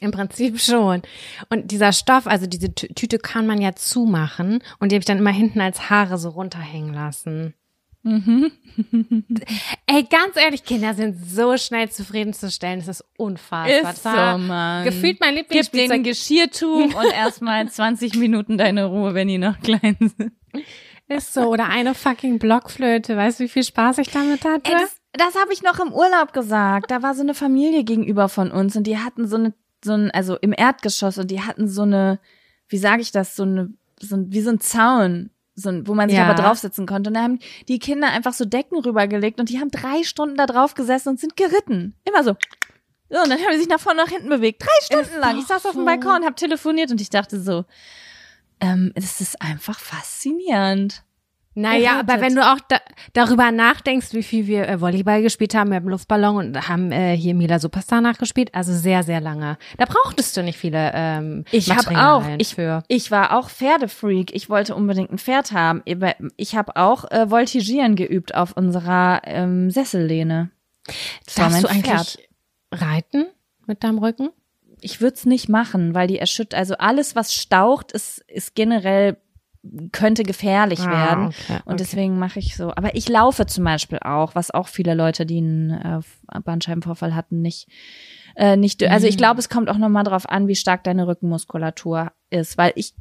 im 0.00 0.10
Prinzip 0.12 0.58
schon. 0.60 1.02
Und 1.50 1.70
dieser 1.70 1.92
Stoff, 1.92 2.26
also 2.26 2.46
diese 2.46 2.68
Tü- 2.68 2.94
Tüte 2.94 3.18
kann 3.18 3.46
man 3.46 3.60
ja 3.60 3.74
zumachen 3.74 4.62
und 4.78 4.90
die 4.92 4.96
habe 4.96 5.00
ich 5.00 5.06
dann 5.06 5.18
immer 5.18 5.30
hinten 5.30 5.60
als 5.60 5.90
Haare 5.90 6.16
so 6.18 6.30
runterhängen 6.30 6.94
lassen. 6.94 7.54
Ey, 8.02 10.02
ganz 10.04 10.36
ehrlich, 10.36 10.64
Kinder 10.64 10.94
sind 10.94 11.18
so 11.22 11.56
schnell 11.58 11.90
zufriedenzustellen. 11.90 12.78
Das 12.78 12.88
ist 12.88 13.04
unfassbar. 13.18 13.92
Ist 13.92 14.02
so, 14.02 14.38
Mann. 14.48 14.84
Gefühlt 14.84 15.20
mein 15.20 15.34
Gib 15.34 15.48
denen 15.48 15.64
Lieblingsspielzeug. 15.64 16.04
Geschirrtuch 16.04 16.94
und 16.98 17.12
erstmal 17.12 17.68
20 17.68 18.14
Minuten 18.14 18.56
deine 18.58 18.86
Ruhe, 18.86 19.14
wenn 19.14 19.28
die 19.28 19.38
noch 19.38 19.58
klein 19.60 19.96
sind. 19.98 20.32
Ist 21.08 21.34
so. 21.34 21.42
Oder 21.42 21.68
eine 21.68 21.94
fucking 21.94 22.38
Blockflöte. 22.38 23.16
Weißt 23.16 23.40
du, 23.40 23.44
wie 23.44 23.48
viel 23.48 23.64
Spaß 23.64 23.98
ich 23.98 24.10
damit 24.10 24.44
hatte? 24.44 24.70
Ey, 24.70 24.78
das 24.80 24.96
das 25.12 25.34
habe 25.34 25.52
ich 25.52 25.62
noch 25.62 25.78
im 25.80 25.92
Urlaub 25.92 26.32
gesagt. 26.32 26.90
Da 26.90 27.02
war 27.02 27.14
so 27.14 27.22
eine 27.22 27.34
Familie 27.34 27.84
gegenüber 27.84 28.28
von 28.28 28.50
uns 28.50 28.76
und 28.76 28.84
die 28.86 28.98
hatten 28.98 29.26
so 29.26 29.36
eine, 29.36 29.52
so 29.84 29.92
ein, 29.92 30.10
also 30.10 30.36
im 30.36 30.52
Erdgeschoss 30.56 31.18
und 31.18 31.30
die 31.30 31.42
hatten 31.42 31.68
so 31.68 31.82
eine, 31.82 32.20
wie 32.68 32.78
sage 32.78 33.02
ich 33.02 33.10
das, 33.12 33.34
so 33.36 33.42
eine, 33.42 33.72
so 34.00 34.16
ein, 34.16 34.32
wie 34.32 34.40
so 34.40 34.50
ein 34.50 34.60
Zaun, 34.60 35.30
so 35.54 35.68
ein, 35.70 35.86
wo 35.86 35.94
man 35.94 36.08
sich 36.08 36.18
Ja. 36.18 36.26
aber 36.28 36.40
draufsetzen 36.40 36.86
konnte. 36.86 37.10
Und 37.10 37.14
da 37.14 37.22
haben 37.22 37.38
die 37.68 37.78
Kinder 37.78 38.08
einfach 38.08 38.32
so 38.32 38.44
Decken 38.44 38.78
rübergelegt 38.78 39.40
und 39.40 39.48
die 39.48 39.58
haben 39.58 39.70
drei 39.70 40.02
Stunden 40.04 40.36
da 40.36 40.46
drauf 40.46 40.74
gesessen 40.74 41.10
und 41.10 41.20
sind 41.20 41.36
geritten. 41.36 41.94
Immer 42.04 42.22
so. 42.24 42.36
So, 43.12 43.20
und 43.20 43.28
dann 43.30 43.40
haben 43.40 43.52
sie 43.54 43.58
sich 43.60 43.68
nach 43.68 43.80
vorne 43.80 44.02
nach 44.04 44.10
hinten 44.10 44.28
bewegt. 44.28 44.62
Drei 44.62 44.84
Stunden 44.84 45.18
lang. 45.20 45.36
Ich 45.38 45.46
saß 45.46 45.66
auf 45.66 45.72
dem. 45.72 45.84
Balkon, 45.84 46.24
habe 46.24 46.36
telefoniert 46.36 46.92
und 46.92 47.00
ich 47.00 47.10
dachte 47.10 47.40
so, 47.40 47.64
ähm, 48.60 48.92
es 48.94 49.20
ist 49.20 49.42
einfach 49.42 49.80
faszinierend. 49.80 51.02
Naja, 51.54 51.98
aber 51.98 52.20
wenn 52.20 52.36
du 52.36 52.42
auch 52.46 52.60
da, 52.68 52.78
darüber 53.12 53.50
nachdenkst, 53.50 54.12
wie 54.12 54.22
viel 54.22 54.46
wir 54.46 54.68
äh, 54.68 54.80
Volleyball 54.80 55.20
gespielt 55.20 55.54
haben, 55.54 55.70
wir 55.70 55.76
haben 55.76 55.88
Luftballon 55.88 56.36
und 56.36 56.68
haben 56.68 56.92
äh, 56.92 57.16
hier 57.16 57.34
Mila 57.34 57.58
Superstar 57.58 58.00
nachgespielt, 58.00 58.54
also 58.54 58.72
sehr, 58.72 59.02
sehr 59.02 59.20
lange. 59.20 59.58
Da 59.76 59.84
brauchtest 59.84 60.36
du 60.36 60.44
nicht 60.44 60.58
viele 60.58 60.92
ähm, 60.94 61.44
Ich 61.50 61.70
habe 61.76 61.90
auch, 62.00 62.24
ich, 62.38 62.54
für. 62.54 62.84
ich 62.86 63.10
war 63.10 63.36
auch 63.36 63.50
Pferdefreak. 63.50 64.32
Ich 64.34 64.48
wollte 64.48 64.76
unbedingt 64.76 65.10
ein 65.10 65.18
Pferd 65.18 65.50
haben. 65.50 65.82
Ich 66.36 66.54
habe 66.54 66.76
auch 66.76 67.10
äh, 67.10 67.30
Voltigieren 67.30 67.96
geübt 67.96 68.34
auf 68.34 68.56
unserer 68.56 69.22
ähm, 69.24 69.70
Sessellehne. 69.70 70.50
Das 71.24 71.34
Darfst 71.34 71.64
du 71.64 71.68
eigentlich 71.68 71.84
Pferd. 71.84 72.18
reiten 72.72 73.26
mit 73.66 73.82
deinem 73.82 73.98
Rücken? 73.98 74.30
Ich 74.80 75.00
würde 75.00 75.14
es 75.14 75.26
nicht 75.26 75.48
machen, 75.48 75.94
weil 75.94 76.06
die 76.06 76.18
erschüttert, 76.18 76.58
also 76.58 76.74
alles, 76.78 77.16
was 77.16 77.34
staucht, 77.34 77.92
ist, 77.92 78.18
ist 78.28 78.54
generell 78.54 79.18
könnte 79.92 80.22
gefährlich 80.22 80.80
Ah, 80.80 80.90
werden. 80.90 81.26
okay, 81.28 81.54
Und 81.64 81.74
okay. 81.74 81.76
deswegen 81.78 82.18
mache 82.18 82.38
ich 82.38 82.56
so. 82.56 82.72
Aber 82.74 82.94
ich 82.94 83.08
laufe 83.08 83.46
zum 83.46 83.64
Beispiel 83.64 83.98
auch, 83.98 84.34
was 84.34 84.50
auch 84.50 84.68
viele 84.68 84.94
Leute, 84.94 85.26
die 85.26 85.38
einen 85.38 85.70
äh, 85.70 86.00
Bandscheibenvorfall 86.42 87.14
hatten, 87.14 87.40
nicht. 87.42 87.68
Äh, 88.36 88.56
nicht 88.56 88.82
also 88.84 89.06
Mhm. 89.06 89.10
ich 89.10 89.16
glaube, 89.18 89.38
es 89.40 89.48
kommt 89.48 89.68
auch 89.68 89.76
nochmal 89.78 90.04
drauf 90.04 90.28
an, 90.28 90.48
wie 90.48 90.54
stark 90.54 90.84
deine 90.84 91.06
Rückenmuskulatur 91.06 92.12
ist, 92.30 92.56
weil 92.56 92.72
ich 92.76 92.94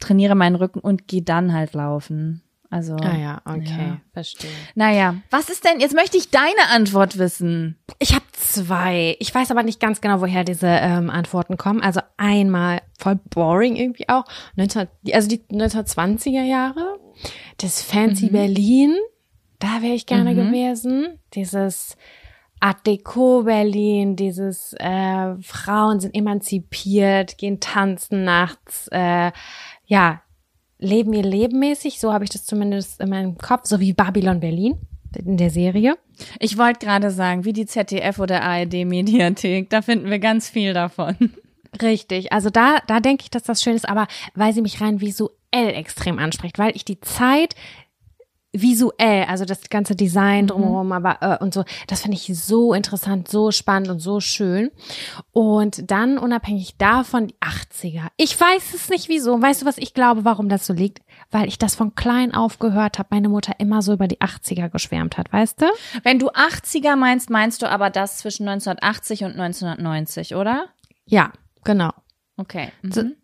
trainiere 0.00 0.34
meinen 0.34 0.56
Rücken 0.56 0.78
und 0.80 1.06
gehe 1.08 1.22
dann 1.22 1.52
halt 1.52 1.74
laufen. 1.74 2.42
Also, 2.70 2.96
Ah 2.96 3.16
ja, 3.16 3.40
okay, 3.44 3.64
Ja. 3.78 4.00
verstehe. 4.12 4.50
naja. 4.74 5.16
Was 5.30 5.48
ist 5.50 5.64
denn, 5.64 5.80
jetzt 5.80 5.94
möchte 5.94 6.16
ich 6.16 6.30
deine 6.30 6.68
Antwort 6.72 7.16
wissen. 7.18 7.78
Ich 7.98 8.14
habe 8.14 8.24
zwei. 8.32 9.16
Ich 9.20 9.34
weiß 9.34 9.50
aber 9.50 9.62
nicht 9.62 9.80
ganz 9.80 10.00
genau, 10.00 10.20
woher 10.20 10.44
diese 10.44 10.66
ähm, 10.66 11.08
Antworten 11.10 11.56
kommen. 11.56 11.80
Also 11.80 12.00
einmal 12.16 12.80
voll 12.98 13.18
boring 13.30 13.76
irgendwie 13.76 14.08
auch. 14.08 14.24
19, 14.56 14.88
also 15.12 15.28
die 15.28 15.40
1920er 15.50 16.42
Jahre. 16.42 16.98
Das 17.58 17.82
Fancy 17.82 18.30
Berlin. 18.30 18.96
Da 19.58 19.80
wäre 19.80 19.94
ich 19.94 20.06
gerne 20.06 20.34
gewesen. 20.34 21.18
Dieses 21.34 21.96
Art 22.60 22.86
Deco 22.86 23.44
Berlin, 23.44 24.16
dieses 24.16 24.74
äh, 24.78 25.34
Frauen 25.42 26.00
sind 26.00 26.14
emanzipiert, 26.14 27.38
gehen 27.38 27.60
tanzen 27.60 28.24
nachts, 28.24 28.88
äh, 28.92 29.30
ja, 29.86 30.22
leben 30.78 31.12
ihr 31.12 31.22
Leben 31.22 31.58
mäßig, 31.58 31.98
so 32.00 32.12
habe 32.12 32.24
ich 32.24 32.30
das 32.30 32.44
zumindest 32.44 33.00
in 33.00 33.08
meinem 33.08 33.38
Kopf, 33.38 33.66
so 33.66 33.80
wie 33.80 33.92
Babylon 33.92 34.40
Berlin 34.40 34.76
in 35.24 35.36
der 35.38 35.50
Serie. 35.50 35.96
Ich 36.40 36.58
wollte 36.58 36.84
gerade 36.84 37.10
sagen, 37.10 37.44
wie 37.44 37.52
die 37.52 37.66
ZDF 37.66 38.18
oder 38.18 38.42
ARD-Mediathek, 38.42 39.70
da 39.70 39.80
finden 39.80 40.10
wir 40.10 40.18
ganz 40.18 40.50
viel 40.50 40.74
davon. 40.74 41.16
Richtig, 41.80 42.32
also 42.32 42.50
da, 42.50 42.78
da 42.86 43.00
denke 43.00 43.24
ich, 43.24 43.30
dass 43.30 43.42
das 43.42 43.62
schön 43.62 43.74
ist, 43.74 43.88
aber 43.88 44.06
weil 44.34 44.52
sie 44.52 44.62
mich 44.62 44.80
rein 44.80 45.00
visuell 45.00 45.30
extrem 45.52 46.18
anspricht, 46.18 46.58
weil 46.58 46.74
ich 46.74 46.84
die 46.84 47.00
Zeit 47.00 47.54
visuell, 48.62 49.24
also 49.24 49.44
das 49.44 49.68
ganze 49.70 49.94
Design 49.96 50.46
drumherum, 50.46 50.92
aber 50.92 51.18
äh, 51.20 51.42
und 51.42 51.54
so, 51.54 51.64
das 51.86 52.02
finde 52.02 52.16
ich 52.16 52.26
so 52.38 52.72
interessant, 52.74 53.28
so 53.28 53.50
spannend 53.50 53.88
und 53.90 54.00
so 54.00 54.20
schön. 54.20 54.70
Und 55.32 55.90
dann 55.90 56.18
unabhängig 56.18 56.76
davon 56.78 57.28
die 57.28 57.34
80er. 57.36 58.06
Ich 58.16 58.38
weiß 58.38 58.74
es 58.74 58.88
nicht 58.88 59.08
wieso. 59.08 59.40
Weißt 59.40 59.62
du, 59.62 59.66
was 59.66 59.78
ich 59.78 59.94
glaube, 59.94 60.24
warum 60.24 60.48
das 60.48 60.66
so 60.66 60.72
liegt? 60.72 61.00
Weil 61.30 61.48
ich 61.48 61.58
das 61.58 61.74
von 61.74 61.94
klein 61.94 62.34
auf 62.34 62.58
gehört 62.58 62.98
habe, 62.98 63.08
meine 63.10 63.28
Mutter 63.28 63.54
immer 63.58 63.82
so 63.82 63.92
über 63.92 64.08
die 64.08 64.18
80er 64.20 64.68
geschwärmt 64.68 65.18
hat, 65.18 65.32
weißt 65.32 65.62
du? 65.62 65.66
Wenn 66.02 66.18
du 66.18 66.30
80er 66.30 66.96
meinst, 66.96 67.30
meinst 67.30 67.62
du 67.62 67.68
aber 67.70 67.90
das 67.90 68.18
zwischen 68.18 68.48
1980 68.48 69.24
und 69.24 69.32
1990, 69.38 70.34
oder? 70.34 70.66
Ja, 71.06 71.32
genau. 71.64 71.92
Okay. 72.36 72.70
So- 72.82 73.02
Mhm. 73.02 73.14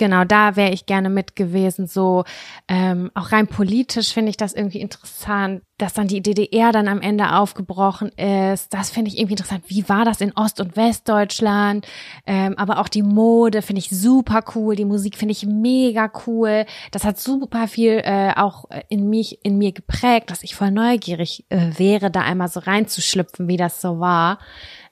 Genau, 0.00 0.24
da 0.24 0.56
wäre 0.56 0.70
ich 0.72 0.86
gerne 0.86 1.10
mit 1.10 1.36
gewesen. 1.36 1.86
So 1.86 2.24
ähm, 2.68 3.10
auch 3.12 3.32
rein 3.32 3.48
politisch 3.48 4.14
finde 4.14 4.30
ich 4.30 4.38
das 4.38 4.54
irgendwie 4.54 4.80
interessant, 4.80 5.60
dass 5.76 5.92
dann 5.92 6.08
die 6.08 6.22
DDR 6.22 6.72
dann 6.72 6.88
am 6.88 7.02
Ende 7.02 7.34
aufgebrochen 7.36 8.08
ist. 8.12 8.72
Das 8.72 8.88
finde 8.88 9.10
ich 9.10 9.18
irgendwie 9.18 9.34
interessant. 9.34 9.64
Wie 9.66 9.86
war 9.90 10.06
das 10.06 10.22
in 10.22 10.32
Ost- 10.34 10.58
und 10.58 10.74
Westdeutschland? 10.74 11.86
Ähm, 12.26 12.54
aber 12.56 12.78
auch 12.78 12.88
die 12.88 13.02
Mode 13.02 13.60
finde 13.60 13.80
ich 13.80 13.90
super 13.90 14.42
cool. 14.54 14.74
Die 14.74 14.86
Musik 14.86 15.18
finde 15.18 15.32
ich 15.32 15.44
mega 15.44 16.10
cool. 16.26 16.64
Das 16.92 17.04
hat 17.04 17.20
super 17.20 17.68
viel 17.68 18.00
äh, 18.02 18.32
auch 18.36 18.70
äh, 18.70 18.80
in 18.88 19.10
mich 19.10 19.44
in 19.44 19.58
mir 19.58 19.72
geprägt, 19.72 20.30
dass 20.30 20.42
ich 20.42 20.54
voll 20.54 20.70
neugierig 20.70 21.44
äh, 21.50 21.72
wäre, 21.76 22.10
da 22.10 22.22
einmal 22.22 22.48
so 22.48 22.60
reinzuschlüpfen, 22.60 23.48
wie 23.48 23.58
das 23.58 23.82
so 23.82 24.00
war. 24.00 24.38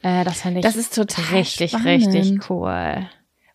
Äh, 0.02 0.24
das 0.24 0.42
finde 0.42 0.60
ich 0.60 0.66
Das 0.66 0.76
ist 0.76 0.94
total 0.94 1.24
richtig, 1.32 1.70
spannend. 1.70 2.08
richtig 2.08 2.50
cool. 2.50 3.08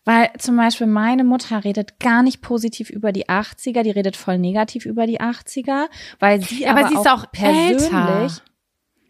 Weil 0.04 0.30
zum 0.38 0.56
Beispiel 0.56 0.86
meine 0.86 1.24
Mutter 1.24 1.64
redet 1.64 1.98
gar 1.98 2.22
nicht 2.22 2.42
positiv 2.42 2.90
über 2.90 3.12
die 3.12 3.28
80er, 3.28 3.82
die 3.82 3.90
redet 3.90 4.16
voll 4.16 4.38
negativ 4.38 4.84
über 4.84 5.06
die 5.06 5.20
80er, 5.20 5.86
weil 6.18 6.42
sie 6.42 6.66
Aber 6.66 6.80
aber, 6.80 6.88
sie 6.88 6.94
ist 6.94 7.08
auch 7.08 7.30
persönlich, 7.32 7.82
älter. 7.84 8.28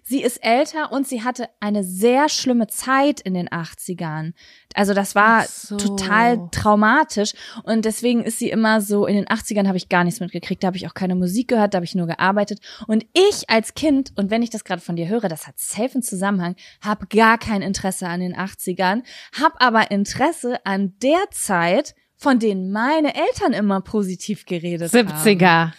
Sie 0.04 0.22
ist 0.22 0.44
älter 0.44 0.92
und 0.92 1.08
sie 1.08 1.24
hatte 1.24 1.48
eine 1.60 1.82
sehr 1.82 2.28
schlimme 2.28 2.66
Zeit 2.68 3.20
in 3.20 3.34
den 3.34 3.48
80ern. 3.48 4.34
Also 4.74 4.92
das 4.92 5.14
war 5.14 5.44
so. 5.46 5.76
total 5.76 6.48
traumatisch 6.52 7.32
und 7.64 7.84
deswegen 7.84 8.22
ist 8.22 8.38
sie 8.38 8.50
immer 8.50 8.80
so, 8.80 9.06
in 9.06 9.16
den 9.16 9.26
80ern 9.26 9.66
habe 9.66 9.78
ich 9.78 9.88
gar 9.88 10.04
nichts 10.04 10.20
mitgekriegt, 10.20 10.62
da 10.62 10.68
habe 10.68 10.76
ich 10.76 10.86
auch 10.86 10.94
keine 10.94 11.14
Musik 11.14 11.48
gehört, 11.48 11.74
da 11.74 11.78
habe 11.78 11.86
ich 11.86 11.94
nur 11.94 12.06
gearbeitet 12.06 12.60
und 12.86 13.06
ich 13.14 13.48
als 13.48 13.74
Kind, 13.74 14.12
und 14.16 14.30
wenn 14.30 14.42
ich 14.42 14.50
das 14.50 14.64
gerade 14.64 14.82
von 14.82 14.96
dir 14.96 15.08
höre, 15.08 15.28
das 15.28 15.46
hat 15.46 15.58
safe 15.58 15.94
einen 15.94 16.02
Zusammenhang, 16.02 16.54
habe 16.82 17.06
gar 17.06 17.38
kein 17.38 17.62
Interesse 17.62 18.06
an 18.06 18.20
den 18.20 18.36
80ern, 18.36 19.02
habe 19.40 19.60
aber 19.60 19.90
Interesse 19.90 20.64
an 20.66 20.94
der 21.02 21.30
Zeit, 21.30 21.94
von 22.16 22.38
denen 22.38 22.70
meine 22.70 23.14
Eltern 23.14 23.52
immer 23.52 23.80
positiv 23.80 24.44
geredet 24.44 24.92
haben. 24.92 25.08
70er. 25.08 25.72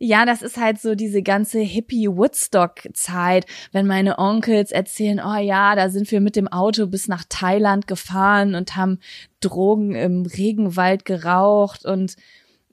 Ja, 0.00 0.24
das 0.24 0.42
ist 0.42 0.56
halt 0.56 0.80
so 0.80 0.94
diese 0.94 1.22
ganze 1.22 1.58
Hippie-Woodstock-Zeit, 1.58 3.46
wenn 3.72 3.86
meine 3.86 4.18
Onkels 4.18 4.70
erzählen, 4.70 5.20
oh 5.20 5.36
ja, 5.36 5.74
da 5.74 5.90
sind 5.90 6.10
wir 6.12 6.20
mit 6.20 6.36
dem 6.36 6.46
Auto 6.46 6.86
bis 6.86 7.08
nach 7.08 7.24
Thailand 7.28 7.88
gefahren 7.88 8.54
und 8.54 8.76
haben 8.76 9.00
Drogen 9.40 9.96
im 9.96 10.24
Regenwald 10.24 11.04
geraucht 11.04 11.84
und 11.84 12.14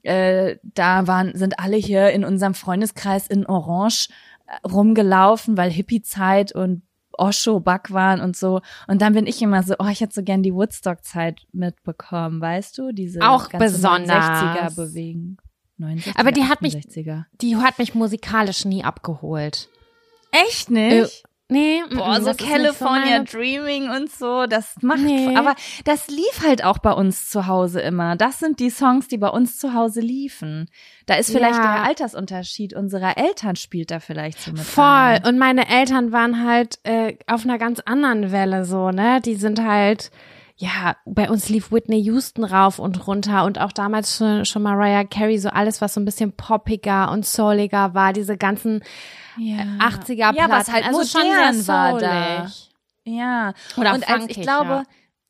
äh, 0.04 0.58
da 0.62 1.08
waren, 1.08 1.36
sind 1.36 1.58
alle 1.58 1.76
hier 1.76 2.10
in 2.10 2.24
unserem 2.24 2.54
Freundeskreis 2.54 3.26
in 3.26 3.44
Orange 3.44 4.08
äh, 4.46 4.64
rumgelaufen, 4.68 5.56
weil 5.56 5.70
Hippie-Zeit 5.70 6.52
und 6.52 6.82
Osho 7.18 7.64
waren 7.64 8.20
und 8.20 8.36
so. 8.36 8.60
Und 8.86 9.02
dann 9.02 9.14
bin 9.14 9.26
ich 9.26 9.42
immer 9.42 9.62
so, 9.62 9.74
oh, 9.78 9.88
ich 9.90 10.00
hätte 10.00 10.14
so 10.14 10.22
gern 10.22 10.42
die 10.42 10.54
Woodstock-Zeit 10.54 11.40
mitbekommen, 11.52 12.40
weißt 12.40 12.78
du? 12.78 12.92
Diese 12.92 13.20
Auch 13.20 13.48
besonders. 13.48 14.24
60er-Bewegung. 14.24 15.38
69er, 15.78 16.18
Aber 16.18 16.32
die 16.32 16.44
hat 16.44 16.62
mich- 16.62 16.74
68er. 16.76 17.24
Die 17.40 17.56
hat 17.56 17.78
mich 17.78 17.94
musikalisch 17.94 18.64
nie 18.64 18.84
abgeholt. 18.84 19.68
Echt 20.32 20.70
nicht? 20.70 21.22
Nee, 21.48 21.80
Boah, 21.94 22.20
so 22.20 22.34
California 22.34 23.18
meine- 23.18 23.24
Dreaming 23.24 23.88
und 23.88 24.10
so, 24.10 24.46
das 24.46 24.74
macht, 24.82 24.98
Nee. 25.02 25.36
aber 25.36 25.54
das 25.84 26.08
lief 26.08 26.42
halt 26.44 26.64
auch 26.64 26.78
bei 26.78 26.90
uns 26.90 27.30
zu 27.30 27.46
Hause 27.46 27.80
immer. 27.82 28.16
Das 28.16 28.40
sind 28.40 28.58
die 28.58 28.68
Songs, 28.68 29.06
die 29.06 29.16
bei 29.16 29.28
uns 29.28 29.56
zu 29.56 29.72
Hause 29.72 30.00
liefen. 30.00 30.68
Da 31.06 31.14
ist 31.14 31.30
vielleicht 31.30 31.54
Ja. 31.58 31.74
der 31.74 31.84
Altersunterschied 31.84 32.74
unserer 32.74 33.16
Eltern 33.16 33.54
spielt 33.54 33.92
da 33.92 34.00
vielleicht 34.00 34.40
so 34.40 34.50
mit 34.50 34.60
Voll. 34.62 34.82
rein. 34.84 35.24
Und 35.24 35.38
meine 35.38 35.68
Eltern 35.68 36.10
waren 36.10 36.44
halt 36.44 36.80
äh, 36.82 37.16
auf 37.28 37.44
einer 37.44 37.58
ganz 37.58 37.78
anderen 37.78 38.32
Welle 38.32 38.64
so, 38.64 38.90
ne? 38.90 39.20
Die 39.24 39.36
sind 39.36 39.62
halt, 39.62 40.10
ja, 40.58 40.96
bei 41.04 41.28
uns 41.28 41.50
lief 41.50 41.70
Whitney 41.70 42.00
Houston 42.00 42.42
rauf 42.42 42.78
und 42.78 43.06
runter 43.06 43.44
und 43.44 43.60
auch 43.60 43.72
damals 43.72 44.16
schon, 44.16 44.44
schon 44.46 44.62
Mariah 44.62 45.04
Carey, 45.04 45.38
so 45.38 45.50
alles, 45.50 45.82
was 45.82 45.92
so 45.94 46.00
ein 46.00 46.06
bisschen 46.06 46.32
poppiger 46.32 47.10
und 47.10 47.26
souliger 47.26 47.92
war, 47.92 48.14
diese 48.14 48.38
ganzen 48.38 48.82
Ja. 49.36 49.62
80er 49.78 50.34
Ja, 50.34 50.48
was 50.48 50.66
Platten. 50.66 50.72
halt 50.72 50.86
also 50.86 51.04
schon 51.04 51.28
modern 51.28 51.54
sehr 51.54 51.74
war 51.74 51.98
da. 51.98 52.50
Ja. 53.04 53.52
Oder 53.76 53.94
und 53.94 54.08
als 54.08 54.18
funkig, 54.20 54.38
ich 54.38 54.42
glaube, 54.42 54.70
ja. 54.70 54.82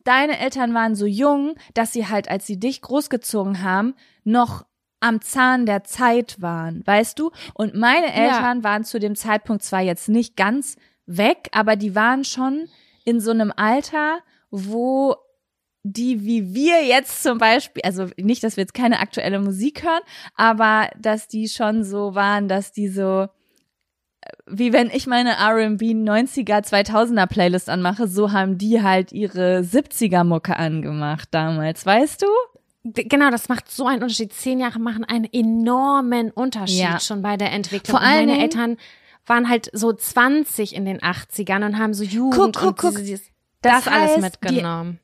deine 0.04 0.38
Eltern 0.38 0.74
waren 0.74 0.94
so 0.94 1.06
jung, 1.06 1.56
dass 1.74 1.92
sie 1.92 2.06
halt, 2.06 2.30
als 2.30 2.46
sie 2.46 2.60
dich 2.60 2.80
großgezogen 2.80 3.62
haben, 3.62 3.94
noch 4.22 4.64
am 5.00 5.20
Zahn 5.20 5.66
der 5.66 5.82
Zeit 5.84 6.40
waren, 6.40 6.82
weißt 6.86 7.18
du? 7.18 7.30
Und 7.52 7.74
meine 7.74 8.12
Eltern 8.14 8.64
waren 8.64 8.84
zu 8.84 8.98
dem 9.00 9.14
Zeitpunkt 9.16 9.62
zwar 9.62 9.80
jetzt 9.82 10.08
nicht 10.08 10.36
ganz 10.36 10.76
weg, 11.04 11.48
aber 11.52 11.76
die 11.76 11.94
waren 11.94 12.24
schon 12.24 12.68
in 13.04 13.20
so 13.20 13.30
einem 13.32 13.52
Alter, 13.54 14.20
wo 14.50 15.16
die 15.88 16.24
wie 16.24 16.52
wir 16.54 16.84
jetzt 16.84 17.22
zum 17.22 17.38
Beispiel, 17.38 17.82
also 17.84 18.08
nicht, 18.16 18.42
dass 18.42 18.56
wir 18.56 18.62
jetzt 18.62 18.74
keine 18.74 18.98
aktuelle 18.98 19.38
Musik 19.38 19.84
hören, 19.84 20.00
aber 20.34 20.88
dass 21.00 21.28
die 21.28 21.48
schon 21.48 21.84
so 21.84 22.14
waren, 22.16 22.48
dass 22.48 22.72
die 22.72 22.88
so 22.88 23.28
wie 24.48 24.72
wenn 24.72 24.90
ich 24.90 25.06
meine 25.06 25.36
R&B 25.36 25.92
90er 25.92 26.64
2000er 26.64 27.26
Playlist 27.26 27.68
anmache, 27.68 28.08
so 28.08 28.32
haben 28.32 28.58
die 28.58 28.82
halt 28.82 29.12
ihre 29.12 29.60
70er 29.60 30.24
Mucke 30.24 30.56
angemacht 30.56 31.28
damals, 31.30 31.86
weißt 31.86 32.22
du? 32.22 32.26
Genau, 32.82 33.30
das 33.30 33.48
macht 33.48 33.70
so 33.70 33.86
einen 33.86 34.02
Unterschied. 34.02 34.32
Zehn 34.32 34.58
Jahre 34.60 34.78
machen 34.80 35.04
einen 35.04 35.28
enormen 35.32 36.30
Unterschied 36.32 36.80
Ja. 36.80 36.98
schon 37.00 37.22
bei 37.22 37.36
der 37.36 37.52
Entwicklung. 37.52 37.96
Vor 37.98 38.00
Und 38.00 38.06
allen 38.12 38.26
meine 38.26 38.40
Eltern 38.42 38.76
waren 39.26 39.48
halt 39.48 39.70
so 39.72 39.92
20 39.92 40.74
in 40.74 40.84
den 40.84 41.00
80ern 41.00 41.64
und 41.64 41.78
haben 41.78 41.94
so 41.94 42.04
Jugend 42.04 42.34
Guck, 42.34 42.52
guck, 42.54 42.66
und 42.68 42.78
guck. 42.78 42.90
diese- 42.92 43.02
dieses- 43.04 43.30
Das 43.68 43.84
das, 43.84 43.92
alles 43.92 44.10
heißt, 44.12 44.20
mitgenommen. 44.20 45.00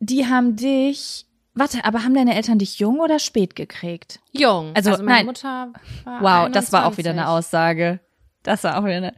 Die 0.00 0.26
haben 0.26 0.56
dich 0.56 1.26
Warte, 1.58 1.86
aber 1.86 2.04
haben 2.04 2.12
deine 2.12 2.34
Eltern 2.34 2.58
dich 2.58 2.78
jung 2.78 3.00
oder 3.00 3.18
spät 3.18 3.56
gekriegt? 3.56 4.20
Jung. 4.30 4.72
Also, 4.74 4.90
meine 4.90 5.04
nein. 5.04 5.26
Mutter 5.26 5.72
war 6.04 6.44
Wow, 6.44 6.52
das 6.52 6.70
war 6.70 6.84
auch 6.84 6.98
wieder 6.98 7.12
eine 7.12 7.22
21. 7.22 7.28
Aussage. 7.28 8.00
Das 8.42 8.62
war 8.62 8.76
auch 8.78 8.84
wieder 8.84 8.96
eine. 8.96 9.14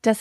Das 0.00 0.20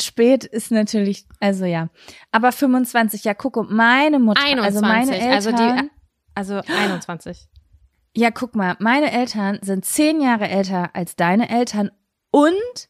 spät 0.00 0.44
ist 0.44 0.70
natürlich, 0.70 1.26
also 1.38 1.66
ja. 1.66 1.90
Aber 2.32 2.50
25, 2.50 3.24
ja, 3.24 3.34
guck, 3.34 3.70
meine 3.70 4.18
Mutter, 4.18 4.42
21, 4.42 4.64
also 4.64 4.80
meine 4.80 5.14
Eltern, 5.18 5.32
also 5.32 5.52
die, 5.52 5.90
also 6.34 6.54
21. 6.66 7.46
Ja, 8.16 8.30
guck 8.30 8.54
mal, 8.54 8.76
meine 8.78 9.12
Eltern 9.12 9.58
sind 9.60 9.84
zehn 9.84 10.22
Jahre 10.22 10.48
älter 10.48 10.90
als 10.94 11.16
deine 11.16 11.50
Eltern 11.50 11.90
und 12.30 12.88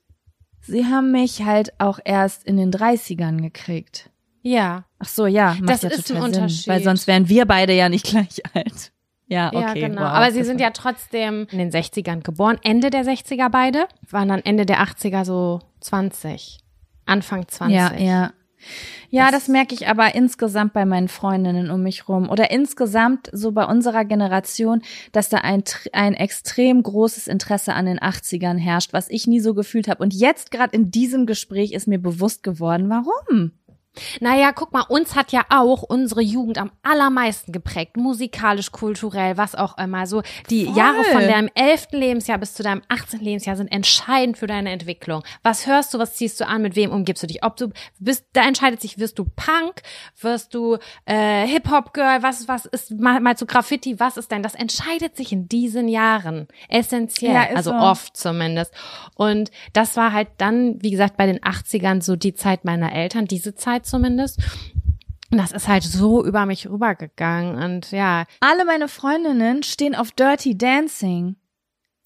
sie 0.60 0.84
haben 0.84 1.10
mich 1.10 1.42
halt 1.42 1.80
auch 1.80 1.98
erst 2.04 2.44
in 2.44 2.56
den 2.56 2.70
30ern 2.70 3.42
gekriegt. 3.42 4.10
Ja. 4.46 4.84
Ach 4.98 5.08
so, 5.08 5.26
ja, 5.26 5.56
macht 5.60 5.68
Das 5.68 5.82
ja 5.82 5.88
ist 5.90 6.10
ein 6.10 6.16
Sinn, 6.16 6.22
Unterschied. 6.22 6.68
weil 6.68 6.82
sonst 6.82 7.06
wären 7.06 7.28
wir 7.28 7.46
beide 7.46 7.72
ja 7.72 7.88
nicht 7.88 8.06
gleich 8.10 8.40
alt. 8.54 8.92
Ja, 9.26 9.48
okay. 9.48 9.60
ja, 9.60 9.88
genau. 9.88 10.02
wow, 10.02 10.08
Aber 10.08 10.30
sie 10.30 10.38
das 10.38 10.46
sind 10.46 10.60
ja 10.60 10.70
trotzdem 10.70 11.48
in 11.50 11.58
den 11.58 11.70
60ern 11.72 12.22
geboren. 12.22 12.58
Ende 12.62 12.90
der 12.90 13.04
60er 13.04 13.50
beide. 13.50 13.88
Waren 14.08 14.28
dann 14.28 14.40
Ende 14.44 14.64
der 14.64 14.78
80er 14.78 15.24
so 15.24 15.60
20. 15.80 16.58
Anfang 17.06 17.48
20. 17.48 17.76
Ja, 17.76 17.92
ja. 17.96 18.32
Ja, 19.10 19.30
das 19.30 19.48
merke 19.48 19.74
ich 19.74 19.88
aber 19.88 20.14
insgesamt 20.14 20.72
bei 20.72 20.84
meinen 20.84 21.08
Freundinnen 21.08 21.70
um 21.70 21.82
mich 21.82 22.08
rum 22.08 22.28
oder 22.28 22.50
insgesamt 22.50 23.28
so 23.32 23.52
bei 23.52 23.64
unserer 23.64 24.04
Generation, 24.04 24.82
dass 25.12 25.28
da 25.28 25.38
ein, 25.38 25.62
ein 25.92 26.14
extrem 26.14 26.82
großes 26.82 27.26
Interesse 27.28 27.74
an 27.74 27.86
den 27.86 27.98
80ern 27.98 28.58
herrscht, 28.58 28.92
was 28.92 29.08
ich 29.08 29.26
nie 29.26 29.40
so 29.40 29.54
gefühlt 29.54 29.88
habe. 29.88 30.02
Und 30.02 30.14
jetzt 30.14 30.50
gerade 30.50 30.74
in 30.74 30.90
diesem 30.90 31.26
Gespräch 31.26 31.72
ist 31.72 31.86
mir 31.86 32.00
bewusst 32.00 32.42
geworden, 32.42 32.88
warum? 32.88 33.52
Naja, 34.20 34.52
guck 34.52 34.72
mal, 34.72 34.82
uns 34.82 35.14
hat 35.14 35.32
ja 35.32 35.42
auch 35.48 35.82
unsere 35.82 36.22
Jugend 36.22 36.58
am 36.58 36.70
allermeisten 36.82 37.52
geprägt. 37.52 37.96
Musikalisch, 37.96 38.72
kulturell, 38.72 39.36
was 39.36 39.54
auch 39.54 39.78
immer. 39.78 40.06
So 40.06 40.22
die 40.50 40.66
Voll. 40.66 40.76
Jahre 40.76 41.04
von 41.04 41.22
deinem 41.22 41.50
elften 41.54 41.98
Lebensjahr 41.98 42.38
bis 42.38 42.54
zu 42.54 42.62
deinem 42.62 42.82
18. 42.88 43.20
Lebensjahr 43.20 43.56
sind 43.56 43.68
entscheidend 43.68 44.38
für 44.38 44.46
deine 44.46 44.70
Entwicklung. 44.70 45.22
Was 45.42 45.66
hörst 45.66 45.94
du, 45.94 45.98
was 45.98 46.14
ziehst 46.14 46.40
du 46.40 46.46
an, 46.46 46.62
mit 46.62 46.76
wem 46.76 46.90
umgibst 46.90 47.22
du 47.22 47.26
dich? 47.26 47.42
Ob 47.44 47.56
du 47.56 47.70
bist, 47.98 48.26
da 48.32 48.42
entscheidet 48.42 48.80
sich, 48.80 48.98
wirst 48.98 49.18
du 49.18 49.24
Punk, 49.24 49.82
wirst 50.20 50.54
du 50.54 50.78
äh, 51.06 51.46
Hip-Hop-Girl, 51.46 52.22
was, 52.22 52.48
was 52.48 52.66
ist 52.66 52.92
mal, 52.92 53.20
mal 53.20 53.36
zu 53.36 53.46
Graffiti, 53.46 53.98
was 53.98 54.16
ist 54.16 54.30
denn? 54.30 54.42
Das 54.42 54.54
entscheidet 54.54 55.16
sich 55.16 55.32
in 55.32 55.48
diesen 55.48 55.88
Jahren. 55.88 56.48
Essentiell. 56.68 57.32
Ja, 57.32 57.48
also 57.54 57.70
so. 57.70 57.76
oft 57.76 58.16
zumindest. 58.16 58.72
Und 59.14 59.50
das 59.72 59.96
war 59.96 60.12
halt 60.12 60.28
dann, 60.38 60.82
wie 60.82 60.90
gesagt, 60.90 61.16
bei 61.16 61.26
den 61.26 61.38
80ern 61.40 62.02
so 62.02 62.16
die 62.16 62.34
Zeit 62.34 62.64
meiner 62.64 62.92
Eltern, 62.92 63.26
diese 63.26 63.54
Zeit 63.54 63.85
zumindest. 63.86 64.40
Und 65.30 65.38
das 65.38 65.52
ist 65.52 65.66
halt 65.68 65.82
so 65.82 66.24
über 66.24 66.46
mich 66.46 66.68
rübergegangen 66.68 67.62
und 67.62 67.90
ja. 67.90 68.26
Alle 68.40 68.64
meine 68.64 68.88
Freundinnen 68.88 69.62
stehen 69.62 69.94
auf 69.94 70.12
Dirty 70.12 70.56
Dancing. 70.56 71.36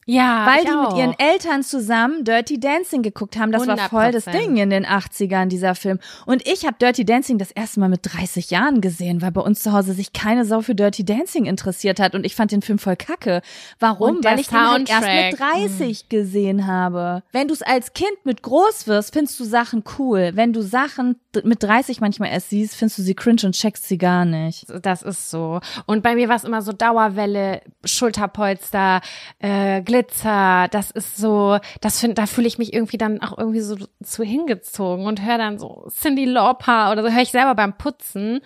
Ja, 0.07 0.47
Weil 0.47 0.65
die 0.65 0.71
auch. 0.71 0.91
mit 0.91 0.99
ihren 0.99 1.19
Eltern 1.19 1.63
zusammen 1.63 2.25
Dirty 2.25 2.59
Dancing 2.59 3.03
geguckt 3.03 3.39
haben. 3.39 3.53
Das 3.53 3.67
war 3.67 3.77
voll 3.77 4.11
das 4.11 4.27
100%. 4.27 4.33
Ding 4.33 4.57
in 4.57 4.71
den 4.71 4.85
80ern, 4.87 5.47
dieser 5.47 5.75
Film. 5.75 5.99
Und 6.27 6.47
ich 6.49 6.67
habe 6.67 6.77
Dirty 6.81 7.05
Dancing 7.05 7.39
das 7.39 7.51
erste 7.51 7.79
Mal 7.81 7.89
mit 7.89 8.01
30 8.03 8.51
Jahren 8.51 8.81
gesehen, 8.81 9.23
weil 9.23 9.31
bei 9.31 9.41
uns 9.43 9.63
zu 9.63 9.73
Hause 9.73 9.93
sich 9.93 10.13
keine 10.13 10.45
Sau 10.45 10.63
für 10.63 10.75
Dirty 10.75 11.05
Dancing 11.05 11.45
interessiert 11.45 12.01
hat. 12.01 12.15
Und 12.15 12.25
ich 12.25 12.35
fand 12.35 12.51
den 12.51 12.63
Film 12.63 12.79
voll 12.79 12.97
kacke. 12.97 13.43
Warum? 13.79 14.25
Weil 14.25 14.41
ich 14.41 14.49
den 14.49 14.59
halt 14.59 14.89
erst 14.91 15.03
mit 15.03 15.39
Soundtrack. 15.39 15.55
30 15.79 16.09
gesehen 16.09 16.67
habe. 16.67 17.23
Wenn 17.31 17.47
du 17.49 17.55
es 17.55 17.63
als 17.63 17.93
Kind 17.93 18.25
mit 18.25 18.43
groß 18.43 18.87
wirst, 18.89 19.13
findest 19.13 19.39
du 19.39 19.45
Sachen 19.45 19.85
cool. 19.99 20.33
Wenn 20.35 20.53
du 20.53 20.63
Sachen 20.63 21.17
mit 21.45 21.63
30 21.63 22.01
manchmal 22.01 22.31
erst 22.31 22.51
siehst, 22.51 22.75
findest 22.75 22.99
du 22.99 23.03
sie 23.03 23.15
cringe 23.15 23.43
und 23.45 23.53
checkst 23.55 23.87
sie 23.87 23.99
gar 23.99 24.25
nicht. 24.25 24.67
Das 24.83 25.03
ist 25.03 25.31
so. 25.31 25.61
Und 25.87 26.03
bei 26.03 26.15
mir 26.17 26.29
war 26.29 26.37
es 26.37 26.45
immer 26.45 26.63
so 26.63 26.73
Dauerwelle, 26.73 27.61
Schulterpolster, 27.85 29.03
äh, 29.39 29.83
Glitzer. 29.91 30.69
Das 30.71 30.93
ist 30.93 31.17
so, 31.17 31.59
das 31.81 31.99
find, 31.99 32.17
da 32.17 32.27
fühle 32.27 32.47
ich 32.47 32.59
mich 32.59 32.73
irgendwie 32.73 32.97
dann 32.97 33.21
auch 33.21 33.37
irgendwie 33.37 33.61
so 33.61 33.77
zu 34.03 34.23
hingezogen 34.23 35.07
und 35.07 35.25
höre 35.25 35.39
dann 35.39 35.59
so 35.59 35.89
Cindy 35.91 36.27
Lauper 36.27 36.93
oder 36.93 37.03
so 37.03 37.11
höre 37.11 37.23
ich 37.23 37.33
selber 37.33 37.57
beim 37.57 37.77
Putzen, 37.77 38.41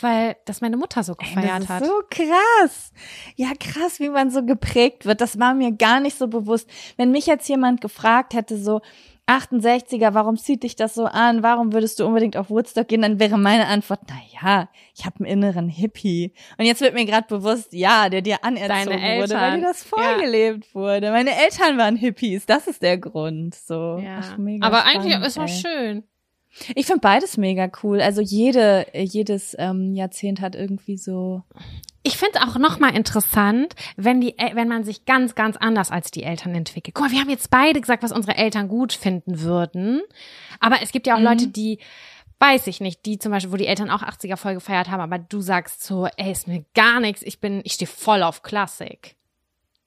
weil 0.00 0.36
das 0.44 0.60
meine 0.60 0.76
Mutter 0.76 1.04
so 1.04 1.14
gefeiert 1.14 1.62
das 1.62 1.68
hat. 1.68 1.82
ist 1.82 1.88
so 1.88 2.00
krass. 2.10 2.92
Ja, 3.36 3.50
krass, 3.58 4.00
wie 4.00 4.08
man 4.08 4.30
so 4.30 4.44
geprägt 4.44 5.06
wird. 5.06 5.20
Das 5.20 5.38
war 5.38 5.54
mir 5.54 5.70
gar 5.70 6.00
nicht 6.00 6.18
so 6.18 6.26
bewusst. 6.26 6.68
Wenn 6.96 7.12
mich 7.12 7.26
jetzt 7.26 7.48
jemand 7.48 7.80
gefragt 7.80 8.34
hätte, 8.34 8.58
so 8.58 8.80
68er, 9.28 10.14
warum 10.14 10.36
zieht 10.38 10.62
dich 10.62 10.74
das 10.74 10.94
so 10.94 11.04
an? 11.04 11.42
Warum 11.42 11.72
würdest 11.74 12.00
du 12.00 12.06
unbedingt 12.06 12.36
auf 12.36 12.48
Woodstock 12.48 12.88
gehen? 12.88 13.02
Dann 13.02 13.20
wäre 13.20 13.36
meine 13.38 13.66
Antwort, 13.66 14.00
na 14.08 14.16
ja, 14.42 14.68
ich 14.96 15.04
habe 15.04 15.16
einen 15.18 15.26
inneren 15.26 15.68
Hippie. 15.68 16.32
Und 16.56 16.64
jetzt 16.64 16.80
wird 16.80 16.94
mir 16.94 17.04
gerade 17.04 17.26
bewusst, 17.28 17.72
ja, 17.74 18.08
der 18.08 18.22
dir 18.22 18.42
anerzogen 18.42 18.96
wurde, 18.98 19.34
weil 19.34 19.60
dir 19.60 19.66
das 19.66 19.84
Ja. 19.90 19.98
vorgelebt 19.98 20.74
wurde. 20.74 21.10
Meine 21.10 21.30
Eltern 21.36 21.76
waren 21.76 21.96
Hippies, 21.96 22.46
das 22.46 22.66
ist 22.66 22.82
der 22.82 22.96
Grund. 22.96 23.54
So, 23.54 23.98
ja. 24.02 24.20
Ach, 24.22 24.38
mega 24.38 24.66
Aber 24.66 24.78
spannend, 24.78 25.04
eigentlich 25.14 25.26
ist 25.26 25.36
es 25.36 25.60
schön. 25.60 26.04
Ich 26.74 26.86
finde 26.86 27.00
beides 27.02 27.36
mega 27.36 27.70
cool. 27.82 28.00
Also 28.00 28.22
jede, 28.22 28.86
jedes 28.94 29.54
ähm, 29.58 29.94
Jahrzehnt 29.94 30.40
hat 30.40 30.54
irgendwie 30.56 30.96
so 30.96 31.42
Ich 32.08 32.16
finde 32.16 32.40
auch 32.40 32.56
nochmal 32.56 32.96
interessant, 32.96 33.74
wenn 33.96 34.22
die, 34.22 34.34
wenn 34.54 34.66
man 34.66 34.82
sich 34.82 35.04
ganz, 35.04 35.34
ganz 35.34 35.58
anders 35.58 35.90
als 35.90 36.10
die 36.10 36.22
Eltern 36.22 36.54
entwickelt. 36.54 36.94
Guck 36.94 37.04
mal, 37.04 37.12
wir 37.12 37.20
haben 37.20 37.28
jetzt 37.28 37.50
beide 37.50 37.82
gesagt, 37.82 38.02
was 38.02 38.12
unsere 38.12 38.38
Eltern 38.38 38.68
gut 38.68 38.94
finden 38.94 39.42
würden. 39.42 40.00
Aber 40.58 40.80
es 40.80 40.90
gibt 40.90 41.06
ja 41.06 41.16
auch 41.16 41.20
Leute, 41.20 41.48
die, 41.48 41.80
weiß 42.38 42.66
ich 42.68 42.80
nicht, 42.80 43.04
die 43.04 43.18
zum 43.18 43.30
Beispiel, 43.30 43.52
wo 43.52 43.56
die 43.56 43.66
Eltern 43.66 43.90
auch 43.90 44.02
80er 44.02 44.38
voll 44.38 44.54
gefeiert 44.54 44.88
haben, 44.88 45.02
aber 45.02 45.18
du 45.18 45.42
sagst 45.42 45.84
so, 45.84 46.06
ey, 46.16 46.32
ist 46.32 46.48
mir 46.48 46.64
gar 46.74 46.98
nichts, 46.98 47.20
ich 47.20 47.40
bin, 47.40 47.60
ich 47.64 47.74
stehe 47.74 47.86
voll 47.86 48.22
auf 48.22 48.40
Klassik. 48.42 49.16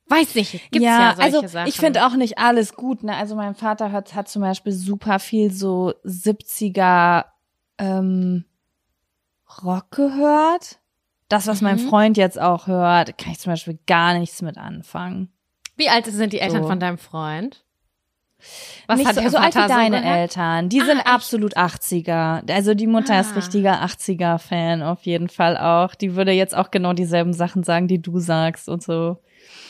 Weiß 0.06 0.35
nicht, 0.35 0.52
gibt's 0.52 0.85
ja, 0.85 1.15
solche 1.15 1.38
also 1.38 1.48
Sachen. 1.48 1.69
ich 1.69 1.77
finde 1.77 2.06
auch 2.06 2.15
nicht 2.15 2.38
alles 2.38 2.76
gut. 2.76 3.02
Ne? 3.02 3.15
Also 3.15 3.35
mein 3.35 3.56
Vater 3.56 3.91
hat, 3.91 4.14
hat 4.14 4.30
zum 4.30 4.43
Beispiel 4.43 4.73
super 4.73 5.18
viel 5.18 5.52
so 5.52 5.95
70er 6.06 7.26
ähm, 7.80 8.45
Rock 9.64 9.89
gehört. 9.89 10.81
Das, 11.32 11.48
was 11.48 11.62
mein 11.62 11.78
Mhm. 11.78 11.90
Freund 11.90 12.18
jetzt 12.18 12.40
auch 12.40 12.68
hört, 12.68 13.18
kann 13.18 13.32
ich 13.32 13.40
zum 13.40 13.52
Beispiel 13.53 13.80
gar 13.88 14.18
nichts 14.18 14.41
mit 14.41 14.58
anfangen. 14.58 15.30
Wie 15.78 15.90
alt 15.90 16.06
sind 16.06 16.34
die 16.34 16.40
Eltern 16.40 16.64
So. 16.64 16.68
von 16.70 16.80
deinem 16.80 16.98
Freund? 16.98 17.64
Was 18.88 18.98
nicht 18.98 19.08
hat 19.08 19.16
so, 19.16 19.30
so 19.30 19.38
alt 19.38 19.53
wie 19.56 19.68
deine 19.68 20.02
gehört? 20.02 20.18
Eltern. 20.18 20.70
Die 20.70 20.82
Ah, 20.82 20.86
sind 20.86 20.98
echt? 20.98 21.08
absolut 21.08 21.56
80er. 21.58 22.41
Also 22.52 22.74
die 22.74 22.88
Mutter 22.88 23.20
ist 23.20 23.32
Ah. 23.32 23.36
richtiger 23.36 23.82
80er-Fan 23.84 24.82
auf 24.82 25.03
jeden 25.03 25.30
Fall 25.30 25.58
auch. 25.58 25.94
Die 25.95 26.16
würde 26.16 26.32
jetzt 26.32 26.56
auch 26.58 26.72
genau 26.72 26.94
dieselben 26.94 27.34
Sachen 27.34 27.64
sagen, 27.64 27.88
die 27.88 28.02
du 28.02 28.20
sagst 28.20 28.68
und 28.68 28.82
so. 28.82 29.18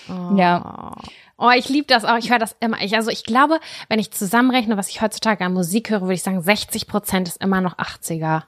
Oh. 0.09 0.35
Ja. 0.37 0.95
Oh, 1.37 1.49
ich 1.55 1.67
liebe 1.69 1.87
das 1.87 2.05
auch. 2.05 2.17
Ich 2.17 2.29
höre 2.31 2.39
das 2.39 2.55
immer. 2.61 2.81
Ich, 2.81 2.95
also 2.95 3.09
ich 3.11 3.23
glaube, 3.25 3.59
wenn 3.89 3.99
ich 3.99 4.11
zusammenrechne, 4.11 4.77
was 4.77 4.89
ich 4.89 5.01
heutzutage 5.01 5.43
an 5.43 5.53
Musik 5.53 5.89
höre, 5.89 6.01
würde 6.01 6.13
ich 6.13 6.23
sagen, 6.23 6.41
60 6.41 6.87
Prozent 6.87 7.27
ist 7.27 7.41
immer 7.43 7.61
noch 7.61 7.77
80er 7.77 8.43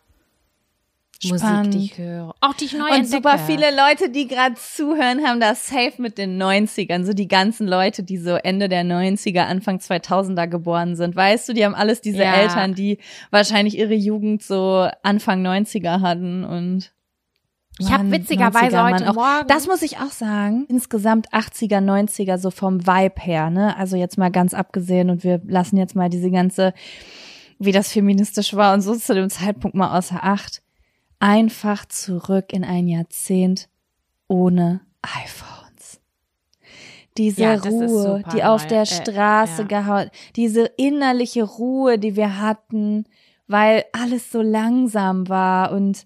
Musik, 1.25 1.39
Spannend. 1.47 1.73
die 1.73 1.85
ich 1.85 1.97
höre. 1.97 2.33
Auch 2.41 2.53
die 2.53 2.65
ich 2.65 2.73
neu 2.73 2.85
Und 2.85 2.91
entdecke. 2.95 3.07
super 3.23 3.37
viele 3.39 3.67
Leute, 3.75 4.09
die 4.09 4.27
gerade 4.27 4.55
zuhören, 4.55 5.25
haben 5.25 5.39
das 5.39 5.67
safe 5.67 5.93
mit 6.01 6.17
den 6.17 6.41
90ern. 6.41 7.05
So 7.05 7.13
die 7.13 7.27
ganzen 7.27 7.67
Leute, 7.67 8.03
die 8.03 8.17
so 8.17 8.31
Ende 8.31 8.69
der 8.69 8.83
90er, 8.83 9.41
Anfang 9.45 9.77
2000er 9.77 10.47
geboren 10.47 10.95
sind. 10.95 11.15
Weißt 11.15 11.47
du, 11.47 11.53
die 11.53 11.63
haben 11.65 11.75
alles 11.75 12.01
diese 12.01 12.23
Ja. 12.23 12.33
Eltern, 12.33 12.73
die 12.75 12.97
wahrscheinlich 13.31 13.77
ihre 13.77 13.93
Jugend 13.93 14.43
so 14.43 14.87
Anfang 15.03 15.45
90er 15.45 16.01
hatten 16.01 16.43
und 16.43 16.91
Ich 17.79 17.91
habe 17.91 18.11
witzigerweise 18.11 18.77
90er, 18.77 18.83
heute 18.93 19.09
auch, 19.09 19.13
Morgen. 19.15 19.47
Das 19.47 19.67
muss 19.67 19.81
ich 19.81 19.97
auch 19.97 20.11
sagen. 20.11 20.65
Insgesamt 20.69 21.29
80er, 21.33 21.79
90er, 21.79 22.37
so 22.37 22.51
vom 22.51 22.85
Vibe 22.85 23.21
her, 23.21 23.49
ne? 23.49 23.75
Also 23.77 23.95
jetzt 23.95 24.17
mal 24.17 24.29
ganz 24.31 24.53
abgesehen 24.53 25.09
und 25.09 25.23
wir 25.23 25.41
lassen 25.45 25.77
jetzt 25.77 25.95
mal 25.95 26.09
diese 26.09 26.29
ganze, 26.31 26.73
wie 27.59 27.71
das 27.71 27.91
feministisch 27.91 28.53
war 28.55 28.73
und 28.73 28.81
so 28.81 28.95
zu 28.95 29.13
dem 29.15 29.29
Zeitpunkt 29.29 29.75
mal 29.77 29.97
außer 29.97 30.19
Acht. 30.23 30.61
Einfach 31.23 31.85
zurück 31.85 32.51
in 32.51 32.65
ein 32.65 32.89
Jahrzehnt 32.89 33.69
ohne 34.27 34.81
iPhones. 35.01 36.01
Diese 37.17 37.43
Ja, 37.43 37.53
Ruhe, 37.55 38.25
die 38.33 38.43
auf 38.43 38.67
der 38.67 38.81
Äh, 38.81 38.85
Straße 38.85 39.61
ja. 39.61 39.67
gehauen, 39.67 40.09
diese 40.35 40.65
innerliche 40.75 41.43
Ruhe, 41.43 41.97
die 41.97 42.17
wir 42.17 42.41
hatten, 42.41 43.05
weil 43.47 43.85
alles 43.93 44.33
so 44.33 44.41
langsam 44.41 45.29
war 45.29 45.71
und 45.71 46.05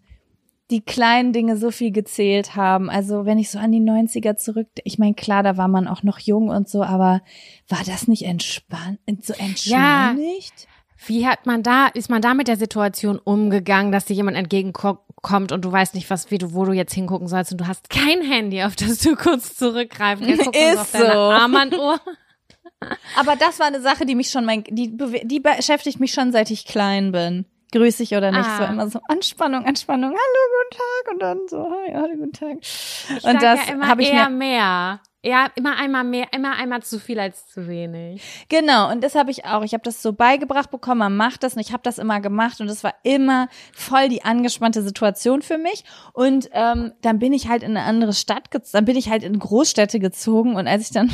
die 0.69 0.81
kleinen 0.81 1.33
Dinge 1.33 1.57
so 1.57 1.71
viel 1.71 1.91
gezählt 1.91 2.55
haben. 2.55 2.91
Also 2.91 3.25
wenn 3.25 3.39
ich 3.39 3.49
so 3.49 3.57
an 3.57 3.71
die 3.71 3.81
90er 3.81 4.35
zurück, 4.35 4.67
ich 4.83 4.99
meine, 4.99 5.15
klar, 5.15 5.41
da 5.41 5.57
war 5.57 5.67
man 5.67 5.87
auch 5.87 6.03
noch 6.03 6.19
jung 6.19 6.49
und 6.49 6.69
so, 6.69 6.83
aber 6.83 7.21
war 7.69 7.81
das 7.87 8.07
nicht 8.07 8.23
entspannt, 8.23 8.99
so 9.21 9.33
entschleunigt? 9.33 10.67
Wie 11.05 11.27
hat 11.27 11.45
man 11.45 11.63
da, 11.63 11.87
ist 11.87 12.09
man 12.09 12.21
da 12.21 12.33
mit 12.33 12.47
der 12.47 12.57
Situation 12.57 13.19
umgegangen, 13.19 13.91
dass 13.91 14.05
dir 14.05 14.15
jemand 14.15 14.35
entgegenkommt 14.37 15.51
und 15.51 15.63
du 15.63 15.71
weißt 15.71 15.93
nicht, 15.95 16.09
was, 16.09 16.31
wie 16.31 16.37
du, 16.37 16.53
wo 16.53 16.65
du 16.65 16.71
jetzt 16.73 16.93
hingucken 16.93 17.27
sollst 17.27 17.51
und 17.51 17.59
du 17.61 17.67
hast 17.67 17.89
kein 17.89 18.21
Handy, 18.21 18.63
auf 18.63 18.75
das 18.75 18.99
du 18.99 19.15
kurz 19.15 19.55
zurückgreifen 19.55 20.25
kannst, 20.25 20.55
Ist 20.55 20.77
auf 20.77 20.91
deine 20.91 21.11
so. 21.13 21.19
Armbanduhr. 21.19 21.99
Aber 23.19 23.35
das 23.35 23.59
war 23.59 23.67
eine 23.67 23.81
Sache, 23.81 24.05
die 24.05 24.15
mich 24.15 24.29
schon 24.29 24.45
mein, 24.45 24.63
die, 24.63 24.95
die 25.23 25.39
beschäftigt 25.39 25.99
mich 25.99 26.13
schon, 26.13 26.31
seit 26.31 26.51
ich 26.51 26.65
klein 26.65 27.11
bin. 27.11 27.45
Grüß 27.73 27.99
ich 27.99 28.13
oder 28.15 28.31
nicht, 28.31 28.47
Ah. 28.47 28.57
so 28.59 28.63
immer 28.63 28.89
so 28.89 28.99
Anspannung, 29.09 29.65
Anspannung, 29.65 30.11
hallo, 30.11 30.17
guten 30.53 30.77
Tag 30.77 31.13
und 31.13 31.19
dann 31.21 31.39
so, 31.49 31.69
hi, 31.69 31.93
hallo, 31.93 32.15
guten 32.17 32.31
Tag. 32.33 32.57
Ich 32.61 33.23
und 33.23 33.41
das 33.41 33.59
ja 33.67 33.79
habe 33.87 34.01
ich 34.03 34.13
mir 34.13 34.29
mehr. 34.29 35.01
Ja, 35.27 35.47
immer 35.55 35.75
einmal 35.77 36.05
mehr, 36.05 36.27
immer 36.33 36.55
einmal 36.55 36.81
zu 36.83 36.99
viel 37.01 37.19
als 37.19 37.47
zu 37.47 37.67
wenig. 37.67 38.21
Genau, 38.47 38.89
und 38.89 39.03
das 39.03 39.13
habe 39.13 39.29
ich 39.29 39.43
auch. 39.43 39.61
Ich 39.63 39.73
habe 39.73 39.83
das 39.83 40.01
so 40.01 40.13
beigebracht 40.13 40.71
bekommen, 40.71 40.99
man 40.99 41.17
macht 41.17 41.43
das 41.43 41.55
und 41.55 41.59
ich 41.59 41.73
habe 41.73 41.83
das 41.83 41.97
immer 41.97 42.21
gemacht 42.21 42.61
und 42.61 42.69
es 42.69 42.81
war 42.81 42.93
immer 43.03 43.49
voll 43.73 44.07
die 44.07 44.23
angespannte 44.23 44.81
Situation 44.81 45.41
für 45.41 45.57
mich. 45.57 45.83
Und 46.13 46.49
ähm, 46.53 46.93
dann 47.01 47.19
bin 47.19 47.33
ich 47.33 47.49
halt 47.49 47.63
in 47.63 47.75
eine 47.75 47.85
andere 47.85 48.13
Stadt, 48.13 48.51
gez- 48.51 48.71
dann 48.71 48.85
bin 48.85 48.95
ich 48.95 49.09
halt 49.09 49.23
in 49.23 49.37
Großstädte 49.37 49.99
gezogen 49.99 50.55
und 50.55 50.65
als 50.65 50.83
ich 50.83 50.91
dann 50.91 51.11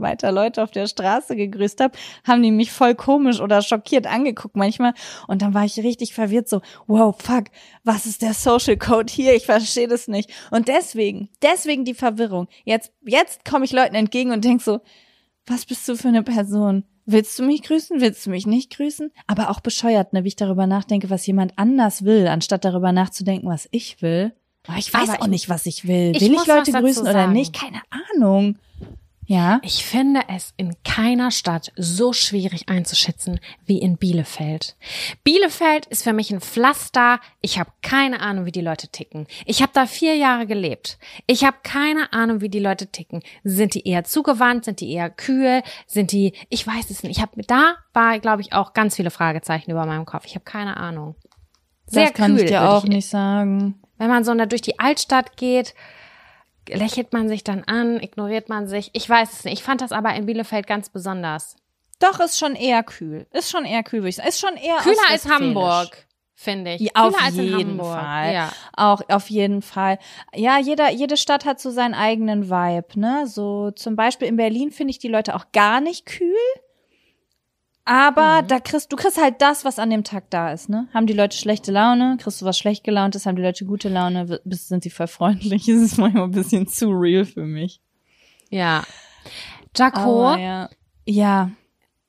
weiter 0.00 0.32
Leute 0.32 0.62
auf 0.62 0.70
der 0.70 0.86
Straße 0.86 1.36
gegrüßt 1.36 1.80
habe, 1.80 1.96
haben 2.24 2.42
die 2.42 2.50
mich 2.50 2.70
voll 2.72 2.94
komisch 2.94 3.40
oder 3.40 3.62
schockiert 3.62 4.06
angeguckt 4.06 4.56
manchmal. 4.56 4.94
Und 5.28 5.42
dann 5.42 5.54
war 5.54 5.64
ich 5.64 5.76
richtig 5.78 6.14
verwirrt, 6.14 6.48
so, 6.48 6.60
wow, 6.86 7.14
fuck, 7.20 7.44
was 7.84 8.06
ist 8.06 8.22
der 8.22 8.34
Social 8.34 8.76
Code 8.76 9.12
hier? 9.12 9.34
Ich 9.34 9.46
verstehe 9.46 9.88
das 9.88 10.08
nicht. 10.08 10.30
Und 10.50 10.68
deswegen, 10.68 11.28
deswegen 11.42 11.84
die 11.84 11.94
Verwirrung. 11.94 12.48
Jetzt, 12.64 12.92
jetzt 13.04 13.44
komme 13.44 13.64
ich 13.64 13.72
Leuten 13.72 13.94
entgegen 13.94 14.32
und 14.32 14.44
denk 14.44 14.62
so, 14.62 14.80
was 15.46 15.66
bist 15.66 15.86
du 15.88 15.96
für 15.96 16.08
eine 16.08 16.22
Person? 16.22 16.84
Willst 17.06 17.38
du 17.38 17.42
mich 17.42 17.62
grüßen? 17.62 18.00
Willst 18.00 18.24
du 18.24 18.30
mich 18.30 18.46
nicht 18.46 18.74
grüßen? 18.74 19.12
Aber 19.26 19.50
auch 19.50 19.60
bescheuert, 19.60 20.14
ne, 20.14 20.24
wie 20.24 20.28
ich 20.28 20.36
darüber 20.36 20.66
nachdenke, 20.66 21.10
was 21.10 21.26
jemand 21.26 21.52
anders 21.58 22.04
will, 22.06 22.26
anstatt 22.28 22.64
darüber 22.64 22.92
nachzudenken, 22.92 23.48
was 23.50 23.68
ich 23.70 24.00
will. 24.00 24.32
Aber 24.66 24.78
ich 24.78 24.94
weiß 24.94 25.10
Aber 25.10 25.20
auch 25.20 25.24
ich- 25.26 25.30
nicht, 25.30 25.48
was 25.50 25.66
ich 25.66 25.86
will. 25.86 26.12
ich 26.16 26.22
will 26.22 26.32
ich 26.32 26.46
Leute 26.46 26.72
grüßen 26.72 27.02
oder 27.06 27.26
nicht? 27.26 27.52
Keine 27.54 27.82
Ahnung. 28.16 28.56
Ja. 29.26 29.60
Ich 29.62 29.84
finde 29.84 30.20
es 30.28 30.52
in 30.56 30.74
keiner 30.84 31.30
Stadt 31.30 31.72
so 31.76 32.12
schwierig 32.12 32.68
einzuschätzen 32.68 33.40
wie 33.64 33.78
in 33.78 33.96
Bielefeld. 33.96 34.76
Bielefeld 35.22 35.86
ist 35.86 36.04
für 36.04 36.12
mich 36.12 36.30
ein 36.30 36.40
Pflaster. 36.40 37.20
Ich 37.40 37.58
habe 37.58 37.70
keine 37.82 38.20
Ahnung, 38.20 38.44
wie 38.44 38.52
die 38.52 38.60
Leute 38.60 38.88
ticken. 38.88 39.26
Ich 39.46 39.62
habe 39.62 39.72
da 39.74 39.86
vier 39.86 40.16
Jahre 40.16 40.46
gelebt. 40.46 40.98
Ich 41.26 41.44
habe 41.44 41.56
keine 41.62 42.12
Ahnung, 42.12 42.40
wie 42.40 42.48
die 42.48 42.58
Leute 42.58 42.88
ticken. 42.88 43.22
Sind 43.44 43.74
die 43.74 43.88
eher 43.88 44.04
zugewandt? 44.04 44.66
Sind 44.66 44.80
die 44.80 44.92
eher 44.92 45.10
kühl? 45.10 45.62
Sind 45.86 46.12
die? 46.12 46.34
Ich 46.50 46.66
weiß 46.66 46.90
es 46.90 47.02
nicht. 47.02 47.16
Ich 47.16 47.22
habe 47.22 47.42
da 47.46 47.76
war, 47.92 48.18
glaube 48.18 48.42
ich, 48.42 48.52
auch 48.52 48.74
ganz 48.74 48.96
viele 48.96 49.10
Fragezeichen 49.10 49.70
über 49.70 49.86
meinem 49.86 50.04
Kopf. 50.04 50.24
Ich 50.26 50.34
habe 50.34 50.44
keine 50.44 50.76
Ahnung. 50.76 51.14
Sehr 51.86 52.06
das 52.06 52.14
kann 52.14 52.32
kühl. 52.32 52.44
ich 52.44 52.50
dir 52.50 52.68
auch 52.68 52.84
nicht 52.84 53.08
sagen. 53.08 53.80
wenn 53.98 54.08
man 54.08 54.24
so 54.24 54.34
durch 54.34 54.62
die 54.62 54.78
Altstadt 54.78 55.36
geht, 55.36 55.74
lächelt 56.68 57.12
man 57.12 57.28
sich 57.28 57.44
dann 57.44 57.64
an, 57.64 58.00
ignoriert 58.00 58.48
man 58.48 58.66
sich. 58.66 58.90
Ich 58.92 59.08
weiß 59.08 59.32
es 59.32 59.44
nicht. 59.44 59.54
Ich 59.54 59.62
fand 59.62 59.80
das 59.80 59.92
aber 59.92 60.14
in 60.14 60.26
Bielefeld 60.26 60.66
ganz 60.66 60.88
besonders. 60.88 61.56
Doch, 62.00 62.20
ist 62.20 62.38
schon 62.38 62.54
eher 62.54 62.82
kühl. 62.82 63.26
Ist 63.32 63.50
schon 63.50 63.64
eher 63.64 63.82
kühl, 63.82 64.00
würde 64.00 64.08
ich 64.10 64.16
sagen. 64.16 64.28
Ist 64.28 64.40
schon 64.40 64.56
eher 64.56 64.76
Kühler 64.78 64.96
als. 65.08 65.28
Hamburg, 65.28 66.06
finde 66.34 66.74
ich. 66.74 66.80
Ja, 66.80 66.90
auf 66.94 67.14
Kühler 67.14 67.26
als 67.26 67.36
in 67.36 67.44
jeden 67.44 67.70
Hamburg. 67.70 67.94
Fall. 67.94 68.34
Ja. 68.34 68.52
Auch 68.76 69.00
auf 69.08 69.30
jeden 69.30 69.62
Fall. 69.62 69.98
Ja, 70.34 70.58
jeder, 70.58 70.90
jede 70.90 71.16
Stadt 71.16 71.44
hat 71.44 71.60
so 71.60 71.70
seinen 71.70 71.94
eigenen 71.94 72.50
Vibe, 72.50 72.98
ne? 72.98 73.26
So 73.26 73.70
zum 73.70 73.96
Beispiel 73.96 74.28
in 74.28 74.36
Berlin 74.36 74.70
finde 74.70 74.90
ich 74.90 74.98
die 74.98 75.08
Leute 75.08 75.34
auch 75.34 75.46
gar 75.52 75.80
nicht 75.80 76.06
kühl. 76.06 76.34
Aber 77.86 78.42
Mhm. 78.42 78.48
da 78.48 78.60
kriegst 78.60 78.90
du 78.92 78.96
kriegst 78.96 79.20
halt 79.20 79.42
das, 79.42 79.64
was 79.64 79.78
an 79.78 79.90
dem 79.90 80.04
Tag 80.04 80.30
da 80.30 80.52
ist, 80.52 80.68
ne? 80.70 80.88
Haben 80.94 81.06
die 81.06 81.12
Leute 81.12 81.36
schlechte 81.36 81.70
Laune, 81.70 82.16
kriegst 82.18 82.40
du 82.40 82.46
was 82.46 82.56
schlecht 82.58 82.82
gelauntes, 82.84 83.26
haben 83.26 83.36
die 83.36 83.42
Leute 83.42 83.66
gute 83.66 83.88
Laune, 83.90 84.40
bist, 84.44 84.68
sind 84.68 84.82
sie 84.82 84.90
voll 84.90 85.06
freundlich. 85.06 85.68
Es 85.68 85.82
ist 85.82 85.98
manchmal 85.98 86.24
ein 86.24 86.30
bisschen 86.30 86.66
zu 86.66 86.88
real 86.90 87.24
für 87.24 87.44
mich. 87.44 87.80
ja. 88.50 88.84
Jaco, 89.76 90.28
Aber 90.28 90.38
ja. 90.40 90.68
Ja, 91.06 91.50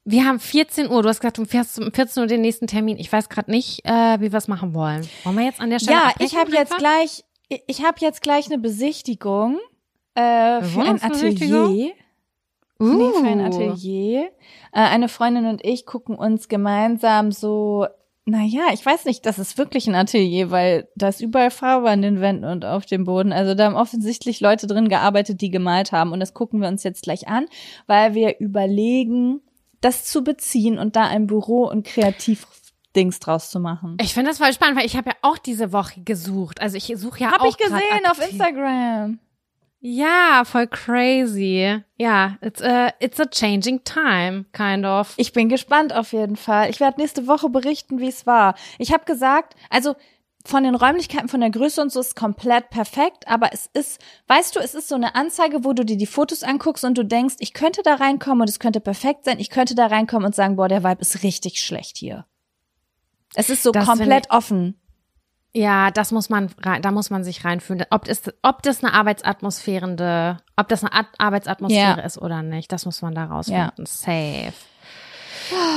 wir 0.06 0.23
haben 0.26 0.39
14 0.39 0.89
Uhr. 0.89 1.02
Du 1.02 1.10
hast 1.10 1.19
gesagt, 1.19 1.39
du 1.39 1.45
fährst 1.45 1.80
um 1.80 1.91
14 1.91 2.22
Uhr 2.22 2.27
den 2.27 2.41
nächsten 2.41 2.68
Termin. 2.68 2.97
Ich 2.97 3.11
weiß 3.11 3.27
gerade 3.27 3.49
nicht, 3.49 3.84
äh, 3.85 4.19
wie 4.22 4.31
wir 4.31 4.38
es 4.38 4.47
machen 4.47 4.73
wollen. 4.76 5.06
Wollen 5.23 5.35
wir 5.38 5.45
jetzt 5.45 5.60
an 5.60 5.72
der 5.72 5.80
Stelle 5.80 5.97
Ja, 5.97 6.11
ich 6.19 6.38
habe 6.38 6.52
jetzt 6.52 6.77
gleich, 6.77 7.23
ich- 7.68 7.84
habe 7.84 7.97
jetzt 8.02 8.22
gleich 8.22 8.45
eine 8.45 8.60
Besichtigung 8.60 9.57
äh, 10.14 10.61
für 10.61 10.81
ein? 10.84 11.02
Atelier. 11.02 11.91
Uh. 12.80 12.85
Nee, 12.85 13.11
für 13.19 13.27
ein 13.27 13.41
Atelier. 13.41 14.31
Äh, 14.72 14.80
eine 14.80 15.07
Freundin 15.07 15.45
und 15.45 15.64
ich 15.64 15.85
gucken 15.85 16.15
uns 16.15 16.47
gemeinsam 16.47 17.31
so, 17.31 17.88
naja, 18.26 18.64
ich 18.73 18.84
weiß 18.84 19.06
nicht, 19.06 19.26
das 19.26 19.38
ist 19.38 19.57
wirklich 19.57 19.88
ein 19.88 19.95
Atelier, 19.95 20.49
weil 20.49 20.89
da 20.95 21.10
ist 21.10 21.22
überall 21.22 21.52
Farbe 21.52 21.89
an 21.89 22.02
den 22.02 22.22
Wänden 22.22 22.45
und 22.45 22.65
auf 22.65 22.85
dem 22.85 23.06
Boden. 23.06 23.31
Also 23.31 23.53
da 23.53 23.65
haben 23.65 23.76
offensichtlich 23.76 24.41
Leute 24.41 24.65
drin 24.65 24.89
gearbeitet, 24.89 25.41
die 25.41 25.52
gemalt 25.52 25.91
haben. 25.91 26.11
Und 26.11 26.19
das 26.19 26.34
gucken 26.34 26.60
wir 26.60 26.68
uns 26.68 26.84
jetzt 26.84 27.03
gleich 27.03 27.27
an, 27.27 27.45
weil 27.85 28.15
wir 28.15 28.39
überlegen, 28.39 29.41
das 29.80 30.06
zu 30.06 30.23
beziehen 30.23 30.80
und 30.80 30.95
da 30.95 31.06
ein 31.06 31.27
Büro- 31.27 31.69
und 31.69 31.85
Kreativdings 31.85 33.19
draus 33.19 33.52
zu 33.52 33.60
machen. 33.60 33.97
Ich 34.02 34.15
finde 34.15 34.31
das 34.31 34.39
voll 34.39 34.52
spannend, 34.53 34.80
weil 34.80 34.88
ich 34.88 34.97
habe 34.97 35.11
ja 35.11 35.15
auch 35.22 35.38
diese 35.38 35.72
Woche 35.72 36.02
gesucht. 36.02 36.61
Also 36.61 36.77
ich 36.77 36.91
suche 36.95 37.19
ja 37.19 37.31
Hab 37.31 37.41
auch 37.41 37.45
ich 37.45 37.57
gesehen 37.57 38.06
auf. 38.10 38.19
Instagram. 38.19 39.19
Ja, 39.87 40.41
voll 40.45 40.65
crazy. 40.65 41.79
Ja, 41.99 42.39
it's 42.41 42.59
a, 42.59 42.91
it's 42.99 43.19
a 43.19 43.25
changing 43.27 43.83
time, 43.83 44.45
kind 44.51 44.83
of. 44.83 45.13
Ich 45.17 45.31
bin 45.31 45.47
gespannt 45.47 45.93
auf 45.93 46.11
jeden 46.11 46.37
Fall. 46.37 46.71
Ich 46.71 46.79
werde 46.79 46.99
nächste 46.99 47.27
Woche 47.27 47.49
berichten, 47.49 47.99
wie 47.99 48.07
es 48.07 48.25
war. 48.25 48.55
Ich 48.79 48.91
habe 48.91 49.05
gesagt, 49.05 49.53
also 49.69 49.95
von 50.43 50.63
den 50.63 50.73
Räumlichkeiten, 50.73 51.27
von 51.27 51.39
der 51.39 51.51
Größe 51.51 51.83
und 51.83 51.91
so 51.91 51.99
ist 51.99 52.15
komplett 52.15 52.71
perfekt, 52.71 53.27
aber 53.27 53.53
es 53.53 53.69
ist, 53.75 54.01
weißt 54.25 54.55
du, 54.55 54.59
es 54.59 54.73
ist 54.73 54.87
so 54.87 54.95
eine 54.95 55.13
Anzeige, 55.13 55.63
wo 55.63 55.73
du 55.73 55.85
dir 55.85 55.97
die 55.97 56.07
Fotos 56.07 56.41
anguckst 56.41 56.83
und 56.83 56.97
du 56.97 57.05
denkst, 57.05 57.35
ich 57.37 57.53
könnte 57.53 57.83
da 57.83 57.93
reinkommen 57.93 58.41
und 58.41 58.49
es 58.49 58.57
könnte 58.57 58.79
perfekt 58.79 59.23
sein. 59.25 59.37
Ich 59.39 59.51
könnte 59.51 59.75
da 59.75 59.85
reinkommen 59.85 60.25
und 60.25 60.33
sagen, 60.33 60.55
boah, 60.55 60.67
der 60.67 60.83
Vibe 60.83 61.01
ist 61.01 61.21
richtig 61.21 61.61
schlecht 61.61 61.97
hier. 61.97 62.25
Es 63.35 63.51
ist 63.51 63.61
so 63.61 63.71
Das 63.71 63.85
komplett 63.85 64.31
offen. 64.31 64.79
Ja, 65.56 65.90
das 65.90 66.11
muss 66.11 66.30
man, 66.30 66.49
da 66.82 66.91
muss 66.91 67.10
man 67.10 67.23
sich 67.23 67.45
reinfühlen. 67.45 67.86
Ob 67.90 68.03
das, 68.03 68.23
ob 68.41 68.61
das 68.61 68.84
eine 68.84 68.94
Arbeitsatmosphärende, 68.94 70.38
ob 70.57 70.68
das 70.68 70.84
eine 70.84 70.91
Art 70.91 71.07
Arbeitsatmosphäre 71.18 71.99
Ja. 71.99 72.06
ist 72.06 72.18
oder 72.22 72.41
nicht, 72.44 72.72
das 72.73 72.86
muss 72.86 73.02
man 73.02 73.15
da 73.15 73.23
rausfinden. 73.26 73.86
Safe. 73.86 74.53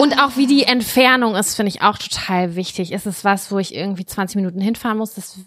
Und 0.00 0.18
auch 0.20 0.36
wie 0.36 0.46
die 0.46 0.64
Entfernung 0.64 1.36
ist, 1.36 1.54
finde 1.54 1.68
ich 1.68 1.82
auch 1.82 1.98
total 1.98 2.56
wichtig. 2.56 2.90
Ist 2.90 3.06
es 3.06 3.24
was, 3.24 3.52
wo 3.52 3.58
ich 3.58 3.74
irgendwie 3.74 4.06
20 4.06 4.36
Minuten 4.36 4.60
hinfahren 4.60 4.98
muss 4.98 5.14
das, 5.14 5.38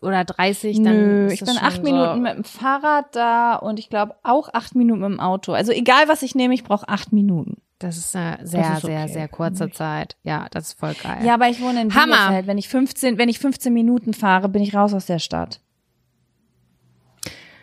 oder 0.00 0.24
30? 0.24 0.82
Dann 0.82 1.26
Nö, 1.26 1.32
ich 1.32 1.40
bin 1.40 1.58
acht 1.58 1.76
so, 1.76 1.82
Minuten 1.82 2.22
mit 2.22 2.34
dem 2.34 2.44
Fahrrad 2.44 3.16
da 3.16 3.56
und 3.56 3.78
ich 3.78 3.88
glaube 3.88 4.14
auch 4.22 4.50
acht 4.52 4.74
Minuten 4.74 5.00
mit 5.00 5.10
dem 5.10 5.20
Auto. 5.20 5.52
Also 5.54 5.72
egal, 5.72 6.06
was 6.06 6.22
ich 6.22 6.34
nehme, 6.34 6.54
ich 6.54 6.64
brauche 6.64 6.88
acht 6.88 7.12
Minuten. 7.12 7.62
Das 7.82 7.96
ist 7.96 8.14
eine 8.14 8.38
sehr, 8.46 8.74
ist 8.74 8.82
sehr, 8.82 9.02
okay, 9.02 9.12
sehr 9.12 9.28
kurze 9.28 9.70
Zeit. 9.70 10.16
Ja, 10.22 10.46
das 10.50 10.68
ist 10.68 10.78
voll 10.78 10.94
geil. 10.94 11.24
Ja, 11.24 11.34
aber 11.34 11.48
ich 11.48 11.60
wohne 11.60 11.82
in 11.82 11.94
Hammer. 11.94 12.28
Bielefeld. 12.28 12.46
Wenn 12.46 12.58
ich 12.58 12.68
15, 12.68 13.18
wenn 13.18 13.28
ich 13.28 13.40
15 13.40 13.72
Minuten 13.72 14.14
fahre, 14.14 14.48
bin 14.48 14.62
ich 14.62 14.74
raus 14.74 14.94
aus 14.94 15.06
der 15.06 15.18
Stadt. 15.18 15.60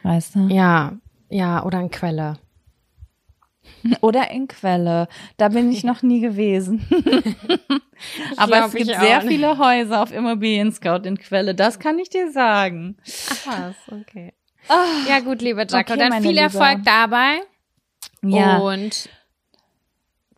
Weißt 0.03 0.35
du? 0.35 0.47
Ja, 0.49 0.93
ja, 1.29 1.63
oder 1.63 1.79
in 1.79 1.89
Quelle. 1.89 2.37
Oder 4.01 4.31
in 4.31 4.47
Quelle. 4.47 5.07
Da 5.37 5.49
bin 5.49 5.71
ich 5.71 5.83
noch 5.83 6.01
nie 6.01 6.19
gewesen. 6.19 6.85
aber 8.37 8.57
glaub, 8.57 8.67
es 8.67 8.73
gibt 8.73 8.87
sehr 8.87 9.19
nicht. 9.19 9.27
viele 9.27 9.57
Häuser 9.57 10.01
auf 10.01 10.11
Immobilien 10.11 10.71
Scout 10.71 11.05
in 11.05 11.17
Quelle. 11.17 11.53
Das 11.55 11.79
kann 11.79 11.99
ich 11.99 12.09
dir 12.09 12.31
sagen. 12.31 12.97
Ach 13.29 13.47
was, 13.47 13.75
okay. 14.01 14.33
Ja, 15.07 15.19
gut, 15.19 15.41
liebe 15.41 15.61
Jaco, 15.61 15.93
Okay, 15.93 15.99
dann 15.99 16.21
viel 16.21 16.31
Liebe. 16.31 16.41
Erfolg 16.41 16.79
dabei. 16.83 17.41
Ja. 18.21 18.57
Und 18.57 19.09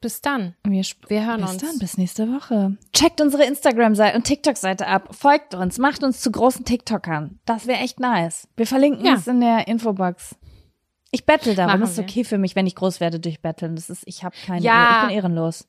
bis 0.02 0.22
dann. 0.22 0.56
wir, 0.64 0.84
Wir 1.08 1.26
hören 1.26 1.42
bis 1.42 1.52
uns. 1.52 1.62
dann, 1.62 1.80
bis 1.80 1.98
nächste 1.98 2.28
Woche. 2.32 2.78
Checkt 2.94 3.22
unsere 3.22 3.44
Instagram-Seite 3.46 4.18
und 4.18 4.24
TikTok-Seite 4.24 4.88
ab. 4.88 5.10
Folgt 5.16 5.54
uns, 5.54 5.78
macht 5.78 6.04
uns 6.04 6.20
zu 6.22 6.32
großen 6.32 6.66
TikTokern. 6.66 7.40
Das 7.46 7.68
wäre 7.68 7.80
echt 7.80 8.00
nice. 8.00 8.48
Wir 8.58 8.68
verlinken 8.68 9.06
Ja. 9.06 9.14
es 9.14 9.28
in 9.28 9.40
der 9.42 9.68
Infobox. 9.68 10.36
Ich 11.12 11.26
bettel 11.26 11.56
darum. 11.56 11.74
Machen 11.80 11.84
ist 11.90 11.98
wir. 11.98 12.04
okay 12.04 12.24
für 12.24 12.38
mich, 12.38 12.56
wenn 12.56 12.66
ich 12.68 12.76
groß 12.76 13.00
werde 13.00 13.20
durch 13.20 13.42
Betteln. 13.42 13.76
Das 13.76 13.90
ist, 13.90 14.04
ich 14.06 14.24
habe 14.24 14.36
keine, 14.46 14.62
Ja. 14.66 15.02
ich 15.04 15.08
bin 15.08 15.16
ehrenlos. 15.18 15.68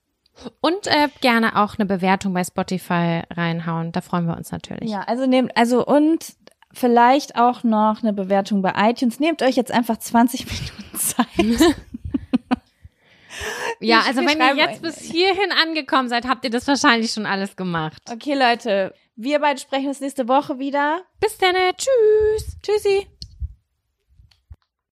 Und 0.61 0.87
äh, 0.87 1.09
gerne 1.21 1.57
auch 1.63 1.75
eine 1.79 1.85
Bewertung 1.85 2.33
bei 2.33 2.43
Spotify 2.43 3.23
reinhauen. 3.31 3.93
Da 3.93 4.01
freuen 4.01 4.27
wir 4.27 4.37
uns 4.37 4.51
natürlich. 4.51 4.89
Ja, 4.91 5.03
also 5.03 5.27
nehmt, 5.27 5.55
also 5.57 5.85
und 5.85 6.35
vielleicht 6.73 7.37
auch 7.37 7.65
noch 7.65 8.03
eine 8.03 8.15
Bewertung 8.15 8.63
bei 8.63 8.73
iTunes. 8.91 9.21
Nehmt 9.21 9.43
euch 9.43 9.57
jetzt 9.57 9.71
einfach 9.73 9.99
20 9.99 10.47
Minuten 10.47 10.99
Zeit. 10.99 11.77
Ja, 13.81 14.03
also 14.07 14.21
wenn 14.21 14.39
ihr 14.39 14.55
jetzt 14.55 14.83
bis 14.83 14.99
hierhin 15.01 15.51
angekommen 15.51 16.09
seid, 16.09 16.27
habt 16.29 16.45
ihr 16.45 16.51
das 16.51 16.69
wahrscheinlich 16.69 17.13
schon 17.13 17.27
alles 17.27 17.57
gemacht. 17.57 18.01
Okay, 18.11 18.35
Leute, 18.35 18.95
wir 19.17 19.41
beide 19.41 19.61
sprechen 19.61 19.89
uns 19.89 20.01
nächste 20.01 20.29
Woche 20.29 20.59
wieder. 20.59 21.03
Bis 21.21 21.37
dann. 21.39 21.55
Tschüss. 21.77 22.57
Tschüssi. 22.63 23.09